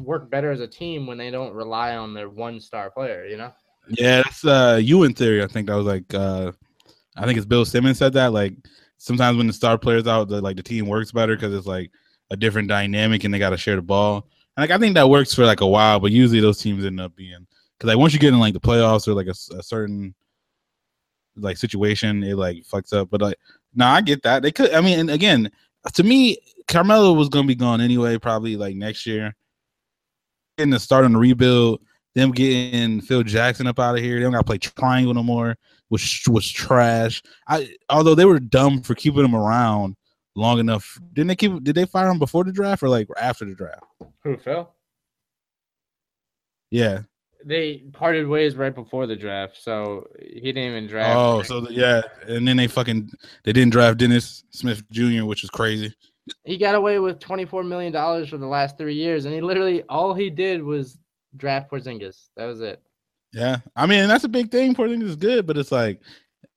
work 0.03 0.29
better 0.29 0.51
as 0.51 0.61
a 0.61 0.67
team 0.67 1.05
when 1.05 1.17
they 1.17 1.29
don't 1.29 1.53
rely 1.53 1.95
on 1.95 2.13
their 2.13 2.29
one 2.29 2.59
star 2.59 2.89
player, 2.89 3.25
you 3.25 3.37
know? 3.37 3.51
Yeah, 3.89 4.23
that's 4.23 4.43
uh 4.45 4.79
you 4.81 5.03
in 5.03 5.13
theory. 5.13 5.43
I 5.43 5.47
think 5.47 5.67
that 5.67 5.75
was 5.75 5.85
like 5.85 6.11
uh 6.13 6.51
I 7.15 7.25
think 7.25 7.37
it's 7.37 7.45
Bill 7.45 7.65
Simmons 7.65 7.99
said 7.99 8.13
that. 8.13 8.33
Like 8.33 8.53
sometimes 9.05 9.37
when 9.37 9.45
the 9.45 9.53
star 9.53 9.77
players 9.77 10.07
out, 10.07 10.29
the 10.29 10.41
like 10.41 10.57
the 10.57 10.63
team 10.63 10.87
works 10.87 11.11
better 11.11 11.35
because 11.35 11.53
it's 11.53 11.67
like 11.67 11.91
a 12.31 12.35
different 12.35 12.67
dynamic 12.67 13.23
and 13.23 13.31
they 13.31 13.37
gotta 13.37 13.57
share 13.57 13.75
the 13.75 13.81
ball. 13.83 14.27
And 14.57 14.63
like 14.63 14.71
I 14.71 14.79
think 14.79 14.95
that 14.95 15.09
works 15.09 15.33
for 15.33 15.45
like 15.45 15.61
a 15.61 15.67
while, 15.67 15.99
but 15.99 16.11
usually 16.11 16.39
those 16.39 16.59
teams 16.59 16.83
end 16.83 16.99
up 16.99 17.15
being 17.15 17.45
because 17.77 17.89
like 17.89 17.99
once 17.99 18.13
you 18.13 18.19
get 18.19 18.33
in 18.33 18.39
like 18.39 18.55
the 18.55 18.59
playoffs 18.59 19.07
or 19.07 19.13
like 19.13 19.27
a 19.27 19.63
certain 19.63 20.15
like 21.35 21.57
situation, 21.57 22.23
it 22.23 22.35
like 22.35 22.63
fucks 22.63 22.93
up. 22.93 23.11
But 23.11 23.21
like 23.21 23.37
no, 23.75 23.85
I 23.85 24.01
get 24.01 24.23
that. 24.23 24.41
They 24.41 24.51
could 24.51 24.73
I 24.73 24.81
mean 24.81 24.99
and 24.99 25.11
again, 25.11 25.51
to 25.93 26.03
me, 26.03 26.39
Carmelo 26.67 27.13
was 27.13 27.29
gonna 27.29 27.47
be 27.47 27.53
gone 27.53 27.81
anyway, 27.81 28.17
probably 28.17 28.55
like 28.55 28.75
next 28.75 29.05
year. 29.05 29.35
Getting 30.57 30.71
the 30.71 30.79
start 30.79 31.05
on 31.05 31.13
the 31.13 31.19
rebuild 31.19 31.81
them 32.15 32.31
getting 32.31 33.01
Phil 33.01 33.23
Jackson 33.23 33.67
up 33.67 33.79
out 33.79 33.95
of 33.95 34.01
here. 34.01 34.15
They 34.15 34.23
don't 34.23 34.31
got 34.31 34.39
to 34.39 34.45
play 34.45 34.57
triangle 34.57 35.13
no 35.13 35.21
more, 35.21 35.57
which 35.89 36.23
was 36.27 36.49
trash. 36.49 37.21
I 37.47 37.69
although 37.89 38.15
they 38.15 38.25
were 38.25 38.39
dumb 38.39 38.81
for 38.81 38.95
keeping 38.95 39.23
him 39.23 39.35
around 39.35 39.95
long 40.35 40.59
enough. 40.59 40.99
Didn't 41.13 41.27
they 41.27 41.35
keep? 41.35 41.63
Did 41.63 41.75
they 41.75 41.85
fire 41.85 42.09
him 42.09 42.19
before 42.19 42.43
the 42.43 42.51
draft 42.51 42.83
or 42.83 42.89
like 42.89 43.07
after 43.19 43.45
the 43.45 43.55
draft? 43.55 43.83
Who, 44.23 44.37
Phil? 44.37 44.69
Yeah. 46.71 47.01
They 47.45 47.83
parted 47.93 48.27
ways 48.27 48.55
right 48.55 48.73
before 48.73 49.05
the 49.05 49.15
draft, 49.15 49.61
so 49.61 50.07
he 50.19 50.51
didn't 50.51 50.71
even 50.71 50.87
draft. 50.87 51.15
Oh, 51.15 51.43
so 51.43 51.61
the, 51.61 51.71
yeah, 51.71 52.01
and 52.27 52.47
then 52.47 52.57
they 52.57 52.65
fucking 52.65 53.11
they 53.43 53.53
didn't 53.53 53.71
draft 53.71 53.99
Dennis 53.99 54.43
Smith 54.49 54.83
Jr., 54.89 55.25
which 55.25 55.43
is 55.43 55.51
crazy. 55.51 55.93
he 56.43 56.57
got 56.57 56.73
away 56.73 56.97
with 56.97 57.19
$24 57.19 57.67
million 57.67 57.93
for 58.25 58.37
the 58.37 58.47
last 58.47 58.79
three 58.79 58.95
years, 58.95 59.25
and 59.25 59.33
he 59.33 59.41
literally, 59.41 59.83
all 59.89 60.15
he 60.15 60.31
did 60.31 60.63
was 60.63 60.97
draft 61.37 61.69
Porzingis. 61.69 62.29
That 62.35 62.45
was 62.45 62.61
it. 62.61 62.81
Yeah, 63.35 63.57
I 63.75 63.85
mean 63.85 64.07
that's 64.07 64.23
a 64.23 64.29
big 64.29 64.49
thing. 64.49 64.73
Porzingis 64.75 65.03
is 65.09 65.15
good, 65.17 65.45
but 65.45 65.57
it's 65.57 65.71
like, 65.71 65.99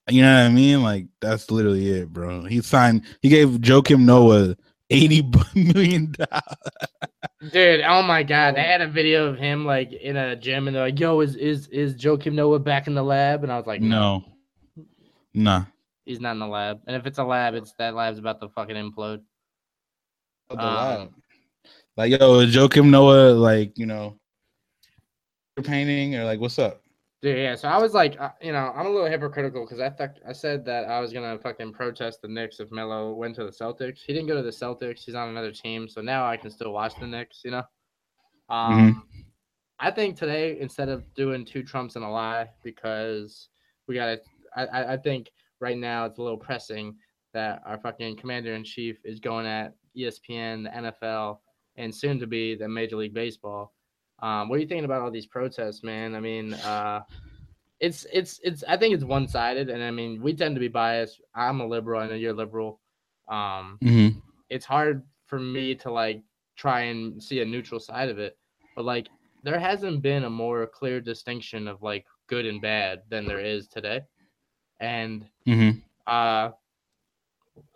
you 0.09 0.23
know 0.23 0.33
what 0.33 0.47
I 0.47 0.55
mean? 0.55 0.83
Like 0.85 1.09
that's 1.21 1.51
literally 1.51 1.91
it, 1.91 2.13
bro. 2.13 2.45
He 2.45 2.63
signed. 2.63 3.03
He 3.21 3.29
gave 3.29 3.49
Joakim 3.49 4.03
Noah 4.05 4.55
eighty 4.91 5.29
million 5.57 6.13
dollars. 6.17 7.53
Dude, 7.53 7.81
oh 7.81 8.03
my 8.03 8.23
god, 8.23 8.55
they 8.55 8.63
had 8.63 8.81
a 8.81 8.87
video 8.89 9.27
of 9.27 9.39
him 9.39 9.67
like 9.67 9.93
in 9.93 10.17
a 10.17 10.37
gym, 10.37 10.69
and 10.69 10.77
they're 10.77 10.85
like, 10.85 11.01
"Yo, 11.01 11.19
is 11.21 11.35
is 11.35 11.67
is 11.69 11.97
Joakim 11.97 12.35
Noah 12.35 12.61
back 12.61 12.87
in 12.87 12.95
the 12.95 13.03
lab?" 13.03 13.43
And 13.43 13.53
I 13.53 13.57
was 13.57 13.67
like, 13.67 13.81
"No, 13.81 14.25
No, 14.77 14.85
nah. 15.35 15.65
he's 16.07 16.21
not 16.21 16.33
in 16.33 16.39
the 16.39 16.47
lab. 16.47 16.81
And 16.87 16.95
if 16.95 17.07
it's 17.07 17.19
a 17.19 17.25
lab, 17.25 17.55
it's 17.55 17.73
that 17.79 17.95
lab's 17.95 18.21
about 18.21 18.41
to 18.41 18.49
fucking 18.51 18.77
implode." 18.77 19.23
the 20.49 20.61
Um, 20.61 20.75
lab. 20.77 21.15
Like, 21.97 22.13
yo, 22.13 22.39
is 22.41 22.55
Joakim 22.55 22.91
Noah, 22.91 23.33
like, 23.33 23.77
you 23.77 23.87
know, 23.87 24.18
painting 25.63 26.15
or 26.17 26.25
like, 26.25 26.41
what's 26.41 26.59
up? 26.59 26.83
Dude, 27.21 27.37
yeah. 27.37 27.57
So 27.57 27.69
I 27.69 27.79
was 27.79 27.95
like, 27.95 28.19
uh, 28.21 28.31
you 28.41 28.53
know, 28.53 28.73
I'm 28.77 28.87
a 28.87 28.91
little 28.91 29.09
hypocritical 29.09 29.65
because 29.65 29.81
I 29.81 29.91
thought 29.91 30.19
I 30.27 30.33
said 30.33 30.65
that 30.67 30.85
I 30.85 31.01
was 31.01 31.13
gonna 31.13 31.37
fucking 31.39 31.73
protest 31.73 32.23
the 32.23 32.29
Knicks 32.29 32.61
if 32.61 32.71
Melo 32.71 33.13
went 33.13 33.35
to 33.37 33.45
the 33.45 33.51
Celtics. 33.51 33.99
He 34.07 34.13
didn't 34.13 34.29
go 34.29 34.37
to 34.37 34.43
the 34.43 34.51
Celtics. 34.51 35.05
He's 35.05 35.17
on 35.17 35.29
another 35.29 35.51
team, 35.51 35.89
so 35.89 36.01
now 36.01 36.25
I 36.27 36.37
can 36.37 36.51
still 36.51 36.73
watch 36.73 36.93
the 37.01 37.07
Knicks. 37.07 37.43
You 37.45 37.51
know. 37.53 37.63
Um, 38.49 39.05
I 39.81 39.91
think 39.91 40.17
today 40.17 40.59
instead 40.61 40.89
of 40.89 41.13
doing 41.15 41.45
two 41.45 41.63
trumps 41.63 41.97
and 41.97 42.05
a 42.05 42.09
lie 42.09 42.49
because 42.63 43.49
we 43.87 43.95
gotta, 43.95 44.21
I, 44.57 44.67
I, 44.67 44.93
I 44.95 44.97
think 44.97 45.31
right 45.61 45.77
now 45.77 46.05
it's 46.05 46.19
a 46.19 46.23
little 46.23 46.39
pressing 46.39 46.97
that 47.35 47.63
our 47.67 47.79
fucking 47.79 48.17
commander 48.17 48.55
in 48.55 48.65
chief 48.65 48.99
is 49.05 49.21
going 49.21 49.47
at 49.47 49.75
ESPN, 49.97 50.65
the 50.65 50.93
NFL, 50.93 51.39
and 51.77 51.95
soon 51.95 52.19
to 52.19 52.27
be 52.27 52.55
the 52.55 52.69
Major 52.69 52.97
League 52.97 53.15
Baseball. 53.15 53.73
Um, 54.21 54.49
what 54.49 54.57
are 54.57 54.61
you 54.61 54.67
thinking 54.67 54.85
about 54.85 55.03
all 55.03 55.11
these 55.11 55.27
protests, 55.27 55.83
man? 55.83 56.15
I 56.15 56.21
mean, 56.21 56.55
uh, 56.55 57.01
it's 57.81 58.07
it's 58.13 58.41
it's. 58.43 58.65
I 58.69 58.77
think 58.77 58.95
it's 58.95 59.05
one 59.05 59.27
sided, 59.29 59.69
and 59.71 59.83
I 59.83 59.91
mean, 59.91 60.21
we 60.23 60.35
tend 60.35 60.55
to 60.57 60.61
be 60.61 60.69
biased. 60.69 61.21
I'm 61.35 61.61
a 61.61 61.67
liberal. 61.67 62.01
I 62.01 62.09
know 62.09 62.15
you're 62.15 62.33
liberal. 62.33 62.81
Um, 63.29 63.81
Mm-hmm. 63.83 64.19
it's 64.49 64.67
hard 64.67 65.03
for 65.27 65.39
me 65.39 65.75
to 65.77 65.91
like 65.91 66.23
try 66.57 66.83
and 66.83 67.23
see 67.23 67.41
a 67.41 67.45
neutral 67.45 67.81
side 67.81 68.09
of 68.09 68.19
it, 68.19 68.37
but 68.75 68.85
like 68.85 69.09
there 69.43 69.59
hasn't 69.59 70.03
been 70.03 70.25
a 70.25 70.31
more 70.31 70.67
clear 70.67 71.01
distinction 71.01 71.67
of 71.69 71.83
like 71.83 72.07
good 72.29 72.47
and 72.47 72.61
bad 72.61 73.03
than 73.11 73.27
there 73.27 73.41
is 73.41 73.69
today. 73.69 74.03
And 74.81 75.27
Mhm. 75.47 75.83
uh 76.07 76.51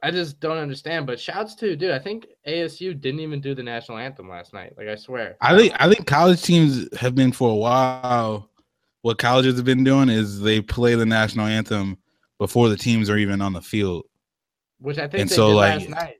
I 0.03 0.11
just 0.11 0.41
don't 0.41 0.59
understand. 0.59 1.07
But 1.07 1.21
shouts 1.21 1.55
to 1.57 1.77
dude, 1.77 1.91
I 1.91 1.99
think 1.99 2.27
ASU 2.47 2.99
didn't 3.01 3.21
even 3.21 3.41
do 3.41 3.55
the 3.55 3.63
national 3.63 3.99
anthem 3.99 4.29
last 4.29 4.53
night. 4.53 4.75
Like 4.77 4.89
I 4.89 4.97
swear. 4.97 5.37
I 5.41 5.57
think 5.57 5.75
I 5.79 5.89
think 5.89 6.07
college 6.07 6.43
teams 6.43 6.89
have 6.97 7.15
been 7.15 7.33
for 7.33 7.51
a 7.51 7.55
while. 7.55 8.49
What 9.03 9.19
colleges 9.19 9.57
have 9.57 9.65
been 9.65 9.85
doing 9.85 10.09
is 10.09 10.41
they 10.41 10.61
play 10.61 10.95
the 10.95 11.07
national 11.07 11.47
anthem 11.47 11.99
before 12.39 12.69
the 12.69 12.77
teams 12.77 13.11
are 13.11 13.19
even 13.19 13.41
on 13.41 13.53
the 13.53 13.63
field. 13.63 14.05
Which 14.79 14.99
I 14.99 15.09
think 15.09 15.23
And 15.23 15.31
they 15.31 15.35
so, 15.35 15.49
did 15.49 15.55
like, 15.55 15.81
last 15.81 15.89
night. 15.89 16.17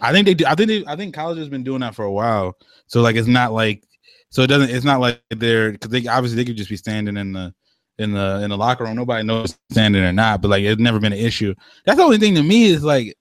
I 0.00 0.12
think 0.12 0.26
they 0.26 0.34
do. 0.34 0.44
I 0.46 0.54
think 0.54 0.68
they, 0.68 0.84
I 0.86 0.96
think 0.96 1.14
college 1.14 1.38
has 1.38 1.48
been 1.48 1.62
doing 1.62 1.80
that 1.80 1.94
for 1.94 2.04
a 2.04 2.12
while. 2.12 2.56
So 2.86 3.00
like 3.00 3.16
it's 3.16 3.28
not 3.28 3.52
like 3.52 3.84
so 4.30 4.42
it 4.42 4.48
doesn't. 4.48 4.70
It's 4.70 4.84
not 4.84 5.00
like 5.00 5.22
they're 5.30 5.72
because 5.72 5.90
they 5.90 6.06
obviously 6.06 6.36
they 6.36 6.44
could 6.44 6.56
just 6.56 6.70
be 6.70 6.76
standing 6.76 7.16
in 7.16 7.32
the 7.32 7.54
in 7.98 8.12
the 8.12 8.40
in 8.42 8.50
the 8.50 8.56
locker 8.56 8.84
room. 8.84 8.96
Nobody 8.96 9.24
knows 9.24 9.56
standing 9.70 10.02
or 10.02 10.12
not. 10.12 10.42
But 10.42 10.48
like 10.48 10.64
it's 10.64 10.80
never 10.80 11.00
been 11.00 11.12
an 11.12 11.18
issue. 11.18 11.54
That's 11.84 11.98
the 11.98 12.04
only 12.04 12.18
thing 12.18 12.34
to 12.34 12.42
me 12.42 12.66
is 12.66 12.84
like 12.84 13.16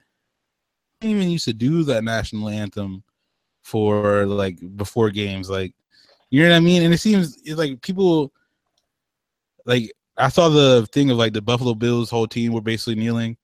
I 1.01 1.07
even 1.07 1.29
used 1.29 1.45
to 1.45 1.53
do 1.53 1.83
that 1.83 2.03
national 2.03 2.49
anthem 2.49 3.03
for 3.61 4.25
like 4.25 4.57
before 4.75 5.09
games. 5.09 5.49
Like 5.49 5.73
you 6.29 6.43
know 6.43 6.49
what 6.49 6.55
I 6.55 6.59
mean. 6.59 6.83
And 6.83 6.93
it 6.93 6.99
seems 6.99 7.37
it's 7.43 7.57
like 7.57 7.81
people 7.81 8.33
like 9.65 9.91
I 10.17 10.29
saw 10.29 10.49
the 10.49 10.87
thing 10.91 11.09
of 11.09 11.17
like 11.17 11.33
the 11.33 11.41
Buffalo 11.41 11.73
Bills 11.73 12.09
whole 12.09 12.27
team 12.27 12.53
were 12.53 12.61
basically 12.61 12.95
kneeling, 12.95 13.37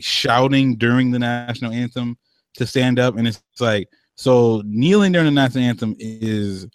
shouting 0.00 0.76
during 0.76 1.10
the 1.10 1.18
national 1.18 1.72
anthem 1.72 2.18
to 2.54 2.66
stand 2.66 2.98
up, 2.98 3.16
and 3.16 3.26
it's 3.26 3.42
like 3.60 3.88
so 4.14 4.62
kneeling 4.66 5.12
during 5.12 5.26
the 5.26 5.32
national 5.32 5.64
anthem 5.64 5.96
is, 5.98 6.66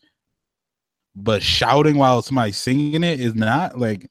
but 1.16 1.44
shouting 1.44 1.98
while 1.98 2.22
somebody's 2.22 2.58
singing 2.58 3.04
it 3.04 3.20
is 3.20 3.36
not 3.36 3.78
like. 3.80 4.10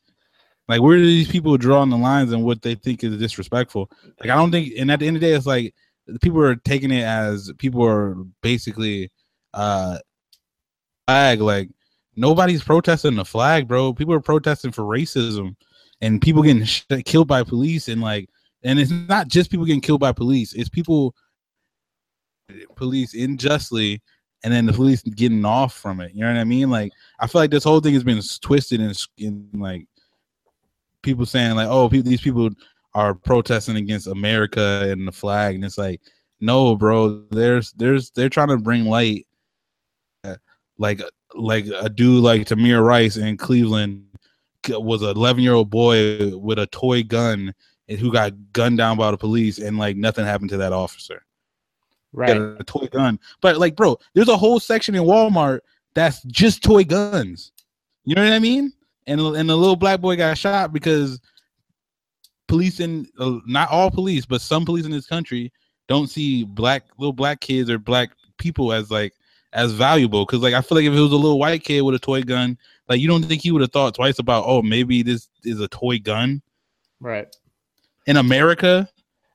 Like 0.69 0.81
where 0.81 0.97
do 0.97 1.05
these 1.05 1.29
people 1.29 1.59
draw 1.59 1.81
on 1.81 1.91
the 1.91 1.99
lines 1.99 2.33
and 2.33 2.45
what 2.45 2.63
they 2.63 2.77
think 2.77 3.03
is 3.03 3.19
disrespectful? 3.19 3.91
Like 4.21 4.31
I 4.31 4.37
don't 4.37 4.53
think, 4.53 4.73
and 4.79 4.91
at 4.93 5.01
the 5.01 5.09
end 5.09 5.17
of 5.17 5.21
the 5.21 5.27
day, 5.27 5.35
it's 5.35 5.45
like 5.45 5.75
people 6.21 6.41
are 6.41 6.55
taking 6.55 6.91
it 6.93 7.03
as 7.03 7.53
people 7.59 7.85
are 7.85 8.15
basically 8.43 9.11
uh 9.55 9.99
flag 11.07 11.41
like 11.41 11.69
nobody's 12.17 12.63
protesting 12.63 13.17
the 13.17 13.25
flag, 13.25 13.69
bro. 13.69 13.93
People 13.93 14.15
are 14.15 14.21
protesting 14.21 14.73
for 14.73 14.83
racism 14.83 15.57
and 16.01 16.21
people 16.21 16.43
getting 16.43 16.65
sh- 16.65 16.85
killed 17.05 17.29
by 17.29 17.43
police 17.43 17.89
and 17.89 18.01
like 18.01 18.29
and 18.63 18.79
it's 18.79 18.91
not 18.91 19.29
just 19.29 19.51
people 19.51 19.67
getting 19.67 19.81
killed 19.81 20.01
by 20.01 20.13
police, 20.13 20.53
it's 20.55 20.69
people 20.69 21.15
police 22.77 23.15
unjustly 23.15 24.01
and 24.45 24.53
then 24.53 24.67
the 24.67 24.73
police 24.73 25.03
getting 25.03 25.45
off 25.45 25.75
from 25.75 26.01
it. 26.01 26.13
You 26.15 26.23
know 26.23 26.33
what 26.33 26.41
I 26.41 26.45
mean? 26.45 26.71
Like 26.71 26.93
I 27.21 27.27
feel 27.27 27.41
like 27.41 27.51
this 27.51 27.65
whole 27.65 27.81
thing 27.81 27.95
has 27.95 28.05
been 28.05 28.21
twisted 28.41 28.81
and, 28.81 29.07
and 29.19 29.49
like 29.55 29.87
people 31.03 31.27
saying 31.27 31.55
like, 31.57 31.69
"Oh, 31.69 31.89
people, 31.89 32.09
these 32.09 32.21
people 32.21 32.51
are 32.95 33.15
protesting 33.15 33.77
against 33.77 34.07
America 34.07 34.89
and 34.91 35.07
the 35.07 35.13
flag," 35.13 35.55
and 35.55 35.65
it's 35.65 35.79
like, 35.79 36.01
no, 36.41 36.77
bro. 36.77 37.23
There's 37.31 37.73
there's 37.73 38.11
they're 38.11 38.29
trying 38.29 38.49
to 38.49 38.59
bring 38.59 38.85
light, 38.85 39.27
uh, 40.25 40.37
like 40.79 41.01
like 41.35 41.67
a 41.67 41.89
dude 41.89 42.23
like 42.23 42.47
Tamir 42.47 42.85
Rice 42.85 43.17
in 43.17 43.37
Cleveland 43.37 44.05
was 44.69 45.03
an 45.03 45.11
11 45.11 45.43
year 45.43 45.55
old 45.55 45.71
boy 45.71 46.37
with 46.37 46.59
a 46.59 46.67
toy 46.69 47.03
gun 47.03 47.53
and 47.89 47.99
who 47.99 48.13
got 48.13 48.33
gunned 48.53 48.79
down 48.79 48.97
by 48.97 49.11
the 49.11 49.17
police 49.17 49.59
and 49.59 49.79
like 49.79 49.97
nothing 49.97 50.25
happened 50.25 50.51
to 50.51 50.57
that 50.57 50.73
officer 50.73 51.25
Right. 52.13 52.29
got 52.29 52.61
a 52.61 52.65
toy 52.65 52.87
gun. 52.89 53.19
But 53.41 53.59
like, 53.59 53.75
bro, 53.77 53.99
there's 54.15 54.29
a 54.29 54.37
whole 54.37 54.61
section 54.61 54.95
in 54.95 55.03
Walmart 55.03 55.61
that's 55.95 56.23
just 56.25 56.63
toy 56.63 56.85
guns. 56.85 57.53
You 58.05 58.15
know 58.15 58.23
what 58.25 58.33
I 58.33 58.39
mean? 58.39 58.73
And 59.07 59.21
and 59.21 59.49
the 59.49 59.57
little 59.57 59.77
black 59.77 60.01
boy 60.01 60.17
got 60.17 60.37
shot 60.39 60.73
because 60.73 61.21
police 62.49 62.81
in 62.81 63.07
uh, 63.19 63.39
not 63.47 63.71
all 63.71 63.91
police, 63.91 64.27
but 64.27 64.41
some 64.41 64.65
police 64.65 64.85
in 64.85 64.91
this 64.91 65.07
country 65.07 65.53
don't 65.89 66.09
see 66.09 66.45
black 66.45 66.85
little 66.99 67.13
black 67.13 67.41
kids 67.41 67.71
or 67.71 67.79
black 67.79 68.11
people 68.39 68.73
as 68.73 68.91
like 68.91 69.15
as 69.53 69.73
valuable. 69.73 70.25
Because 70.27 70.41
like 70.41 70.55
I 70.55 70.61
feel 70.61 70.77
like 70.77 70.85
if 70.87 70.93
it 70.93 71.01
was 71.01 71.13
a 71.13 71.17
little 71.17 71.39
white 71.39 71.65
kid 71.65 71.83
with 71.83 71.95
a 71.95 71.99
toy 71.99 72.23
gun, 72.23 72.59
like 72.89 73.01
you 73.01 73.09
don't 73.09 73.25
think 73.25 73.43
he 73.43 73.51
would 73.51 73.63
have 73.63 73.73
thought 73.73 73.95
twice 73.95 74.19
about 74.19 74.45
oh 74.47 74.63
maybe 74.63 75.03
this 75.03 75.29
is 75.45 75.61
a 75.61 75.69
toy 75.69 75.99
gun 75.99 76.43
Right. 77.01 77.35
in 78.07 78.17
America 78.17 78.89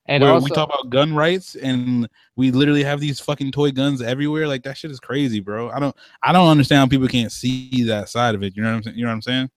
And 0.08 0.24
where 0.24 0.32
also, 0.32 0.46
we 0.46 0.52
talk 0.52 0.70
about 0.70 0.90
gun 0.90 1.14
rights 1.14 1.56
and 1.56 2.08
we 2.36 2.52
literally 2.52 2.84
have 2.84 3.00
these 3.00 3.20
fucking 3.20 3.52
toy 3.52 3.72
guns 3.72 4.02
everywhere. 4.02 4.48
Like 4.48 4.64
that 4.64 4.78
shit 4.78 4.90
is 4.92 5.00
crazy, 5.00 5.40
bro. 5.42 5.70
I 5.70 5.80
don't 5.80 5.96
I 6.24 6.32
don't 6.32 6.48
understand 6.48 6.80
how 6.80 6.88
people 6.88 7.08
can't 7.08 7.32
see 7.32 7.84
that 7.84 8.10
side 8.10 8.34
of 8.36 8.44
it. 8.44 8.56
You 8.56 8.64
know 8.64 8.70
what 8.70 8.78
I'm 8.78 8.84
saying? 8.84 8.98
You 8.98 9.04
know 9.04 9.10
what 9.10 9.16
I'm 9.16 9.22
saying? 9.22 9.50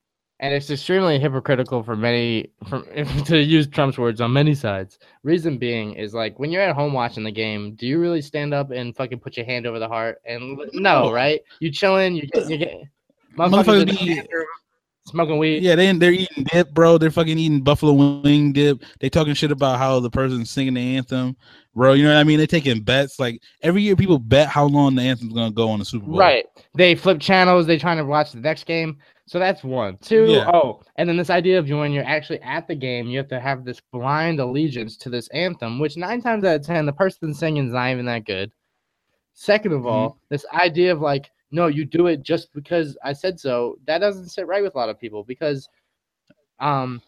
and 0.43 0.55
it's 0.55 0.71
extremely 0.71 1.19
hypocritical 1.19 1.83
for 1.83 1.95
many 1.95 2.51
from 2.67 2.87
to 3.27 3.39
use 3.39 3.67
Trump's 3.67 3.99
words 3.99 4.23
on 4.23 4.33
many 4.33 4.55
sides. 4.55 4.99
Reason 5.23 5.59
being 5.59 5.93
is 5.93 6.15
like 6.15 6.39
when 6.39 6.51
you're 6.51 6.63
at 6.63 6.75
home 6.75 6.95
watching 6.95 7.25
the 7.25 7.31
game, 7.31 7.75
do 7.75 7.87
you 7.87 8.01
really 8.01 8.23
stand 8.23 8.55
up 8.55 8.71
and 8.71 8.97
fucking 8.97 9.21
put 9.21 9.37
your 9.37 9.45
hand 9.45 9.67
over 9.67 9.79
the 9.79 9.87
heart? 9.87 10.21
And 10.25 10.57
no, 10.73 11.05
No. 11.05 11.13
right? 11.13 11.43
You 11.61 11.71
chilling, 11.71 12.15
you 12.17 12.27
get 12.27 12.49
you 12.49 12.57
get 12.57 12.75
Motherfuckers 13.37 13.85
motherfuckers 13.85 13.99
be- 13.99 14.23
smoking 15.07 15.39
weed. 15.39 15.63
Yeah, 15.63 15.75
they 15.75 15.93
they're 15.93 16.13
eating 16.13 16.45
dip, 16.53 16.73
bro. 16.73 16.99
They're 16.99 17.11
fucking 17.11 17.39
eating 17.39 17.63
buffalo 17.63 17.93
wing 17.93 18.53
dip. 18.53 18.83
They 19.01 19.09
talking 19.09 19.35
shit 19.35 19.53
about 19.53 19.79
how 19.79 20.01
the 20.01 20.11
person's 20.11 20.51
singing 20.51 20.75
the 20.75 20.97
anthem, 20.97 21.37
bro. 21.75 21.95
You 21.95 22.05
know 22.05 22.15
what 22.15 22.21
I 22.21 22.25
mean? 22.25 22.39
They're 22.39 22.47
taking 22.47 22.83
bets. 22.83 23.19
Like 23.19 23.41
every 23.63 23.83
year, 23.83 23.97
people 23.97 24.19
bet 24.19 24.49
how 24.49 24.67
long 24.67 24.95
the 24.95 25.03
anthem's 25.03 25.33
gonna 25.33 25.53
go 25.53 25.69
on 25.71 25.79
the 25.79 25.85
Super 25.85 26.07
Bowl. 26.07 26.19
Right. 26.19 26.47
They 26.75 26.95
flip 26.95 27.21
channels. 27.21 27.67
They 27.67 27.79
trying 27.79 27.99
to 27.99 28.05
watch 28.05 28.33
the 28.33 28.41
next 28.41 28.65
game. 28.67 28.99
So 29.27 29.39
that's 29.39 29.63
one. 29.63 29.97
Two. 29.99 30.27
Yeah. 30.27 30.51
Oh, 30.53 30.83
and 30.97 31.09
then 31.09 31.17
this 31.17 31.31
idea 31.31 31.59
of 31.59 31.69
when 31.69 31.93
you're 31.93 32.05
actually 32.05 32.41
at 32.43 32.67
the 32.67 32.75
game, 32.75 33.07
you 33.07 33.19
have 33.19 33.29
to 33.29 33.39
have 33.39 33.65
this 33.65 33.81
blind 33.93 34.41
allegiance 34.41 34.97
to 34.99 35.09
this 35.09 35.29
anthem, 35.29 35.79
which 35.79 35.97
nine 35.97 36.21
times 36.21 36.45
out 36.45 36.57
of 36.57 36.67
ten, 36.67 36.85
the 36.85 36.93
person 36.93 37.33
singing 37.33 37.69
is 37.69 37.73
not 37.73 37.91
even 37.91 38.07
that 38.07 38.25
good. 38.25 38.51
Second 39.35 39.73
of 39.73 39.83
mm-hmm. 39.83 39.89
all, 39.89 40.19
this 40.31 40.45
idea 40.53 40.91
of 40.93 41.01
like, 41.01 41.31
no, 41.51 41.67
you 41.67 41.85
do 41.85 42.07
it 42.07 42.23
just 42.23 42.53
because 42.53 42.97
I 43.05 43.13
said 43.13 43.41
so. 43.41 43.79
That 43.87 43.99
doesn't 43.99 44.29
sit 44.29 44.47
right 44.47 44.63
with 44.63 44.75
a 44.75 44.79
lot 44.79 44.89
of 44.89 45.01
people 45.01 45.25
because, 45.25 45.69
um, 46.61 47.03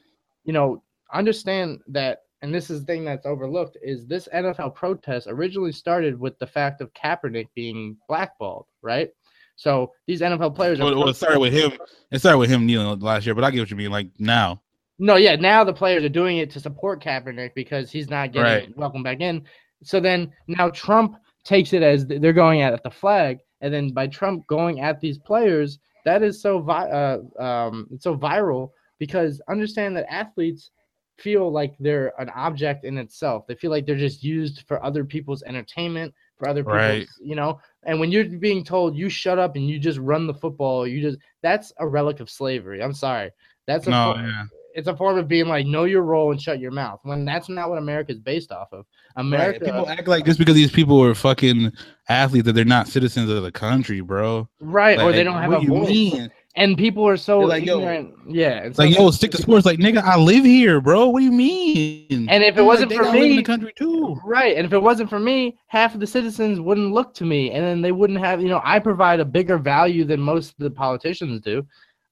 you 0.44 0.52
know, 0.52 0.82
understand 1.12 1.80
that, 1.88 2.22
and 2.42 2.52
this 2.52 2.70
is 2.70 2.80
the 2.80 2.86
thing 2.86 3.04
that's 3.04 3.26
overlooked 3.26 3.76
is 3.82 4.06
this 4.06 4.28
NFL 4.34 4.74
protest 4.74 5.28
originally 5.30 5.70
started 5.70 6.18
with 6.18 6.38
the 6.40 6.46
fact 6.46 6.80
of 6.80 6.92
Kaepernick 6.94 7.48
being 7.54 7.96
blackballed, 8.08 8.66
right? 8.82 9.10
So 9.54 9.92
these 10.06 10.22
NFL 10.22 10.56
players 10.56 10.80
are 10.80 10.84
Well, 10.84 10.98
well, 10.98 11.08
it 11.08 11.14
started 11.14 11.38
with 11.38 11.52
him. 11.52 11.72
It 12.10 12.18
started 12.18 12.38
with 12.38 12.50
him 12.50 12.66
kneeling 12.66 12.98
last 12.98 13.26
year, 13.26 13.34
but 13.34 13.44
I 13.44 13.50
get 13.52 13.60
what 13.60 13.70
you 13.70 13.76
mean. 13.76 13.92
Like 13.92 14.08
now, 14.18 14.60
No, 14.98 15.16
yeah, 15.16 15.36
now 15.36 15.62
the 15.62 15.72
players 15.72 16.02
are 16.02 16.08
doing 16.08 16.38
it 16.38 16.50
to 16.50 16.60
support 16.60 17.02
Kaepernick 17.02 17.54
because 17.54 17.90
he's 17.90 18.10
not 18.10 18.32
getting 18.32 18.44
Right. 18.44 18.76
welcome 18.76 19.04
back 19.04 19.20
in. 19.20 19.44
So 19.84 20.00
then 20.00 20.32
now 20.48 20.70
Trump 20.70 21.16
takes 21.44 21.72
it 21.72 21.82
as 21.82 22.06
they're 22.06 22.32
going 22.32 22.62
at 22.62 22.82
the 22.82 22.90
flag, 22.90 23.38
and 23.62 23.72
then 23.72 23.92
by 23.92 24.06
Trump 24.06 24.46
going 24.48 24.80
at 24.80 25.00
these 25.00 25.18
players, 25.18 25.78
that 26.04 26.22
is 26.22 26.42
so 26.42 26.60
vi- 26.60 26.90
uh, 26.90 27.18
um, 27.42 27.88
it's 27.90 28.04
so 28.04 28.16
viral 28.16 28.70
because 28.98 29.40
understand 29.48 29.96
that 29.96 30.12
athletes 30.12 30.70
feel 31.18 31.52
like 31.52 31.74
they're 31.78 32.12
an 32.20 32.28
object 32.30 32.84
in 32.84 32.98
itself. 32.98 33.46
They 33.46 33.54
feel 33.54 33.70
like 33.70 33.86
they're 33.86 33.96
just 33.96 34.24
used 34.24 34.64
for 34.66 34.84
other 34.84 35.04
people's 35.04 35.42
entertainment, 35.44 36.12
for 36.36 36.48
other 36.48 36.62
people's, 36.64 36.74
Right. 36.76 37.06
you 37.20 37.36
know. 37.36 37.60
And 37.84 38.00
when 38.00 38.10
you're 38.10 38.24
being 38.24 38.64
told 38.64 38.96
you 38.96 39.08
shut 39.08 39.38
up 39.38 39.54
and 39.56 39.68
you 39.68 39.78
just 39.78 39.98
run 39.98 40.26
the 40.26 40.34
football, 40.34 40.86
you 40.86 41.00
just 41.00 41.18
that's 41.42 41.72
a 41.78 41.86
relic 41.86 42.18
of 42.20 42.28
slavery. 42.28 42.82
I'm 42.82 42.94
sorry. 42.94 43.30
That's 43.66 43.86
a 43.86 43.90
no, 43.90 44.14
yeah. 44.16 44.44
It's 44.74 44.88
a 44.88 44.96
form 44.96 45.18
of 45.18 45.28
being 45.28 45.46
like 45.48 45.66
know 45.66 45.84
your 45.84 46.02
role 46.02 46.30
and 46.32 46.40
shut 46.40 46.58
your 46.60 46.70
mouth 46.70 47.00
when 47.02 47.24
that's 47.24 47.48
not 47.48 47.68
what 47.68 47.78
America 47.78 48.12
is 48.12 48.18
based 48.18 48.50
off 48.52 48.68
of. 48.72 48.84
America, 49.16 49.58
Right. 49.64 49.72
People 49.72 49.88
act 49.88 50.08
like 50.08 50.24
just 50.24 50.38
because 50.38 50.54
these 50.54 50.72
people 50.72 51.02
are 51.02 51.14
fucking 51.14 51.72
athletes 52.08 52.46
that 52.46 52.54
they're 52.54 52.64
not 52.64 52.88
citizens 52.88 53.28
of 53.30 53.42
the 53.42 53.52
country, 53.52 54.00
bro. 54.00 54.48
right? 54.60 54.98
or 54.98 55.12
they 55.12 55.22
don't 55.24 55.40
have 55.40 55.52
a 55.52 55.60
voice, 55.60 55.88
mean? 55.88 56.30
and 56.56 56.76
people 56.78 57.06
are 57.06 57.16
so 57.18 57.40
They're 57.40 57.48
like, 57.48 57.64
yo- 57.66 58.12
yeah, 58.26 58.60
It's 58.64 58.78
like, 58.78 58.94
so- 58.94 59.02
yo, 59.02 59.10
stick 59.10 59.30
to 59.32 59.36
sports. 59.38 59.66
Like, 59.66 59.78
nigga, 59.78 60.02
I 60.02 60.16
live 60.16 60.44
here, 60.44 60.80
bro. 60.80 61.08
What 61.08 61.20
do 61.20 61.24
you 61.26 61.32
mean? 61.32 62.26
And 62.30 62.42
if 62.42 62.56
it 62.56 62.62
wasn't 62.62 62.88
they 62.90 62.96
for 62.96 63.02
gotta 63.04 63.18
live 63.18 63.24
in 63.24 63.30
me- 63.32 63.36
the 63.36 63.42
country 63.42 63.72
too. 63.76 64.16
Right, 64.24 64.56
and 64.56 64.64
if 64.66 64.72
it 64.72 64.82
wasn't 64.82 65.10
for 65.10 65.18
me, 65.20 65.58
half 65.66 65.92
of 65.94 66.00
the 66.00 66.06
citizens 66.06 66.60
wouldn't 66.60 66.92
look 66.92 67.12
to 67.14 67.24
me, 67.26 67.50
and 67.50 67.62
then 67.64 67.82
they 67.82 67.92
wouldn't 67.92 68.18
have. 68.20 68.40
You 68.40 68.48
know, 68.48 68.60
I 68.64 68.78
provide 68.78 69.20
a 69.20 69.24
bigger 69.24 69.58
value 69.58 70.04
than 70.04 70.20
most 70.20 70.50
of 70.52 70.56
the 70.58 70.70
politicians 70.70 71.40
do. 71.42 71.66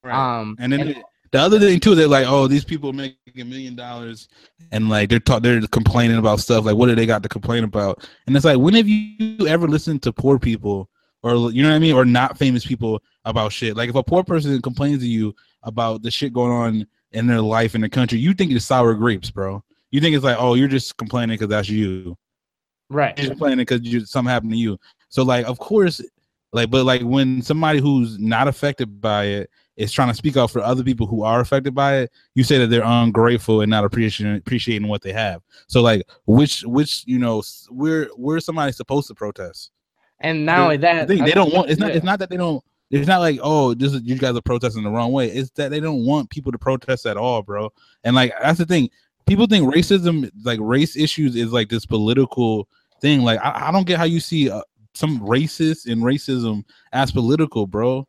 Um, 0.04 0.56
And 0.58 0.72
then 0.72 1.02
the 1.32 1.38
other 1.38 1.58
thing 1.58 1.78
too, 1.78 1.94
they're 1.94 2.08
like, 2.08 2.26
oh, 2.26 2.46
these 2.46 2.64
people 2.64 2.92
make 2.92 3.16
a 3.38 3.44
million 3.44 3.76
dollars, 3.76 4.28
and 4.72 4.88
like 4.88 5.08
they're 5.08 5.20
talk, 5.20 5.42
they're 5.42 5.60
complaining 5.68 6.18
about 6.18 6.40
stuff. 6.40 6.64
Like, 6.64 6.76
what 6.76 6.86
do 6.86 6.94
they 6.94 7.06
got 7.06 7.22
to 7.22 7.28
complain 7.28 7.64
about? 7.64 8.08
And 8.26 8.36
it's 8.36 8.44
like, 8.44 8.58
when 8.58 8.74
have 8.74 8.88
you 8.88 9.46
ever 9.46 9.68
listened 9.68 10.02
to 10.02 10.12
poor 10.12 10.38
people, 10.38 10.88
or 11.22 11.52
you 11.52 11.62
know 11.62 11.68
what 11.68 11.76
I 11.76 11.78
mean, 11.78 11.94
or 11.94 12.04
not 12.04 12.36
famous 12.38 12.66
people 12.66 13.02
about 13.24 13.52
shit? 13.52 13.76
Like, 13.76 13.88
if 13.90 13.94
a 13.94 14.02
poor 14.02 14.24
person 14.24 14.60
complains 14.60 15.00
to 15.00 15.06
you 15.08 15.34
about 15.62 16.02
the 16.02 16.10
shit 16.10 16.32
going 16.32 16.52
on 16.52 16.86
in 17.12 17.26
their 17.26 17.40
life 17.40 17.74
in 17.74 17.80
the 17.80 17.88
country, 17.88 18.18
you 18.18 18.34
think 18.34 18.50
it's 18.52 18.64
sour 18.64 18.94
grapes, 18.94 19.30
bro. 19.30 19.62
You 19.90 20.00
think 20.00 20.16
it's 20.16 20.24
like, 20.24 20.36
oh, 20.38 20.54
you're 20.54 20.68
just 20.68 20.96
complaining 20.96 21.34
because 21.34 21.48
that's 21.48 21.68
you. 21.68 22.16
right, 22.88 23.16
You're 23.16 23.26
just 23.26 23.32
complaining 23.32 23.58
because 23.58 23.82
you 23.82 24.04
something 24.04 24.30
happened 24.30 24.52
to 24.52 24.58
you. 24.58 24.78
So 25.08 25.22
like, 25.22 25.46
of 25.46 25.58
course, 25.58 26.00
Like, 26.52 26.70
but 26.70 26.84
like 26.84 27.02
when 27.02 27.42
somebody 27.42 27.80
who's 27.80 28.18
not 28.18 28.48
affected 28.48 29.00
by 29.00 29.24
it 29.24 29.50
is 29.80 29.92
trying 29.92 30.08
to 30.08 30.14
speak 30.14 30.36
out 30.36 30.50
for 30.50 30.60
other 30.60 30.84
people 30.84 31.06
who 31.06 31.22
are 31.22 31.40
affected 31.40 31.74
by 31.74 31.98
it, 31.98 32.12
you 32.34 32.44
say 32.44 32.58
that 32.58 32.66
they're 32.68 32.82
ungrateful 32.84 33.62
and 33.62 33.70
not 33.70 33.84
appreciating 33.84 34.36
appreciating 34.36 34.88
what 34.88 35.02
they 35.02 35.12
have. 35.12 35.42
So 35.68 35.80
like, 35.80 36.06
which 36.26 36.62
which 36.64 37.02
you 37.06 37.18
know, 37.18 37.42
we're 37.70 38.08
we're 38.16 38.40
somebody 38.40 38.72
supposed 38.72 39.08
to 39.08 39.14
protest? 39.14 39.70
And 40.20 40.44
not 40.44 40.60
only 40.60 40.76
that, 40.78 41.08
They, 41.08 41.16
they 41.16 41.32
don't 41.32 41.52
want. 41.52 41.70
It's 41.70 41.80
not. 41.80 41.92
It's 41.92 42.04
not 42.04 42.18
that 42.18 42.28
they 42.28 42.36
don't. 42.36 42.62
It's 42.90 43.06
not 43.06 43.20
like 43.20 43.38
oh, 43.42 43.72
this 43.74 43.94
is 43.94 44.02
you 44.02 44.16
guys 44.16 44.36
are 44.36 44.42
protesting 44.42 44.82
the 44.82 44.90
wrong 44.90 45.12
way. 45.12 45.28
It's 45.28 45.50
that 45.52 45.70
they 45.70 45.80
don't 45.80 46.04
want 46.04 46.28
people 46.28 46.52
to 46.52 46.58
protest 46.58 47.06
at 47.06 47.16
all, 47.16 47.42
bro. 47.42 47.72
And 48.04 48.14
like 48.14 48.32
that's 48.40 48.58
the 48.58 48.66
thing. 48.66 48.90
People 49.26 49.46
think 49.46 49.72
racism, 49.72 50.30
like 50.44 50.58
race 50.60 50.96
issues, 50.96 51.36
is 51.36 51.52
like 51.52 51.68
this 51.68 51.86
political 51.86 52.68
thing. 53.00 53.22
Like 53.22 53.40
I, 53.42 53.68
I 53.68 53.72
don't 53.72 53.86
get 53.86 53.98
how 53.98 54.04
you 54.04 54.20
see 54.20 54.50
uh, 54.50 54.62
some 54.94 55.20
racist 55.20 55.90
and 55.90 56.02
racism 56.02 56.64
as 56.92 57.12
political, 57.12 57.66
bro. 57.66 58.06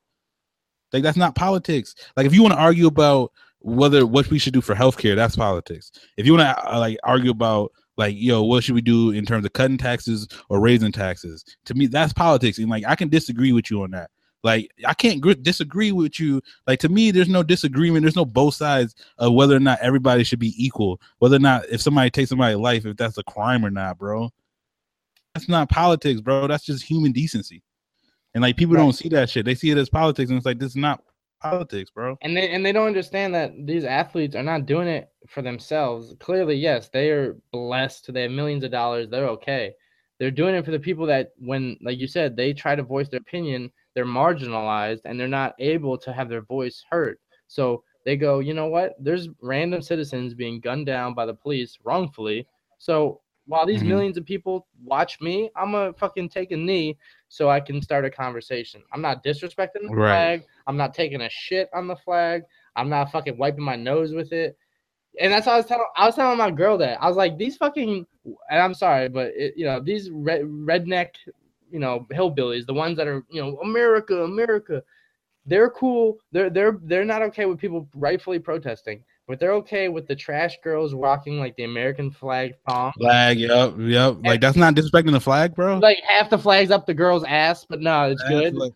Like 0.93 1.03
that's 1.03 1.17
not 1.17 1.35
politics. 1.35 1.95
Like 2.15 2.25
if 2.25 2.33
you 2.33 2.41
want 2.41 2.53
to 2.53 2.59
argue 2.59 2.87
about 2.87 3.31
whether 3.59 4.05
what 4.05 4.29
we 4.29 4.39
should 4.39 4.53
do 4.53 4.61
for 4.61 4.75
healthcare, 4.75 5.15
that's 5.15 5.35
politics. 5.35 5.91
If 6.17 6.25
you 6.25 6.33
want 6.33 6.57
to 6.57 6.73
uh, 6.73 6.79
like 6.79 6.97
argue 7.03 7.31
about 7.31 7.71
like 7.97 8.15
yo, 8.17 8.43
what 8.43 8.63
should 8.63 8.75
we 8.75 8.81
do 8.81 9.11
in 9.11 9.25
terms 9.25 9.45
of 9.45 9.53
cutting 9.53 9.77
taxes 9.77 10.27
or 10.49 10.59
raising 10.59 10.91
taxes? 10.91 11.45
To 11.65 11.73
me, 11.73 11.87
that's 11.87 12.13
politics. 12.13 12.57
And 12.57 12.69
like 12.69 12.83
I 12.87 12.95
can 12.95 13.09
disagree 13.09 13.51
with 13.51 13.69
you 13.69 13.83
on 13.83 13.91
that. 13.91 14.09
Like 14.43 14.71
I 14.85 14.93
can't 14.93 15.21
gr- 15.21 15.33
disagree 15.33 15.91
with 15.91 16.19
you. 16.19 16.41
Like 16.67 16.79
to 16.79 16.89
me, 16.89 17.11
there's 17.11 17.29
no 17.29 17.43
disagreement. 17.43 18.03
There's 18.03 18.15
no 18.15 18.25
both 18.25 18.55
sides 18.55 18.95
of 19.17 19.33
whether 19.33 19.55
or 19.55 19.59
not 19.59 19.79
everybody 19.81 20.23
should 20.23 20.39
be 20.39 20.55
equal. 20.57 20.99
Whether 21.19 21.35
or 21.35 21.39
not 21.39 21.65
if 21.69 21.81
somebody 21.81 22.09
takes 22.09 22.29
somebody's 22.29 22.57
life, 22.57 22.85
if 22.85 22.97
that's 22.97 23.17
a 23.17 23.23
crime 23.23 23.65
or 23.65 23.69
not, 23.69 23.97
bro. 23.97 24.31
That's 25.33 25.47
not 25.47 25.69
politics, 25.69 26.19
bro. 26.19 26.47
That's 26.47 26.65
just 26.65 26.83
human 26.83 27.11
decency. 27.11 27.61
And 28.33 28.41
like 28.41 28.57
people 28.57 28.75
Right. 28.75 28.83
don't 28.83 28.93
see 28.93 29.09
that 29.09 29.29
shit. 29.29 29.45
They 29.45 29.55
see 29.55 29.71
it 29.71 29.77
as 29.77 29.89
politics, 29.89 30.29
and 30.29 30.37
it's 30.37 30.45
like 30.45 30.59
this 30.59 30.71
is 30.71 30.75
not 30.77 31.03
politics, 31.41 31.89
bro. 31.91 32.17
and 32.21 32.35
they 32.35 32.49
and 32.51 32.65
they 32.65 32.71
don't 32.71 32.87
understand 32.87 33.33
that 33.35 33.51
these 33.65 33.83
athletes 33.83 34.35
are 34.35 34.43
not 34.43 34.65
doing 34.65 34.87
it 34.87 35.09
for 35.27 35.41
themselves. 35.41 36.15
Clearly, 36.19 36.55
yes, 36.55 36.89
they 36.89 37.09
are 37.11 37.37
blessed. 37.51 38.13
They 38.13 38.23
have 38.23 38.31
millions 38.31 38.63
of 38.63 38.71
dollars. 38.71 39.09
They're 39.09 39.27
okay. 39.29 39.73
They're 40.19 40.31
doing 40.31 40.55
it 40.55 40.63
for 40.65 40.71
the 40.71 40.79
people 40.79 41.05
that, 41.07 41.31
when, 41.37 41.77
like 41.81 41.97
you 41.97 42.07
said, 42.07 42.35
they 42.37 42.53
try 42.53 42.75
to 42.75 42.83
voice 42.83 43.09
their 43.09 43.19
opinion, 43.19 43.71
they're 43.95 44.05
marginalized 44.05 45.01
and 45.05 45.19
they're 45.19 45.27
not 45.27 45.55
able 45.59 45.97
to 45.97 46.13
have 46.13 46.29
their 46.29 46.41
voice 46.43 46.85
heard. 46.89 47.17
So 47.47 47.83
they 48.05 48.17
go, 48.17 48.39
you 48.39 48.53
know 48.53 48.67
what? 48.67 48.95
There's 48.99 49.29
random 49.41 49.81
citizens 49.81 50.35
being 50.35 50.59
gunned 50.59 50.85
down 50.85 51.15
by 51.15 51.25
the 51.25 51.33
police 51.33 51.77
wrongfully. 51.83 52.47
So 52.77 53.21
while 53.47 53.65
these 53.65 53.81
Mhm. 53.81 53.87
millions 53.87 54.17
of 54.17 54.25
people 54.25 54.67
watch 54.83 55.19
me, 55.21 55.49
I'm 55.55 55.71
gonna 55.71 55.93
fucking 55.93 56.29
take 56.29 56.51
a 56.51 56.57
knee 56.57 56.97
so 57.31 57.49
I 57.49 57.61
can 57.61 57.81
start 57.81 58.03
a 58.03 58.09
conversation. 58.09 58.83
I'm 58.91 59.01
not 59.01 59.23
disrespecting 59.23 59.83
the 59.87 59.95
Right. 59.95 60.41
flag. 60.41 60.43
I'm 60.67 60.75
not 60.75 60.93
taking 60.93 61.21
a 61.21 61.29
shit 61.29 61.69
on 61.73 61.87
the 61.87 61.95
flag. 61.95 62.43
I'm 62.75 62.89
not 62.89 63.09
fucking 63.09 63.37
wiping 63.37 63.63
my 63.63 63.77
nose 63.77 64.11
with 64.13 64.33
it. 64.33 64.57
And 65.17 65.31
that's 65.31 65.45
how 65.45 65.53
I 65.53 65.57
was 65.57 65.65
telling 65.65 65.85
I 65.95 66.05
was 66.07 66.15
telling 66.15 66.37
my 66.37 66.51
girl 66.51 66.77
that. 66.79 67.01
I 67.01 67.07
was 67.07 67.15
like, 67.15 67.37
these 67.37 67.55
fucking 67.55 68.05
and 68.49 68.61
I'm 68.61 68.73
sorry, 68.73 69.07
but 69.07 69.31
it, 69.33 69.53
you 69.55 69.63
know, 69.63 69.79
these 69.79 70.09
red, 70.11 70.41
redneck, 70.41 71.11
you 71.71 71.79
know, 71.79 72.05
hillbillies, 72.11 72.65
the 72.65 72.73
ones 72.73 72.97
that 72.97 73.07
are, 73.07 73.23
you 73.29 73.41
know, 73.41 73.57
America, 73.59 74.23
America, 74.23 74.83
they're 75.45 75.69
cool. 75.69 76.17
They're 76.33 76.49
they're 76.49 76.79
they're 76.83 77.05
not 77.05 77.21
okay 77.23 77.45
with 77.45 77.59
people 77.59 77.87
rightfully 77.95 78.39
protesting, 78.39 79.05
but 79.27 79.39
they're 79.39 79.53
okay 79.53 79.87
with 79.87 80.07
the 80.07 80.15
trash 80.15 80.57
girls 80.63 80.93
rocking 80.93 81.39
like 81.39 81.55
the 81.55 81.63
American 81.63 82.11
flag 82.11 82.53
thong. 82.67 82.91
Flag, 82.97 83.39
yep, 83.39 83.73
yep. 83.79 84.17
Like 84.23 84.41
that's 84.41 84.57
not 84.57 84.75
disrespecting 84.75 85.11
the 85.11 85.19
flag, 85.21 85.55
bro. 85.55 85.77
Like 85.77 85.99
half 86.07 86.29
the 86.29 86.37
flags 86.37 86.71
up 86.71 86.85
the 86.85 86.93
girl's 86.93 87.23
ass, 87.23 87.65
but 87.67 87.81
no, 87.81 88.09
it's 88.09 88.21
That's 88.21 88.33
good. 88.33 88.55
like- 88.55 88.73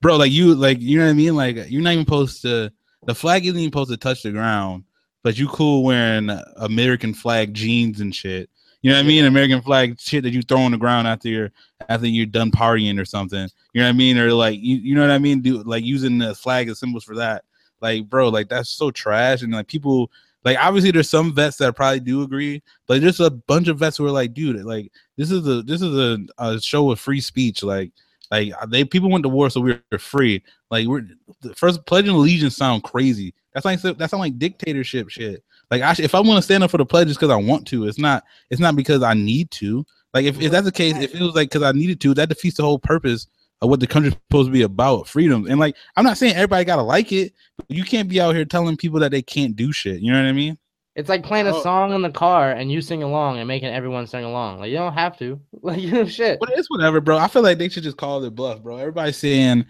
bro. 0.00 0.16
Like 0.16 0.32
you, 0.32 0.54
like 0.54 0.80
you 0.80 0.98
know 0.98 1.04
what 1.06 1.10
I 1.10 1.14
mean. 1.14 1.34
Like 1.34 1.56
you're 1.68 1.82
not 1.82 1.92
even 1.92 2.04
supposed 2.04 2.42
to. 2.42 2.70
The 3.04 3.14
flag 3.14 3.44
isn't 3.46 3.58
even 3.58 3.70
supposed 3.72 3.90
to 3.90 3.96
touch 3.96 4.22
the 4.22 4.30
ground, 4.30 4.84
but 5.24 5.36
you 5.36 5.48
cool 5.48 5.82
wearing 5.82 6.30
American 6.56 7.14
flag 7.14 7.52
jeans 7.52 8.00
and 8.00 8.14
shit. 8.14 8.48
You 8.82 8.90
know 8.90 8.96
what 8.96 9.04
I 9.04 9.08
mean? 9.08 9.24
American 9.24 9.62
flag 9.62 10.00
shit 10.00 10.24
that 10.24 10.30
you 10.32 10.42
throw 10.42 10.60
on 10.60 10.72
the 10.72 10.76
ground 10.78 11.06
after 11.06 11.28
you're 11.28 11.50
after 11.88 12.06
you're 12.06 12.26
done 12.26 12.50
partying 12.50 13.00
or 13.00 13.04
something. 13.04 13.48
You 13.72 13.80
know 13.80 13.86
what 13.86 13.94
I 13.94 13.96
mean? 13.96 14.18
Or 14.18 14.32
like 14.32 14.58
you, 14.60 14.76
you 14.76 14.94
know 14.94 15.02
what 15.02 15.10
I 15.10 15.18
mean? 15.18 15.40
Do 15.40 15.62
like 15.62 15.84
using 15.84 16.18
the 16.18 16.34
flag 16.34 16.68
as 16.68 16.78
symbols 16.80 17.04
for 17.04 17.16
that. 17.16 17.44
Like, 17.82 18.08
bro, 18.08 18.28
like 18.28 18.48
that's 18.48 18.70
so 18.70 18.90
trash. 18.90 19.42
And 19.42 19.52
like 19.52 19.66
people, 19.66 20.10
like 20.44 20.56
obviously 20.58 20.92
there's 20.92 21.10
some 21.10 21.34
vets 21.34 21.56
that 21.58 21.76
probably 21.76 22.00
do 22.00 22.22
agree, 22.22 22.62
but 22.86 23.00
there's 23.00 23.20
a 23.20 23.30
bunch 23.30 23.68
of 23.68 23.78
vets 23.78 23.96
who 23.96 24.06
are 24.06 24.10
like, 24.10 24.32
dude, 24.32 24.64
like 24.64 24.90
this 25.16 25.30
is 25.30 25.46
a 25.46 25.62
this 25.62 25.82
is 25.82 25.94
a, 25.94 26.18
a 26.38 26.60
show 26.60 26.90
of 26.90 27.00
free 27.00 27.20
speech. 27.20 27.62
Like, 27.62 27.92
like 28.30 28.52
uh, 28.60 28.66
they 28.66 28.84
people 28.84 29.10
went 29.10 29.24
to 29.24 29.28
war 29.28 29.50
so 29.50 29.60
we 29.60 29.78
we're 29.90 29.98
free. 29.98 30.42
Like 30.70 30.86
we're 30.86 31.06
the 31.42 31.54
first 31.54 31.84
pledging 31.86 32.14
allegiance 32.14 32.56
sound 32.56 32.84
crazy. 32.84 33.34
That's 33.52 33.66
like 33.66 33.80
that 33.82 34.10
sound 34.10 34.20
like 34.20 34.38
dictatorship 34.38 35.10
shit. 35.10 35.44
Like 35.70 35.82
I, 35.82 35.94
if 35.98 36.14
I 36.14 36.20
want 36.20 36.38
to 36.38 36.42
stand 36.42 36.62
up 36.62 36.70
for 36.70 36.78
the 36.78 36.86
pledge, 36.86 37.08
it's 37.08 37.16
because 37.16 37.30
I 37.30 37.36
want 37.36 37.66
to. 37.68 37.86
It's 37.86 37.98
not. 37.98 38.24
It's 38.50 38.60
not 38.60 38.76
because 38.76 39.02
I 39.02 39.14
need 39.14 39.50
to. 39.52 39.84
Like 40.14 40.26
if, 40.26 40.40
if 40.40 40.50
that's 40.50 40.66
the 40.66 40.72
case, 40.72 40.96
if 40.98 41.14
it 41.14 41.20
was 41.20 41.34
like 41.34 41.48
because 41.48 41.62
I 41.62 41.72
needed 41.72 42.00
to, 42.02 42.14
that 42.14 42.28
defeats 42.28 42.58
the 42.58 42.62
whole 42.62 42.78
purpose 42.78 43.26
of 43.62 43.70
what 43.70 43.80
the 43.80 43.86
country's 43.86 44.14
supposed 44.28 44.48
to 44.48 44.52
be 44.52 44.62
about, 44.62 45.08
freedom. 45.08 45.46
And 45.48 45.58
like 45.58 45.76
I'm 45.96 46.04
not 46.04 46.18
saying 46.18 46.34
everybody 46.34 46.64
gotta 46.64 46.82
like 46.82 47.12
it, 47.12 47.32
but 47.56 47.70
you 47.70 47.84
can't 47.84 48.08
be 48.08 48.20
out 48.20 48.34
here 48.34 48.44
telling 48.44 48.76
people 48.76 49.00
that 49.00 49.12
they 49.12 49.22
can't 49.22 49.56
do 49.56 49.72
shit. 49.72 50.00
You 50.00 50.12
know 50.12 50.20
what 50.20 50.28
I 50.28 50.32
mean? 50.32 50.58
It's 50.94 51.08
like 51.08 51.22
playing 51.22 51.46
a 51.46 51.54
Oh. 51.54 51.62
song 51.62 51.94
in 51.94 52.02
the 52.02 52.10
car 52.10 52.50
and 52.50 52.70
you 52.70 52.82
sing 52.82 53.02
along 53.02 53.38
and 53.38 53.48
making 53.48 53.68
everyone 53.70 54.06
sing 54.06 54.24
along. 54.24 54.58
Like 54.58 54.70
you 54.70 54.76
don't 54.76 54.92
have 54.92 55.16
to. 55.20 55.40
Like 55.62 55.80
you 55.80 55.92
know 55.92 56.04
shit. 56.04 56.38
But 56.40 56.50
it's 56.54 56.68
whatever, 56.68 57.00
bro. 57.00 57.16
I 57.16 57.28
feel 57.28 57.42
like 57.42 57.56
they 57.58 57.68
should 57.68 57.84
just 57.84 57.96
call 57.96 58.20
their 58.20 58.30
bluff, 58.32 58.60
bro. 58.62 58.76
Everybody's 58.78 59.16
saying, 59.16 59.64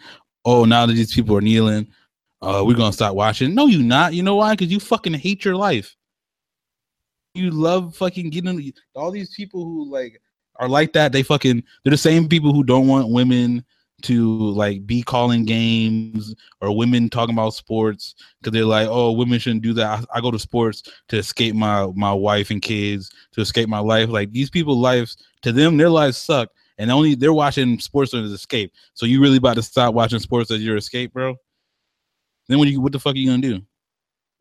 "Oh, 0.47 0.65
now 0.65 0.87
that 0.87 0.95
these 0.95 1.15
people 1.15 1.37
are 1.37 1.43
kneeling, 1.43 1.87
uh, 2.41 2.63
we're 2.67 2.77
gonna 2.77 2.95
stop 2.95 3.15
watching." 3.15 3.55
No, 3.55 3.67
you 3.67 3.83
not. 3.83 4.15
You 4.15 4.23
know 4.23 4.37
why? 4.37 4.55
Because 4.55 4.73
you 4.73 4.81
fucking 4.81 5.13
hate 5.13 5.45
your 5.45 5.55
life. 5.55 5.95
You 7.35 7.51
love 7.51 7.95
fucking 7.95 8.31
getting 8.31 8.73
all 8.95 9.11
these 9.11 9.35
people 9.35 9.65
who 9.65 9.91
like 9.91 10.21
are 10.57 10.69
like 10.69 10.93
that. 10.95 11.13
They 11.13 11.23
fucking 11.23 11.63
they're 11.85 11.91
the 11.91 11.97
same 11.99 12.29
people 12.29 12.53
who 12.55 12.65
don't 12.65 12.89
want 12.89 13.11
women 13.13 13.65
to 14.03 14.37
like 14.51 14.87
be 14.87 15.03
calling 15.03 15.45
games 15.45 16.35
or 16.61 16.77
women 16.77 17.09
talking 17.09 17.35
about 17.35 17.55
sports 17.55 18.15
because 18.41 18.53
they're 18.53 18.65
like, 18.65 18.89
oh, 18.91 19.13
women 19.13 19.39
shouldn't 19.39 19.63
do 19.63 19.73
that. 19.75 20.07
I, 20.13 20.19
I 20.19 20.21
go 20.21 20.31
to 20.31 20.39
sports 20.39 20.83
to 21.09 21.19
escape 21.19 21.55
my 21.55 21.87
my 21.95 22.13
wife 22.13 22.51
and 22.51 22.63
kids, 22.63 23.11
to 23.33 23.41
escape 23.41 23.69
my 23.69 23.79
life. 23.79 24.09
Like 24.09 24.33
these 24.33 24.51
people' 24.51 24.79
lives 24.79 25.17
to 25.43 25.53
them, 25.53 25.77
their 25.77 25.91
lives 25.91 26.17
suck, 26.17 26.51
and 26.79 26.91
only 26.91 27.15
they're 27.15 27.33
watching 27.33 27.79
sports 27.79 28.15
as 28.15 28.31
escape. 28.31 28.73
So 28.95 29.07
you 29.07 29.21
really 29.21 29.37
about 29.39 29.57
to 29.57 29.63
stop 29.63 29.95
watching 29.95 30.19
sports 30.19 30.51
as 30.51 30.63
your 30.63 30.77
escape, 30.77 31.13
bro? 31.13 31.37
Then 32.49 32.59
what 32.59 32.69
you 32.69 32.81
what 32.81 32.93
the 32.93 33.01
fuck 33.01 33.15
are 33.15 33.19
you 33.19 33.31
gonna 33.31 33.43
do? 33.43 33.61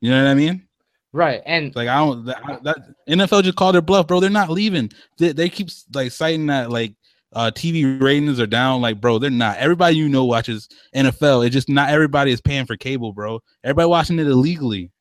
You 0.01 0.11
know 0.11 0.23
what 0.23 0.31
I 0.31 0.33
mean? 0.33 0.67
Right. 1.13 1.41
And 1.45 1.75
Like 1.75 1.87
I 1.87 1.97
don't 1.97 2.25
that, 2.25 2.63
that 2.63 2.77
NFL 3.09 3.43
just 3.43 3.57
called 3.57 3.75
their 3.75 3.81
bluff, 3.81 4.07
bro. 4.07 4.19
They're 4.19 4.29
not 4.29 4.49
leaving. 4.49 4.91
They, 5.17 5.33
they 5.33 5.49
keep 5.49 5.69
like 5.93 6.11
citing 6.11 6.47
that 6.47 6.71
like 6.71 6.93
uh 7.33 7.51
TV 7.53 8.01
ratings 8.01 8.39
are 8.39 8.47
down. 8.47 8.81
Like, 8.81 8.99
bro, 9.01 9.19
they're 9.19 9.29
not. 9.29 9.57
Everybody 9.57 9.95
you 9.95 10.09
know 10.09 10.25
watches 10.25 10.67
NFL. 10.95 11.45
It's 11.45 11.53
just 11.53 11.69
not 11.69 11.89
everybody 11.89 12.31
is 12.31 12.41
paying 12.41 12.65
for 12.65 12.75
cable, 12.77 13.13
bro. 13.13 13.39
Everybody 13.63 13.87
watching 13.87 14.19
it 14.19 14.27
illegally. 14.27 14.91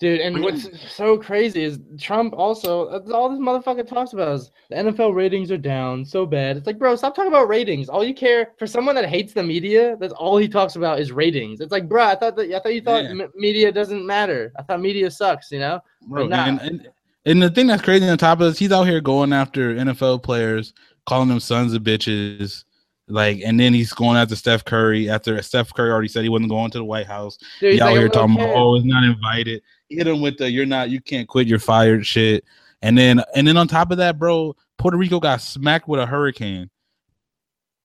dude, 0.00 0.20
and 0.20 0.42
what's 0.42 0.68
so 0.92 1.18
crazy 1.18 1.64
is 1.64 1.78
Trump 2.00 2.32
also 2.36 2.88
all 3.12 3.28
this 3.30 3.38
motherfucker 3.40 3.86
talks 3.86 4.12
about 4.12 4.34
is 4.36 4.50
the 4.70 4.76
NFL 4.76 5.14
ratings 5.14 5.50
are 5.50 5.56
down 5.58 6.04
so 6.04 6.24
bad. 6.26 6.56
It's 6.56 6.66
like, 6.66 6.78
bro, 6.78 6.94
stop 6.96 7.14
talking 7.16 7.32
about 7.32 7.48
ratings. 7.48 7.88
All 7.88 8.04
you 8.04 8.14
care 8.14 8.52
for 8.58 8.66
someone 8.66 8.94
that 8.96 9.08
hates 9.08 9.32
the 9.32 9.42
media, 9.42 9.96
that's 10.00 10.12
all 10.14 10.36
he 10.36 10.48
talks 10.48 10.76
about 10.76 11.00
is 11.00 11.10
ratings. 11.12 11.60
It's 11.60 11.72
like, 11.72 11.88
bro, 11.88 12.04
I 12.04 12.14
thought 12.16 12.36
that 12.36 12.50
I 12.52 12.58
thought 12.60 12.74
you 12.74 12.80
thought 12.82 13.04
Yeah. 13.04 13.10
m- 13.10 13.32
media 13.34 13.72
doesn't 13.72 14.04
matter. 14.06 14.52
I 14.58 14.62
thought 14.62 14.80
media 14.80 15.10
sucks, 15.10 15.50
you 15.50 15.58
know? 15.60 15.80
Bro, 16.08 16.28
nah. 16.28 16.44
and, 16.46 16.60
and 16.60 16.88
and 17.26 17.42
the 17.42 17.50
thing 17.50 17.66
that's 17.66 17.82
crazy 17.82 18.08
on 18.08 18.16
top 18.16 18.40
of 18.40 18.46
this, 18.46 18.58
he's 18.58 18.72
out 18.72 18.84
here 18.84 19.02
going 19.02 19.34
after 19.34 19.74
NFL 19.74 20.22
players, 20.22 20.72
calling 21.08 21.28
them 21.28 21.40
sons 21.40 21.72
of 21.72 21.82
bitches. 21.82 22.64
Like, 23.10 23.40
and 23.42 23.58
then 23.58 23.72
he's 23.72 23.94
going 23.94 24.18
after 24.18 24.36
Steph 24.36 24.66
Curry 24.66 25.08
after 25.08 25.40
Steph 25.40 25.72
Curry 25.72 25.90
already 25.90 26.08
said 26.08 26.24
he 26.24 26.28
wasn't 26.28 26.50
going 26.50 26.70
to 26.72 26.78
the 26.78 26.84
White 26.84 27.06
House. 27.06 27.38
Dude, 27.58 27.70
He 27.70 27.72
he's 27.72 27.80
out 27.80 27.86
like 27.86 27.96
here 27.96 28.08
talking 28.10 28.34
about, 28.34 28.54
oh, 28.54 28.76
it's 28.76 28.84
not 28.84 29.02
invited. 29.02 29.62
Hit 29.88 30.06
him 30.06 30.20
with 30.20 30.36
the 30.36 30.50
you're 30.50 30.66
not, 30.66 30.90
you 30.90 31.00
can't 31.00 31.26
quit, 31.26 31.46
you're 31.46 31.58
fired 31.58 32.04
shit. 32.06 32.44
And 32.82 32.96
then 32.96 33.22
and 33.34 33.48
then 33.48 33.56
on 33.56 33.66
top 33.66 33.90
of 33.90 33.96
that, 33.96 34.18
bro, 34.18 34.54
Puerto 34.76 34.98
Rico 34.98 35.18
got 35.18 35.40
smacked 35.40 35.88
with 35.88 36.00
a 36.00 36.06
hurricane. 36.06 36.68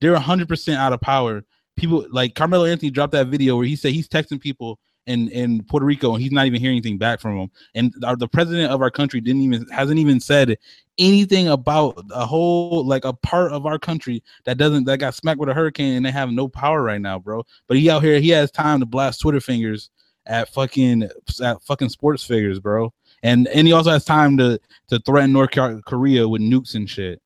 They're 0.02 0.20
hundred 0.20 0.50
percent 0.50 0.78
out 0.78 0.92
of 0.92 1.00
power. 1.00 1.46
People 1.78 2.06
like 2.12 2.36
Carmelo 2.36 2.66
Anthony 2.66 2.92
dropped 2.92 3.14
that 3.14 3.28
video 3.28 3.56
where 3.56 3.66
he 3.66 3.78
said 3.78 3.94
he's 3.94 4.10
texting 4.10 4.42
people 4.42 4.78
in 5.06 5.30
in 5.30 5.64
Puerto 5.64 5.86
Rico 5.86 6.14
and 6.14 6.22
he's 6.22 6.32
not 6.32 6.46
even 6.46 6.62
hearing 6.62 6.78
anything 6.78 6.98
back 6.98 7.20
from 7.20 7.38
him. 7.38 7.52
And 7.76 7.94
our, 8.06 8.16
the 8.16 8.28
president 8.28 8.72
of 8.72 8.82
our 8.82 8.92
country 8.92 9.22
didn't 9.22 9.42
even 9.42 9.68
hasn't 9.70 10.00
even 10.00 10.20
said 10.20 10.58
anything 10.98 11.48
about 11.48 12.06
a 12.12 12.26
whole 12.26 12.86
like 12.86 13.06
a 13.06 13.14
part 13.14 13.52
of 13.52 13.66
our 13.66 13.80
country 13.80 14.24
that 14.46 14.58
doesn't 14.58 14.86
that 14.86 15.00
got 15.00 15.16
smacked 15.16 15.40
with 15.40 15.50
a 15.50 15.54
hurricane 15.54 15.96
and 15.96 16.06
they 16.06 16.12
have 16.12 16.32
no 16.32 16.48
power 16.48 16.82
right 16.82 17.02
now, 17.02 17.20
bro. 17.20 17.46
But 17.68 17.78
he 17.78 17.90
out 17.90 18.04
here, 18.04 18.20
he 18.20 18.30
has 18.30 18.52
time 18.52 18.80
to 18.80 18.86
blast 18.86 19.22
Twitter 19.22 19.42
fingers 19.42 19.90
at 20.26 20.50
fucking 20.50 21.10
at 21.42 21.62
fucking 21.64 21.90
sports 21.90 22.24
figures, 22.24 22.60
bro. 22.60 22.94
And 23.24 23.48
and 23.50 23.68
he 23.68 23.74
also 23.74 23.92
has 23.92 24.06
time 24.06 24.38
to 24.38 24.60
to 24.88 25.00
threaten 25.00 25.34
North 25.34 25.52
Korea 25.52 26.28
with 26.28 26.42
nukes 26.42 26.76
and 26.76 26.90
shit. 26.90 27.22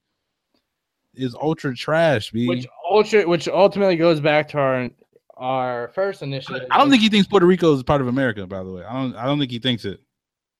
Is 1.14 1.36
ultra 1.36 1.76
trash, 1.76 2.30
b. 2.32 2.48
Which 2.48 2.68
ultra, 2.90 3.28
which 3.28 3.48
ultimately 3.48 3.96
goes 3.96 4.20
back 4.20 4.48
to 4.50 4.60
our 4.60 4.90
our 5.38 5.90
first 5.96 6.22
initiative. 6.22 6.68
I 6.72 6.78
don't 6.78 6.90
think 6.90 7.02
he 7.02 7.10
thinks 7.10 7.28
Puerto 7.28 7.46
Rico 7.46 7.74
is 7.74 7.84
part 7.84 8.02
of 8.02 8.08
America. 8.08 8.46
By 8.48 8.64
the 8.64 8.72
way, 8.72 8.84
I 8.84 8.94
don't. 8.94 9.16
I 9.16 9.26
don't 9.26 9.40
think 9.40 9.52
he 9.52 9.60
thinks 9.60 9.86
it. 9.86 10.00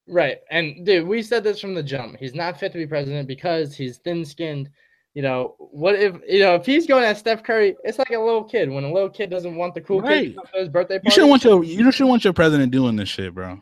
Right. 0.08 0.38
And 0.50 0.86
dude, 0.86 1.08
we 1.08 1.22
said 1.22 1.44
this 1.44 1.60
from 1.60 1.74
the 1.74 1.84
jump. 1.84 2.18
He's 2.18 2.34
not 2.34 2.60
fit 2.60 2.72
to 2.72 2.78
be 2.78 2.88
president 2.88 3.28
because 3.28 3.76
he's 3.76 3.98
thin 3.98 4.24
skinned. 4.24 4.70
You 5.14 5.24
know, 5.24 5.56
what 5.58 5.96
if 5.96 6.16
you 6.28 6.40
know 6.40 6.56
if 6.56 6.66
he's 6.66 6.86
going 6.88 7.04
at 7.04 7.18
Steph 7.18 7.44
Curry, 7.44 7.76
it's 7.84 7.98
like 8.00 8.12
a 8.12 8.20
little 8.20 8.44
kid. 8.44 8.70
When 8.70 8.84
a 8.84 8.94
little 8.94 9.10
kid 9.10 9.30
doesn't 9.30 9.56
want 9.56 9.74
the 9.74 9.82
cool 9.82 10.00
Right. 10.02 10.36
kid 10.36 10.38
his 10.54 10.70
birthday 10.70 11.00
You 11.04 11.12
shouldn't 11.12 11.32
want 11.32 11.44
your. 11.44 11.64
You 11.64 11.92
shouldn't 11.92 12.10
want 12.10 12.24
your 12.24 12.34
president 12.34 12.72
doing 12.72 12.96
this 12.96 13.10
shit, 13.10 13.34
bro. 13.34 13.54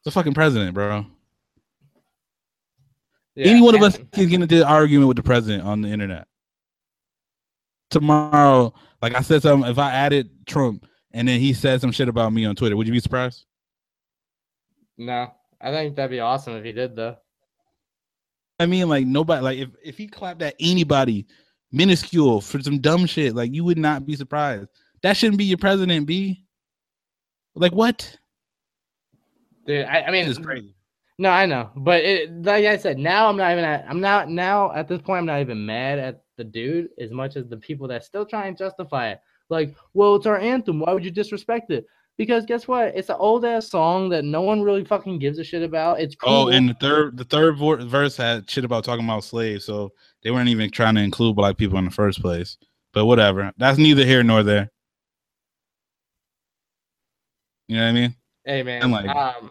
It's 0.00 0.06
a 0.06 0.10
fucking 0.12 0.34
president, 0.34 0.74
bro. 0.74 1.06
Yeah, 3.34 3.46
Any 3.48 3.62
one 3.62 3.74
of 3.74 3.82
us 3.82 3.96
and- 3.96 4.10
can 4.12 4.28
get 4.28 4.40
into 4.42 4.56
an 4.58 4.62
argument 4.62 5.08
with 5.08 5.16
the 5.16 5.22
president 5.24 5.64
on 5.64 5.80
the 5.80 5.88
internet. 5.88 6.28
Tomorrow, 7.94 8.74
like 9.02 9.14
I 9.14 9.20
said 9.20 9.42
something, 9.42 9.70
if 9.70 9.78
I 9.78 9.92
added 9.92 10.28
Trump 10.46 10.84
and 11.12 11.28
then 11.28 11.38
he 11.38 11.52
said 11.52 11.80
some 11.80 11.92
shit 11.92 12.08
about 12.08 12.32
me 12.32 12.44
on 12.44 12.56
Twitter, 12.56 12.76
would 12.76 12.88
you 12.88 12.92
be 12.92 12.98
surprised? 12.98 13.44
No, 14.98 15.32
I 15.60 15.70
think 15.70 15.94
that'd 15.94 16.10
be 16.10 16.18
awesome 16.18 16.56
if 16.56 16.64
he 16.64 16.72
did 16.72 16.96
though. 16.96 17.16
I 18.58 18.66
mean, 18.66 18.88
like 18.88 19.06
nobody, 19.06 19.42
like 19.42 19.58
if 19.58 19.68
if 19.84 19.96
he 19.96 20.08
clapped 20.08 20.42
at 20.42 20.56
anybody 20.58 21.28
minuscule 21.70 22.40
for 22.40 22.60
some 22.60 22.80
dumb 22.80 23.06
shit, 23.06 23.36
like 23.36 23.54
you 23.54 23.62
would 23.62 23.78
not 23.78 24.04
be 24.04 24.16
surprised. 24.16 24.66
That 25.04 25.16
shouldn't 25.16 25.38
be 25.38 25.44
your 25.44 25.58
president, 25.58 26.04
B. 26.04 26.44
Like 27.54 27.72
what? 27.72 28.18
Dude, 29.68 29.86
I, 29.86 30.02
I 30.02 30.10
mean, 30.10 30.28
it's 30.28 30.40
crazy. 30.40 30.74
No, 31.16 31.30
I 31.30 31.46
know, 31.46 31.70
but 31.76 32.02
it, 32.02 32.42
like 32.42 32.64
I 32.64 32.76
said, 32.76 32.98
now 32.98 33.28
I'm 33.28 33.36
not 33.36 33.52
even 33.52 33.64
at. 33.64 33.84
I'm 33.88 34.00
not 34.00 34.28
now 34.28 34.72
at 34.72 34.88
this 34.88 35.00
point. 35.00 35.20
I'm 35.20 35.26
not 35.26 35.40
even 35.42 35.64
mad 35.64 36.00
at 36.00 36.23
the 36.36 36.44
dude 36.44 36.88
as 36.98 37.10
much 37.10 37.36
as 37.36 37.46
the 37.48 37.56
people 37.56 37.88
that 37.88 38.04
still 38.04 38.26
try 38.26 38.46
and 38.46 38.56
justify 38.56 39.10
it. 39.10 39.20
Like, 39.50 39.74
well, 39.92 40.16
it's 40.16 40.26
our 40.26 40.38
anthem. 40.38 40.80
Why 40.80 40.92
would 40.92 41.04
you 41.04 41.10
disrespect 41.10 41.70
it? 41.70 41.86
Because 42.16 42.46
guess 42.46 42.68
what? 42.68 42.94
It's 42.94 43.08
an 43.08 43.16
old 43.18 43.44
ass 43.44 43.68
song 43.68 44.08
that 44.10 44.24
no 44.24 44.42
one 44.42 44.62
really 44.62 44.84
fucking 44.84 45.18
gives 45.18 45.38
a 45.38 45.44
shit 45.44 45.62
about. 45.62 46.00
It's 46.00 46.14
cool. 46.14 46.32
Oh, 46.32 46.48
and 46.48 46.68
the 46.68 46.74
third 46.74 47.16
the 47.16 47.24
third 47.24 47.58
verse 47.58 48.16
had 48.16 48.48
shit 48.48 48.64
about 48.64 48.84
talking 48.84 49.04
about 49.04 49.24
slaves, 49.24 49.64
so 49.64 49.92
they 50.22 50.30
weren't 50.30 50.48
even 50.48 50.70
trying 50.70 50.94
to 50.94 51.00
include 51.02 51.34
black 51.34 51.56
people 51.56 51.78
in 51.78 51.84
the 51.84 51.90
first 51.90 52.20
place. 52.20 52.56
But 52.92 53.06
whatever, 53.06 53.52
that's 53.56 53.78
neither 53.78 54.04
here 54.04 54.22
nor 54.22 54.44
there. 54.44 54.70
You 57.66 57.76
know 57.76 57.82
what 57.82 57.88
I 57.88 57.92
mean? 57.92 58.14
hey 58.44 58.62
man, 58.62 58.90
like, 58.90 59.08
um, 59.08 59.50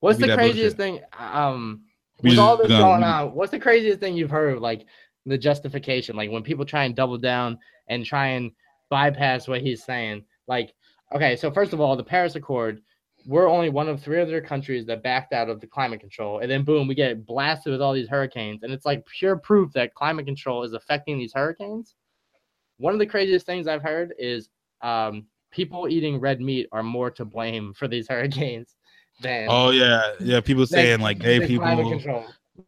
what's 0.00 0.18
the 0.18 0.34
craziest 0.34 0.76
thing? 0.76 1.00
Um, 1.18 1.82
with 2.22 2.38
all 2.38 2.56
this 2.56 2.68
going 2.68 3.02
on, 3.02 3.34
what's 3.34 3.50
the 3.50 3.58
craziest 3.58 4.00
thing 4.00 4.16
you've 4.16 4.30
heard? 4.30 4.60
Like 4.60 4.86
the 5.26 5.38
justification, 5.38 6.16
like 6.16 6.30
when 6.30 6.42
people 6.42 6.64
try 6.64 6.84
and 6.84 6.96
double 6.96 7.18
down 7.18 7.58
and 7.88 8.04
try 8.04 8.28
and 8.28 8.52
bypass 8.90 9.48
what 9.48 9.62
he's 9.62 9.84
saying. 9.84 10.24
Like, 10.46 10.74
okay, 11.14 11.36
so 11.36 11.50
first 11.50 11.72
of 11.72 11.80
all, 11.80 11.96
the 11.96 12.04
Paris 12.04 12.34
Accord, 12.34 12.82
we're 13.24 13.48
only 13.48 13.70
one 13.70 13.88
of 13.88 14.02
three 14.02 14.20
other 14.20 14.40
countries 14.40 14.84
that 14.86 15.02
backed 15.02 15.32
out 15.32 15.48
of 15.48 15.60
the 15.60 15.66
climate 15.66 16.00
control, 16.00 16.40
and 16.40 16.50
then 16.50 16.64
boom, 16.64 16.88
we 16.88 16.94
get 16.94 17.24
blasted 17.24 17.72
with 17.72 17.80
all 17.80 17.92
these 17.92 18.08
hurricanes, 18.08 18.62
and 18.62 18.72
it's 18.72 18.84
like 18.84 19.06
pure 19.06 19.36
proof 19.36 19.72
that 19.72 19.94
climate 19.94 20.26
control 20.26 20.64
is 20.64 20.72
affecting 20.72 21.18
these 21.18 21.32
hurricanes. 21.32 21.94
One 22.78 22.92
of 22.92 22.98
the 22.98 23.06
craziest 23.06 23.46
things 23.46 23.68
I've 23.68 23.82
heard 23.82 24.12
is 24.18 24.48
um, 24.82 25.26
people 25.52 25.88
eating 25.88 26.18
red 26.18 26.40
meat 26.40 26.68
are 26.72 26.82
more 26.82 27.10
to 27.12 27.24
blame 27.24 27.72
for 27.74 27.86
these 27.86 28.08
hurricanes 28.10 28.74
than 29.20 29.46
Oh 29.48 29.70
yeah, 29.70 30.14
yeah. 30.20 30.40
People 30.40 30.66
saying 30.66 31.00
like 31.00 31.18
gay 31.18 31.46
people, 31.46 31.66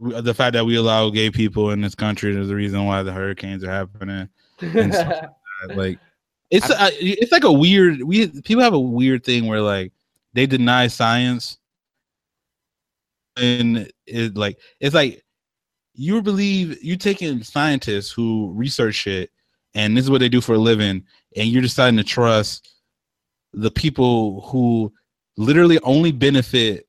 the 0.01 0.35
fact 0.35 0.55
that 0.55 0.64
we 0.64 0.76
allow 0.76 1.11
gay 1.11 1.30
people 1.30 1.70
in 1.70 1.80
this 1.80 1.95
country 1.95 2.37
is 2.37 2.49
the 2.49 2.55
reason 2.55 2.87
why 2.87 3.03
the 3.03 3.12
hurricanes 3.12 3.62
are 3.64 3.70
happening. 3.70 4.28
And 4.61 4.95
stuff 4.95 5.30
Like 5.74 5.99
it's 6.51 6.70
uh, 6.70 6.91
it's 6.93 7.32
like 7.32 7.45
a 7.45 7.53
weird. 7.53 8.03
We 8.03 8.28
people 8.43 8.62
have 8.62 8.74
a 8.74 8.80
weird 8.80 9.24
thing 9.24 9.47
where 9.47 9.61
like 9.61 9.93
they 10.32 10.47
deny 10.47 10.87
science, 10.87 11.59
and 13.37 13.91
it 14.07 14.37
like 14.37 14.59
it's 14.80 14.95
like 14.95 15.24
you 15.95 16.20
believe 16.22 16.82
you're 16.82 16.97
taking 16.97 17.43
scientists 17.43 18.11
who 18.11 18.53
research 18.55 18.95
shit, 18.95 19.30
and 19.74 19.97
this 19.97 20.05
is 20.05 20.11
what 20.11 20.20
they 20.20 20.28
do 20.28 20.41
for 20.41 20.55
a 20.55 20.59
living, 20.59 21.05
and 21.37 21.49
you're 21.49 21.62
deciding 21.62 21.97
to 21.97 22.05
trust 22.05 22.74
the 23.53 23.70
people 23.70 24.43
who 24.43 24.93
literally 25.37 25.78
only 25.80 26.12
benefit 26.12 26.87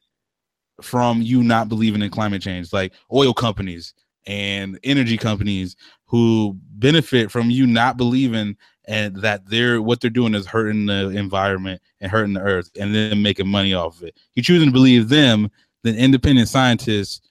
from 0.81 1.21
you 1.21 1.43
not 1.43 1.69
believing 1.69 2.01
in 2.01 2.09
climate 2.09 2.41
change, 2.41 2.73
like 2.73 2.93
oil 3.13 3.33
companies 3.33 3.93
and 4.27 4.79
energy 4.83 5.17
companies 5.17 5.75
who 6.05 6.57
benefit 6.73 7.31
from 7.31 7.49
you 7.49 7.67
not 7.67 7.97
believing 7.97 8.55
and 8.87 9.15
that 9.17 9.45
they're 9.47 9.81
what 9.81 10.01
they're 10.01 10.09
doing 10.09 10.33
is 10.33 10.45
hurting 10.45 10.85
the 10.85 11.09
environment 11.09 11.81
and 12.01 12.11
hurting 12.11 12.33
the 12.33 12.41
earth 12.41 12.69
and 12.79 12.93
then 12.93 13.21
making 13.21 13.47
money 13.47 13.73
off 13.73 13.97
of 13.97 14.03
it. 14.03 14.17
You're 14.35 14.43
choosing 14.43 14.69
to 14.69 14.73
believe 14.73 15.09
them 15.09 15.49
than 15.83 15.95
independent 15.95 16.49
scientists. 16.49 17.21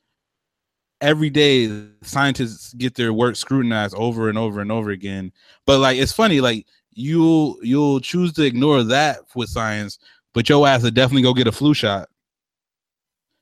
Every 1.01 1.28
day, 1.28 1.86
scientists 2.03 2.72
get 2.74 2.95
their 2.95 3.12
work 3.12 3.36
scrutinized 3.36 3.95
over 3.95 4.28
and 4.28 4.38
over 4.38 4.61
and 4.61 4.72
over 4.72 4.90
again. 4.90 5.32
But 5.66 5.78
like, 5.80 5.99
it's 5.99 6.12
funny, 6.12 6.40
like 6.40 6.66
you'll 6.92 7.59
you'll 7.62 8.01
choose 8.01 8.32
to 8.34 8.45
ignore 8.45 8.82
that 8.84 9.18
with 9.34 9.51
science, 9.51 9.99
but 10.32 10.49
your 10.49 10.66
ass 10.66 10.82
will 10.82 10.90
definitely 10.90 11.22
go 11.22 11.34
get 11.34 11.47
a 11.47 11.53
flu 11.53 11.74
shot. 11.74 12.09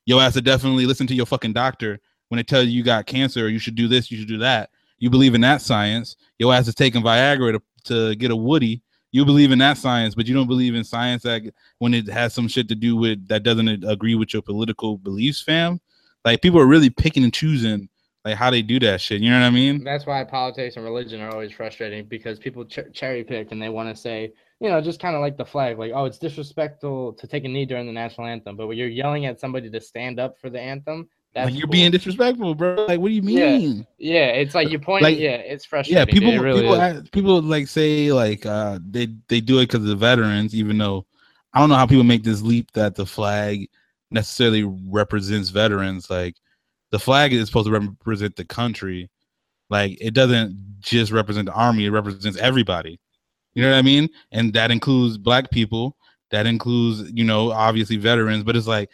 Your 0.04 0.20
ass 0.20 0.34
to 0.34 0.40
definitely 0.40 0.86
listen 0.86 1.06
to 1.08 1.14
your 1.14 1.26
fucking 1.26 1.52
doctor 1.52 2.00
when 2.32 2.38
they 2.38 2.42
tell 2.42 2.62
you 2.62 2.70
you 2.70 2.82
got 2.82 3.04
cancer 3.04 3.44
or 3.44 3.48
you 3.48 3.58
should 3.58 3.74
do 3.74 3.86
this, 3.86 4.10
you 4.10 4.16
should 4.16 4.26
do 4.26 4.38
that. 4.38 4.70
You 4.98 5.10
believe 5.10 5.34
in 5.34 5.42
that 5.42 5.60
science. 5.60 6.16
Your 6.38 6.54
ass 6.54 6.66
is 6.66 6.74
taking 6.74 7.02
Viagra 7.02 7.52
to, 7.52 7.62
to 7.84 8.14
get 8.14 8.30
a 8.30 8.36
Woody. 8.36 8.80
You 9.10 9.26
believe 9.26 9.52
in 9.52 9.58
that 9.58 9.76
science, 9.76 10.14
but 10.14 10.26
you 10.26 10.34
don't 10.34 10.46
believe 10.46 10.74
in 10.74 10.82
science 10.82 11.24
that 11.24 11.42
when 11.78 11.92
it 11.92 12.08
has 12.08 12.32
some 12.32 12.48
shit 12.48 12.68
to 12.68 12.74
do 12.74 12.96
with 12.96 13.28
that 13.28 13.42
doesn't 13.42 13.84
agree 13.84 14.14
with 14.14 14.32
your 14.32 14.40
political 14.40 14.96
beliefs, 14.96 15.42
fam. 15.42 15.78
Like 16.24 16.40
people 16.40 16.58
are 16.58 16.66
really 16.66 16.88
picking 16.88 17.22
and 17.22 17.34
choosing 17.34 17.90
like 18.24 18.36
how 18.36 18.50
they 18.50 18.62
do 18.62 18.80
that 18.80 19.02
shit. 19.02 19.20
You 19.20 19.28
know 19.28 19.40
what 19.40 19.46
I 19.46 19.50
mean? 19.50 19.84
That's 19.84 20.06
why 20.06 20.24
politics 20.24 20.76
and 20.76 20.86
religion 20.86 21.20
are 21.20 21.30
always 21.30 21.52
frustrating 21.52 22.06
because 22.06 22.38
people 22.38 22.64
ch- 22.64 22.78
cherry 22.94 23.24
pick 23.24 23.52
and 23.52 23.60
they 23.60 23.68
want 23.68 23.94
to 23.94 24.00
say, 24.00 24.32
you 24.62 24.68
know, 24.70 24.80
just 24.80 25.00
kind 25.00 25.16
of 25.16 25.20
like 25.20 25.36
the 25.36 25.44
flag, 25.44 25.78
like, 25.78 25.90
oh, 25.94 26.04
it's 26.04 26.18
disrespectful 26.18 27.14
to 27.14 27.26
take 27.26 27.44
a 27.44 27.48
knee 27.48 27.66
during 27.66 27.86
the 27.86 27.92
national 27.92 28.28
anthem. 28.28 28.56
But 28.56 28.68
when 28.68 28.78
you're 28.78 28.88
yelling 28.88 29.26
at 29.26 29.40
somebody 29.40 29.68
to 29.70 29.80
stand 29.80 30.20
up 30.20 30.38
for 30.38 30.50
the 30.50 30.60
anthem, 30.60 31.08
that's 31.34 31.46
Like 31.46 31.54
you're 31.54 31.66
cool. 31.66 31.72
being 31.72 31.90
disrespectful, 31.90 32.54
bro. 32.54 32.84
Like 32.86 33.00
what 33.00 33.08
do 33.08 33.14
you 33.14 33.22
mean? 33.22 33.86
yeah, 33.98 34.16
yeah 34.16 34.26
it's 34.26 34.54
like 34.54 34.70
you 34.70 34.78
point, 34.78 35.02
Like- 35.02 35.18
yeah, 35.18 35.30
it's 35.30 35.64
frustrating. 35.64 35.98
yeah 35.98 36.04
people 36.04 36.38
really 36.42 36.62
people 36.62 37.02
people 37.10 37.42
like 37.42 37.66
say 37.68 38.12
like 38.12 38.44
uh 38.46 38.78
they 38.88 39.08
they 39.28 39.40
do 39.40 39.58
it 39.58 39.62
because 39.62 39.80
of 39.80 39.86
the 39.86 39.96
veterans 39.96 40.54
even 40.54 40.76
though 40.78 41.06
i 41.54 41.58
don't 41.58 41.70
know 41.70 41.74
how 41.74 41.86
people 41.86 42.04
make 42.04 42.22
this 42.22 42.42
leap 42.42 42.70
that 42.72 42.94
the 42.96 43.06
flag 43.06 43.66
necessarily 44.10 44.62
represents 44.64 45.48
veterans 45.48 46.10
like 46.10 46.36
the 46.90 46.98
flag 46.98 47.32
is 47.32 47.46
supposed 47.46 47.66
to 47.66 47.72
represent 47.72 48.36
the 48.36 48.44
country 48.44 49.08
like 49.70 49.96
it 50.02 50.12
doesn't 50.12 50.54
just 50.80 51.10
represent 51.12 51.46
the 51.46 51.52
army 51.54 51.86
it 51.86 51.90
represents 51.90 52.36
everybody 52.38 53.00
you 53.54 53.62
know 53.62 53.70
what 53.70 53.78
i 53.78 53.82
mean? 53.82 54.08
And 54.30 54.52
that 54.54 54.70
includes 54.70 55.18
black 55.18 55.50
people. 55.50 55.96
That 56.30 56.46
includes 56.46 57.10
you 57.12 57.24
know 57.24 57.52
obviously 57.52 57.96
veterans 57.96 58.42
but 58.42 58.56
it's 58.56 58.66
like 58.66 58.88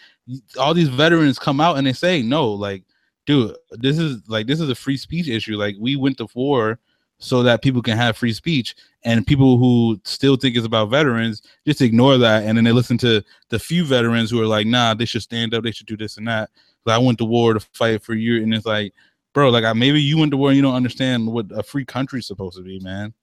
all 0.58 0.74
these 0.74 0.88
veterans 0.88 1.38
come 1.38 1.60
out 1.60 1.78
and 1.78 1.86
they 1.86 1.92
say 1.92 2.20
no 2.20 2.50
like 2.50 2.82
dude 3.26 3.54
this 3.70 3.96
is 3.98 4.28
like 4.28 4.48
this 4.48 4.60
is 4.60 4.68
a 4.68 4.74
free 4.74 4.96
speech 4.96 5.28
issue. 5.28 5.56
Like 5.56 5.76
we 5.78 5.94
went 5.94 6.18
to 6.18 6.26
war 6.34 6.80
so 7.20 7.42
that 7.44 7.62
people 7.62 7.82
can 7.82 7.96
have 7.96 8.16
free 8.16 8.32
speech. 8.32 8.74
And 9.04 9.26
people 9.26 9.56
who 9.56 10.00
still 10.04 10.36
think 10.36 10.56
it's 10.56 10.66
about 10.66 10.90
veterans 10.90 11.42
just 11.64 11.80
ignore 11.80 12.18
that 12.18 12.42
and 12.42 12.58
then 12.58 12.64
they 12.64 12.72
listen 12.72 12.98
to 12.98 13.22
the 13.50 13.58
few 13.58 13.84
veterans 13.84 14.30
who 14.30 14.42
are 14.42 14.46
like 14.46 14.66
nah 14.66 14.94
they 14.94 15.04
should 15.04 15.22
stand 15.22 15.54
up. 15.54 15.62
They 15.62 15.70
should 15.70 15.86
do 15.86 15.96
this 15.96 16.16
and 16.16 16.26
that. 16.26 16.50
But 16.84 16.94
i 16.94 16.98
went 16.98 17.18
to 17.18 17.24
war 17.24 17.54
to 17.54 17.60
fight 17.60 18.02
for 18.02 18.14
you. 18.14 18.42
And 18.42 18.52
it's 18.52 18.66
like 18.66 18.92
bro 19.32 19.50
like 19.50 19.64
I, 19.64 19.72
maybe 19.74 20.02
you 20.02 20.18
went 20.18 20.32
to 20.32 20.36
war 20.36 20.48
and 20.48 20.56
you 20.56 20.62
don't 20.62 20.74
understand 20.74 21.28
what 21.28 21.46
a 21.52 21.62
free 21.62 21.84
country's 21.84 22.26
supposed 22.26 22.56
to 22.56 22.64
be 22.64 22.80
man 22.80 23.14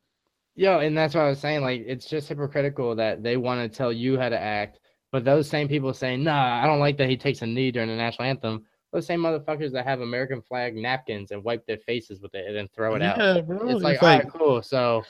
Yo, 0.56 0.80
and 0.80 0.98
that's 0.98 1.14
what 1.14 1.22
I 1.22 1.30
was 1.30 1.40
saying. 1.40 1.62
Like, 1.62 1.84
it's 1.86 2.06
just 2.06 2.30
hypocritical 2.30 2.96
that 2.96 3.24
they 3.24 3.38
want 3.38 3.62
to 3.62 3.78
tell 3.78 3.92
you 3.92 4.18
how 4.18 4.30
to 4.30 4.40
act, 4.40 4.80
but 5.12 5.26
those 5.26 5.50
same 5.50 5.68
people 5.68 5.94
saying, 5.94 6.24
"Nah, 6.24 6.64
I 6.64 6.66
don't 6.66 6.80
like 6.80 6.98
that 6.98 7.10
he 7.10 7.18
takes 7.18 7.42
a 7.42 7.46
knee 7.46 7.72
during 7.72 7.90
the 7.90 7.96
national 7.96 8.28
anthem." 8.28 8.66
Those 8.94 9.06
same 9.06 9.20
motherfuckers 9.20 9.74
that 9.74 9.86
have 9.86 10.00
American 10.00 10.42
flag 10.42 10.74
napkins 10.74 11.32
and 11.32 11.44
wipe 11.44 11.66
their 11.66 11.80
faces 11.80 12.22
with 12.22 12.34
it 12.34 12.48
and 12.48 12.56
then 12.56 12.70
throw 12.74 12.96
it 12.96 13.02
out. 13.02 13.18
yeah 13.18 13.42
bro 13.42 13.68
It's 13.68 13.84
like, 13.84 14.02
all 14.02 14.08
right, 14.08 14.30
cool. 14.30 14.64
So 14.64 15.04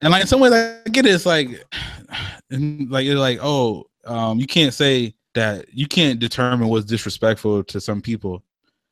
and 0.00 0.12
like 0.12 0.22
in 0.22 0.26
some 0.28 0.38
ways 0.38 0.52
I 0.52 0.80
get 0.90 1.06
it. 1.06 1.14
It's 1.14 1.26
like, 1.26 1.48
and 2.50 2.88
like 2.88 3.04
you're 3.04 3.16
like, 3.16 3.40
oh, 3.42 3.86
um, 4.04 4.38
you 4.38 4.46
can't 4.46 4.72
say 4.72 5.14
that 5.34 5.66
you 5.72 5.88
can't 5.88 6.20
determine 6.20 6.68
what's 6.68 6.84
disrespectful 6.84 7.64
to 7.64 7.80
some 7.80 8.00
people. 8.00 8.44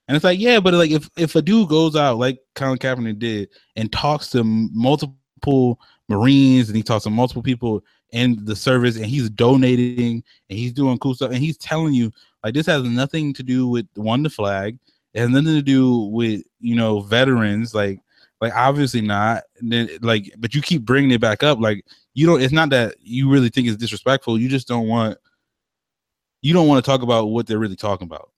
And 0.08 0.16
it's 0.16 0.24
like, 0.24 0.40
yeah, 0.40 0.58
but 0.58 0.74
like 0.74 0.90
if 0.90 1.08
if 1.16 1.36
a 1.36 1.42
dude 1.42 1.68
goes 1.68 1.94
out 1.94 2.18
like 2.18 2.40
Colin 2.56 2.78
Kaepernick 2.78 3.20
did 3.20 3.50
and 3.76 3.92
talks 3.92 4.30
to 4.30 4.42
multiple 4.42 5.78
Marines 6.10 6.68
and 6.68 6.76
he 6.76 6.82
talks 6.82 7.04
to 7.04 7.10
multiple 7.10 7.42
people 7.42 7.82
in 8.10 8.44
the 8.44 8.56
service 8.56 8.96
and 8.96 9.06
he's 9.06 9.30
donating 9.30 10.22
and 10.50 10.58
he's 10.58 10.72
doing 10.72 10.98
cool 10.98 11.14
stuff 11.14 11.30
and 11.30 11.38
he's 11.38 11.56
telling 11.56 11.94
you 11.94 12.12
like 12.44 12.52
this 12.52 12.66
has 12.66 12.82
nothing 12.82 13.32
to 13.34 13.42
do 13.42 13.66
with 13.68 13.86
one 13.94 14.22
the 14.22 14.30
flag, 14.30 14.78
it 15.14 15.20
has 15.20 15.30
nothing 15.30 15.54
to 15.54 15.62
do 15.62 16.10
with 16.12 16.42
you 16.58 16.74
know 16.74 17.00
veterans 17.00 17.74
like 17.74 18.00
Like 18.40 18.54
obviously 18.54 19.02
not. 19.02 19.44
And 19.60 19.72
then 19.72 19.88
like, 20.00 20.32
but 20.38 20.54
you 20.54 20.62
keep 20.62 20.82
bringing 20.84 21.10
it 21.10 21.20
back 21.20 21.42
up. 21.42 21.60
Like 21.60 21.84
you 22.14 22.26
don't. 22.26 22.42
It's 22.42 22.52
not 22.52 22.70
that 22.70 22.94
you 23.00 23.30
really 23.30 23.50
think 23.50 23.68
it's 23.68 23.76
disrespectful. 23.76 24.38
You 24.38 24.48
just 24.48 24.66
don't 24.66 24.88
want. 24.88 25.18
You 26.42 26.54
don't 26.54 26.66
want 26.68 26.82
to 26.82 26.90
talk 26.90 27.02
about 27.02 27.26
what 27.26 27.46
they're 27.46 27.58
really 27.58 27.76
talking 27.76 28.06
about. 28.06 28.30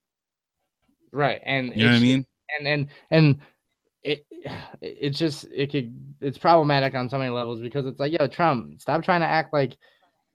Right. 1.13 1.41
And 1.45 1.73
You 1.77 1.85
know 1.85 1.93
what 1.93 1.99
I 1.99 2.01
mean? 2.01 2.27
and 2.59 2.67
and 2.67 2.89
and 3.11 3.41
it 4.03 4.27
it's 4.81 5.19
just 5.19 5.47
it 5.55 5.71
could 5.71 5.95
it's 6.21 6.39
problematic 6.39 6.95
on 6.95 7.09
so 7.09 7.19
many 7.19 7.31
levels 7.31 7.61
because 7.61 7.87
it's 7.87 8.01
like 8.01 8.13
yo 8.13 8.27
Trump 8.27 8.81
stop 8.81 9.03
trying 9.03 9.21
to 9.21 9.27
act 9.27 9.53
like 9.53 9.77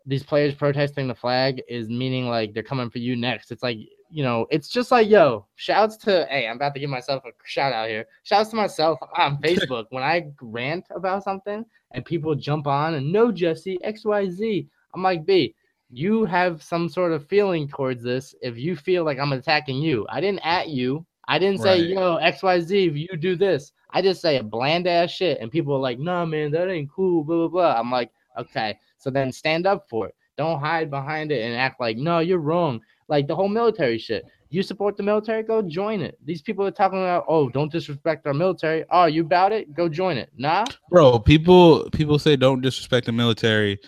these 0.08 0.24
players 0.24 0.56
protesting 0.56 1.08
the 1.08 1.14
flag 1.14 1.62
is 1.68 1.90
meaning 1.90 2.28
like 2.28 2.54
they're 2.54 2.64
coming 2.64 2.90
for 2.90 3.00
you 3.00 3.16
next. 3.16 3.52
It's 3.52 3.62
like 3.62 3.78
you 4.10 4.24
know 4.24 4.48
it's 4.50 4.70
just 4.70 4.90
like 4.90 5.10
yo 5.10 5.46
shouts 5.56 5.98
to 5.98 6.26
hey 6.30 6.48
I'm 6.48 6.56
about 6.56 6.74
to 6.76 6.80
give 6.80 6.90
myself 6.90 7.24
a 7.26 7.32
shout 7.44 7.74
out 7.74 7.90
here. 7.90 8.06
Shouts 8.24 8.50
to 8.52 8.56
myself 8.56 8.98
on 9.18 9.38
Facebook. 9.44 9.86
When 9.90 10.04
I 10.04 10.32
rant 10.42 10.86
about 10.96 11.24
something 11.24 11.66
and 11.92 12.06
people 12.06 12.34
jump 12.36 12.68
on 12.68 12.96
and 12.96 13.12
no 13.12 13.32
Jesse 13.34 13.78
XYZ 13.86 14.68
I'm 14.96 15.04
like 15.04 15.26
B 15.26 15.54
you 15.90 16.26
have 16.26 16.62
some 16.62 16.90
sort 16.90 17.14
of 17.14 17.28
feeling 17.28 17.68
towards 17.68 18.04
this 18.04 18.36
if 18.42 18.58
you 18.58 18.76
feel 18.76 19.06
like 19.06 19.20
I'm 19.20 19.32
attacking 19.32 19.78
you. 19.78 20.06
I 20.10 20.20
didn't 20.20 20.46
at 20.46 20.68
you 20.68 21.06
I 21.28 21.40
didn't 21.40 21.62
say, 21.62 21.82
Right. 21.82 21.90
yo, 21.90 22.18
XYZ, 22.18 22.90
if 22.90 22.96
you 22.96 23.18
do 23.18 23.36
this. 23.36 23.72
I 23.92 24.02
just 24.02 24.22
say 24.22 24.38
a 24.38 24.44
bland 24.44 24.88
ass 24.88 25.12
shit. 25.12 25.40
And 25.40 25.52
people 25.52 25.74
are 25.74 25.80
like, 25.80 26.00
nah, 26.00 26.26
man, 26.26 26.52
that 26.52 26.70
ain't 26.70 26.92
cool, 26.92 27.24
blah, 27.24 27.36
blah, 27.36 27.48
blah. 27.48 27.80
I'm 27.80 27.92
like, 27.92 28.12
okay. 28.38 28.78
So 28.98 29.10
then 29.10 29.32
stand 29.32 29.66
up 29.66 29.88
for 29.90 30.08
it. 30.08 30.16
Don't 30.38 30.60
hide 30.60 30.90
behind 30.90 31.32
it 31.32 31.44
and 31.44 31.56
act 31.56 31.80
like, 31.80 31.98
no, 31.98 32.20
you're 32.20 32.38
wrong. 32.40 32.82
Like 33.08 33.28
the 33.28 33.36
whole 33.36 33.48
military 33.50 33.98
shit. 33.98 34.26
You 34.50 34.64
support 34.64 34.96
the 34.96 35.04
military, 35.04 35.44
go 35.44 35.62
join 35.62 36.02
it. 36.02 36.18
These 36.24 36.42
people 36.42 36.66
are 36.66 36.72
talking 36.72 37.00
about, 37.00 37.26
oh, 37.28 37.50
don't 37.50 37.72
disrespect 37.72 38.26
our 38.28 38.34
military. 38.34 38.86
Oh, 38.92 39.06
you 39.06 39.22
about 39.24 39.52
it? 39.52 39.74
Go 39.74 39.90
join 39.90 40.18
it. 40.18 40.30
Nah. 40.38 40.66
bro 40.90 41.20
people 41.20 41.90
people 41.92 42.18
say 42.20 42.36
don't 42.36 42.62
disrespect 42.62 43.08
the 43.08 43.12
military 43.12 43.80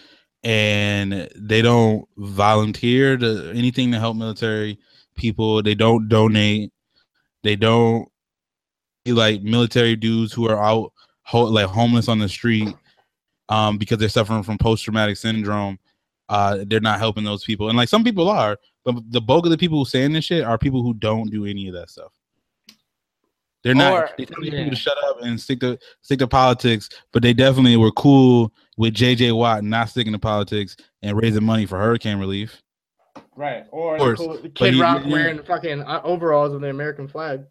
and 0.43 1.29
they 1.35 1.61
don't 1.61 2.05
volunteer 2.17 3.17
to 3.17 3.51
anything 3.55 3.91
to 3.91 3.99
help 3.99 4.15
military 4.17 4.79
people 5.15 5.61
they 5.61 5.75
don't 5.75 6.07
donate 6.07 6.71
they 7.43 7.55
don't 7.55 8.07
like 9.05 9.41
military 9.41 9.95
dudes 9.95 10.31
who 10.33 10.47
are 10.47 10.63
out 10.63 10.91
ho- 11.23 11.45
like 11.45 11.65
homeless 11.65 12.07
on 12.07 12.19
the 12.19 12.29
street 12.29 12.73
um 13.49 13.77
because 13.77 13.97
they're 13.97 14.09
suffering 14.09 14.43
from 14.43 14.57
post-traumatic 14.57 15.17
syndrome 15.17 15.79
uh 16.29 16.59
they're 16.67 16.79
not 16.79 16.99
helping 16.99 17.23
those 17.23 17.43
people 17.43 17.69
and 17.69 17.77
like 17.77 17.89
some 17.89 18.03
people 18.03 18.29
are 18.29 18.57
but 18.85 18.95
the 19.09 19.21
bulk 19.21 19.45
of 19.45 19.51
the 19.51 19.57
people 19.57 19.79
who 19.79 19.85
saying 19.85 20.11
this 20.13 20.25
shit 20.25 20.43
are 20.43 20.57
people 20.59 20.83
who 20.83 20.93
don't 20.93 21.31
do 21.31 21.45
any 21.45 21.67
of 21.67 21.73
that 21.73 21.89
stuff 21.89 22.11
they're 23.63 23.75
not 23.75 23.93
Or- 23.93 24.09
they 24.17 24.25
tell 24.25 24.43
yeah. 24.43 24.51
people 24.51 24.69
to 24.71 24.75
shut 24.75 24.97
up 25.05 25.21
and 25.21 25.39
stick 25.39 25.59
to 25.61 25.77
stick 26.01 26.19
to 26.19 26.27
politics, 26.27 26.87
but 27.11 27.21
they 27.21 27.33
definitely 27.33 27.75
were 27.75 27.91
cool 27.91 28.53
with 28.77 28.93
JJ 28.93 29.35
Watt 29.35 29.63
not 29.65 29.89
sticking 29.89 30.13
to 30.13 30.19
politics 30.19 30.77
and 31.01 31.17
raising 31.21 31.43
money 31.43 31.65
for 31.65 31.77
hurricane 31.77 32.19
relief. 32.19 32.61
Right. 33.35 33.65
Or 33.71 33.95
Of 33.95 33.99
course, 34.01 34.19
cool- 34.19 34.37
Kid 34.55 34.75
you- 34.75 34.81
Rock 34.81 35.05
you- 35.05 35.11
wearing 35.11 35.41
fucking 35.43 35.81
uh, 35.81 36.01
overalls 36.03 36.51
with 36.53 36.61
the 36.61 36.69
American 36.69 37.07
flag. 37.07 37.43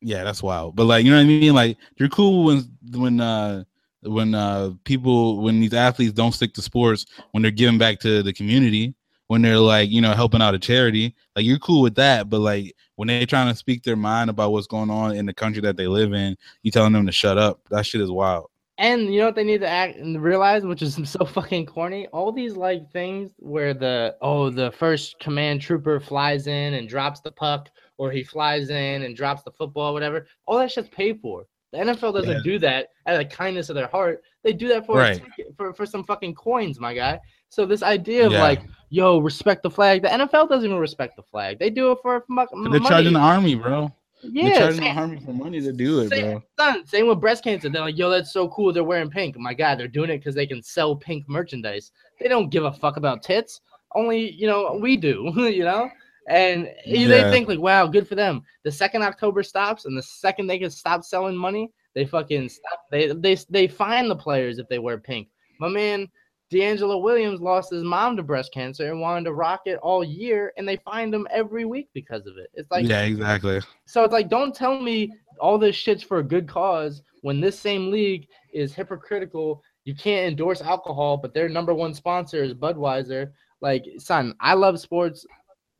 Yeah, 0.00 0.24
that's 0.24 0.42
wild. 0.42 0.76
But 0.76 0.84
like, 0.84 1.04
you 1.04 1.10
know 1.10 1.16
what 1.16 1.22
I 1.22 1.26
mean? 1.26 1.54
Like, 1.54 1.78
you're 1.98 2.08
cool 2.08 2.44
when 2.44 2.64
when 2.92 3.20
uh 3.20 3.64
when 4.02 4.34
uh 4.34 4.70
people 4.84 5.40
when 5.42 5.60
these 5.60 5.72
athletes 5.74 6.12
don't 6.12 6.32
stick 6.32 6.52
to 6.54 6.62
sports 6.62 7.06
when 7.32 7.42
they're 7.42 7.50
giving 7.50 7.78
back 7.78 7.98
to 8.00 8.22
the 8.22 8.32
community 8.32 8.94
when 9.26 9.42
they're 9.42 9.58
like 9.58 9.90
you 9.90 10.00
know 10.00 10.12
helping 10.12 10.40
out 10.40 10.54
a 10.54 10.58
charity 10.60 11.12
like 11.34 11.44
you're 11.44 11.58
cool 11.58 11.82
with 11.82 11.96
that 11.96 12.28
but 12.30 12.38
like 12.38 12.76
when 12.94 13.08
they're 13.08 13.26
trying 13.26 13.50
to 13.52 13.56
speak 13.58 13.82
their 13.82 13.96
mind 13.96 14.30
about 14.30 14.52
what's 14.52 14.68
going 14.68 14.90
on 14.90 15.16
in 15.16 15.26
the 15.26 15.34
country 15.34 15.60
that 15.60 15.76
they 15.76 15.88
live 15.88 16.12
in 16.12 16.36
you 16.62 16.70
telling 16.70 16.92
them 16.92 17.04
to 17.06 17.10
shut 17.10 17.36
up 17.36 17.58
that 17.68 17.84
shit 17.84 18.00
is 18.00 18.10
wild 18.10 18.46
And 18.78 19.12
you 19.12 19.20
know 19.20 19.26
what 19.26 19.34
they 19.34 19.44
need 19.44 19.60
to 19.62 19.68
act 19.68 19.96
and 19.96 20.22
realize, 20.22 20.64
which 20.64 20.82
is 20.82 20.96
so 21.10 21.24
fucking 21.24 21.66
corny. 21.66 22.06
All 22.08 22.30
these 22.32 22.56
like 22.56 22.90
things 22.92 23.32
where 23.38 23.72
the 23.74 24.16
oh 24.20 24.50
the 24.50 24.70
first 24.72 25.18
command 25.20 25.60
trooper 25.62 25.98
flies 26.00 26.46
in 26.46 26.74
and 26.74 26.88
drops 26.88 27.20
the 27.20 27.32
puck, 27.32 27.68
or 27.98 28.10
he 28.10 28.22
flies 28.22 28.68
in 28.70 29.02
and 29.02 29.16
drops 29.16 29.42
the 29.42 29.52
football, 29.52 29.92
whatever. 29.94 30.26
All 30.46 30.58
that 30.58 30.70
shit's 30.70 30.88
paid 30.90 31.20
for. 31.20 31.46
The 31.72 31.78
NFL 31.78 32.14
doesn't 32.14 32.30
Yeah. 32.30 32.40
do 32.44 32.58
that 32.60 32.88
out 33.06 33.14
of 33.14 33.18
the 33.18 33.34
kindness 33.34 33.68
of 33.70 33.74
their 33.76 33.88
heart. 33.88 34.22
They 34.44 34.52
do 34.52 34.68
that 34.68 34.86
for 34.86 34.96
Right. 34.98 35.14
ticket- 35.22 35.54
for 35.56 35.72
for 35.72 35.86
some 35.86 36.04
fucking 36.04 36.34
coins, 36.34 36.78
my 36.78 36.94
guy. 36.94 37.18
So 37.48 37.64
this 37.64 37.82
idea 37.82 38.26
of 38.26 38.32
Yeah. 38.32 38.42
like, 38.42 38.62
yo, 38.90 39.18
respect 39.18 39.62
the 39.62 39.70
flag. 39.70 40.02
The 40.02 40.08
NFL 40.12 40.48
doesn't 40.48 40.66
even 40.68 40.78
respect 40.78 41.16
the 41.16 41.22
flag. 41.22 41.58
They 41.58 41.70
do 41.70 41.92
it 41.92 41.98
for 42.02 42.20
fuck- 42.34 42.50
But 42.50 42.70
they're 42.70 42.80
money. 42.80 42.88
charging 42.88 43.12
the 43.14 43.18
army 43.20 43.54
bro 43.54 43.90
they're 44.32 44.44
yeah, 44.44 44.58
charging 44.58 44.80
the 44.80 44.86
same- 44.86 44.98
army 44.98 45.20
for 45.24 45.32
money 45.32 45.60
to 45.60 45.72
do 45.72 46.00
it 46.00 46.08
same, 46.10 46.32
bro 46.32 46.42
son, 46.58 46.86
same 46.86 47.06
with 47.08 47.20
breast 47.20 47.44
cancer. 47.44 47.68
They're 47.68 47.82
like, 47.82 47.96
yo, 47.98 48.10
that's 48.10 48.32
so 48.32 48.48
cool. 48.48 48.72
They're 48.72 48.84
wearing 48.84 49.10
pink. 49.10 49.36
My 49.38 49.54
God, 49.54 49.78
they're 49.78 49.88
doing 49.88 50.10
it 50.10 50.18
because 50.18 50.34
they 50.34 50.46
can 50.46 50.62
sell 50.62 50.94
pink 50.96 51.28
merchandise. 51.28 51.92
They 52.20 52.28
don't 52.28 52.50
give 52.50 52.64
a 52.64 52.72
fuck 52.72 52.96
about 52.96 53.22
tits. 53.22 53.60
Only, 53.94 54.30
you 54.32 54.46
know, 54.46 54.78
we 54.80 54.96
do, 54.96 55.32
you 55.36 55.64
know? 55.64 55.88
And 56.28 56.70
Yeah. 56.84 57.08
they 57.08 57.30
think 57.30 57.48
like, 57.48 57.60
wow, 57.60 57.86
good 57.86 58.08
for 58.08 58.14
them. 58.16 58.42
The 58.64 58.72
second 58.72 59.02
October 59.02 59.42
stops 59.42 59.84
and 59.84 59.96
the 59.96 60.02
second 60.02 60.46
they 60.48 60.58
can 60.58 60.70
stop 60.70 61.04
selling 61.04 61.36
money, 61.36 61.70
they 61.94 62.04
fucking 62.04 62.48
stop. 62.48 62.80
They 62.90 63.12
they 63.12 63.36
they 63.48 63.68
find 63.68 64.10
the 64.10 64.16
players 64.16 64.58
if 64.58 64.68
they 64.68 64.78
wear 64.78 64.98
pink. 64.98 65.28
My 65.60 65.68
man 65.68 66.08
DeAngelo 66.52 67.02
Williams 67.02 67.40
lost 67.40 67.72
his 67.72 67.82
mom 67.82 68.16
to 68.16 68.22
breast 68.22 68.52
cancer 68.52 68.90
and 68.90 69.00
wanted 69.00 69.24
to 69.24 69.34
rock 69.34 69.62
it 69.66 69.78
all 69.82 70.04
year, 70.04 70.52
and 70.56 70.66
they 70.66 70.76
fined 70.76 71.14
him 71.14 71.26
every 71.30 71.64
week 71.64 71.88
because 71.92 72.26
of 72.26 72.36
it. 72.38 72.50
It's 72.54 72.70
like 72.70 72.86
yeah 72.86 73.02
exactly 73.02 73.60
so 73.86 74.04
it's 74.04 74.12
like, 74.12 74.28
don't 74.28 74.54
tell 74.54 74.80
me 74.80 75.12
all 75.40 75.58
this 75.58 75.76
shit's 75.76 76.02
for 76.02 76.18
a 76.18 76.24
good 76.24 76.48
cause 76.48 77.02
when 77.22 77.40
this 77.40 77.58
same 77.58 77.90
league 77.90 78.26
is 78.52 78.74
hypocritical. 78.74 79.62
You 79.84 79.94
can't 79.94 80.28
endorse 80.28 80.60
alcohol, 80.60 81.16
but 81.16 81.32
their 81.32 81.48
number 81.48 81.72
one 81.72 81.94
sponsor 81.94 82.42
is 82.42 82.52
Budweiser. 82.54 83.30
Like, 83.60 83.84
son, 83.98 84.34
I 84.40 84.54
love 84.54 84.80
sports, 84.80 85.24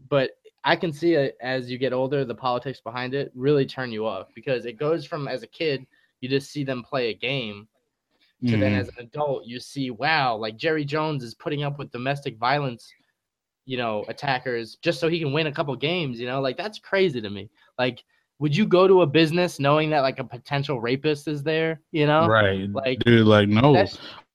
but 0.09 0.31
I 0.65 0.77
can 0.77 0.93
see 0.93 1.15
it 1.15 1.37
as 1.41 1.71
you 1.71 1.79
get 1.79 1.93
older, 1.93 2.25
the 2.25 2.35
politics 2.35 2.81
behind 2.81 3.15
it 3.15 3.33
really 3.35 3.67
turn 3.67 3.91
you 3.93 4.07
off 4.07 4.29
because 4.35 4.67
it 4.67 4.79
goes 4.79 5.05
from 5.05 5.29
as 5.29 5.43
a 5.43 5.49
kid, 5.49 5.87
you 6.21 6.29
just 6.29 6.51
see 6.51 6.65
them 6.65 6.83
play 6.83 7.11
a 7.11 7.15
game 7.15 7.69
to 8.45 8.57
then 8.57 8.75
Mhm. 8.75 8.81
as 8.81 8.89
an 8.89 8.95
adult 8.99 9.47
you 9.47 9.59
see 9.59 9.91
wow 9.91 10.37
like 10.37 10.57
jerry 10.57 10.85
jones 10.85 11.25
is 11.25 11.35
putting 11.35 11.63
up 11.63 11.79
with 11.79 11.91
domestic 11.91 12.37
violence 12.37 12.93
you 13.65 13.77
know 13.77 14.05
attackers 14.09 14.77
just 14.77 15.01
so 15.01 15.09
he 15.09 15.19
can 15.19 15.33
win 15.33 15.49
a 15.49 15.53
couple 15.53 15.75
games 15.77 16.19
you 16.21 16.27
know? 16.27 16.41
Like 16.41 16.57
that's 16.57 16.79
crazy 16.79 17.21
to 17.21 17.29
me. 17.29 17.51
Like 17.79 18.03
would 18.39 18.57
you 18.57 18.67
go 18.67 18.87
to 18.87 19.03
a 19.03 19.07
business 19.07 19.59
knowing 19.59 19.91
that 19.91 20.01
like 20.01 20.19
a 20.19 20.25
potential 20.25 20.81
rapist 20.81 21.29
is 21.29 21.43
there 21.43 21.81
you 21.91 22.07
know? 22.07 22.27
Right. 22.27 22.71
Like 22.71 23.01
dude 23.01 23.27
like 23.27 23.49
no. 23.49 23.87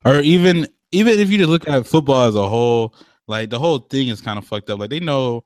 or 0.06 0.19
even 0.19 0.68
even 0.91 1.19
if 1.19 1.30
you 1.30 1.38
just 1.38 1.49
look 1.49 1.68
at 1.68 1.88
football 1.88 2.28
as 2.28 2.36
a 2.36 2.48
whole, 2.48 2.94
like 3.28 3.49
the 3.49 3.60
whole 3.60 3.80
thing 3.80 4.10
is 4.10 4.19
kind 4.19 4.38
of 4.38 4.45
fucked 4.45 4.69
up. 4.69 4.80
Like 4.80 4.90
they 4.90 4.99
know, 4.99 5.45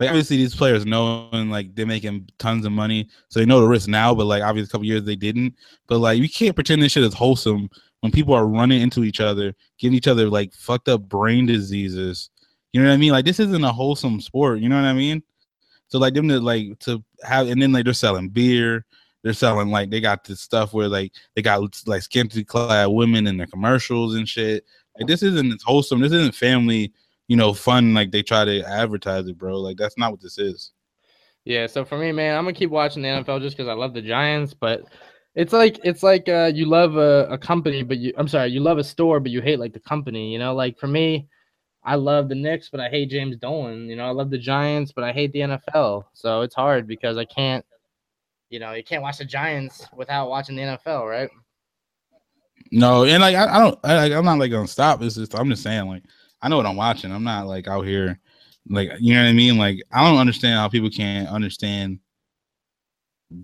like 0.00 0.08
obviously 0.08 0.38
these 0.38 0.56
players 0.56 0.86
know 0.86 1.28
and 1.32 1.50
like 1.50 1.74
they're 1.74 1.86
making 1.86 2.28
tons 2.38 2.64
of 2.64 2.72
money, 2.72 3.06
so 3.28 3.38
they 3.38 3.46
know 3.46 3.60
the 3.60 3.68
risk 3.68 3.86
now. 3.86 4.14
But 4.14 4.24
like 4.24 4.42
obviously 4.42 4.70
a 4.70 4.72
couple 4.72 4.86
years 4.86 5.04
they 5.04 5.14
didn't. 5.14 5.54
But 5.86 5.98
like 5.98 6.18
you 6.18 6.28
can't 6.28 6.54
pretend 6.54 6.82
this 6.82 6.92
shit 6.92 7.04
is 7.04 7.14
wholesome 7.14 7.68
when 8.00 8.10
people 8.10 8.34
are 8.34 8.46
running 8.46 8.80
into 8.80 9.04
each 9.04 9.20
other, 9.20 9.54
giving 9.78 9.96
each 9.96 10.08
other 10.08 10.30
like 10.30 10.54
fucked 10.54 10.88
up 10.88 11.02
brain 11.02 11.44
diseases. 11.44 12.30
You 12.72 12.80
know 12.80 12.88
what 12.88 12.94
I 12.94 12.96
mean? 12.96 13.12
Like 13.12 13.26
this 13.26 13.40
isn't 13.40 13.62
a 13.62 13.72
wholesome 13.72 14.22
sport. 14.22 14.60
You 14.60 14.70
know 14.70 14.76
what 14.76 14.88
I 14.88 14.94
mean? 14.94 15.22
So 15.88 15.98
like 15.98 16.14
them 16.14 16.28
to 16.28 16.40
like 16.40 16.78
to 16.80 17.04
have, 17.22 17.48
and 17.48 17.60
then 17.60 17.72
like 17.72 17.84
they're 17.84 17.92
selling 17.92 18.30
beer. 18.30 18.86
They're 19.22 19.34
selling 19.34 19.68
like 19.68 19.90
they 19.90 20.00
got 20.00 20.24
this 20.24 20.40
stuff 20.40 20.72
where 20.72 20.88
like 20.88 21.12
they 21.36 21.42
got 21.42 21.60
like 21.86 22.00
scantily 22.00 22.42
clad 22.42 22.88
women 22.88 23.26
in 23.26 23.36
their 23.36 23.46
commercials 23.46 24.14
and 24.14 24.26
shit. 24.26 24.64
Like 24.98 25.08
this 25.08 25.22
isn't 25.22 25.60
wholesome. 25.62 26.00
This 26.00 26.12
isn't 26.12 26.34
family, 26.34 26.90
you 27.30 27.36
know, 27.36 27.54
fun 27.54 27.94
like 27.94 28.10
they 28.10 28.24
try 28.24 28.44
to 28.44 28.60
advertise 28.64 29.28
it, 29.28 29.38
bro. 29.38 29.56
Like 29.60 29.76
that's 29.76 29.96
not 29.96 30.10
what 30.10 30.20
this 30.20 30.36
is. 30.36 30.72
Yeah, 31.44 31.68
so 31.68 31.84
for 31.84 31.96
me, 31.96 32.10
man, 32.10 32.36
I'm 32.36 32.42
gonna 32.42 32.54
keep 32.54 32.70
watching 32.70 33.02
the 33.02 33.08
NFL 33.08 33.40
just 33.40 33.56
because 33.56 33.68
I 33.68 33.72
love 33.72 33.94
the 33.94 34.02
Giants. 34.02 34.52
But 34.52 34.82
it's 35.36 35.52
like 35.52 35.78
it's 35.84 36.02
like 36.02 36.28
uh, 36.28 36.50
you 36.52 36.66
love 36.66 36.96
a, 36.96 37.28
a 37.30 37.38
company, 37.38 37.84
but 37.84 37.98
you 37.98 38.12
I'm 38.16 38.26
sorry, 38.26 38.48
you 38.48 38.58
love 38.58 38.78
a 38.78 38.84
store, 38.84 39.20
but 39.20 39.30
you 39.30 39.40
hate 39.42 39.60
like 39.60 39.72
the 39.72 39.78
company. 39.78 40.32
You 40.32 40.40
know, 40.40 40.56
like 40.56 40.76
for 40.76 40.88
me, 40.88 41.28
I 41.84 41.94
love 41.94 42.28
the 42.28 42.34
Knicks, 42.34 42.68
but 42.68 42.80
I 42.80 42.88
hate 42.88 43.10
James 43.10 43.36
Dolan. 43.36 43.88
You 43.88 43.94
know, 43.94 44.06
I 44.06 44.10
love 44.10 44.30
the 44.30 44.36
Giants, 44.36 44.90
but 44.90 45.04
I 45.04 45.12
hate 45.12 45.30
the 45.32 45.38
NFL. 45.38 46.06
So 46.14 46.40
it's 46.40 46.56
hard 46.56 46.88
because 46.88 47.16
I 47.16 47.26
can't, 47.26 47.64
you 48.48 48.58
know, 48.58 48.72
you 48.72 48.82
can't 48.82 49.02
watch 49.02 49.18
the 49.18 49.24
Giants 49.24 49.86
without 49.96 50.30
watching 50.30 50.56
the 50.56 50.62
NFL, 50.62 51.08
right? 51.08 51.30
No, 52.72 53.04
and 53.04 53.22
like 53.22 53.36
I, 53.36 53.54
I 53.54 53.58
don't, 53.60 53.78
I, 53.84 53.94
like, 53.94 54.12
I'm 54.14 54.24
not 54.24 54.40
like 54.40 54.50
gonna 54.50 54.66
stop. 54.66 55.00
It's 55.00 55.14
just 55.14 55.38
I'm 55.38 55.48
just 55.48 55.62
saying 55.62 55.86
like 55.86 56.02
I 56.42 56.48
know 56.48 56.56
what 56.56 56.66
I'm 56.66 56.76
watching. 56.76 57.12
I'm 57.12 57.24
not 57.24 57.46
like 57.46 57.68
out 57.68 57.86
here, 57.86 58.18
like 58.68 58.90
you 58.98 59.14
know 59.14 59.22
what 59.22 59.28
I 59.28 59.32
mean. 59.32 59.58
Like 59.58 59.78
I 59.92 60.08
don't 60.08 60.18
understand 60.18 60.58
how 60.58 60.68
people 60.68 60.90
can't 60.90 61.28
understand, 61.28 61.98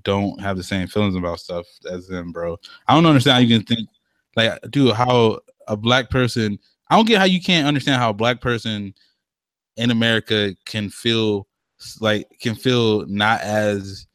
don't 0.03 0.41
have 0.41 0.57
the 0.57 0.63
same 0.63 0.89
feelings 0.89 1.17
about 1.17 1.41
stuff 1.41 1.67
as 1.91 2.07
them, 2.07 2.33
bro. 2.33 2.57
I 2.89 2.95
don't 2.95 3.07
understand 3.07 3.35
how 3.35 3.41
you 3.41 3.59
can 3.59 3.67
think 3.67 3.89
like, 4.37 4.59
dude, 4.71 4.95
how 4.95 5.41
a 5.69 5.77
black 5.77 6.11
person. 6.11 6.59
I 6.89 6.97
don't 6.97 7.07
get 7.07 7.19
how 7.19 7.25
you 7.25 7.41
can't 7.41 7.67
understand 7.67 8.01
how 8.01 8.11
a 8.11 8.15
black 8.15 8.41
person 8.41 8.95
in 9.77 9.91
America 9.91 10.55
can 10.65 10.89
feel 10.91 11.47
like 12.01 12.27
can 12.41 12.55
feel 12.55 13.07
not 13.07 13.41
as 13.43 14.07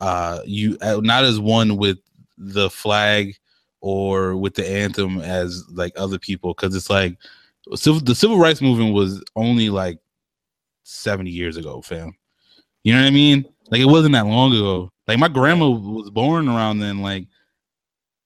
uh 0.00 0.40
you 0.44 0.76
uh, 0.80 1.00
not 1.02 1.24
as 1.24 1.40
one 1.40 1.76
with 1.76 1.98
the 2.38 2.70
flag 2.70 3.34
or 3.80 4.36
with 4.36 4.54
the 4.54 4.68
anthem 4.68 5.18
as 5.20 5.64
like 5.70 5.92
other 5.96 6.18
people 6.18 6.54
because 6.54 6.74
it's 6.74 6.90
like 6.90 7.16
civil, 7.74 8.00
the 8.00 8.14
civil 8.14 8.38
rights 8.38 8.60
movement 8.60 8.94
was 8.94 9.22
only 9.36 9.70
like 9.70 9.98
70 10.84 11.30
years 11.30 11.56
ago, 11.56 11.80
fam. 11.82 12.14
You 12.82 12.92
know 12.92 13.00
what 13.00 13.08
I 13.08 13.10
mean? 13.10 13.44
Like 13.70 13.80
it 13.80 13.86
wasn't 13.86 14.12
that 14.12 14.26
long 14.26 14.52
ago. 14.52 14.90
Like 15.08 15.18
my 15.18 15.28
grandma 15.28 15.68
was 15.70 16.10
born 16.10 16.48
around 16.48 16.78
then, 16.78 17.00
like, 17.00 17.26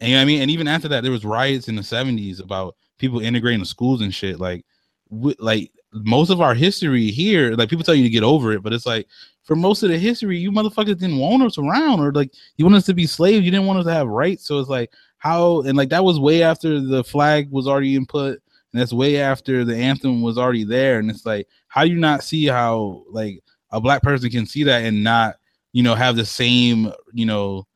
and 0.00 0.10
you 0.10 0.14
know 0.14 0.20
what 0.20 0.22
I 0.22 0.26
mean. 0.26 0.42
And 0.42 0.50
even 0.50 0.68
after 0.68 0.88
that, 0.88 1.02
there 1.02 1.12
was 1.12 1.24
riots 1.24 1.68
in 1.68 1.76
the 1.76 1.82
70s 1.82 2.42
about 2.42 2.76
people 2.98 3.20
integrating 3.20 3.60
the 3.60 3.66
schools 3.66 4.00
and 4.00 4.14
shit. 4.14 4.38
Like, 4.38 4.64
like 5.10 5.70
most 5.92 6.30
of 6.30 6.40
our 6.40 6.54
history 6.54 7.10
here, 7.10 7.54
like 7.54 7.70
people 7.70 7.84
tell 7.84 7.94
you 7.94 8.04
to 8.04 8.10
get 8.10 8.22
over 8.22 8.52
it, 8.52 8.62
but 8.62 8.72
it's 8.72 8.86
like 8.86 9.06
for 9.42 9.56
most 9.56 9.82
of 9.82 9.88
the 9.88 9.98
history, 9.98 10.38
you 10.38 10.52
motherfuckers 10.52 10.98
didn't 10.98 11.18
want 11.18 11.42
us 11.42 11.58
around, 11.58 12.00
or 12.00 12.12
like 12.12 12.32
you 12.56 12.64
want 12.64 12.76
us 12.76 12.86
to 12.86 12.94
be 12.94 13.06
slaves. 13.06 13.44
You 13.44 13.50
didn't 13.50 13.66
want 13.66 13.78
us 13.78 13.86
to 13.86 13.92
have 13.92 14.06
rights. 14.08 14.46
So 14.46 14.58
it's 14.58 14.68
like 14.68 14.92
how 15.18 15.62
and 15.62 15.76
like 15.76 15.88
that 15.88 16.04
was 16.04 16.20
way 16.20 16.42
after 16.42 16.80
the 16.80 17.02
flag 17.02 17.50
was 17.50 17.66
already 17.66 17.96
input, 17.96 18.40
and 18.72 18.80
that's 18.80 18.92
way 18.92 19.18
after 19.18 19.64
the 19.64 19.76
anthem 19.76 20.22
was 20.22 20.38
already 20.38 20.64
there. 20.64 20.98
And 20.98 21.10
it's 21.10 21.24
like, 21.26 21.48
how 21.68 21.84
do 21.84 21.90
you 21.90 21.98
not 21.98 22.22
see 22.22 22.46
how 22.46 23.04
like 23.10 23.42
a 23.70 23.80
black 23.80 24.02
person 24.02 24.30
can 24.30 24.46
see 24.46 24.64
that 24.64 24.84
and 24.84 25.02
not, 25.02 25.36
you 25.72 25.82
know, 25.82 25.94
have 25.94 26.16
the 26.16 26.26
same, 26.26 26.92
you 27.12 27.26
know, 27.26 27.66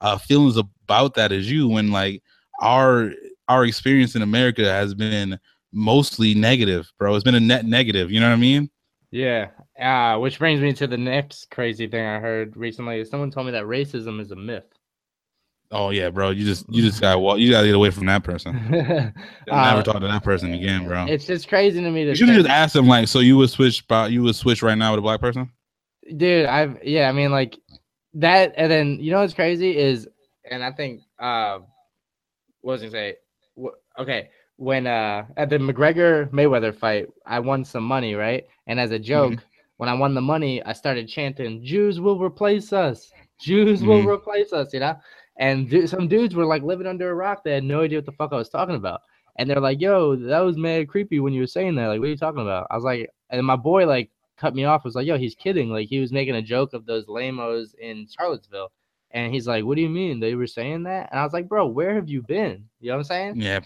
uh 0.00 0.16
feelings 0.18 0.56
about 0.56 1.14
that 1.14 1.32
as 1.32 1.50
you 1.50 1.68
when 1.68 1.90
like 1.92 2.22
our 2.60 3.12
our 3.48 3.64
experience 3.64 4.14
in 4.14 4.22
America 4.22 4.64
has 4.64 4.94
been 4.94 5.38
mostly 5.72 6.34
negative, 6.34 6.90
bro. 6.98 7.14
It's 7.14 7.24
been 7.24 7.34
a 7.34 7.40
net 7.40 7.64
negative. 7.66 8.10
You 8.10 8.20
know 8.20 8.28
what 8.28 8.34
I 8.34 8.40
mean? 8.40 8.70
Yeah. 9.10 9.50
Uh, 9.80 10.18
which 10.18 10.38
brings 10.38 10.60
me 10.60 10.72
to 10.74 10.86
the 10.86 10.96
next 10.98 11.50
crazy 11.50 11.86
thing 11.88 12.04
I 12.04 12.20
heard 12.20 12.56
recently. 12.56 13.04
Someone 13.04 13.30
told 13.30 13.46
me 13.46 13.52
that 13.52 13.64
racism 13.64 14.20
is 14.20 14.30
a 14.30 14.36
myth. 14.36 14.66
Oh 15.72 15.90
yeah, 15.90 16.10
bro. 16.10 16.30
You 16.30 16.44
just 16.44 16.68
you 16.68 16.82
just 16.82 17.00
got 17.00 17.18
you 17.38 17.50
got 17.50 17.60
to 17.62 17.66
get 17.66 17.74
away 17.76 17.90
from 17.90 18.06
that 18.06 18.24
person. 18.24 19.12
Uh, 19.50 19.62
Never 19.62 19.82
talk 19.82 20.00
to 20.00 20.06
that 20.06 20.22
person 20.22 20.52
again, 20.52 20.86
bro. 20.86 21.06
It's 21.06 21.24
just 21.26 21.48
crazy 21.48 21.80
to 21.80 21.90
me 21.90 22.04
to 22.04 22.10
You 22.10 22.16
should 22.16 22.28
just 22.28 22.48
ask 22.48 22.72
them 22.74 22.86
like, 22.86 23.08
so 23.08 23.18
you 23.18 23.36
would 23.36 23.50
switch, 23.50 23.82
about 23.84 24.12
you 24.12 24.22
would 24.22 24.36
switch 24.36 24.62
right 24.62 24.76
now 24.78 24.92
with 24.92 24.98
a 24.98 25.02
black 25.02 25.20
person? 25.20 25.50
dude 26.16 26.46
i've 26.46 26.82
yeah 26.82 27.08
i 27.08 27.12
mean 27.12 27.30
like 27.30 27.58
that 28.14 28.52
and 28.56 28.70
then 28.70 28.98
you 29.00 29.10
know 29.10 29.20
what's 29.20 29.34
crazy 29.34 29.76
is 29.76 30.08
and 30.50 30.62
i 30.64 30.70
think 30.72 31.00
uh 31.20 31.58
what 32.62 32.72
was 32.72 32.82
i 32.82 32.88
say 32.88 33.16
okay 33.98 34.28
when 34.56 34.86
uh 34.86 35.24
at 35.36 35.48
the 35.50 35.56
mcgregor 35.58 36.28
mayweather 36.30 36.74
fight 36.74 37.08
i 37.26 37.38
won 37.38 37.64
some 37.64 37.84
money 37.84 38.14
right 38.14 38.46
and 38.66 38.80
as 38.80 38.90
a 38.90 38.98
joke 38.98 39.42
when 39.76 39.88
i 39.88 39.94
won 39.94 40.14
the 40.14 40.20
money 40.20 40.62
i 40.64 40.72
started 40.72 41.08
chanting 41.08 41.62
jews 41.64 42.00
will 42.00 42.18
replace 42.18 42.72
us 42.72 43.12
jews 43.40 43.84
will 43.84 44.02
Mhm. 44.02 44.12
replace 44.12 44.52
us 44.52 44.72
you 44.72 44.80
know 44.80 44.96
and 45.40 45.90
some 45.90 46.06
dudes 46.06 46.36
were 46.36 46.44
like 46.44 46.62
living 46.62 46.86
under 46.86 47.10
a 47.10 47.14
rock 47.14 47.42
they 47.42 47.54
had 47.54 47.64
no 47.64 47.82
idea 47.82 47.98
what 47.98 48.06
the 48.06 48.12
fuck 48.12 48.32
i 48.32 48.36
was 48.36 48.48
talking 48.48 48.76
about 48.76 49.00
and 49.36 49.50
they're 49.50 49.60
like 49.60 49.80
yo 49.80 50.14
that 50.14 50.40
was 50.40 50.56
mad 50.56 50.88
creepy 50.88 51.18
when 51.18 51.32
you 51.32 51.40
were 51.40 51.46
saying 51.46 51.74
that 51.74 51.88
like 51.88 51.98
what 51.98 52.06
are 52.06 52.10
you 52.10 52.16
talking 52.16 52.42
about 52.42 52.66
i 52.70 52.76
was 52.76 52.84
like 52.84 53.10
and 53.30 53.44
my 53.44 53.56
boy 53.56 53.84
like 53.86 54.10
cut 54.40 54.54
me 54.54 54.64
off 54.64 54.84
was 54.84 54.94
like, 54.94 55.06
yo, 55.06 55.18
he's 55.18 55.34
kidding. 55.34 55.70
Like 55.70 55.88
he 55.88 56.00
was 56.00 56.12
making 56.12 56.36
a 56.36 56.42
joke 56.42 56.72
of 56.72 56.86
those 56.86 57.06
lamos 57.06 57.74
in 57.78 58.08
Charlottesville. 58.08 58.72
And 59.12 59.32
he's 59.32 59.46
like, 59.46 59.64
What 59.64 59.76
do 59.76 59.82
you 59.82 59.88
mean? 59.88 60.20
They 60.20 60.34
were 60.34 60.46
saying 60.46 60.84
that? 60.84 61.10
And 61.10 61.20
I 61.20 61.24
was 61.24 61.32
like, 61.32 61.48
Bro, 61.48 61.66
where 61.68 61.94
have 61.94 62.08
you 62.08 62.22
been? 62.22 62.64
You 62.80 62.88
know 62.88 62.94
what 62.94 63.00
I'm 63.00 63.04
saying? 63.04 63.40
Yeah, 63.40 63.60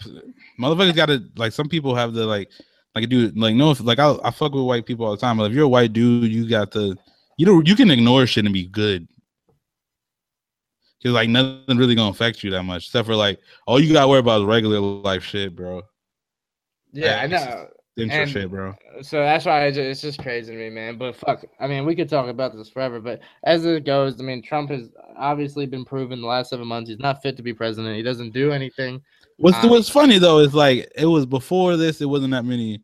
motherfuckers 0.59 0.95
got 0.95 1.05
to 1.07 1.23
like. 1.37 1.53
Some 1.53 1.69
people 1.69 1.95
have 1.95 2.13
the 2.13 2.25
like, 2.25 2.49
like 2.95 3.07
dude, 3.09 3.37
like 3.37 3.55
no, 3.55 3.75
like 3.79 3.99
I 3.99 4.15
I 4.23 4.31
fuck 4.31 4.53
with 4.53 4.63
white 4.63 4.85
people 4.85 5.05
all 5.05 5.11
the 5.11 5.21
time. 5.21 5.37
But 5.37 5.45
if 5.45 5.53
you're 5.53 5.65
a 5.65 5.69
white 5.69 5.93
dude, 5.93 6.31
you 6.31 6.49
got 6.49 6.71
the 6.71 6.97
you 7.37 7.45
know 7.45 7.61
you 7.63 7.75
can 7.75 7.91
ignore 7.91 8.25
shit 8.25 8.45
and 8.45 8.53
be 8.53 8.65
good. 8.65 9.07
Cause 11.05 11.13
like 11.13 11.29
nothing 11.29 11.77
really 11.77 11.93
gonna 11.93 12.09
affect 12.09 12.43
you 12.43 12.49
that 12.49 12.63
much, 12.63 12.87
except 12.87 13.05
for 13.05 13.15
like 13.15 13.39
all 13.67 13.79
you 13.79 13.93
gotta 13.93 14.07
worry 14.07 14.21
about 14.21 14.41
is 14.41 14.45
regular 14.45 14.79
life 14.79 15.23
shit, 15.23 15.55
bro. 15.55 15.83
Yeah, 16.93 17.19
I 17.21 17.27
know. 17.27 17.67
And- 17.97 18.27
shit, 18.27 18.49
bro. 18.49 18.73
So 19.03 19.19
that's 19.19 19.45
why 19.45 19.67
I 19.67 19.71
ju- 19.71 19.83
it's 19.83 20.01
just 20.01 20.17
crazy 20.19 20.51
to 20.51 20.57
me, 20.57 20.71
man. 20.71 20.97
But 20.97 21.15
fuck, 21.15 21.45
I 21.59 21.67
mean, 21.67 21.85
we 21.85 21.95
could 21.95 22.09
talk 22.09 22.27
about 22.27 22.55
this 22.55 22.69
forever. 22.69 22.99
But 22.99 23.21
as 23.43 23.65
it 23.65 23.85
goes, 23.85 24.19
I 24.19 24.23
mean, 24.23 24.41
Trump 24.41 24.71
has 24.71 24.89
obviously 25.15 25.67
been 25.67 25.85
proven 25.85 26.21
the 26.21 26.27
last 26.27 26.49
seven 26.49 26.67
months 26.67 26.89
he's 26.89 26.97
not 26.97 27.21
fit 27.21 27.37
to 27.37 27.43
be 27.43 27.53
president. 27.53 27.95
He 27.95 28.01
doesn't 28.01 28.33
do 28.33 28.51
anything. 28.51 28.99
What's 29.37 29.63
Um, 29.63 29.69
what's 29.69 29.89
funny 29.89 30.17
though 30.17 30.39
is 30.39 30.55
like 30.55 30.91
it 30.95 31.05
was 31.05 31.27
before 31.27 31.77
this, 31.77 32.01
it 32.01 32.05
wasn't 32.09 32.31
that 32.31 32.45
many 32.45 32.81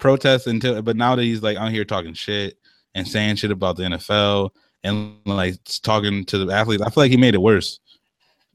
protests 0.00 0.48
until, 0.48 0.82
but 0.82 0.96
now 0.96 1.14
that 1.14 1.22
he's 1.22 1.42
like 1.42 1.56
on 1.56 1.72
here 1.72 1.84
talking 1.84 2.14
shit 2.14 2.58
and 2.96 3.06
saying 3.06 3.36
shit 3.36 3.52
about 3.52 3.76
the 3.76 3.84
NFL 3.84 4.50
and 4.84 5.16
like 5.24 5.56
talking 5.82 6.24
to 6.26 6.44
the 6.44 6.52
athletes, 6.52 6.82
I 6.82 6.90
feel 6.90 7.04
like 7.04 7.10
he 7.10 7.16
made 7.16 7.34
it 7.34 7.42
worse. 7.42 7.80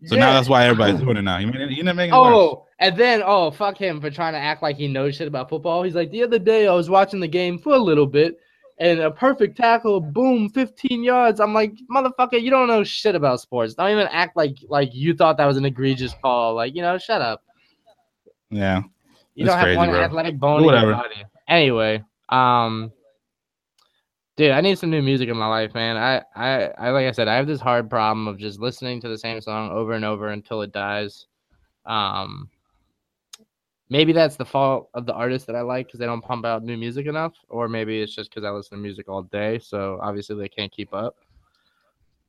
So 0.05 0.17
now 0.17 0.33
that's 0.33 0.49
why 0.49 0.65
everybody's 0.65 0.99
doing 0.99 1.17
it 1.17 1.21
now. 1.21 1.37
He 1.37 1.45
made 1.45 1.61
it, 1.61 1.69
he 1.69 1.75
didn't 1.77 1.95
make 1.95 2.09
it 2.11 2.13
worse. 2.13 2.33
Oh, 2.33 2.65
and 2.79 2.97
then 2.97 3.21
oh 3.25 3.51
fuck 3.51 3.77
him 3.77 4.01
for 4.01 4.09
trying 4.09 4.33
to 4.33 4.39
act 4.39 4.61
like 4.61 4.75
he 4.75 4.87
knows 4.87 5.15
shit 5.15 5.27
about 5.27 5.49
football. 5.49 5.83
He's 5.83 5.95
like, 5.95 6.11
the 6.11 6.23
other 6.23 6.39
day 6.39 6.67
I 6.67 6.73
was 6.73 6.89
watching 6.89 7.19
the 7.19 7.27
game 7.27 7.57
for 7.57 7.73
a 7.73 7.79
little 7.79 8.05
bit, 8.05 8.37
and 8.79 8.99
a 8.99 9.11
perfect 9.11 9.55
tackle, 9.55 10.01
boom, 10.01 10.49
15 10.49 11.03
yards. 11.03 11.39
I'm 11.39 11.53
like, 11.53 11.73
motherfucker, 11.89 12.41
you 12.41 12.49
don't 12.49 12.67
know 12.67 12.83
shit 12.83 13.15
about 13.15 13.39
sports. 13.39 13.75
Don't 13.75 13.91
even 13.91 14.07
act 14.11 14.35
like 14.35 14.57
like 14.67 14.93
you 14.93 15.13
thought 15.13 15.37
that 15.37 15.45
was 15.45 15.57
an 15.57 15.65
egregious 15.65 16.13
call. 16.21 16.55
Like, 16.55 16.75
you 16.75 16.81
know, 16.81 16.97
shut 16.97 17.21
up. 17.21 17.43
Yeah. 18.49 18.83
You 19.35 19.45
don't 19.45 19.55
have 19.55 19.65
crazy, 19.65 19.77
one 19.77 19.89
bro. 19.89 20.01
athletic 20.01 20.37
bone 20.37 20.63
in 20.63 20.69
your 20.69 20.93
body. 20.93 21.25
Anyway, 21.47 22.03
um, 22.29 22.91
dude, 24.35 24.51
I 24.51 24.61
need 24.61 24.77
some 24.77 24.89
new 24.89 25.01
music 25.01 25.29
in 25.29 25.37
my 25.37 25.47
life, 25.47 25.73
man. 25.73 25.97
I, 25.97 26.23
I, 26.35 26.69
I, 26.77 26.89
like 26.91 27.07
I 27.07 27.11
said, 27.11 27.27
I 27.27 27.35
have 27.35 27.47
this 27.47 27.61
hard 27.61 27.89
problem 27.89 28.27
of 28.27 28.37
just 28.37 28.59
listening 28.59 29.01
to 29.01 29.09
the 29.09 29.17
same 29.17 29.41
song 29.41 29.71
over 29.71 29.93
and 29.93 30.05
over 30.05 30.29
until 30.29 30.61
it 30.61 30.71
dies. 30.71 31.25
Um, 31.85 32.49
maybe 33.89 34.13
that's 34.13 34.35
the 34.35 34.45
fault 34.45 34.89
of 34.93 35.05
the 35.05 35.13
artist 35.13 35.47
that 35.47 35.55
I 35.55 35.61
like 35.61 35.87
because 35.87 35.99
they 35.99 36.05
don't 36.05 36.21
pump 36.21 36.45
out 36.45 36.63
new 36.63 36.77
music 36.77 37.05
enough, 37.05 37.33
or 37.49 37.67
maybe 37.67 38.01
it's 38.01 38.15
just 38.15 38.29
because 38.29 38.43
I 38.43 38.51
listen 38.51 38.77
to 38.77 38.81
music 38.81 39.07
all 39.09 39.23
day, 39.23 39.59
so 39.59 39.99
obviously 40.01 40.35
they 40.35 40.49
can't 40.49 40.71
keep 40.71 40.93
up. 40.93 41.17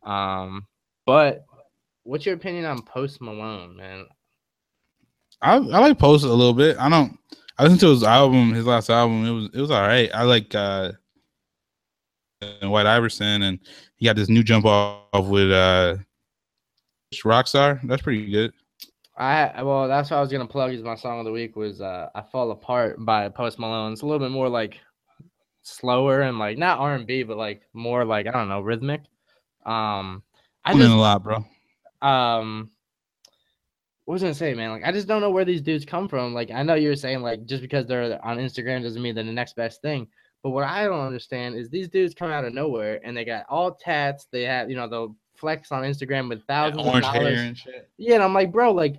Um, 0.02 0.66
but 1.06 1.44
what's 2.02 2.26
your 2.26 2.34
opinion 2.34 2.64
on 2.66 2.82
Post 2.82 3.20
Malone, 3.20 3.76
man? 3.76 4.06
I, 5.40 5.54
I 5.54 5.58
like 5.58 5.98
Post 5.98 6.24
a 6.24 6.28
little 6.28 6.54
bit. 6.54 6.76
I 6.78 6.88
don't 6.88 7.18
I 7.58 7.62
listened 7.62 7.80
to 7.80 7.90
his 7.90 8.02
album, 8.02 8.52
his 8.52 8.66
last 8.66 8.90
album. 8.90 9.24
It 9.24 9.30
was 9.30 9.50
it 9.54 9.60
was 9.60 9.70
all 9.70 9.80
right. 9.80 10.10
I 10.12 10.24
like 10.24 10.54
uh 10.54 10.92
and 12.60 12.70
White 12.70 12.86
Iverson 12.86 13.42
and 13.42 13.58
he 13.96 14.06
got 14.06 14.16
this 14.16 14.28
new 14.28 14.42
jump 14.42 14.64
off 14.64 15.26
with 15.26 15.50
uh 15.50 15.96
Rockstar. 17.22 17.80
That's 17.86 18.02
pretty 18.02 18.30
good. 18.30 18.52
I 19.16 19.62
well, 19.62 19.86
that's 19.86 20.10
what 20.10 20.16
I 20.16 20.20
was 20.20 20.32
gonna 20.32 20.46
plug. 20.46 20.72
Is 20.72 20.82
my 20.82 20.96
song 20.96 21.20
of 21.20 21.24
the 21.24 21.32
week 21.32 21.54
was 21.54 21.80
uh, 21.80 22.08
"I 22.14 22.22
Fall 22.22 22.50
Apart" 22.50 22.96
by 23.04 23.28
Post 23.28 23.58
Malone. 23.58 23.92
It's 23.92 24.02
a 24.02 24.06
little 24.06 24.18
bit 24.18 24.32
more 24.32 24.48
like 24.48 24.80
slower 25.62 26.22
and 26.22 26.38
like 26.38 26.58
not 26.58 26.78
R 26.78 26.94
and 26.94 27.06
B, 27.06 27.22
but 27.22 27.36
like 27.36 27.62
more 27.72 28.04
like 28.04 28.26
I 28.26 28.32
don't 28.32 28.48
know 28.48 28.60
rhythmic. 28.60 29.02
Um, 29.64 30.22
I 30.64 30.74
just 30.74 30.90
a 30.90 30.94
lot, 30.94 31.22
bro. 31.22 31.44
um, 32.02 32.70
what 34.04 34.14
was 34.14 34.22
I 34.24 34.26
gonna 34.26 34.34
say, 34.34 34.54
man? 34.54 34.70
Like 34.70 34.84
I 34.84 34.90
just 34.90 35.06
don't 35.06 35.20
know 35.20 35.30
where 35.30 35.44
these 35.44 35.62
dudes 35.62 35.84
come 35.84 36.08
from. 36.08 36.34
Like 36.34 36.50
I 36.50 36.64
know 36.64 36.74
you 36.74 36.88
were 36.88 36.96
saying 36.96 37.22
like 37.22 37.46
just 37.46 37.62
because 37.62 37.86
they're 37.86 38.22
on 38.24 38.38
Instagram 38.38 38.82
doesn't 38.82 39.00
mean 39.00 39.14
they're 39.14 39.22
the 39.22 39.32
next 39.32 39.54
best 39.54 39.80
thing. 39.80 40.08
But 40.44 40.50
what 40.50 40.64
I 40.64 40.84
don't 40.84 41.00
understand 41.00 41.56
is 41.56 41.70
these 41.70 41.88
dudes 41.88 42.14
come 42.14 42.30
out 42.30 42.44
of 42.44 42.52
nowhere 42.52 43.00
and 43.02 43.16
they 43.16 43.24
got 43.24 43.46
all 43.48 43.72
tats. 43.72 44.28
They 44.30 44.42
have 44.42 44.68
you 44.68 44.76
know 44.76 44.86
they'll 44.86 45.16
flex 45.36 45.72
on 45.72 45.84
Instagram 45.84 46.28
with 46.28 46.44
thousands 46.46 46.82
of 46.82 46.86
Orange 46.86 47.04
dollars. 47.04 47.38
hair 47.38 47.46
and 47.46 47.56
shit. 47.56 47.88
Yeah, 47.96 48.16
and 48.16 48.22
I'm 48.22 48.34
like, 48.34 48.52
bro, 48.52 48.70
like, 48.70 48.96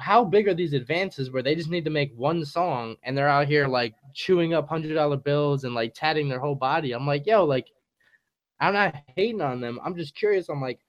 how 0.00 0.24
big 0.24 0.48
are 0.48 0.54
these 0.54 0.72
advances 0.72 1.30
where 1.30 1.44
they 1.44 1.54
just 1.54 1.70
need 1.70 1.84
to 1.84 1.90
make 1.90 2.12
one 2.16 2.44
song 2.44 2.96
and 3.04 3.16
they're 3.16 3.28
out 3.28 3.46
here 3.46 3.68
like 3.68 3.94
chewing 4.14 4.52
up 4.52 4.68
hundred 4.68 4.94
dollar 4.94 5.16
bills 5.16 5.62
and 5.62 5.76
like 5.76 5.94
tatting 5.94 6.28
their 6.28 6.40
whole 6.40 6.56
body? 6.56 6.90
I'm 6.90 7.06
like, 7.06 7.24
yo, 7.24 7.44
like, 7.44 7.68
I'm 8.58 8.74
not 8.74 8.96
hating 9.14 9.40
on 9.40 9.60
them. 9.60 9.78
I'm 9.84 9.96
just 9.96 10.16
curious. 10.16 10.48
I'm 10.48 10.60
like, 10.60 10.80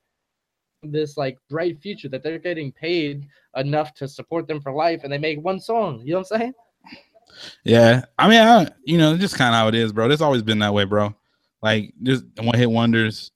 this 0.82 1.16
like 1.16 1.38
bright 1.48 1.80
future 1.80 2.10
that 2.10 2.24
they're 2.24 2.40
getting 2.40 2.72
paid 2.72 3.28
enough 3.56 3.94
to 3.94 4.08
support 4.08 4.48
them 4.48 4.62
for 4.62 4.72
life, 4.72 5.02
and 5.04 5.14
they 5.14 5.20
make 5.20 5.40
one 5.40 5.60
song. 5.60 6.02
You 6.04 6.14
know 6.14 6.20
what 6.22 6.32
I'm 6.32 6.40
saying? 6.40 6.54
Yeah, 7.64 8.04
I 8.18 8.30
mean, 8.30 8.40
I, 8.42 8.68
you 8.86 8.98
know, 8.98 9.18
just 9.18 9.38
kind 9.38 9.54
of 9.54 9.60
how 9.60 9.68
it 9.68 9.76
is, 9.76 9.92
bro. 9.92 10.10
It's 10.10 10.22
always 10.22 10.42
been 10.42 10.60
that 10.60 10.74
way, 10.74 10.86
bro. 10.86 11.14
Like 11.62 11.94
just 12.02 12.24
one 12.40 12.58
hit 12.58 12.70
wonders, 12.70 13.32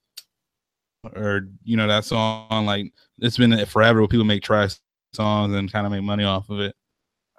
or 1.15 1.47
you 1.63 1.77
know 1.77 1.87
that 1.87 2.05
song. 2.05 2.65
Like 2.65 2.91
it's 3.19 3.37
been 3.37 3.65
forever. 3.65 3.99
Where 3.99 4.07
people 4.07 4.25
make 4.25 4.43
trash 4.43 4.75
songs 5.13 5.53
and 5.53 5.71
kind 5.71 5.85
of 5.85 5.91
make 5.91 6.03
money 6.03 6.23
off 6.23 6.49
of 6.49 6.59
it. 6.59 6.75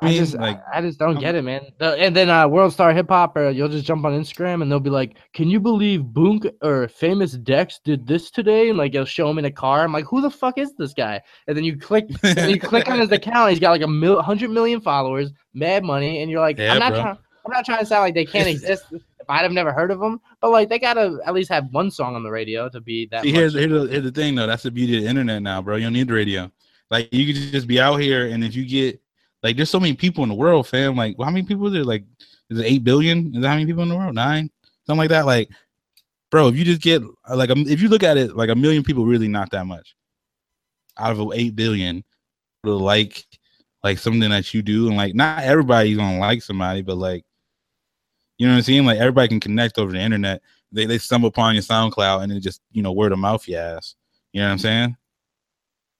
I 0.00 0.08
mean, 0.10 0.18
just, 0.18 0.34
like, 0.34 0.60
I, 0.72 0.78
I 0.78 0.80
just 0.82 0.98
don't 0.98 1.18
get 1.18 1.34
it, 1.34 1.42
man. 1.42 1.62
And 1.80 2.14
then 2.14 2.28
uh, 2.28 2.46
World 2.46 2.72
Star 2.72 2.92
Hip 2.92 3.08
Hop, 3.08 3.34
or 3.34 3.48
you'll 3.48 3.68
just 3.68 3.86
jump 3.86 4.04
on 4.04 4.12
Instagram 4.12 4.60
and 4.60 4.70
they'll 4.70 4.78
be 4.78 4.90
like, 4.90 5.16
"Can 5.32 5.48
you 5.48 5.58
believe 5.58 6.00
Boonk 6.00 6.50
or 6.60 6.88
Famous 6.88 7.32
Dex 7.32 7.80
did 7.82 8.06
this 8.06 8.30
today?" 8.30 8.68
And 8.68 8.76
like, 8.76 8.92
they'll 8.92 9.06
show 9.06 9.30
him 9.30 9.38
in 9.38 9.46
a 9.46 9.50
car. 9.50 9.84
I'm 9.84 9.92
like, 9.92 10.04
"Who 10.04 10.20
the 10.20 10.30
fuck 10.30 10.58
is 10.58 10.74
this 10.74 10.92
guy?" 10.92 11.22
And 11.48 11.56
then 11.56 11.64
you 11.64 11.78
click, 11.78 12.08
and 12.22 12.50
you 12.50 12.60
click 12.60 12.90
on 12.90 12.98
his 12.98 13.10
account. 13.10 13.50
He's 13.50 13.60
got 13.60 13.70
like 13.70 13.82
a 13.82 13.88
mil- 13.88 14.20
hundred 14.20 14.50
million 14.50 14.82
followers, 14.82 15.32
mad 15.54 15.82
money, 15.82 16.20
and 16.20 16.30
you're 16.30 16.40
like, 16.40 16.58
Yeah, 16.58 16.74
"I'm 16.74 16.78
not 16.78 16.90
trying." 16.90 17.18
I'm 17.46 17.52
not 17.52 17.64
trying 17.64 17.78
to 17.78 17.86
sound 17.86 18.02
like 18.02 18.14
they 18.14 18.24
can't 18.24 18.48
exist, 18.56 18.86
I'd 19.28 19.42
have 19.42 19.52
never 19.52 19.72
heard 19.72 19.90
of 19.90 20.00
them, 20.00 20.20
but 20.40 20.50
like 20.50 20.68
they 20.68 20.78
gotta 20.78 21.18
at 21.26 21.34
least 21.34 21.50
have 21.50 21.66
one 21.72 21.90
song 21.90 22.14
on 22.14 22.22
the 22.22 22.30
radio 22.30 22.68
to 22.68 22.80
be 22.80 23.06
that. 23.10 23.22
See, 23.22 23.32
here's, 23.32 23.54
here's, 23.54 23.70
the, 23.70 23.86
here's 23.86 24.04
the 24.04 24.12
thing 24.12 24.34
though. 24.34 24.46
That's 24.46 24.62
the 24.62 24.70
beauty 24.70 24.96
of 24.96 25.04
the 25.04 25.08
internet 25.08 25.42
now, 25.42 25.62
bro. 25.62 25.76
You 25.76 25.84
don't 25.84 25.92
need 25.92 26.08
the 26.08 26.14
radio. 26.14 26.50
Like 26.90 27.12
you 27.12 27.26
could 27.26 27.52
just 27.52 27.66
be 27.66 27.80
out 27.80 27.96
here, 27.96 28.26
and 28.26 28.44
if 28.44 28.54
you 28.54 28.66
get 28.66 29.00
like, 29.46 29.56
there's 29.56 29.70
so 29.70 29.78
many 29.78 29.94
people 29.94 30.24
in 30.24 30.28
the 30.28 30.34
world, 30.34 30.66
fam. 30.66 30.96
Like, 30.96 31.14
how 31.20 31.30
many 31.30 31.44
people 31.44 31.68
is 31.68 31.72
there? 31.72 31.84
Like, 31.84 32.02
is 32.50 32.58
it 32.58 32.66
eight 32.66 32.82
billion? 32.82 33.32
Is 33.32 33.42
that 33.42 33.48
how 33.48 33.54
many 33.54 33.66
people 33.66 33.84
in 33.84 33.88
the 33.88 33.96
world? 33.96 34.16
Nine, 34.16 34.50
something 34.84 34.98
like 34.98 35.10
that. 35.10 35.24
Like, 35.24 35.50
bro, 36.32 36.48
if 36.48 36.56
you 36.56 36.64
just 36.64 36.80
get 36.82 37.00
like, 37.32 37.50
if 37.50 37.80
you 37.80 37.88
look 37.88 38.02
at 38.02 38.16
it, 38.16 38.34
like 38.34 38.48
a 38.48 38.56
million 38.56 38.82
people, 38.82 39.06
really 39.06 39.28
not 39.28 39.52
that 39.52 39.64
much. 39.64 39.94
Out 40.98 41.16
of 41.16 41.32
eight 41.32 41.54
billion, 41.54 42.02
to 42.64 42.74
like, 42.74 43.24
like 43.84 43.98
something 43.98 44.28
that 44.30 44.52
you 44.52 44.62
do, 44.62 44.88
and 44.88 44.96
like, 44.96 45.14
not 45.14 45.44
everybody's 45.44 45.96
gonna 45.96 46.18
like 46.18 46.42
somebody, 46.42 46.82
but 46.82 46.96
like, 46.96 47.24
you 48.38 48.48
know 48.48 48.52
what 48.52 48.58
I'm 48.58 48.62
saying? 48.64 48.84
Like, 48.84 48.98
everybody 48.98 49.28
can 49.28 49.38
connect 49.38 49.78
over 49.78 49.92
the 49.92 50.00
internet. 50.00 50.42
They 50.72 50.86
they 50.86 50.98
stumble 50.98 51.28
upon 51.28 51.54
your 51.54 51.62
SoundCloud, 51.62 52.24
and 52.24 52.32
it 52.32 52.40
just 52.40 52.62
you 52.72 52.82
know 52.82 52.90
word 52.90 53.12
of 53.12 53.20
mouth, 53.20 53.46
you 53.46 53.58
ass. 53.58 53.94
You 54.32 54.40
know 54.40 54.48
what 54.48 54.52
I'm 54.54 54.58
saying? 54.58 54.96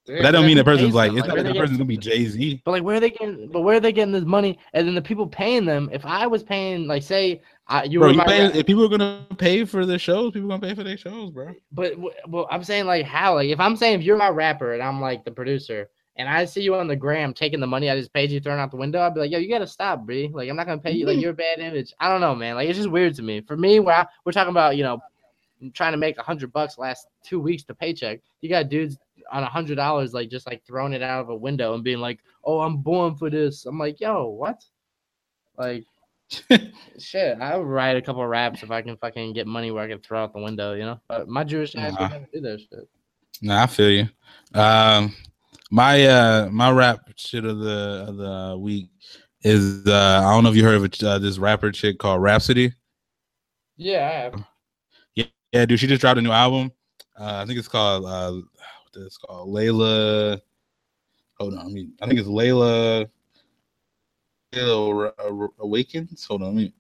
But 0.07 0.23
that 0.23 0.31
don't 0.31 0.47
mean 0.47 0.57
the 0.57 0.65
person's 0.65 0.95
like 0.95 1.13
it's 1.13 1.27
not 1.27 1.37
like 1.37 1.47
the 1.47 1.55
person's 1.55 1.79
gonna 1.79 1.89
be 1.89 1.97
Jay 1.97 2.27
Z. 2.27 2.63
But 2.65 2.71
like, 2.71 2.83
where 2.83 2.97
are 2.97 3.01
they 3.01 3.11
getting? 3.11 3.49
But 3.49 3.63
where 3.63 3.77
are 3.77 3.81
they 3.81 3.93
getting 3.93 4.13
this 4.13 4.25
money? 4.25 4.59
And 4.73 4.87
then 4.87 4.95
the 4.95 5.03
people 5.03 5.27
paying 5.27 5.65
them. 5.65 5.89
If 5.93 6.07
I 6.07 6.27
was 6.27 6.43
paying, 6.43 6.87
like, 6.87 7.03
say, 7.03 7.43
I, 7.67 7.85
you 7.85 7.99
Bro, 7.99 8.09
were 8.09 8.13
you 8.13 8.19
my, 8.19 8.25
pay, 8.25 8.47
if 8.47 8.67
people 8.67 8.85
are 8.85 8.89
gonna 8.89 9.27
pay 9.39 9.65
for 9.65 9.85
their 9.85 9.99
shows, 9.99 10.33
people 10.33 10.49
gonna 10.49 10.61
pay 10.61 10.75
for 10.75 10.85
their 10.85 10.97
shows, 10.97 11.31
bro. 11.31 11.53
but 11.73 11.95
well, 12.29 12.47
I'm 12.51 12.63
saying 12.63 12.87
like 12.87 13.05
how? 13.05 13.35
Like, 13.35 13.49
if 13.49 13.59
I'm 13.59 13.77
saying 13.77 13.99
if 13.99 14.07
you're 14.07 14.17
my 14.17 14.29
rapper 14.29 14.75
and 14.75 14.83
I'm 14.83 15.01
like 15.01 15.25
the 15.25 15.33
producer, 15.33 15.89
and 16.15 16.29
I 16.29 16.45
see 16.45 16.63
you 16.63 16.77
on 16.77 16.87
the 16.87 16.97
gram 16.97 17.35
taking 17.35 17.61
the 17.61 17.67
money 17.67 17.91
I 17.91 17.99
just 17.99 18.13
paid 18.13 18.31
you 18.31 18.41
throwing 18.41 18.61
out 18.61 18.71
the 18.71 18.77
window, 18.77 19.01
I'd 19.01 19.15
be 19.15 19.21
like, 19.21 19.31
yo, 19.31 19.39
you 19.39 19.49
gotta 19.49 19.67
stop, 19.67 20.07
bro. 20.07 20.29
Like, 20.33 20.49
I'm 20.49 20.57
not 20.57 20.67
gonna 20.67 20.81
pay 20.81 20.93
you. 20.93 21.07
Like, 21.07 21.19
mm. 21.19 21.23
you're 21.23 21.33
a 21.33 21.35
bad 21.35 21.59
image. 21.59 21.93
I 21.99 22.09
don't 22.09 22.21
know, 22.21 22.35
man. 22.35 22.55
Like, 22.55 22.69
it's 22.69 22.79
just 22.79 22.91
weird 22.91 23.15
to 23.17 23.23
me. 23.23 23.41
For 23.41 23.57
me, 23.57 23.81
where 23.81 23.97
I, 23.97 24.07
we're 24.25 24.33
talking 24.33 24.51
about, 24.51 24.77
you 24.77 24.85
know, 24.85 25.01
trying 25.73 25.93
to 25.93 25.99
make 25.99 26.19
a 26.19 26.23
hundred 26.23 26.53
bucks 26.53 26.79
last 26.79 27.09
two 27.25 27.41
weeks 27.41 27.65
to 27.65 27.75
paycheck. 27.75 28.21
You 28.41 28.49
got 28.49 28.69
dudes 28.69 28.99
on 29.33 29.43
a 29.43 29.47
hundred 29.47 29.77
dollars, 29.77 30.13
like 30.15 30.31
just 30.31 30.47
like 30.47 30.65
throwing 30.67 30.93
it 30.93 31.03
out 31.03 31.21
of 31.21 31.29
a 31.29 31.37
window 31.37 31.75
and 31.75 31.85
being 31.85 31.99
like, 31.99 32.21
"Oh, 32.45 32.61
I'm 32.61 32.79
born 32.79 33.17
for 33.17 33.31
this." 33.31 33.67
I'm 33.67 33.79
like, 33.79 34.01
"Yo, 34.01 34.29
what?" 34.29 34.63
Like, 35.59 35.85
shit. 36.99 37.39
I 37.41 37.57
would 37.57 37.67
write 37.67 37.97
a 37.97 38.03
couple 38.03 38.23
of 38.23 38.29
raps 38.29 38.63
if 38.63 38.71
I 38.71 38.83
can 38.83 38.97
fucking 38.97 39.33
get 39.33 39.47
money 39.47 39.71
where 39.71 39.85
I 39.85 39.89
can 39.89 40.01
throw 40.01 40.23
out 40.23 40.33
the 40.33 40.41
window, 40.41 40.75
you 40.75 40.85
know. 40.85 41.01
But 41.09 41.29
my 41.29 41.45
Jewish 41.45 41.75
ass 41.77 41.95
Nah. 41.99 42.09
never 42.09 42.27
do 42.33 42.41
that 42.41 42.61
shit. 42.61 42.89
Nah, 43.43 43.63
I 43.65 43.67
feel 43.67 43.91
you. 43.91 44.09
Um, 44.55 45.15
my 45.71 46.05
uh, 46.07 46.49
my 46.51 46.71
rap 46.71 47.01
shit 47.17 47.45
of 47.45 47.59
the 47.59 48.07
of 48.09 48.17
the 48.17 48.59
week 48.59 48.89
is 49.43 49.87
uh, 49.87 50.23
I 50.25 50.33
don't 50.35 50.45
know 50.45 50.51
if 50.51 50.57
you 50.57 50.65
heard 50.65 50.77
of 50.77 51.05
uh, 51.05 51.19
this 51.19 51.39
rapper 51.39 51.71
chick 51.71 51.99
called 51.99 52.23
Rapsody. 52.23 52.73
Yeah, 53.77 54.09
I 54.09 54.13
have. 54.13 54.45
Yeah, 55.53 55.65
dude, 55.65 55.79
she 55.79 55.87
just 55.87 56.01
dropped 56.01 56.19
a 56.19 56.23
new 56.23 56.33
album. 56.33 56.73
Uh, 57.19 57.41
I 57.43 57.47
think 57.47 57.59
it's 57.59 57.69
called 57.69 58.05
uh, 58.05 58.41
what 58.97 59.07
is 59.07 59.19
it 59.23 59.27
called? 59.27 59.55
Layla. 59.55 60.41
Hold 61.39 61.55
on, 61.55 61.67
I 61.67 61.69
mean, 61.69 61.93
I 62.01 62.07
think 62.07 62.19
it's 62.19 62.29
Layla. 62.29 63.09
Layla 64.53 65.13
Awa- 65.19 65.49
Awakens. 65.59 66.25
Hold 66.25 66.43
on, 66.43 66.49
let 66.49 66.57
me 66.57 66.73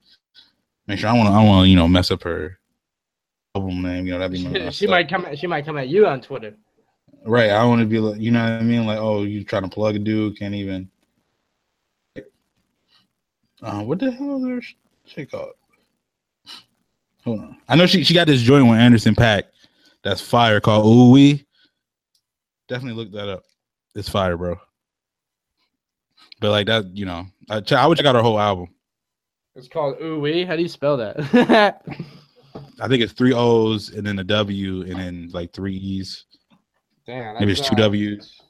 make 0.87 0.99
sure. 0.99 1.11
I 1.11 1.13
want 1.13 1.29
to. 1.29 1.33
I 1.33 1.45
want 1.45 1.65
to, 1.65 1.69
you 1.69 1.77
know, 1.77 1.89
mess 1.89 2.11
up 2.11 2.23
her 2.23 2.59
album 3.55 3.83
name. 3.83 4.07
You 4.07 4.13
know, 4.15 4.19
that'd 4.19 4.33
be 4.33 4.47
my 4.47 4.71
she 4.71 4.87
might 4.87 5.09
come. 5.09 5.27
At, 5.27 5.39
she 5.39 5.47
might 5.47 5.65
come 5.67 5.77
at 5.77 5.89
you 5.89 6.07
on 6.07 6.21
Twitter. 6.21 6.55
right. 7.25 7.51
I 7.51 7.65
want 7.65 7.81
to 7.81 7.87
be 7.87 7.99
like, 7.99 8.21
you 8.21 8.31
know 8.31 8.43
what 8.43 8.53
I 8.53 8.63
mean? 8.63 8.87
Like, 8.87 8.99
oh, 8.99 9.25
you 9.25 9.45
trying 9.45 9.65
to 9.65 9.69
plug 9.69 9.97
a 9.97 9.99
dude? 9.99 10.39
Can't 10.39 10.55
even. 10.55 10.91
Uh, 13.63 13.83
what 13.83 13.99
the 13.99 14.11
hell 14.11 14.37
is 14.37 14.49
her 14.49 14.61
shit 15.07 15.31
called? 15.31 15.53
Hold 17.25 17.41
on. 17.41 17.57
I 17.69 17.77
know 17.77 17.87
she 17.87 18.05
she 18.05 18.15
got 18.15 18.27
this 18.27 18.41
joint 18.41 18.69
with 18.69 18.79
Anderson 18.79 19.15
.Paak 19.15 19.45
that's 20.03 20.21
fire 20.21 20.61
called 20.61 20.87
Ooh 20.87 21.11
Wee. 21.11 21.46
Definitely 22.69 23.03
look 23.05 23.13
that 23.13 23.29
up. 23.29 23.43
It's 23.95 24.09
fire, 24.09 24.37
bro. 24.37 24.57
But 26.41 26.51
like 26.51 26.67
that, 26.67 26.97
you 26.97 27.07
know, 27.07 27.27
I, 27.49 27.61
ch- 27.61 27.73
I 27.73 27.87
would 27.87 27.97
check 27.97 28.07
out 28.07 28.15
her 28.15 28.23
whole 28.23 28.39
album. 28.39 28.69
It's 29.55 29.69
called 29.69 29.97
Ooh 30.03 30.21
Wee. 30.21 30.45
How 30.45 30.57
do 30.57 30.63
you 30.63 30.69
spell 30.69 30.97
that? 30.99 31.17
I 32.81 32.89
think 32.89 33.03
it's 33.03 33.13
three 33.13 33.33
O's 33.33 33.91
and 33.91 34.07
then 34.07 34.19
a 34.19 34.25
W 34.25 34.83
and 34.83 34.99
then 34.99 35.31
like 35.33 35.53
three 35.53 35.75
E's. 35.77 36.25
Damn, 37.07 37.39
Maybe 37.39 37.53
it's 37.53 37.61
two 37.67 37.75
uh, 37.75 37.79
W's. 37.79 38.41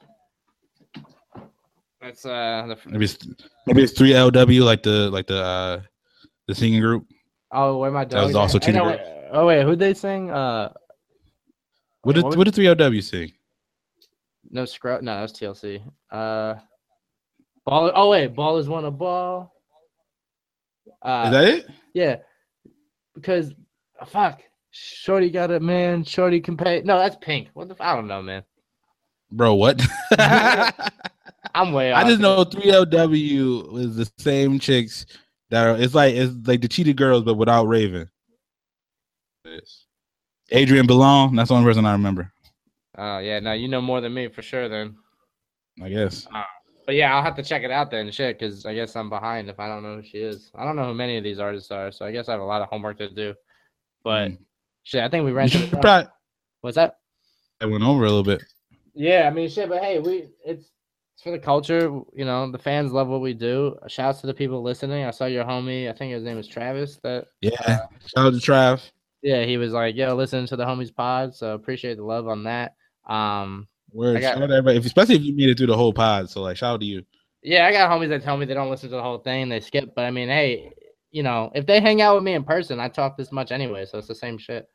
That's 2.00 2.24
uh. 2.24 2.64
The, 2.68 2.90
Maybe 2.90 3.04
it's 3.04 3.18
maybe 3.66 3.82
it's 3.82 3.92
three 3.92 4.10
LW 4.12 4.62
like 4.64 4.82
the 4.82 5.10
like 5.10 5.26
the 5.26 5.42
uh 5.42 5.80
the 6.46 6.54
singing 6.54 6.80
group. 6.80 7.06
oh, 7.52 7.78
where 7.78 7.90
my 7.90 8.04
That 8.04 8.24
was 8.24 8.34
also 8.34 8.58
two 8.58 8.72
wait- 8.72 9.00
Oh 9.32 9.46
wait, 9.46 9.64
who'd 9.64 9.78
they 9.78 9.92
sing? 9.94 10.30
Uh, 10.30 10.72
What 12.02 12.14
did 12.14 12.24
What 12.24 12.36
what 12.36 12.44
did 12.44 12.54
three 12.54 12.66
LW 12.66 13.02
sing? 13.02 13.32
No 14.50 14.64
scrub. 14.64 15.02
No, 15.02 15.14
that 15.14 15.22
was 15.22 15.32
TLC. 15.32 15.82
Uh, 16.10 16.54
ball. 17.64 17.90
Oh 17.94 18.10
wait, 18.10 18.34
ballers 18.34 18.68
want 18.68 18.86
a 18.86 18.90
ball. 18.90 19.52
Uh, 21.02 21.24
Is 21.26 21.30
that 21.32 21.44
it? 21.44 21.66
yeah, 21.94 22.16
because 23.14 23.52
fuck, 24.06 24.42
Shorty 24.70 25.30
got 25.30 25.50
it, 25.50 25.62
man. 25.62 26.04
Shorty 26.04 26.40
can 26.40 26.56
pay. 26.56 26.82
No, 26.84 26.98
that's 26.98 27.16
Pink. 27.20 27.48
What 27.54 27.68
the? 27.68 27.74
F- 27.74 27.80
I 27.80 27.94
don't 27.94 28.06
know, 28.08 28.22
man. 28.22 28.44
Bro, 29.30 29.54
what? 29.54 29.82
I 30.12 30.72
I'm 31.54 31.72
way 31.72 31.92
off. 31.92 32.06
just 32.06 32.20
know 32.20 32.44
3LW 32.44 33.72
was 33.72 33.96
the 33.96 34.10
same 34.18 34.58
chicks 34.58 35.06
that 35.50 35.66
are 35.66 35.76
it's 35.76 35.94
like 35.94 36.14
it's 36.14 36.32
like 36.46 36.60
the 36.60 36.68
Cheetah 36.68 36.94
Girls 36.94 37.24
but 37.24 37.34
without 37.34 37.66
Raven. 37.66 38.08
Yes. 39.44 39.84
Adrienne 40.52 40.86
Bailon, 40.86 41.34
that's 41.36 41.48
the 41.48 41.54
only 41.54 41.68
person 41.68 41.86
I 41.86 41.92
remember. 41.92 42.32
Oh 42.98 43.18
yeah, 43.18 43.40
no, 43.40 43.52
you 43.52 43.68
know 43.68 43.80
more 43.80 44.00
than 44.00 44.14
me 44.14 44.28
for 44.28 44.42
sure 44.42 44.68
then. 44.68 44.96
I 45.82 45.88
guess. 45.88 46.26
Uh, 46.34 46.42
but 46.86 46.94
yeah, 46.94 47.14
I'll 47.14 47.22
have 47.22 47.36
to 47.36 47.42
check 47.42 47.62
it 47.62 47.70
out 47.70 47.90
then, 47.90 48.10
shit, 48.10 48.38
because 48.38 48.64
I 48.64 48.74
guess 48.74 48.96
I'm 48.96 49.10
behind 49.10 49.48
if 49.50 49.58
I 49.60 49.66
don't 49.68 49.82
know 49.82 49.96
who 49.96 50.02
she 50.02 50.18
is. 50.18 50.50
I 50.54 50.64
don't 50.64 50.76
know 50.76 50.84
who 50.86 50.94
many 50.94 51.16
of 51.18 51.24
these 51.24 51.38
artists 51.38 51.70
are, 51.70 51.90
so 51.92 52.06
I 52.06 52.12
guess 52.12 52.28
I 52.28 52.32
have 52.32 52.40
a 52.40 52.44
lot 52.44 52.62
of 52.62 52.68
homework 52.68 52.98
to 52.98 53.10
do. 53.10 53.34
But 54.04 54.30
Mm. 54.30 54.38
shit, 54.84 55.02
I 55.02 55.08
think 55.08 55.24
we 55.24 55.32
ran. 55.32 55.48
should 55.48 55.70
probably 55.70 56.08
What's 56.62 56.76
that? 56.76 56.98
I 57.60 57.66
went 57.66 57.84
over 57.84 58.04
a 58.04 58.08
little 58.08 58.22
bit. 58.22 58.42
Yeah, 58.94 59.26
I 59.26 59.30
mean, 59.34 59.48
shit, 59.48 59.68
but 59.68 59.82
hey, 59.82 59.98
we 59.98 60.30
it's 60.44 60.70
it's 61.14 61.22
for 61.22 61.30
the 61.32 61.38
culture. 61.38 61.82
You 62.14 62.24
know, 62.24 62.50
the 62.50 62.58
fans 62.58 62.92
love 62.92 63.08
what 63.08 63.20
we 63.20 63.34
do. 63.34 63.76
Shouts 63.88 64.20
to 64.22 64.26
the 64.26 64.34
people 64.34 64.62
listening. 64.62 65.04
I 65.04 65.10
saw 65.10 65.26
your 65.26 65.44
homie. 65.44 65.88
I 65.88 65.92
think 65.92 66.12
his 66.12 66.22
name 66.22 66.36
was 66.36 66.46
Travis. 66.48 66.96
That 67.02 67.26
Yeah. 67.40 67.50
Uh, 67.66 67.78
shout 68.06 68.26
out 68.26 68.32
to 68.34 68.38
Trav. 68.38 68.90
yeah, 69.22 69.44
he 69.44 69.56
was 69.58 69.72
like, 69.72 69.96
"Yo, 69.96 70.14
listen 70.14 70.46
to 70.46 70.56
the 70.56 70.64
homies 70.64 70.94
pod." 70.94 71.34
So 71.34 71.54
appreciate 71.54 71.96
the 71.96 72.04
love 72.04 72.28
on 72.28 72.44
that. 72.44 72.74
Um, 73.06 73.68
Word. 73.92 74.20
Got- 74.20 74.34
Shout 74.34 74.42
out 74.42 74.50
everybody, 74.50 74.78
if, 74.78 74.86
especially 74.86 75.16
if 75.16 75.22
you 75.22 75.34
made 75.34 75.48
it 75.50 75.58
through 75.58 75.68
the 75.68 75.76
whole 75.76 75.92
pod. 75.92 76.28
So 76.30 76.42
like 76.42 76.56
shout 76.56 76.74
out 76.74 76.80
to 76.80 76.86
you. 76.86 77.02
yeah, 77.42 77.66
I 77.66 77.72
got 77.72 77.90
homies 77.90 78.08
that 78.10 78.22
tell 78.22 78.36
me 78.36 78.46
they 78.46 78.54
don't 78.54 78.70
listen 78.70 78.90
to 78.90 78.96
the 78.96 79.02
whole 79.02 79.18
thing. 79.18 79.48
They 79.48 79.60
skip. 79.60 79.94
But 79.94 80.04
I 80.04 80.10
mean, 80.10 80.28
hey, 80.28 80.72
you 81.12 81.22
know, 81.22 81.50
if 81.54 81.66
they 81.66 81.80
hang 81.80 82.02
out 82.02 82.14
with 82.14 82.24
me 82.24 82.34
in 82.34 82.44
person, 82.44 82.80
I 82.80 82.88
talk 82.88 83.16
this 83.16 83.32
much 83.32 83.52
anyway, 83.52 83.86
so 83.86 83.98
it's 83.98 84.08
the 84.08 84.14
same 84.14 84.36
shit. 84.38 84.68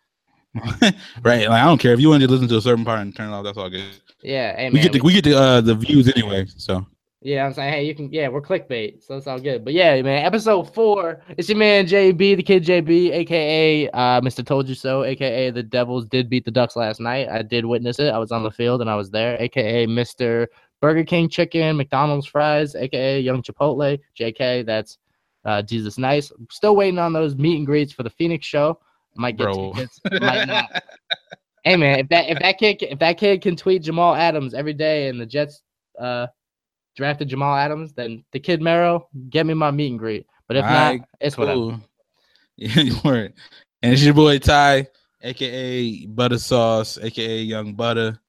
right. 1.23 1.47
Like 1.47 1.49
I 1.49 1.63
don't 1.65 1.77
care 1.77 1.93
if 1.93 1.99
you 1.99 2.09
want 2.09 2.21
to 2.23 2.27
listen 2.27 2.47
to 2.49 2.57
a 2.57 2.61
certain 2.61 2.83
part 2.83 2.99
and 2.99 3.15
turn 3.15 3.29
it 3.29 3.33
off, 3.33 3.43
that's 3.43 3.57
all 3.57 3.69
good. 3.69 3.85
Yeah, 4.23 4.55
hey 4.55 4.69
we 4.69 4.79
get 4.81 4.91
the 4.93 5.01
we 5.01 5.13
get 5.13 5.23
the 5.23 5.37
uh 5.37 5.61
the 5.61 5.75
views 5.75 6.11
anyway. 6.15 6.45
So 6.57 6.85
Yeah, 7.23 7.45
I'm 7.45 7.53
saying, 7.53 7.71
hey, 7.71 7.83
you 7.85 7.93
can, 7.93 8.11
yeah, 8.11 8.29
we're 8.29 8.41
clickbait, 8.41 9.03
so 9.03 9.15
it's 9.15 9.27
all 9.27 9.39
good. 9.39 9.63
But 9.63 9.73
yeah, 9.73 10.01
man, 10.01 10.25
episode 10.25 10.73
four, 10.73 11.21
it's 11.37 11.47
your 11.49 11.57
man 11.57 11.85
JB, 11.85 12.17
the 12.17 12.41
kid 12.41 12.65
JB, 12.65 13.11
aka 13.11 13.89
uh, 13.89 14.21
Mr. 14.21 14.43
Told 14.43 14.67
You 14.67 14.73
So, 14.73 15.03
aka 15.03 15.51
the 15.51 15.61
Devils 15.61 16.07
did 16.07 16.31
beat 16.31 16.45
the 16.45 16.51
Ducks 16.51 16.75
last 16.75 16.99
night. 16.99 17.29
I 17.29 17.43
did 17.43 17.63
witness 17.63 17.99
it. 17.99 18.11
I 18.11 18.17
was 18.17 18.31
on 18.31 18.41
the 18.41 18.49
field 18.49 18.81
and 18.81 18.89
I 18.89 18.95
was 18.95 19.11
there, 19.11 19.39
aka 19.39 19.85
Mr. 19.85 20.47
Burger 20.81 21.03
King 21.03 21.29
Chicken, 21.29 21.77
McDonald's 21.77 22.25
Fries, 22.25 22.73
aka 22.73 23.19
Young 23.19 23.43
Chipotle, 23.43 23.99
JK. 24.19 24.65
That's 24.65 24.97
uh, 25.45 25.61
Jesus 25.61 25.99
Nice. 25.99 26.31
Still 26.49 26.75
waiting 26.75 26.97
on 26.97 27.13
those 27.13 27.35
meet 27.35 27.57
and 27.57 27.67
greets 27.67 27.93
for 27.93 28.01
the 28.01 28.09
Phoenix 28.09 28.47
show. 28.47 28.79
Might 29.15 29.37
get 29.37 29.43
Bro. 29.43 29.73
tickets, 29.73 29.99
might 30.19 30.45
not. 30.45 30.83
Hey 31.63 31.75
man, 31.75 31.99
if 31.99 32.09
that 32.09 32.27
if 32.27 32.39
that 32.39 32.57
kid 32.57 32.81
if 32.81 32.97
that 32.97 33.19
kid 33.19 33.43
can 33.43 33.55
tweet 33.55 33.83
Jamal 33.83 34.15
Adams 34.15 34.55
every 34.55 34.73
day 34.73 35.09
and 35.09 35.21
the 35.21 35.27
Jets 35.27 35.61
uh 35.99 36.25
drafted 36.95 37.29
Jamal 37.29 37.55
Adams, 37.55 37.93
then 37.93 38.23
the 38.31 38.39
kid 38.39 38.61
Merrow, 38.61 39.07
get 39.29 39.45
me 39.45 39.53
my 39.53 39.71
meet 39.71 39.91
and 39.91 39.99
greet. 39.99 40.25
But 40.47 40.57
if 40.57 40.65
Alright, 40.65 40.99
not, 40.99 41.09
it's 41.19 41.37
whatever. 41.37 41.59
Cool. 41.59 41.79
Yeah, 42.57 42.81
you 42.81 42.95
were. 43.03 43.29
And 43.81 43.93
it's 43.93 44.03
your 44.03 44.13
boy 44.13 44.37
Ty, 44.37 44.87
aka 45.23 46.05
Butter 46.05 46.37
Sauce, 46.37 46.99
aka 47.01 47.41
Young 47.41 47.73
Butter, 47.73 48.19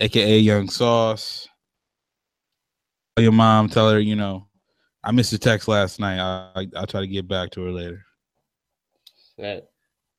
aka 0.00 0.38
Young 0.38 0.68
Sauce. 0.68 1.46
Tell 3.14 3.22
your 3.22 3.32
mom, 3.32 3.68
tell 3.68 3.90
her, 3.90 4.00
you 4.00 4.16
know, 4.16 4.48
I 5.04 5.12
missed 5.12 5.30
your 5.30 5.38
text 5.38 5.68
last 5.68 6.00
night. 6.00 6.18
I, 6.18 6.50
I 6.56 6.66
I'll 6.74 6.86
try 6.86 7.00
to 7.00 7.06
get 7.06 7.28
back 7.28 7.50
to 7.50 7.62
her 7.62 7.70
later. 7.70 8.04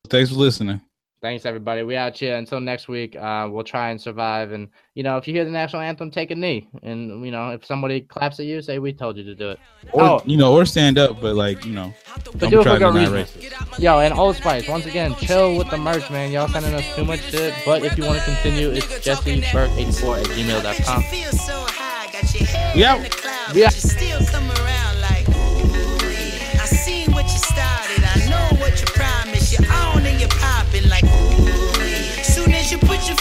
Thanks 0.10 0.30
for 0.30 0.38
listening. 0.38 0.80
Thanks 1.22 1.46
everybody. 1.46 1.84
We 1.84 1.98
out 1.98 2.18
here 2.18 2.38
until 2.38 2.62
next 2.62 2.88
week. 2.88 3.14
Uh, 3.18 3.50
we'll 3.52 3.66
try 3.66 3.90
and 3.90 4.00
survive. 4.00 4.54
And 4.54 4.70
you 4.96 5.04
know, 5.04 5.18
if 5.18 5.28
you 5.28 5.34
hear 5.34 5.44
the 5.44 5.52
national 5.52 5.82
anthem, 5.82 6.10
take 6.10 6.32
a 6.32 6.36
knee. 6.36 6.70
And 6.82 7.26
you 7.26 7.32
know, 7.32 7.50
if 7.50 7.66
somebody 7.66 8.00
claps 8.02 8.40
at 8.40 8.46
you, 8.46 8.62
say 8.62 8.80
we 8.80 8.94
told 8.94 9.18
you 9.18 9.26
to 9.26 9.36
do 9.36 9.50
it. 9.50 9.60
Or 9.92 10.02
Oh. 10.04 10.22
you 10.26 10.38
know, 10.38 10.54
or 10.56 10.66
stand 10.66 10.98
up, 10.98 11.20
but 11.20 11.36
like 11.36 11.66
you 11.66 11.74
know, 11.74 11.94
But 12.16 12.38
don't 12.40 12.52
do 12.52 12.60
it 12.62 12.64
try 12.64 12.74
for 12.76 12.80
to 12.80 12.86
good 12.86 12.94
deny 13.06 13.18
reason. 13.20 13.42
racist. 13.42 13.80
Yo, 13.80 14.00
and 14.00 14.14
Old 14.14 14.38
Spice, 14.38 14.70
once 14.70 14.86
again, 14.86 15.14
chill 15.16 15.58
with 15.58 15.70
the 15.70 15.78
merch, 15.78 16.10
man. 16.10 16.32
Y'all 16.32 16.48
sending 16.48 16.74
us 16.74 16.86
too 16.96 17.04
much 17.04 17.20
shit. 17.22 17.54
But 17.66 17.84
if 17.84 17.98
you 17.98 18.06
want 18.06 18.20
to 18.20 18.24
continue, 18.26 18.70
it's 18.70 18.86
jesseburke84 19.06 20.20
at 20.22 20.26
gmail.com. 20.28 21.04
Feel 21.04 21.32
so 21.34 21.66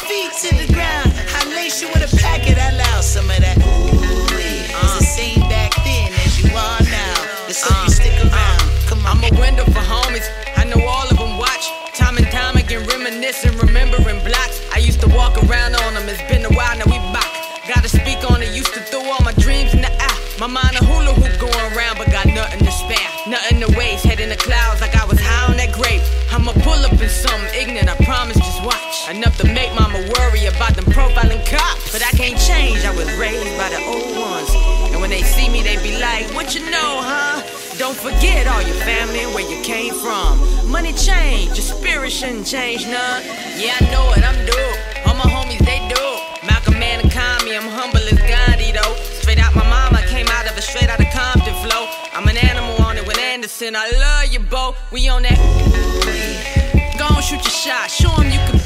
feet 0.06 0.32
to 0.44 0.50
the 0.54 0.72
ground, 0.72 1.12
I 1.34 1.44
lace 1.54 1.82
you 1.82 1.88
with 1.88 2.06
a 2.06 2.16
packet. 2.16 2.58
I 2.58 2.70
allow 2.70 3.00
some 3.00 3.30
of 3.30 3.38
that. 3.40 3.56
It's 3.58 4.98
the 4.98 5.04
same 5.04 5.40
back 5.48 5.74
then 5.84 6.12
as 6.24 6.38
you 6.40 6.50
are 6.54 6.82
now. 6.86 7.14
Let's 7.46 7.62
hope 7.62 7.84
you 7.84 7.90
stick 7.90 8.12
uh, 8.20 8.26
uh, 8.26 8.30
around. 8.30 8.60
Come 8.86 9.06
on. 9.06 9.18
I'm 9.18 9.24
a 9.24 9.30
window 9.40 9.64
for 9.64 9.82
homies. 9.82 10.28
I 10.56 10.64
know 10.64 10.84
all 10.86 11.08
of 11.08 11.16
them 11.18 11.38
watch. 11.38 11.66
Time 11.94 12.16
and 12.16 12.28
time 12.30 12.56
again, 12.56 12.86
reminiscing, 12.86 13.56
remembering 13.58 14.20
blocks. 14.22 14.62
I 14.72 14.78
used 14.78 15.00
to 15.00 15.08
walk 15.08 15.36
around 15.44 15.74
on 15.74 15.94
them. 15.94 16.08
It's 16.08 16.22
been 16.30 16.38
Don't 37.89 37.97
forget 37.97 38.47
all 38.47 38.60
your 38.60 38.77
family 38.85 39.20
and 39.20 39.32
where 39.32 39.48
you 39.48 39.65
came 39.65 39.94
from. 39.94 40.36
Money 40.70 40.93
change, 40.93 41.56
your 41.56 41.65
spirit 41.65 42.12
shouldn't 42.12 42.47
change 42.47 42.85
none. 42.85 43.23
Yeah, 43.56 43.81
I 43.81 43.89
know 43.90 44.12
it, 44.12 44.23
I'm 44.28 44.36
dope. 44.44 45.09
All 45.09 45.15
my 45.15 45.24
homies, 45.24 45.65
they 45.65 45.81
do. 45.89 46.47
Malcolm 46.47 46.78
Man 46.78 47.01
and 47.01 47.10
Kami, 47.10 47.56
I'm 47.56 47.62
humble 47.62 48.05
as 48.05 48.19
Gandhi 48.28 48.73
though. 48.73 48.94
Straight 49.23 49.39
out 49.39 49.55
my 49.55 49.65
mama, 49.65 50.02
came 50.06 50.27
out 50.28 50.44
of 50.44 50.59
a 50.59 50.60
straight 50.60 50.90
out 50.90 51.01
of 51.01 51.06
Compton 51.15 51.55
flow. 51.65 51.89
I'm 52.12 52.28
an 52.28 52.36
animal 52.36 52.77
on 52.85 52.98
it 52.98 53.06
with 53.06 53.19
Anderson. 53.19 53.74
I 53.74 53.89
love 53.93 54.35
you, 54.35 54.40
Bo. 54.40 54.77
We 54.93 55.09
on 55.09 55.23
that. 55.23 55.39
Go 56.98 57.06
on, 57.06 57.23
shoot 57.23 57.40
your 57.40 57.56
shot. 57.65 57.90
Show 57.90 58.12
'em 58.20 58.31
you 58.31 58.40
can 58.51 58.57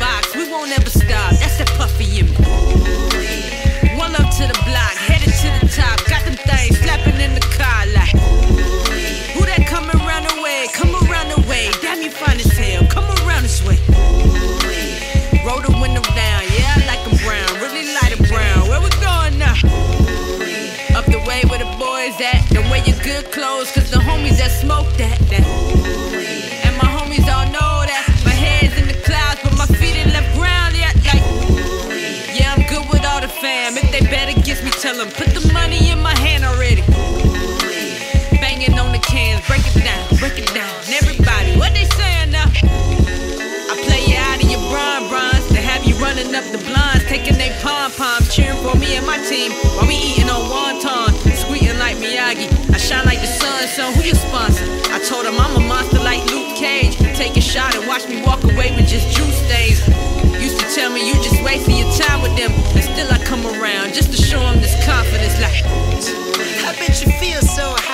cheering 48.32 48.56
for 48.64 48.74
me 48.78 48.96
and 48.96 49.04
my 49.04 49.18
team 49.28 49.52
while 49.76 49.86
we 49.86 49.94
eating 49.94 50.30
on 50.30 50.40
wonton, 50.48 51.12
squeating 51.36 51.76
like 51.78 51.96
Miyagi. 51.98 52.48
I 52.72 52.78
shine 52.78 53.04
like 53.04 53.20
the 53.20 53.26
sun, 53.26 53.68
So 53.68 53.92
Who 53.92 54.02
you 54.02 54.14
sponsor? 54.14 54.64
I 54.88 54.98
told 55.04 55.26
him 55.26 55.36
I'm 55.38 55.54
a 55.56 55.60
monster 55.60 55.98
like 55.98 56.24
Luke 56.32 56.56
Cage. 56.56 56.96
Take 57.14 57.36
a 57.36 57.42
shot 57.42 57.76
and 57.76 57.86
watch 57.86 58.09
me 58.09 58.22
walk 58.22 58.42
away 58.44 58.72
with 58.74 58.88
just 58.88 59.14
juice 59.14 59.36
stains. 59.44 59.84
Used 60.40 60.59
to 60.60 60.66
tell 60.74 60.90
me 60.90 61.06
you 61.06 61.14
just 61.22 61.42
wasting 61.44 61.76
your 61.76 61.92
time 61.92 62.22
with 62.22 62.34
them, 62.38 62.52
and 62.72 62.82
still 62.82 63.12
I 63.12 63.18
come 63.22 63.44
around 63.44 63.92
just 63.92 64.10
to 64.12 64.16
show 64.16 64.40
him 64.40 64.60
this 64.62 64.74
confidence. 64.84 65.36
Like 65.38 65.60
I 66.64 66.74
bet 66.78 67.04
you 67.04 67.12
feel 67.20 67.42
so 67.42 67.74
high. 67.76 67.91